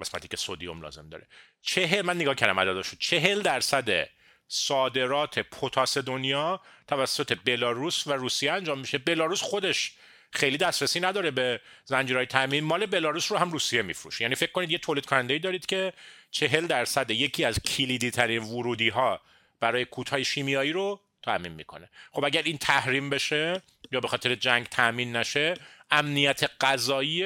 قسمتی 0.00 0.28
که 0.28 0.36
سودیوم 0.36 0.82
لازم 0.82 1.08
داره. 1.08 1.26
چهل 1.62 2.02
من 2.02 2.16
نگاه 2.16 2.34
کردم 2.34 2.60
عدداشو 2.60 2.96
چهل 2.96 3.42
درصد 3.42 4.08
صادرات 4.48 5.38
پتاس 5.38 5.98
دنیا 5.98 6.60
توسط 6.88 7.38
بلاروس 7.44 8.06
و 8.06 8.12
روسیه 8.12 8.52
انجام 8.52 8.78
میشه. 8.78 8.98
بلاروس 8.98 9.42
خودش 9.42 9.92
خیلی 10.30 10.56
دسترسی 10.56 11.00
نداره 11.00 11.30
به 11.30 11.60
زنجیرهای 11.84 12.26
تامین 12.26 12.64
مال 12.64 12.86
بلاروس 12.86 13.32
رو 13.32 13.38
هم 13.38 13.52
روسیه 13.52 13.82
میفروشه. 13.82 14.22
یعنی 14.22 14.34
فکر 14.34 14.52
کنید 14.52 14.70
یه 14.70 14.78
تولید 14.78 15.06
کننده 15.06 15.38
دارید 15.38 15.66
که 15.66 15.92
چهل 16.30 16.66
درصد 16.66 17.10
یکی 17.10 17.44
از 17.44 17.60
کلیدی 17.60 18.10
ترین 18.10 18.42
ورودی 18.42 18.88
ها 18.88 19.20
برای 19.60 19.84
کودهای 19.84 20.24
شیمیایی 20.24 20.72
رو 20.72 21.00
تامین 21.22 21.52
می‌کنه. 21.52 21.90
خب 22.12 22.24
اگر 22.24 22.42
این 22.42 22.58
تحریم 22.58 23.10
بشه 23.10 23.62
یا 23.92 24.00
به 24.00 24.08
خاطر 24.08 24.34
جنگ 24.34 24.66
تامین 24.66 25.16
نشه 25.16 25.54
امنیت 25.90 26.50
غذایی 26.60 27.22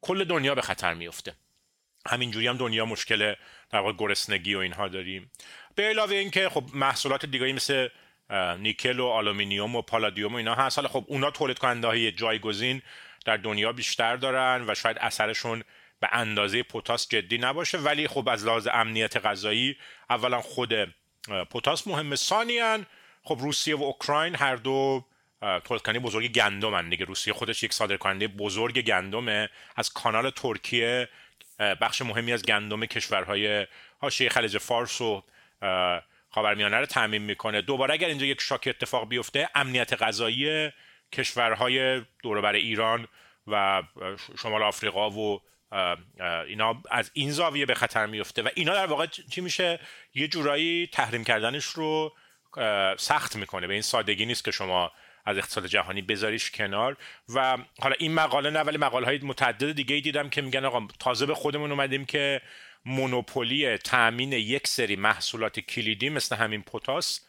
کل 0.00 0.24
دنیا 0.24 0.54
به 0.54 0.62
خطر 0.62 0.94
میفته 0.94 1.34
همینجوری 2.06 2.46
هم 2.46 2.56
دنیا 2.56 2.84
مشکل 2.84 3.34
در 3.70 3.78
واقع 3.78 3.92
گرسنگی 3.98 4.54
و 4.54 4.58
اینها 4.58 4.88
داریم. 4.88 5.30
به 5.74 5.82
علاوه 5.82 6.14
اینکه 6.14 6.48
خب 6.48 6.64
محصولات 6.74 7.26
دیگه 7.26 7.52
مثل 7.52 7.88
نیکل 8.58 9.00
و 9.00 9.06
آلومینیوم 9.06 9.76
و 9.76 9.82
پالادیوم 9.82 10.32
و 10.32 10.36
اینا 10.36 10.54
هست. 10.54 10.78
حالا 10.78 10.88
خب 10.88 11.04
اونا 11.08 11.30
تولید 11.30 11.58
کننده 11.58 11.86
های 11.86 12.12
جایگزین 12.12 12.82
در 13.24 13.36
دنیا 13.36 13.72
بیشتر 13.72 14.16
دارن 14.16 14.64
و 14.68 14.74
شاید 14.74 14.98
اثرشون 15.00 15.62
به 16.00 16.08
اندازه 16.12 16.62
پتاس 16.62 17.08
جدی 17.08 17.38
نباشه. 17.38 17.78
ولی 17.78 18.08
خب 18.08 18.28
از 18.28 18.46
لحاظ 18.46 18.68
امنیت 18.72 19.16
غذایی 19.16 19.76
اولا 20.10 20.40
خود 20.40 20.72
پتاس 21.50 21.86
مهمه. 21.86 22.16
ثانیا 22.16 22.78
خب 23.22 23.38
روسیه 23.40 23.76
و 23.76 23.82
اوکراین 23.82 24.34
هر 24.34 24.56
دو 24.56 25.04
تولید 25.64 26.02
بزرگ 26.02 26.32
گندم 26.32 26.90
دیگه 26.90 27.04
روسیه 27.04 27.32
خودش 27.32 27.62
یک 27.62 27.72
صادر 27.72 27.96
کننده 27.96 28.28
بزرگ 28.28 28.80
گندمه 28.80 29.48
از 29.76 29.92
کانال 29.92 30.30
ترکیه 30.30 31.08
بخش 31.58 32.02
مهمی 32.02 32.32
از 32.32 32.42
گندم 32.42 32.86
کشورهای 32.86 33.66
حاشیه 33.98 34.28
خلیج 34.28 34.58
فارس 34.58 35.00
و 35.00 35.22
خاورمیانه 36.30 36.76
رو 36.76 36.86
تعمین 36.86 37.22
می‌کنه. 37.22 37.62
دوباره 37.62 37.94
اگر 37.94 38.08
اینجا 38.08 38.26
یک 38.26 38.40
شاک 38.40 38.64
اتفاق 38.66 39.08
بیفته 39.08 39.48
امنیت 39.54 40.02
غذایی 40.02 40.70
کشورهای 41.12 42.02
دوربر 42.22 42.52
ایران 42.52 43.08
و 43.46 43.82
شمال 44.42 44.62
آفریقا 44.62 45.10
و 45.10 45.40
اینا 46.46 46.82
از 46.90 47.10
این 47.14 47.30
زاویه 47.30 47.66
به 47.66 47.74
خطر 47.74 48.06
میفته 48.06 48.42
و 48.42 48.48
اینا 48.54 48.74
در 48.74 48.86
واقع 48.86 49.06
چی 49.06 49.40
میشه؟ 49.40 49.80
یه 50.14 50.28
جورایی 50.28 50.86
تحریم 50.92 51.24
کردنش 51.24 51.64
رو 51.64 52.16
سخت 52.98 53.36
می‌کنه. 53.36 53.66
به 53.66 53.72
این 53.72 53.82
سادگی 53.82 54.26
نیست 54.26 54.44
که 54.44 54.50
شما 54.50 54.92
از 55.24 55.38
اقتصاد 55.38 55.66
جهانی 55.66 56.02
بذاریش 56.02 56.50
کنار. 56.50 56.96
و 57.34 57.58
حالا 57.78 57.94
این 57.98 58.14
مقاله 58.14 58.50
نه 58.50 58.60
ولی 58.60 58.78
مقاله 58.78 59.06
های 59.06 59.18
متعدد 59.18 59.72
دیگه 59.72 60.00
دیدم 60.00 60.28
که 60.28 60.42
میگن 60.42 60.64
آقا 60.64 60.86
تازه 60.98 61.26
به 61.26 61.34
خودمون 61.34 61.70
اومدیم 61.70 62.04
که 62.04 62.40
مونوپولی 62.84 63.76
تأمین 63.76 64.32
یک 64.32 64.66
سری 64.66 64.96
محصولات 64.96 65.60
کلیدی 65.60 66.08
مثل 66.08 66.36
همین 66.36 66.62
پتاس 66.62 67.20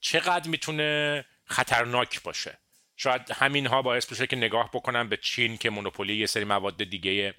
چقدر 0.00 0.48
می‌تونه 0.48 1.24
خطرناک 1.44 2.22
باشه. 2.22 2.58
شاید 2.96 3.30
همین 3.30 3.66
ها 3.66 3.82
باعث 3.82 4.06
بشه 4.06 4.26
که 4.26 4.36
نگاه 4.36 4.70
بکنم 4.72 5.08
به 5.08 5.16
چین 5.16 5.56
که 5.56 5.70
مونوپولی 5.70 6.16
یه 6.16 6.26
سری 6.26 6.44
مواد 6.44 6.84
دیگه 6.84 7.34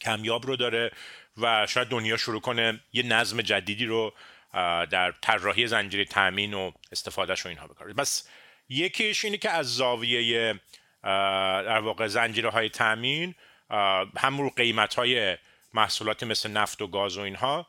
کمیاب 0.00 0.46
رو 0.46 0.56
داره 0.56 0.90
و 1.36 1.66
شاید 1.66 1.88
دنیا 1.88 2.16
شروع 2.16 2.40
کنه 2.40 2.80
یه 2.92 3.02
نظم 3.02 3.42
جدیدی 3.42 3.86
رو 3.86 4.14
در 4.90 5.12
طراحی 5.22 5.66
زنجیره 5.66 6.04
تامین 6.04 6.54
و 6.54 6.72
استفادهش 6.92 7.46
و 7.46 7.48
اینها 7.48 7.66
بکاره. 7.66 7.92
بس 7.92 8.28
یکیش 8.68 9.24
اینه 9.24 9.36
که 9.36 9.50
از 9.50 9.76
زاویه 9.76 10.60
در 11.02 11.78
واقع 11.78 12.06
زنجیره 12.06 12.50
های 12.50 12.68
تامین 12.68 13.34
هم 14.16 14.38
رو 14.38 14.50
قیمت 14.50 14.94
های 14.94 15.38
محصولاتی 15.74 16.26
مثل 16.26 16.50
نفت 16.50 16.82
و 16.82 16.86
گاز 16.86 17.18
و 17.18 17.20
اینها 17.20 17.66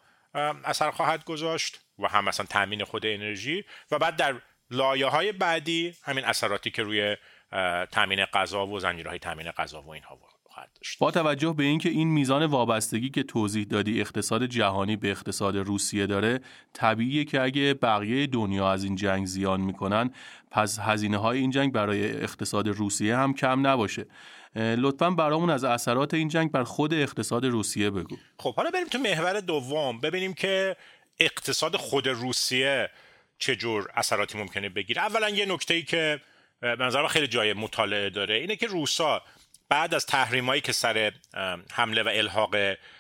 اثر 0.64 0.92
خواهد 0.92 1.26
گذاشت 1.26 1.80
و 2.00 2.08
هم 2.08 2.26
مثلا 2.26 2.46
تامین 2.46 2.84
خود 2.84 3.06
انرژی 3.06 3.66
و 3.92 4.00
بعد 4.00 4.16
در 4.16 4.36
لایه 4.72 5.08
های 5.08 5.32
بعدی 5.32 5.96
همین 6.04 6.26
اثراتی 6.26 6.72
که 6.72 6.84
روی 6.84 7.18
تامین 7.92 8.26
غذا 8.26 8.68
و 8.68 8.80
زنجیرهای 8.80 9.20
تامین 9.20 9.52
غذا 9.52 9.82
و 9.82 9.90
اینها 9.90 10.16
داشت 10.16 10.35
با 11.00 11.12
توجه 11.12 11.54
به 11.58 11.64
اینکه 11.64 11.90
این 11.90 12.08
میزان 12.08 12.46
وابستگی 12.46 13.10
که 13.10 13.24
توضیح 13.24 13.64
دادی 13.64 14.02
اقتصاد 14.02 14.46
جهانی 14.46 14.96
به 14.96 15.12
اقتصاد 15.12 15.58
روسیه 15.58 16.06
داره 16.06 16.40
طبیعیه 16.74 17.26
که 17.26 17.42
اگه 17.42 17.74
بقیه 17.74 18.28
دنیا 18.28 18.72
از 18.72 18.84
این 18.84 18.96
جنگ 18.96 19.26
زیان 19.26 19.62
می‌کنن 19.62 20.12
پس 20.52 20.80
هزینه 20.80 21.18
های 21.18 21.40
این 21.40 21.52
جنگ 21.52 21.72
برای 21.72 22.12
اقتصاد 22.12 22.68
روسیه 22.68 23.18
هم 23.18 23.34
کم 23.34 23.68
نباشه. 23.68 24.06
لطفا 24.56 25.10
برامون 25.10 25.50
از 25.50 25.64
اثرات 25.64 26.14
این 26.14 26.28
جنگ 26.28 26.52
بر 26.52 26.64
خود 26.64 26.94
اقتصاد 26.94 27.46
روسیه 27.46 27.90
بگو. 27.90 28.18
خب 28.40 28.56
حالا 28.56 28.70
بریم 28.70 28.88
تو 28.88 28.98
محور 28.98 29.40
دوم 29.40 30.00
ببینیم 30.00 30.34
که 30.34 30.76
اقتصاد 31.20 31.76
خود 31.76 32.08
روسیه 32.08 32.90
چجور 33.38 33.88
اثراتی 33.96 34.38
ممکنه 34.38 34.70
بگیره. 34.70 35.02
اولا 35.02 35.30
یه 35.30 35.46
نکته 35.46 35.74
ای 35.74 35.84
که 35.84 36.22
به 36.60 36.76
نظر 36.80 37.08
خیلی 37.08 37.28
جای 37.28 37.54
مطالعه 37.54 38.10
داره 38.10 38.36
اینه 38.36 38.56
که 38.56 38.68
روسا 38.68 39.22
بعد 39.70 39.94
از 39.94 40.06
تحریمایی 40.06 40.62
که 40.62 40.72
سر 40.72 41.12
حمله 41.72 42.04
و 42.04 42.10
الحاق 42.14 42.56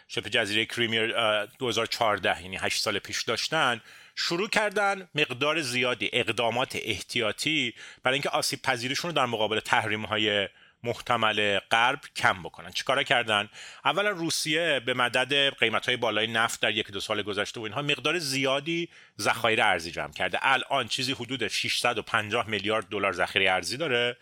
شبه 0.07 0.29
جزیره 0.29 0.65
کریمیر 0.65 1.13
2014 1.59 2.41
یعنی 2.41 2.57
8 2.57 2.81
سال 2.81 2.99
پیش 2.99 3.23
داشتن 3.23 3.81
شروع 4.15 4.49
کردن 4.49 5.07
مقدار 5.15 5.61
زیادی 5.61 6.09
اقدامات 6.13 6.77
احتیاطی 6.81 7.73
برای 8.03 8.15
اینکه 8.15 8.29
آسیب 8.29 8.61
پذیریشون 8.61 9.11
رو 9.11 9.15
در 9.15 9.25
مقابل 9.25 9.59
تحریم 9.59 10.05
های 10.05 10.47
محتمل 10.85 11.59
غرب 11.71 11.99
کم 12.15 12.43
بکنن. 12.43 12.71
چیکارا 12.71 13.03
کردن؟ 13.03 13.49
اولا 13.85 14.09
روسیه 14.09 14.81
به 14.85 14.93
مدد 14.93 15.53
قیمت 15.55 15.85
های 15.85 15.97
بالای 15.97 16.27
نفت 16.27 16.61
در 16.61 16.71
یک 16.71 16.91
دو 16.91 16.99
سال 16.99 17.21
گذشته 17.21 17.59
و 17.59 17.63
اینها 17.63 17.81
مقدار 17.81 18.19
زیادی 18.19 18.89
ذخایر 19.19 19.61
ارزی 19.61 19.91
جمع 19.91 20.11
کرده. 20.11 20.39
الان 20.41 20.87
چیزی 20.87 21.13
حدود 21.13 21.47
650 21.47 22.49
میلیارد 22.49 22.87
دلار 22.89 23.13
ذخیره 23.13 23.51
ارزی 23.51 23.77
داره 23.77 24.17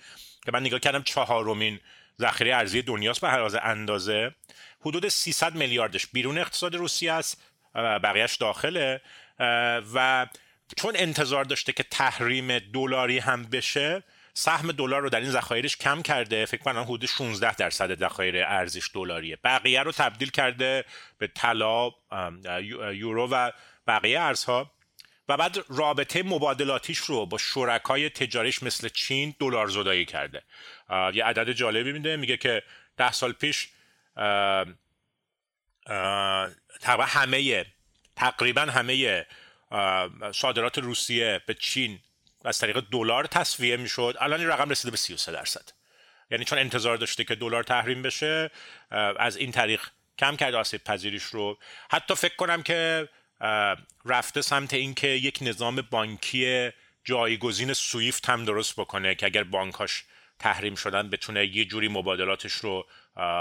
که 0.45 0.51
من 0.51 0.61
نگاه 0.61 0.79
کردم 0.79 1.03
چهارمین 1.03 1.79
ذخیره 2.19 2.55
ارزی 2.55 2.81
دنیاست 2.81 3.21
به 3.21 3.29
هر 3.29 3.59
اندازه 3.63 4.35
حدود 4.81 5.07
300 5.07 5.55
میلیاردش 5.55 6.07
بیرون 6.07 6.37
اقتصاد 6.37 6.75
روسیه 6.75 7.13
است 7.13 7.41
بقیهش 7.75 8.35
داخله. 8.35 9.01
و 9.93 10.27
چون 10.77 10.93
انتظار 10.95 11.43
داشته 11.43 11.73
که 11.73 11.83
تحریم 11.83 12.59
دلاری 12.59 13.19
هم 13.19 13.43
بشه 13.43 14.03
سهم 14.33 14.71
دلار 14.71 15.01
رو 15.01 15.09
در 15.09 15.19
این 15.19 15.31
ذخایرش 15.31 15.77
کم 15.77 16.01
کرده. 16.01 16.45
فکر 16.45 16.61
کنم 16.61 16.83
حدود 16.83 17.05
16 17.05 17.55
درصد 17.55 17.99
ذخایر 17.99 18.43
ارزش 18.43 18.89
دلاریه. 18.93 19.37
بقیه 19.43 19.83
رو 19.83 19.91
تبدیل 19.91 20.29
کرده 20.29 20.85
به 21.17 21.27
طلا 21.27 21.91
یورو 22.93 23.27
و 23.31 23.51
بقیه 23.87 24.19
ارزها. 24.19 24.71
و 25.29 25.37
بعد 25.37 25.57
رابطه 25.69 26.23
مبادلاتیش 26.23 26.97
رو 26.97 27.25
با 27.25 27.37
شرکای 27.37 28.09
تجاریش 28.09 28.63
مثل 28.63 28.89
چین 28.89 29.35
دلار 29.39 29.67
زدایی 29.67 30.05
کرده. 30.05 30.43
یه 31.13 31.25
عدد 31.25 31.51
جالبی 31.51 31.91
میده. 31.91 32.17
میگه 32.17 32.37
که 32.37 32.63
ده 32.97 33.11
سال 33.11 33.31
پیش 33.31 33.69
تقریبا 36.81 37.05
همه 37.05 37.65
تقریبا 38.15 38.61
همه 38.61 39.25
صادرات 40.33 40.77
روسیه 40.77 41.41
به 41.45 41.53
چین 41.53 41.99
از 42.45 42.59
طریق 42.59 42.83
دلار 42.91 43.25
تصفیه 43.25 43.77
می‌شد. 43.77 44.15
الان 44.19 44.39
این 44.39 44.49
رقم 44.49 44.69
رسیده 44.69 44.91
به 44.91 44.97
33 44.97 45.31
درصد. 45.31 45.69
یعنی 46.31 46.45
چون 46.45 46.59
انتظار 46.59 46.97
داشته 46.97 47.23
که 47.23 47.35
دلار 47.35 47.63
تحریم 47.63 48.01
بشه 48.01 48.51
از 49.19 49.37
این 49.37 49.51
طریق 49.51 49.81
کم 50.17 50.35
کرده 50.35 50.57
آسیب 50.57 50.83
پذیریش 50.83 51.23
رو. 51.23 51.57
حتی 51.91 52.15
فکر 52.15 52.35
کنم 52.35 52.63
که 52.63 53.09
رفته 54.05 54.41
سمت 54.41 54.73
اینکه 54.73 55.07
یک 55.07 55.39
نظام 55.41 55.81
بانکی 55.81 56.71
جایگزین 57.03 57.73
سویفت 57.73 58.29
هم 58.29 58.45
درست 58.45 58.73
بکنه 58.75 59.15
که 59.15 59.25
اگر 59.25 59.43
بانکاش 59.43 60.03
تحریم 60.43 60.75
شدن 60.75 61.09
بتونه 61.09 61.45
یه 61.45 61.65
جوری 61.65 61.87
مبادلاتش 61.87 62.53
رو 62.53 62.87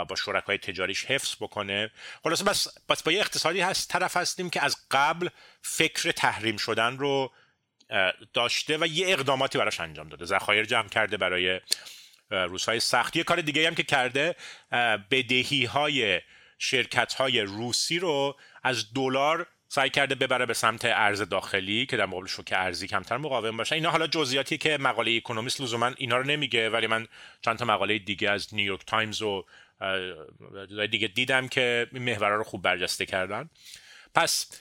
با 0.09 0.15
شرکای 0.25 0.59
تجاریش 0.59 1.05
حفظ 1.05 1.37
بکنه. 1.41 1.91
خلاصه 2.23 2.45
بس, 2.45 2.69
بس 2.89 3.03
با 3.03 3.13
یه 3.13 3.21
اقتصادی 3.21 3.61
هست 3.61 3.91
طرف 3.91 4.17
هستیم 4.17 4.51
که 4.51 4.65
از 4.65 4.77
قبل 4.91 5.29
فکر 5.63 6.13
تحریم 6.13 6.57
شدن 6.57 6.99
رو 6.99 7.33
داشته 8.33 8.79
و 8.81 8.87
یه 8.87 9.09
اقداماتی 9.09 9.59
براش 9.59 9.81
انجام 9.81 10.09
داده. 10.09 10.25
ذخایر 10.25 10.65
جمع 10.65 10.89
کرده 10.89 11.17
برای 11.17 11.61
روزهای 12.31 12.81
سخت. 12.81 13.17
یه 13.17 13.25
کار 13.25 13.41
دیگه 13.41 13.67
هم 13.67 13.75
که 13.75 13.83
کرده 13.83 14.37
بدهی 15.11 15.65
های 15.65 16.21
شرکت 16.59 17.15
های 17.15 17.41
روسی 17.41 17.99
رو 17.99 18.37
از 18.63 18.93
دلار 18.95 19.47
سعی 19.75 19.91
کرده 19.91 20.15
ببره 20.15 20.47
به 20.47 20.55
سمت 20.55 20.85
ارز 20.85 21.23
داخلی 21.23 21.87
که 21.87 21.97
در 21.97 22.07
مقابل 22.07 22.27
شوک 22.27 22.53
ارزی 22.57 22.89
کمتر 22.89 23.17
مقاوم 23.17 23.57
باشه. 23.57 23.75
اینا 23.75 23.91
حالا 23.91 24.07
جزئیاتی 24.07 24.59
که 24.59 24.79
مقاله 24.79 25.17
اکونومیست 25.17 25.61
لزوما 25.61 25.93
اینا 25.97 26.17
رو 26.17 26.25
نمیگه 26.25 26.71
ولی 26.71 26.87
من 26.87 27.07
چند 27.43 27.59
تا 27.59 27.65
مقاله 27.65 27.99
دیگه 27.99 28.31
از 28.31 28.55
نیویورک 28.55 28.81
تایمز 28.87 29.23
و 29.23 29.45
دیگه 30.91 31.09
دیدم 31.09 31.49
که 31.49 31.87
محورا 31.93 32.37
رو 32.37 32.45
خوب 32.45 32.63
برجسته 32.63 33.07
کردن. 33.07 33.51
پس 34.15 34.61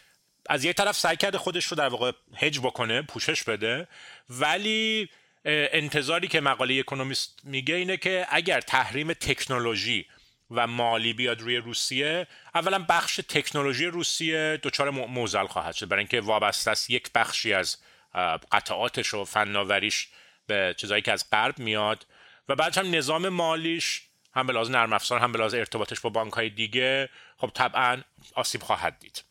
از 0.50 0.66
یه 0.66 0.74
طرف 0.74 0.98
سعی 0.98 1.18
کرده 1.18 1.38
خودش 1.38 1.66
رو 1.66 1.78
در 1.78 1.88
واقع 1.88 2.12
هج 2.36 2.60
بکنه 2.60 3.02
پوشش 3.02 3.44
بده 3.44 3.88
ولی 4.30 5.10
انتظاری 5.46 6.28
که 6.28 6.42
مقاله 6.42 6.80
اکونومیست 6.80 7.40
میگه 7.44 7.76
اینه 7.76 7.98
که 7.98 8.28
اگر 8.30 8.62
تحریم 8.62 9.14
تکنولوژی 9.14 10.06
و 10.52 10.68
مالی 10.68 11.14
بیاد 11.14 11.42
روی 11.42 11.58
روسیه. 11.58 12.28
اولا 12.56 12.86
بخش 12.90 13.20
تکنولوژی 13.30 13.86
روسیه 13.86 14.60
دچار 14.64 14.90
معضل 14.90 15.48
خواهد 15.48 15.76
شد. 15.76 15.88
برای 15.88 16.02
اینکه 16.02 16.22
وابسته 16.22 16.72
است 16.72 16.90
یک 16.90 17.12
بخشی 17.12 17.54
از 17.54 17.78
قطعاتش 18.52 19.14
و 19.14 19.26
فناوریش 19.26 20.08
به 20.48 20.76
چیزایی 20.78 21.02
که 21.02 21.12
از 21.12 21.30
غرب 21.32 21.60
میاد. 21.60 22.08
و 22.50 22.56
بعد 22.56 22.78
هم 22.78 22.96
نظام 22.96 23.30
مالیش 23.30 24.02
هم 24.34 24.48
به 24.48 24.54
لحاظ 24.54 24.70
نرم 24.70 24.94
افزار 24.94 25.20
هم 25.20 25.32
به 25.32 25.40
لحاظ 25.40 25.54
ارتباطش 25.54 26.00
با 26.00 26.10
بانک 26.10 26.34
های 26.34 26.50
دیگه 26.50 27.10
خب 27.38 27.52
طبعا 27.54 28.02
آسیب 28.36 28.64
خواهد 28.64 29.00
دید. 29.00 29.24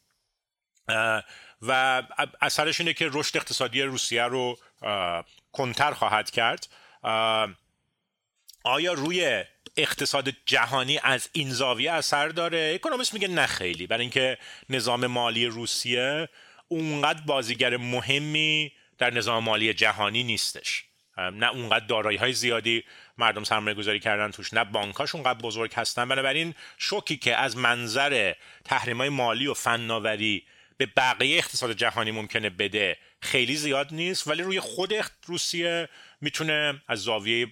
و 1.62 2.02
اثرش 2.40 2.80
اینه 2.80 2.92
که 2.92 3.08
رشد 3.12 3.36
اقتصادی 3.36 3.82
روسیه 3.82 4.22
رو 4.22 4.58
کنتر 5.52 5.92
خواهد 5.92 6.30
کرد. 6.30 6.68
آیا 8.64 8.92
روی 8.92 9.44
اقتصاد 9.76 10.28
جهانی 10.46 11.00
از 11.02 11.28
این 11.32 11.50
زاویه 11.50 11.92
اثر 11.92 12.28
داره؟ 12.28 12.72
اکونومیست 12.74 13.14
میگه 13.14 13.28
نه 13.28 13.46
خیلی 13.46 13.86
برای 13.86 14.00
اینکه 14.00 14.38
نظام 14.70 15.06
مالی 15.06 15.46
روسیه 15.46 16.28
اونقدر 16.68 17.20
بازیگر 17.20 17.76
مهمی 17.76 18.72
در 18.98 19.14
نظام 19.14 19.44
مالی 19.44 19.74
جهانی 19.74 20.22
نیستش. 20.22 20.84
نه 21.18 21.50
اونقدر 21.50 21.86
دارایی 21.86 22.18
های 22.18 22.32
زیادی 22.32 22.84
مردم 23.18 23.44
سرمایه 23.44 23.76
گذاری 23.76 24.00
کردن 24.00 24.30
توش 24.30 24.54
نه 24.54 24.64
بانکاش 24.64 25.14
اونقدر 25.14 25.38
بزرگ 25.38 25.74
هستن. 25.74 26.08
بنابراین 26.08 26.54
شوکی 26.78 27.16
که 27.16 27.36
از 27.36 27.56
منظر 27.56 28.32
تحریم 28.64 28.96
های 28.96 29.08
مالی 29.08 29.46
و 29.46 29.54
فناوری 29.54 30.44
به 30.76 30.86
بقیه 30.86 31.38
اقتصاد 31.38 31.72
جهانی 31.72 32.10
ممکنه 32.10 32.50
بده 32.50 32.96
خیلی 33.20 33.56
زیاد 33.56 33.88
نیست 33.94 34.28
ولی 34.28 34.42
روی 34.42 34.60
خود 34.60 34.94
روسیه 35.26 35.88
می‌تونه 36.20 36.82
از 36.88 36.98
زاویه 36.98 37.46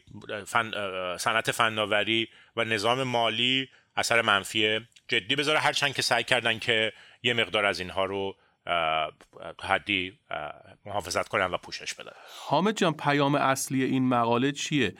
فن، 0.46 0.70
صنعت 1.16 1.50
فناوری 1.50 2.28
و 2.56 2.64
نظام 2.64 3.02
مالی 3.02 3.68
اثر 3.96 4.22
منفی 4.22 4.80
جدی 5.08 5.36
بذاره 5.36 5.58
هرچند 5.58 5.94
که 5.94 6.02
سعی 6.02 6.24
کردن 6.24 6.58
که 6.58 6.92
یه 7.22 7.34
مقدار 7.34 7.66
از 7.66 7.80
اینها 7.80 8.04
رو 8.04 8.36
حدی 9.62 10.18
محافظت 10.84 11.28
کنن 11.28 11.46
و 11.46 11.56
پوشش 11.56 11.94
بدن 11.94 12.12
حامد 12.46 12.76
جان 12.76 12.94
پیام 12.94 13.34
اصلی 13.34 13.84
این 13.84 14.08
مقاله 14.08 14.52
چیه؟ 14.52 14.94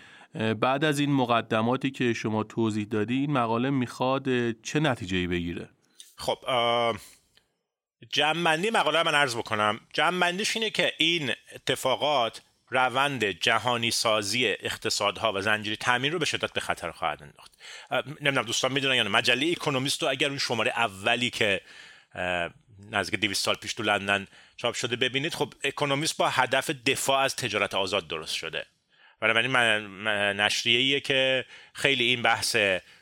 بعد 0.61 0.85
از 0.85 0.99
این 0.99 1.13
مقدماتی 1.13 1.91
که 1.91 2.13
شما 2.13 2.45
توضیح 2.45 2.87
دادی 2.87 3.15
این 3.15 3.31
مقاله 3.31 3.71
می‌خواد 3.71 4.51
چه 4.61 4.81
نتیجهی 4.81 5.27
بگیره؟ 5.27 5.69
خب 6.17 6.39
جمعنی 8.13 8.71
مقاله 8.71 9.03
من 9.03 9.15
عرض 9.15 9.37
بکنم 9.37 9.81
جمعنیش 9.93 10.57
اینه 10.57 10.71
که 10.71 10.93
این 10.99 11.33
اتفاقات 11.55 12.43
روند 12.71 13.25
جهانی 13.25 13.91
سازی 13.91 14.47
اقتصادها 14.47 15.33
و 15.33 15.41
زنجیره 15.41 15.77
تامین 15.77 16.13
رو 16.13 16.19
به 16.19 16.25
شدت 16.25 16.53
به 16.53 16.61
خطر 16.61 16.91
خواهد 16.91 17.23
انداخت. 17.23 17.53
نمی‌دونم 18.07 18.47
دوستان 18.47 18.73
می‌دونن 18.73 18.95
یا 18.95 19.03
نه. 19.03 19.09
مجله 19.09 19.51
اکونومیست 19.51 20.03
رو 20.03 20.09
اگر 20.09 20.29
اون 20.29 20.39
شماره 20.39 20.73
اولی 20.77 21.31
که 21.31 21.61
نزدیک 22.91 23.21
200 23.21 23.45
سال 23.45 23.55
پیش 23.55 23.75
تو 23.75 23.83
لندن 23.83 24.27
چاپ 24.57 24.75
شده 24.75 24.97
ببینید 24.97 25.35
خب 25.35 25.55
اکونومیست 25.65 26.17
با 26.17 26.29
هدف 26.29 26.71
دفاع 26.71 27.21
از 27.21 27.37
تجارت 27.37 27.75
آزاد 27.75 28.09
درست 28.09 28.35
شده. 28.35 28.67
بنابراین 29.21 29.57
نشریه 30.41 31.01
که 31.01 31.45
خیلی 31.73 32.05
این 32.05 32.23
بحث 32.23 32.57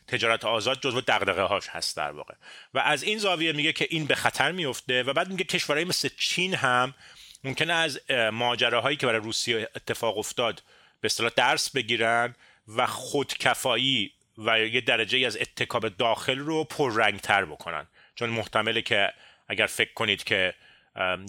تجارت 0.06 0.44
آزاد 0.44 0.80
جزو 0.80 1.00
دغدغه 1.00 1.42
هاش 1.42 1.68
هست 1.68 1.96
در 1.96 2.10
واقع. 2.10 2.34
و 2.74 2.78
از 2.78 3.02
این 3.02 3.18
زاویه 3.18 3.52
میگه 3.52 3.72
که 3.72 3.86
این 3.90 4.06
به 4.06 4.14
خطر 4.14 4.52
میفته 4.52 5.02
و 5.02 5.12
بعد 5.12 5.28
میگه 5.28 5.44
کشورهای 5.44 5.84
مثل 5.84 6.08
چین 6.18 6.54
هم 6.54 6.94
ممکنه 7.46 7.72
از 7.72 8.00
ماجراهایی 8.32 8.96
که 8.96 9.06
برای 9.06 9.20
روسیه 9.20 9.68
اتفاق 9.76 10.18
افتاد 10.18 10.62
به 11.00 11.06
اصطلاح 11.06 11.30
درس 11.36 11.70
بگیرن 11.70 12.34
و 12.76 12.86
خودکفایی 12.86 14.12
و 14.38 14.58
یه 14.60 14.80
درجه 14.80 15.26
از 15.26 15.36
اتکاب 15.36 15.88
داخل 15.88 16.38
رو 16.38 16.64
پررنگتر 16.64 17.44
بکنن. 17.44 17.86
چون 18.14 18.30
محتمله 18.30 18.82
که 18.82 19.12
اگر 19.48 19.66
فکر 19.66 19.92
کنید 19.92 20.24
که 20.24 20.54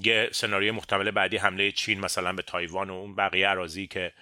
یه 0.03 0.29
سناریوی 0.31 0.71
محتمل 0.71 1.11
بعدی 1.11 1.37
حمله 1.37 1.71
چین 1.71 1.99
مثلا 1.99 2.33
به 2.33 2.41
تایوان 2.41 2.89
و 2.89 2.93
اون 2.93 3.15
بقیه 3.15 3.49
اراضی 3.49 3.87
که 3.87 4.13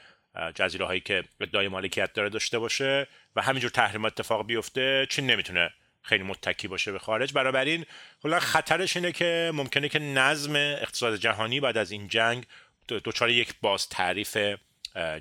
جزیره 0.55 0.85
هایی 0.85 0.99
که 0.99 1.23
ادعای 1.39 1.67
مالکیت 1.67 2.13
داره 2.13 2.29
داشته 2.29 2.59
باشه 2.59 3.07
و 3.35 3.41
همینجور 3.41 3.71
تحریم 3.71 4.05
اتفاق 4.05 4.45
بیفته 4.45 5.07
چین 5.09 5.31
نمی‌تونه 5.31 5.73
خیلی 6.05 6.23
متکی 6.23 6.67
باشه 6.67 6.91
به 6.91 6.99
خارج. 6.99 7.33
بنابراین 7.33 7.85
کلا 8.23 8.39
خطرش 8.39 8.95
اینه 8.95 9.11
که 9.11 9.51
ممکنه 9.53 9.89
که 9.89 9.99
نظم 9.99 10.55
اقتصاد 10.55 11.15
جهانی 11.15 11.59
بعد 11.59 11.77
از 11.77 11.91
این 11.91 12.07
جنگ 12.07 12.45
دچار 12.89 13.29
یک 13.29 13.53
باز 13.61 13.89
تعریف 13.89 14.37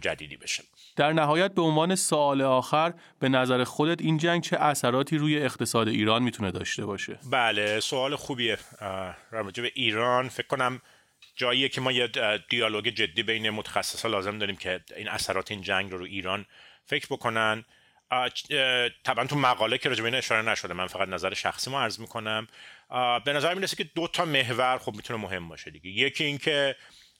جدیدی 0.00 0.36
بشه. 0.36 0.64
در 0.96 1.12
نهایت 1.12 1.54
به 1.54 1.62
عنوان 1.62 1.94
سوال 1.94 2.42
آخر 2.42 2.94
به 3.20 3.28
نظر 3.28 3.64
خودت 3.64 4.00
این 4.00 4.18
جنگ 4.18 4.42
چه 4.42 4.56
اثراتی 4.56 5.18
روی 5.18 5.38
اقتصاد 5.38 5.88
ایران 5.88 6.22
می‌تونه 6.22 6.50
داشته 6.50 6.86
باشه؟ 6.86 7.18
بله 7.30 7.80
سوال 7.80 8.16
خوبیه. 8.16 8.58
راجع 9.30 9.62
به 9.62 9.72
ایران 9.74 10.28
فکر 10.28 10.46
کنم 10.46 10.82
جاییه 11.36 11.68
که 11.68 11.80
ما 11.80 11.92
یه 11.92 12.10
دیالوگ 12.48 12.88
جدی 12.88 13.22
بین 13.22 13.50
متخصصا 13.50 14.08
لازم 14.08 14.38
داریم 14.38 14.56
که 14.56 14.80
این 14.96 15.08
اثرات 15.08 15.50
این 15.50 15.62
جنگ 15.62 15.90
رو 15.90 15.98
رو 15.98 16.04
ایران 16.04 16.46
فکر 16.86 17.06
بکنن. 17.10 17.64
طبعا 19.04 19.26
تو 19.26 19.36
مقاله 19.36 19.78
که 19.78 19.88
راجع 19.88 20.16
اشاره 20.16 20.42
نشده 20.42 20.74
من 20.74 20.86
فقط 20.86 21.08
نظر 21.08 21.34
شخصی 21.34 21.70
ما 21.70 21.82
عرض 21.82 22.00
می‌کنم. 22.00 22.46
به 23.24 23.32
نظر 23.32 23.54
می‌رسه 23.54 23.76
که 23.76 23.84
دو 23.84 24.08
تا 24.08 24.24
محور 24.24 24.78
خب 24.78 24.94
می‌تونه 24.96 25.20
مهم 25.20 25.48
باشه 25.48 25.70
دیگه. 25.70 25.90
یکی 25.90 26.24
اینکه 26.24 26.76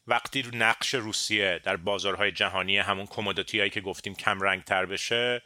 وقتی 0.06 0.44
نقش 0.52 0.94
روسیه 0.94 1.60
در 1.64 1.76
بازارهای 1.76 2.32
جهانی 2.32 2.78
همون 2.78 3.06
کمودیتی 3.06 3.58
هایی 3.58 3.70
که 3.70 3.80
گفتیم 3.80 4.14
کم 4.14 4.40
رنگ 4.40 4.64
تر 4.64 4.86
بشه 4.86 5.42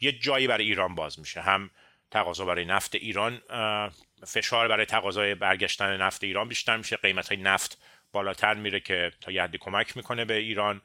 یه 0.00 0.12
جایی 0.12 0.46
برای 0.46 0.64
ایران 0.64 0.94
باز 0.94 1.18
میشه. 1.18 1.40
هم 1.40 1.70
تقاضا 2.10 2.44
برای 2.44 2.64
نفت 2.64 2.94
ایران 2.94 3.42
فشار 4.26 4.68
برای 4.68 4.86
تقاضای 4.86 5.34
برگشتن 5.34 5.96
نفت 5.96 6.24
ایران 6.24 6.48
بیشتر 6.48 6.76
میشه. 6.76 6.96
قیمت 6.96 7.28
های 7.28 7.36
نفت 7.36 7.78
بالاتر 8.12 8.54
میره 8.54 8.80
که 8.80 9.12
تا 9.20 9.32
یه 9.32 9.42
حدی 9.42 9.58
کمک 9.58 9.96
می‌کنه 9.96 10.24
به 10.24 10.34
ایران. 10.34 10.80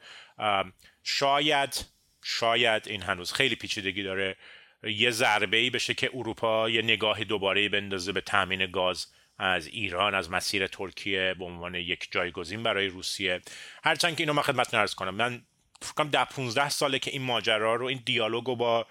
شاید 1.04 1.86
شاید 2.24 2.88
این 2.88 3.02
هنوز 3.02 3.34
خیلی 3.34 3.56
پیچیدگی 3.56 4.04
داره. 4.04 4.36
یه 4.84 5.12
ضربه 5.12 5.58
ای 5.58 5.70
بشه 5.70 5.94
که 5.94 6.10
اروپا 6.14 6.70
یه 6.70 6.82
نگاه 6.82 7.24
دوباره 7.24 7.70
بندازه 7.70 8.12
به 8.12 8.22
تامین 8.22 8.72
گاز 8.72 9.08
از 9.38 9.68
ایران 9.68 10.16
از 10.16 10.32
مسیر 10.32 10.68
ترکیه 10.68 11.36
به 11.40 11.46
عنوان 11.46 11.76
یک 11.76 12.08
جایگزین 12.12 12.64
برای 12.64 12.88
روسیه. 12.88 13.42
هرچند 13.84 14.16
که 14.16 14.24
اینو 14.24 14.34
من 14.34 14.42
خدمتتون 14.42 14.80
عرض 14.80 14.96
کنم 14.96 15.16
من 15.16 15.42
فکر 15.82 16.04
ده 16.04 16.26
15 16.26 16.70
ساله 16.70 17.00
که 17.00 17.12
این 17.12 17.22
ماجرا 17.22 17.76
رو 17.76 17.86
این 17.86 18.02
دیالوگو 18.06 18.56
با 18.56 18.88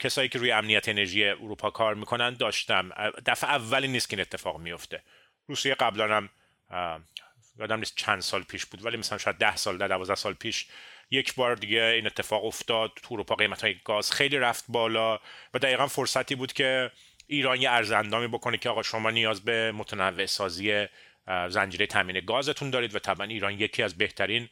کسایی 0.00 0.28
که 0.28 0.38
روی 0.38 0.52
امنیت 0.52 0.88
انرژی 0.88 1.24
اروپا 1.24 1.70
کار 1.70 1.94
می‌کنن 1.94 2.34
داشتم. 2.34 2.90
دفعه 3.26 3.50
اولی 3.50 3.88
نیست 3.88 4.08
که 4.08 4.16
این 4.16 4.20
اتفاق 4.20 4.60
میفته 4.60 5.02
روسیه 5.46 5.74
قبلا 5.74 6.16
هم 6.16 6.28
یادم 7.58 7.78
نیست 7.78 7.96
چند 7.96 8.20
سال 8.20 8.42
پیش 8.42 8.66
بود 8.66 8.84
ولی 8.84 8.96
مثلا 8.96 9.18
شاید 9.18 9.36
ده 9.36 9.56
سال 9.56 9.78
ده 9.78 9.88
دوازده 9.88 10.14
سال 10.14 10.34
پیش 10.34 10.66
یک 11.10 11.34
بار 11.34 11.54
دیگه 11.54 11.82
این 11.82 12.06
اتفاق 12.06 12.44
افتاد 12.44 12.90
تو 13.02 13.14
اروپا 13.14 13.34
قیمت 13.34 13.62
های 13.62 13.76
گاز 13.84 14.12
خیلی 14.12 14.38
رفت 14.38 14.64
بالا 14.68 15.20
و 15.54 15.58
دقیقا 15.58 15.86
فرصتی 15.86 16.34
بود 16.34 16.52
که 16.52 16.90
ایران 17.26 17.60
یه 17.60 17.70
ارزندامی 17.70 18.28
بکنه 18.28 18.58
که 18.58 18.68
آقا 18.68 18.82
شما 18.82 19.10
نیاز 19.10 19.44
به 19.44 19.72
متنوع 19.72 20.26
سازی 20.26 20.86
زنجیره 21.48 21.86
تامین 21.86 22.20
گازتون 22.20 22.70
دارید 22.70 22.94
و 22.94 22.98
طبعا 22.98 23.26
ایران 23.26 23.52
یکی 23.52 23.82
از 23.82 23.98
بهترین 23.98 24.48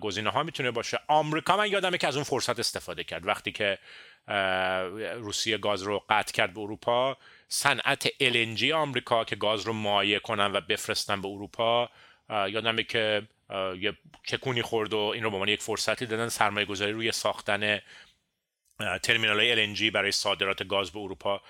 گزینه 0.00 0.30
ها 0.30 0.42
می‌تونه 0.42 0.70
باشه. 0.70 0.98
آمریکا 1.08 1.56
من 1.56 1.70
یادمه 1.70 1.98
که 1.98 2.08
از 2.08 2.16
اون 2.16 2.24
فرصت 2.24 2.58
استفاده 2.58 3.04
کرد. 3.04 3.26
وقتی 3.26 3.52
که 3.52 3.78
روسیه 5.16 5.58
گاز 5.58 5.82
رو 5.82 6.04
قطع 6.08 6.32
کرد 6.32 6.54
به 6.54 6.60
اروپا 6.60 7.16
صنعت 7.48 8.08
LNG 8.08 8.70
آمریکا 8.70 9.24
که 9.24 9.36
گاز 9.36 9.62
رو 9.62 9.72
مایع 9.72 10.18
کنن 10.18 10.52
و 10.52 10.60
بفرستن 10.60 11.22
به 11.22 11.28
اروپا 11.28 11.90
یادمه 12.30 12.82
که 12.82 13.22
یه 13.80 13.92
چکونی 14.26 14.62
خورد 14.62 14.94
و 14.94 14.98
این 14.98 15.22
رو 15.22 15.30
به 15.30 15.36
عنوان 15.36 15.48
یک 15.48 15.62
فرصتی 15.62 16.06
دادن 16.06 16.28
سرمایه 16.28 16.66
گذاری 16.66 16.92
روی 16.92 17.12
ساختن 17.12 17.80
ترمینال 19.02 19.40
های 19.40 19.76
LNG 19.76 19.82
برای 19.82 20.12
صادرات 20.12 20.66
گاز 20.68 20.90
به 20.90 20.98
اروپا 20.98 21.42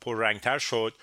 پررنگتر 0.00 0.58
شد. 0.58 0.94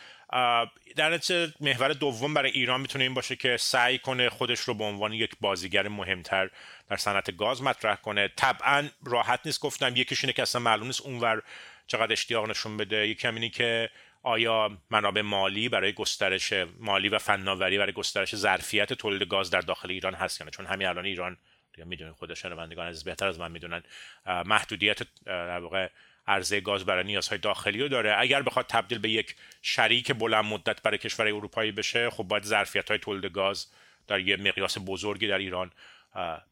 در 0.96 1.10
نتیجه 1.10 1.54
محور 1.60 1.94
دوم 1.94 2.34
برای 2.34 2.52
ایران 2.52 2.82
می‌تونه 2.82 3.04
این 3.04 3.14
باشه 3.14 3.36
که 3.36 3.58
سعی 3.58 3.98
کنه 3.98 4.30
خودش 4.30 4.60
رو 4.60 4.74
به 4.74 4.84
عنوان 4.84 5.14
یک 5.14 5.32
بازیگر 5.42 5.88
مهمتر 5.88 6.50
در 6.90 6.98
صنعت 6.98 7.38
گاز 7.38 7.62
مطرح 7.62 7.96
کنه. 7.96 8.28
طبعا 8.28 8.90
راحت 9.06 9.40
نیست 9.46 9.60
گفتم 9.60 9.96
یکیش 9.96 10.24
اینه 10.24 10.34
که 10.34 10.42
اصلا 10.42 10.62
معلوم 10.62 10.88
نیست 10.88 11.02
اونور 11.02 11.42
چقدر 11.88 12.12
اشتیاق 12.12 12.50
نشون 12.50 12.78
بده. 12.78 13.08
یکی 13.08 13.28
هم 13.28 13.36
اینه 13.36 13.50
که 13.50 13.90
آیا 14.24 14.78
منابع 14.90 15.22
مالی 15.22 15.70
برای 15.70 15.94
گسترش 15.94 16.54
مالی 16.80 17.10
و 17.10 17.18
فناوری 17.18 17.78
برای 17.78 17.92
گسترش 17.92 18.36
ظرفیت 18.36 18.94
تولید 18.94 19.28
گاز 19.28 19.50
در 19.50 19.62
داخل 19.62 19.92
ایران 19.92 20.14
هست 20.14 20.42
یا 20.42 20.50
چون 20.50 20.66
همین 20.66 20.88
الان 20.88 21.06
ایران 21.06 21.38
دیگه 21.74 21.88
می‌دونید 21.88 22.14
خود 22.14 22.34
شنوندگان 22.34 22.88
از 22.88 23.04
بهتر 23.04 23.28
از 23.28 23.40
من 23.40 23.52
می‌دونن 23.52 23.84
محدودیت 24.26 25.00
در 25.26 25.60
واقع 25.60 25.90
عرضه 26.28 26.62
گاز 26.62 26.86
برای 26.86 27.04
نیازهای 27.04 27.40
داخلی 27.40 27.80
رو 27.80 27.88
داره. 27.88 28.16
اگر 28.18 28.42
بخواد 28.42 28.66
تبدیل 28.68 28.98
به 28.98 29.10
یک 29.10 29.36
شریک 29.62 30.12
بلند 30.12 30.46
مدت 30.46 30.82
برای 30.82 30.98
کشور 30.98 31.28
اروپایی 31.28 31.72
بشه 31.72 32.10
خب 32.10 32.24
باید 32.24 32.44
ظرفیت 32.44 32.90
های 32.90 33.00
تولید 33.00 33.32
گاز 33.32 33.68
در 34.08 34.20
یه 34.20 34.38
مقیاس 34.38 34.78
بزرگی 34.86 35.28
در 35.28 35.38
ایران 35.38 35.72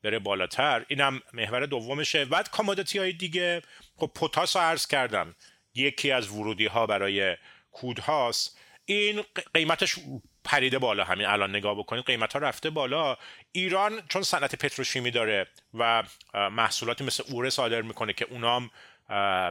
بره 0.03 0.19
بالاتر. 0.19 0.85
اینم 0.88 1.22
محور 1.34 1.65
دومشه. 1.65 2.26
بعد 2.26 2.49
کامودیتی 2.49 2.99
های 2.99 3.14
دیگه 3.14 3.61
خب 3.95 4.11
پتاس 4.15 4.56
عرض 4.56 4.88
کردم. 4.88 5.35
یکی 5.76 6.11
از 6.11 6.31
ورودی 6.31 6.65
ها 6.65 6.85
برای 6.85 7.38
کود 7.72 7.99
هاست 7.99 8.60
این 8.85 9.23
قیمتش 9.53 9.95
پریده 10.43 10.80
بالا. 10.80 11.03
همین 11.03 11.26
الان 11.26 11.49
نگاه 11.49 11.77
بکنید 11.77 12.06
قیمت 12.06 12.34
ها 12.34 12.39
رفته 12.39 12.69
بالا. 12.69 13.18
ایران 13.52 14.02
چون 14.10 14.22
صنعت 14.22 14.56
پتروشیمی 14.56 15.11
داره 15.11 15.48
و 15.73 16.03
محصولاتی 16.34 17.03
مثل 17.03 17.23
اوره 17.30 17.49
صادر 17.49 17.81
می‌کنه 17.81 18.14
که 18.14 18.26
اونام 18.30 18.72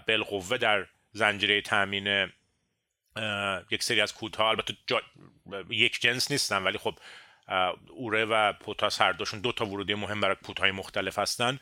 بالقوه 0.06 0.58
در 0.58 0.86
زنجیره 1.12 1.60
تامین 1.60 2.32
یک 3.70 3.82
سری 3.82 4.00
از 4.00 4.14
کودها 4.14 4.50
البته 4.50 4.74
یک 5.70 6.00
جنس 6.00 6.30
نیستن 6.30 6.62
ولی 6.62 6.78
خب 6.78 6.98
اوره 7.88 8.24
و 8.24 8.52
پوتاس 8.52 9.00
هر 9.00 9.12
دوشون 9.12 9.40
دو 9.40 9.52
تا 9.52 9.66
ورودی 9.66 9.94
مهم 9.94 10.20
برای 10.20 10.36
کودهای 10.46 10.70
مختلف 10.70 11.18
هستن. 11.18 11.58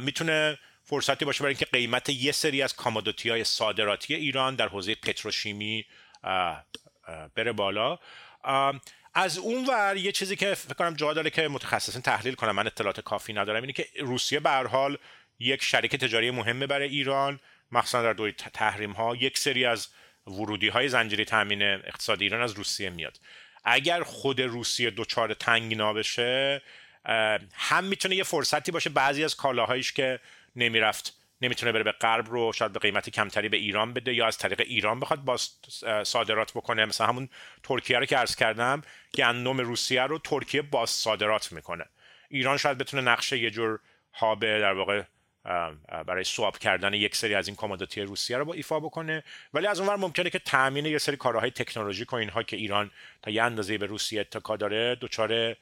می‌تونه 0.00 0.58
فرصتی 0.88 1.24
باشه 1.24 1.40
برای 1.40 1.54
اینکه 1.54 1.64
قیمت 1.64 2.08
یه 2.08 2.32
سری 2.32 2.62
از 2.62 2.76
کامودیتی 2.76 3.30
های 3.30 3.44
صادراتی 3.44 4.14
ایران 4.14 4.54
در 4.54 4.68
حوزه 4.68 4.94
پتروشیمی 4.94 5.86
بره 7.34 7.52
بالا. 7.52 7.98
از 9.14 9.38
اون 9.38 9.66
ور 9.66 9.96
یه 9.96 10.12
چیزی 10.12 10.36
که 10.36 10.54
فکر 10.54 10.74
کنم 10.74 10.94
جا 10.94 11.12
داره 11.12 11.30
که 11.30 11.48
متخصصین 11.48 12.02
تحلیل 12.02 12.34
کنم 12.34 12.52
من 12.52 12.66
اطلاعات 12.66 13.00
کافی 13.00 13.32
ندارم 13.32 13.62
اینه 13.62 13.72
که 13.72 13.86
روسیه 14.00 14.40
به 14.40 14.50
حال 14.50 14.98
یک 15.38 15.62
شریک 15.62 15.96
تجاری 15.96 16.30
مهمه 16.30 16.66
برای 16.66 16.88
ایران 16.88 17.40
مخصوصا 17.72 18.02
در 18.02 18.12
دوی 18.12 18.32
تحریم 18.32 18.92
ها 18.92 19.16
یک 19.16 19.38
سری 19.38 19.64
از 19.64 19.88
ورودی 20.26 20.68
های 20.68 20.88
زنجیره 20.88 21.24
تامین 21.24 21.62
اقتصاد 21.62 22.22
ایران 22.22 22.42
از 22.42 22.52
روسیه 22.52 22.90
میاد. 22.90 23.20
اگر 23.64 24.02
خود 24.02 24.40
روسیه 24.40 24.90
دچار 24.90 25.34
تنگنا 25.34 25.92
بشه 25.92 26.62
هم 27.54 27.84
می‌تونه 27.84 28.16
یه 28.16 28.24
فرصتی 28.24 28.72
باشه 28.72 28.90
بعضی 28.90 29.24
از 29.24 29.36
کالاهایش 29.36 29.92
که 29.92 30.20
نمی‌رفت. 30.58 31.14
نمی‌تونه 31.40 31.72
بره 31.72 31.82
به 31.82 31.92
غرب 31.92 32.28
رو 32.28 32.52
شاید 32.52 32.72
به 32.72 32.78
قیمت 32.78 33.10
کمتری 33.10 33.48
به 33.48 33.56
ایران 33.56 33.92
بده 33.92 34.14
یا 34.14 34.26
از 34.26 34.38
طریق 34.38 34.60
ایران 34.60 35.00
بخواد 35.00 35.18
با 35.18 35.36
صادرات 36.04 36.52
بکنه. 36.52 36.84
مثلا 36.84 37.06
همون 37.06 37.28
ترکیه 37.62 37.98
رو 37.98 38.06
که 38.06 38.16
عرض 38.16 38.36
کردم 38.36 38.82
گندم 39.14 39.58
روسیه 39.58 40.02
رو 40.02 40.18
ترکیه 40.18 40.62
باز 40.62 40.90
صادرات 40.90 41.52
می‌کنه. 41.52 41.84
ایران 42.28 42.56
شاید 42.56 42.78
بتونه 42.78 43.02
نقشه 43.02 43.38
یه 43.38 43.50
جور 43.50 43.78
هاب 44.12 44.40
در 44.40 44.72
واقع 44.72 45.02
برای 46.06 46.24
سواب 46.24 46.58
کردن 46.58 46.94
یک 46.94 47.16
سری 47.16 47.34
از 47.34 47.48
این 47.48 47.56
کامودیتی 47.56 48.00
روسیه 48.00 48.36
رو 48.36 48.44
با 48.44 48.54
ایفا 48.54 48.80
بکنه. 48.80 49.24
ولی 49.54 49.66
از 49.66 49.80
اونور 49.80 49.96
ممکنه 49.96 50.30
که 50.30 50.38
تامین 50.38 50.86
یه 50.86 50.98
سری 50.98 51.16
کارهای 51.16 51.50
تکنولوژیک 51.50 52.12
و 52.12 52.16
اینها 52.16 52.42
که 52.42 52.56
ایران 52.56 52.90
تا 53.22 53.30
یه 53.30 53.42
اندازه 53.42 53.78
به 53.78 53.86
روسیه 53.86 54.20
اتکا 54.20 54.56
داره 54.56 54.94
دچار 55.00 55.56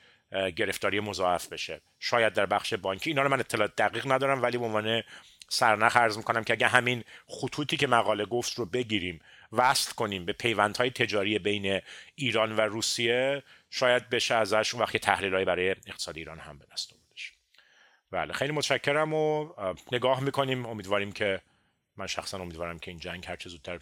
گرفتاری 0.57 1.01
مضاعف 1.01 1.49
بشه. 1.49 1.81
شاید 2.01 2.33
در 2.33 2.47
بخش 2.47 2.75
بانکی 2.75 3.11
اینا 3.11 3.23
رو 3.23 3.29
من 3.29 3.41
اطلاع 3.41 3.69
دقیق 3.69 4.13
ندارم 4.13 4.43
ولی 4.43 4.59
به 4.59 4.65
عنوان 4.65 5.03
سرنخ 5.49 5.97
عرض 5.97 6.17
می‌کنم 6.17 6.45
که 6.45 6.53
اگه 6.53 6.69
همین 6.69 7.05
خطوطی 7.27 7.77
که 7.77 7.87
مقاله 7.87 8.25
گفت 8.25 8.55
رو 8.55 8.67
بگیریم 8.67 9.21
وصل 9.53 9.93
کنیم 9.93 10.25
به 10.25 10.33
پیوندهای 10.33 10.91
تجاری 10.91 11.39
بین 11.39 11.81
ایران 12.15 12.57
و 12.57 12.61
روسیه 12.61 13.43
شاید 13.71 14.11
بشه 14.11 14.35
ازش 14.35 14.75
اون 14.75 14.83
وقت 14.83 14.97
تحلیلایی 14.97 15.45
برای 15.45 15.71
اقتصاد 15.71 16.17
ایران 16.17 16.39
هم 16.39 16.59
به 16.59 16.65
دست 16.73 16.93
آوردش 16.93 17.33
بله 18.11 18.33
خیلی 18.33 18.53
متشکرم 18.53 19.15
و 19.15 19.53
نگاه 19.93 20.21
می‌کنیم. 20.21 20.67
امیدواریم 20.67 21.13
که 21.13 21.41
من 21.97 22.07
شخصا 22.07 22.39
امیدوارم 22.39 22.79
که 22.79 22.91
این 22.91 23.01
جنگ 23.01 23.27
هر 23.27 23.37
چه 23.37 23.49
زودتر 23.49 23.79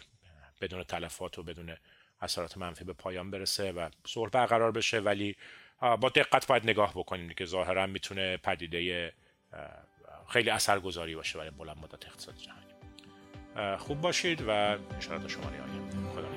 بدون 0.61 0.83
تلفات 0.83 1.39
و 1.39 1.43
بدون 1.43 1.77
اثرات 2.21 2.57
منفی 2.57 2.83
به 2.83 2.93
پایان 2.93 3.31
برسه 3.31 3.71
و 3.71 3.89
صلح 4.07 4.29
برقرار 4.29 4.71
بشه. 4.71 4.99
ولی 4.99 5.35
با 5.81 6.09
دقت 6.09 6.47
باید 6.47 6.63
نگاه 6.63 6.91
بکنیم 6.91 7.29
که 7.29 7.45
ظاهرا 7.45 7.87
می‌تونه 7.87 8.37
پدیده 8.37 9.13
خیلی 10.27 10.49
اثرگذاری 10.49 11.15
باشه 11.15 11.37
برای 11.37 11.49
بلند 11.49 11.77
مدت 11.77 12.05
اقتصاد 12.05 12.35
جهانی. 12.35 13.77
خوب 13.77 14.01
باشید 14.01 14.41
و 14.47 14.77
اشارات 14.97 15.21
تا 15.21 15.27
شماره 15.27 15.57
خدا 16.15 16.27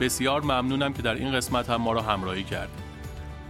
بسیار 0.00 0.42
ممنونم 0.42 0.92
که 0.92 1.02
در 1.02 1.14
این 1.14 1.32
قسمت 1.32 1.70
هم 1.70 1.76
ما 1.76 1.92
را 1.92 2.02
همراهی 2.02 2.44
کردید 2.44 2.84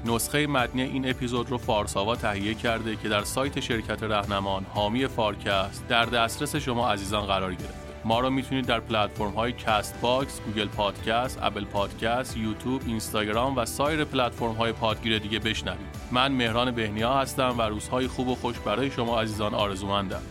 نسخه 0.05 0.47
متنی 0.47 0.83
این 0.83 1.11
اپیزود 1.11 1.51
رو 1.51 1.59
فارساوا 1.59 2.17
تهیه 2.17 2.55
کرده 2.55 2.97
که 2.97 3.09
در 3.09 3.25
سایت 3.25 3.61
شرکت 3.61 4.03
رهنمان 4.03 4.65
حامی 4.65 5.07
فارکست 5.07 5.89
در 5.89 6.05
دسترس 6.05 6.57
شما 6.57 6.93
عزیزان 6.93 7.27
قرار 7.27 7.55
گرفت. 7.55 7.84
ما 8.05 8.21
رو 8.21 8.31
می‌تونید 8.31 8.67
در 8.67 8.81
پلتفرم 8.81 9.31
های 9.31 9.53
کست 9.53 10.01
باکس، 10.01 10.41
گوگل 10.41 10.69
پادکست، 10.69 11.39
اپل 11.43 11.65
پادکست، 11.65 12.37
یوتیوب، 12.37 12.83
اینستاگرام 12.87 13.57
و 13.57 13.65
سایر 13.65 14.05
پلتفرم 14.05 14.53
های 14.53 14.73
پادگیر 14.73 15.19
دیگه 15.19 15.39
بشنوید. 15.39 15.87
من 16.11 16.33
مهران 16.33 16.71
بهنیا 16.71 17.15
هستم 17.15 17.55
و 17.59 17.63
روزهای 17.63 18.07
خوب 18.07 18.29
و 18.29 18.35
خوش 18.35 18.59
برای 18.59 18.91
شما 18.91 19.21
عزیزان 19.21 19.55
آرزومندم. 19.55 20.23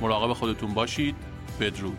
مراقب 0.00 0.32
خودتون 0.32 0.74
باشید. 0.74 1.16
بدرود. 1.60 1.98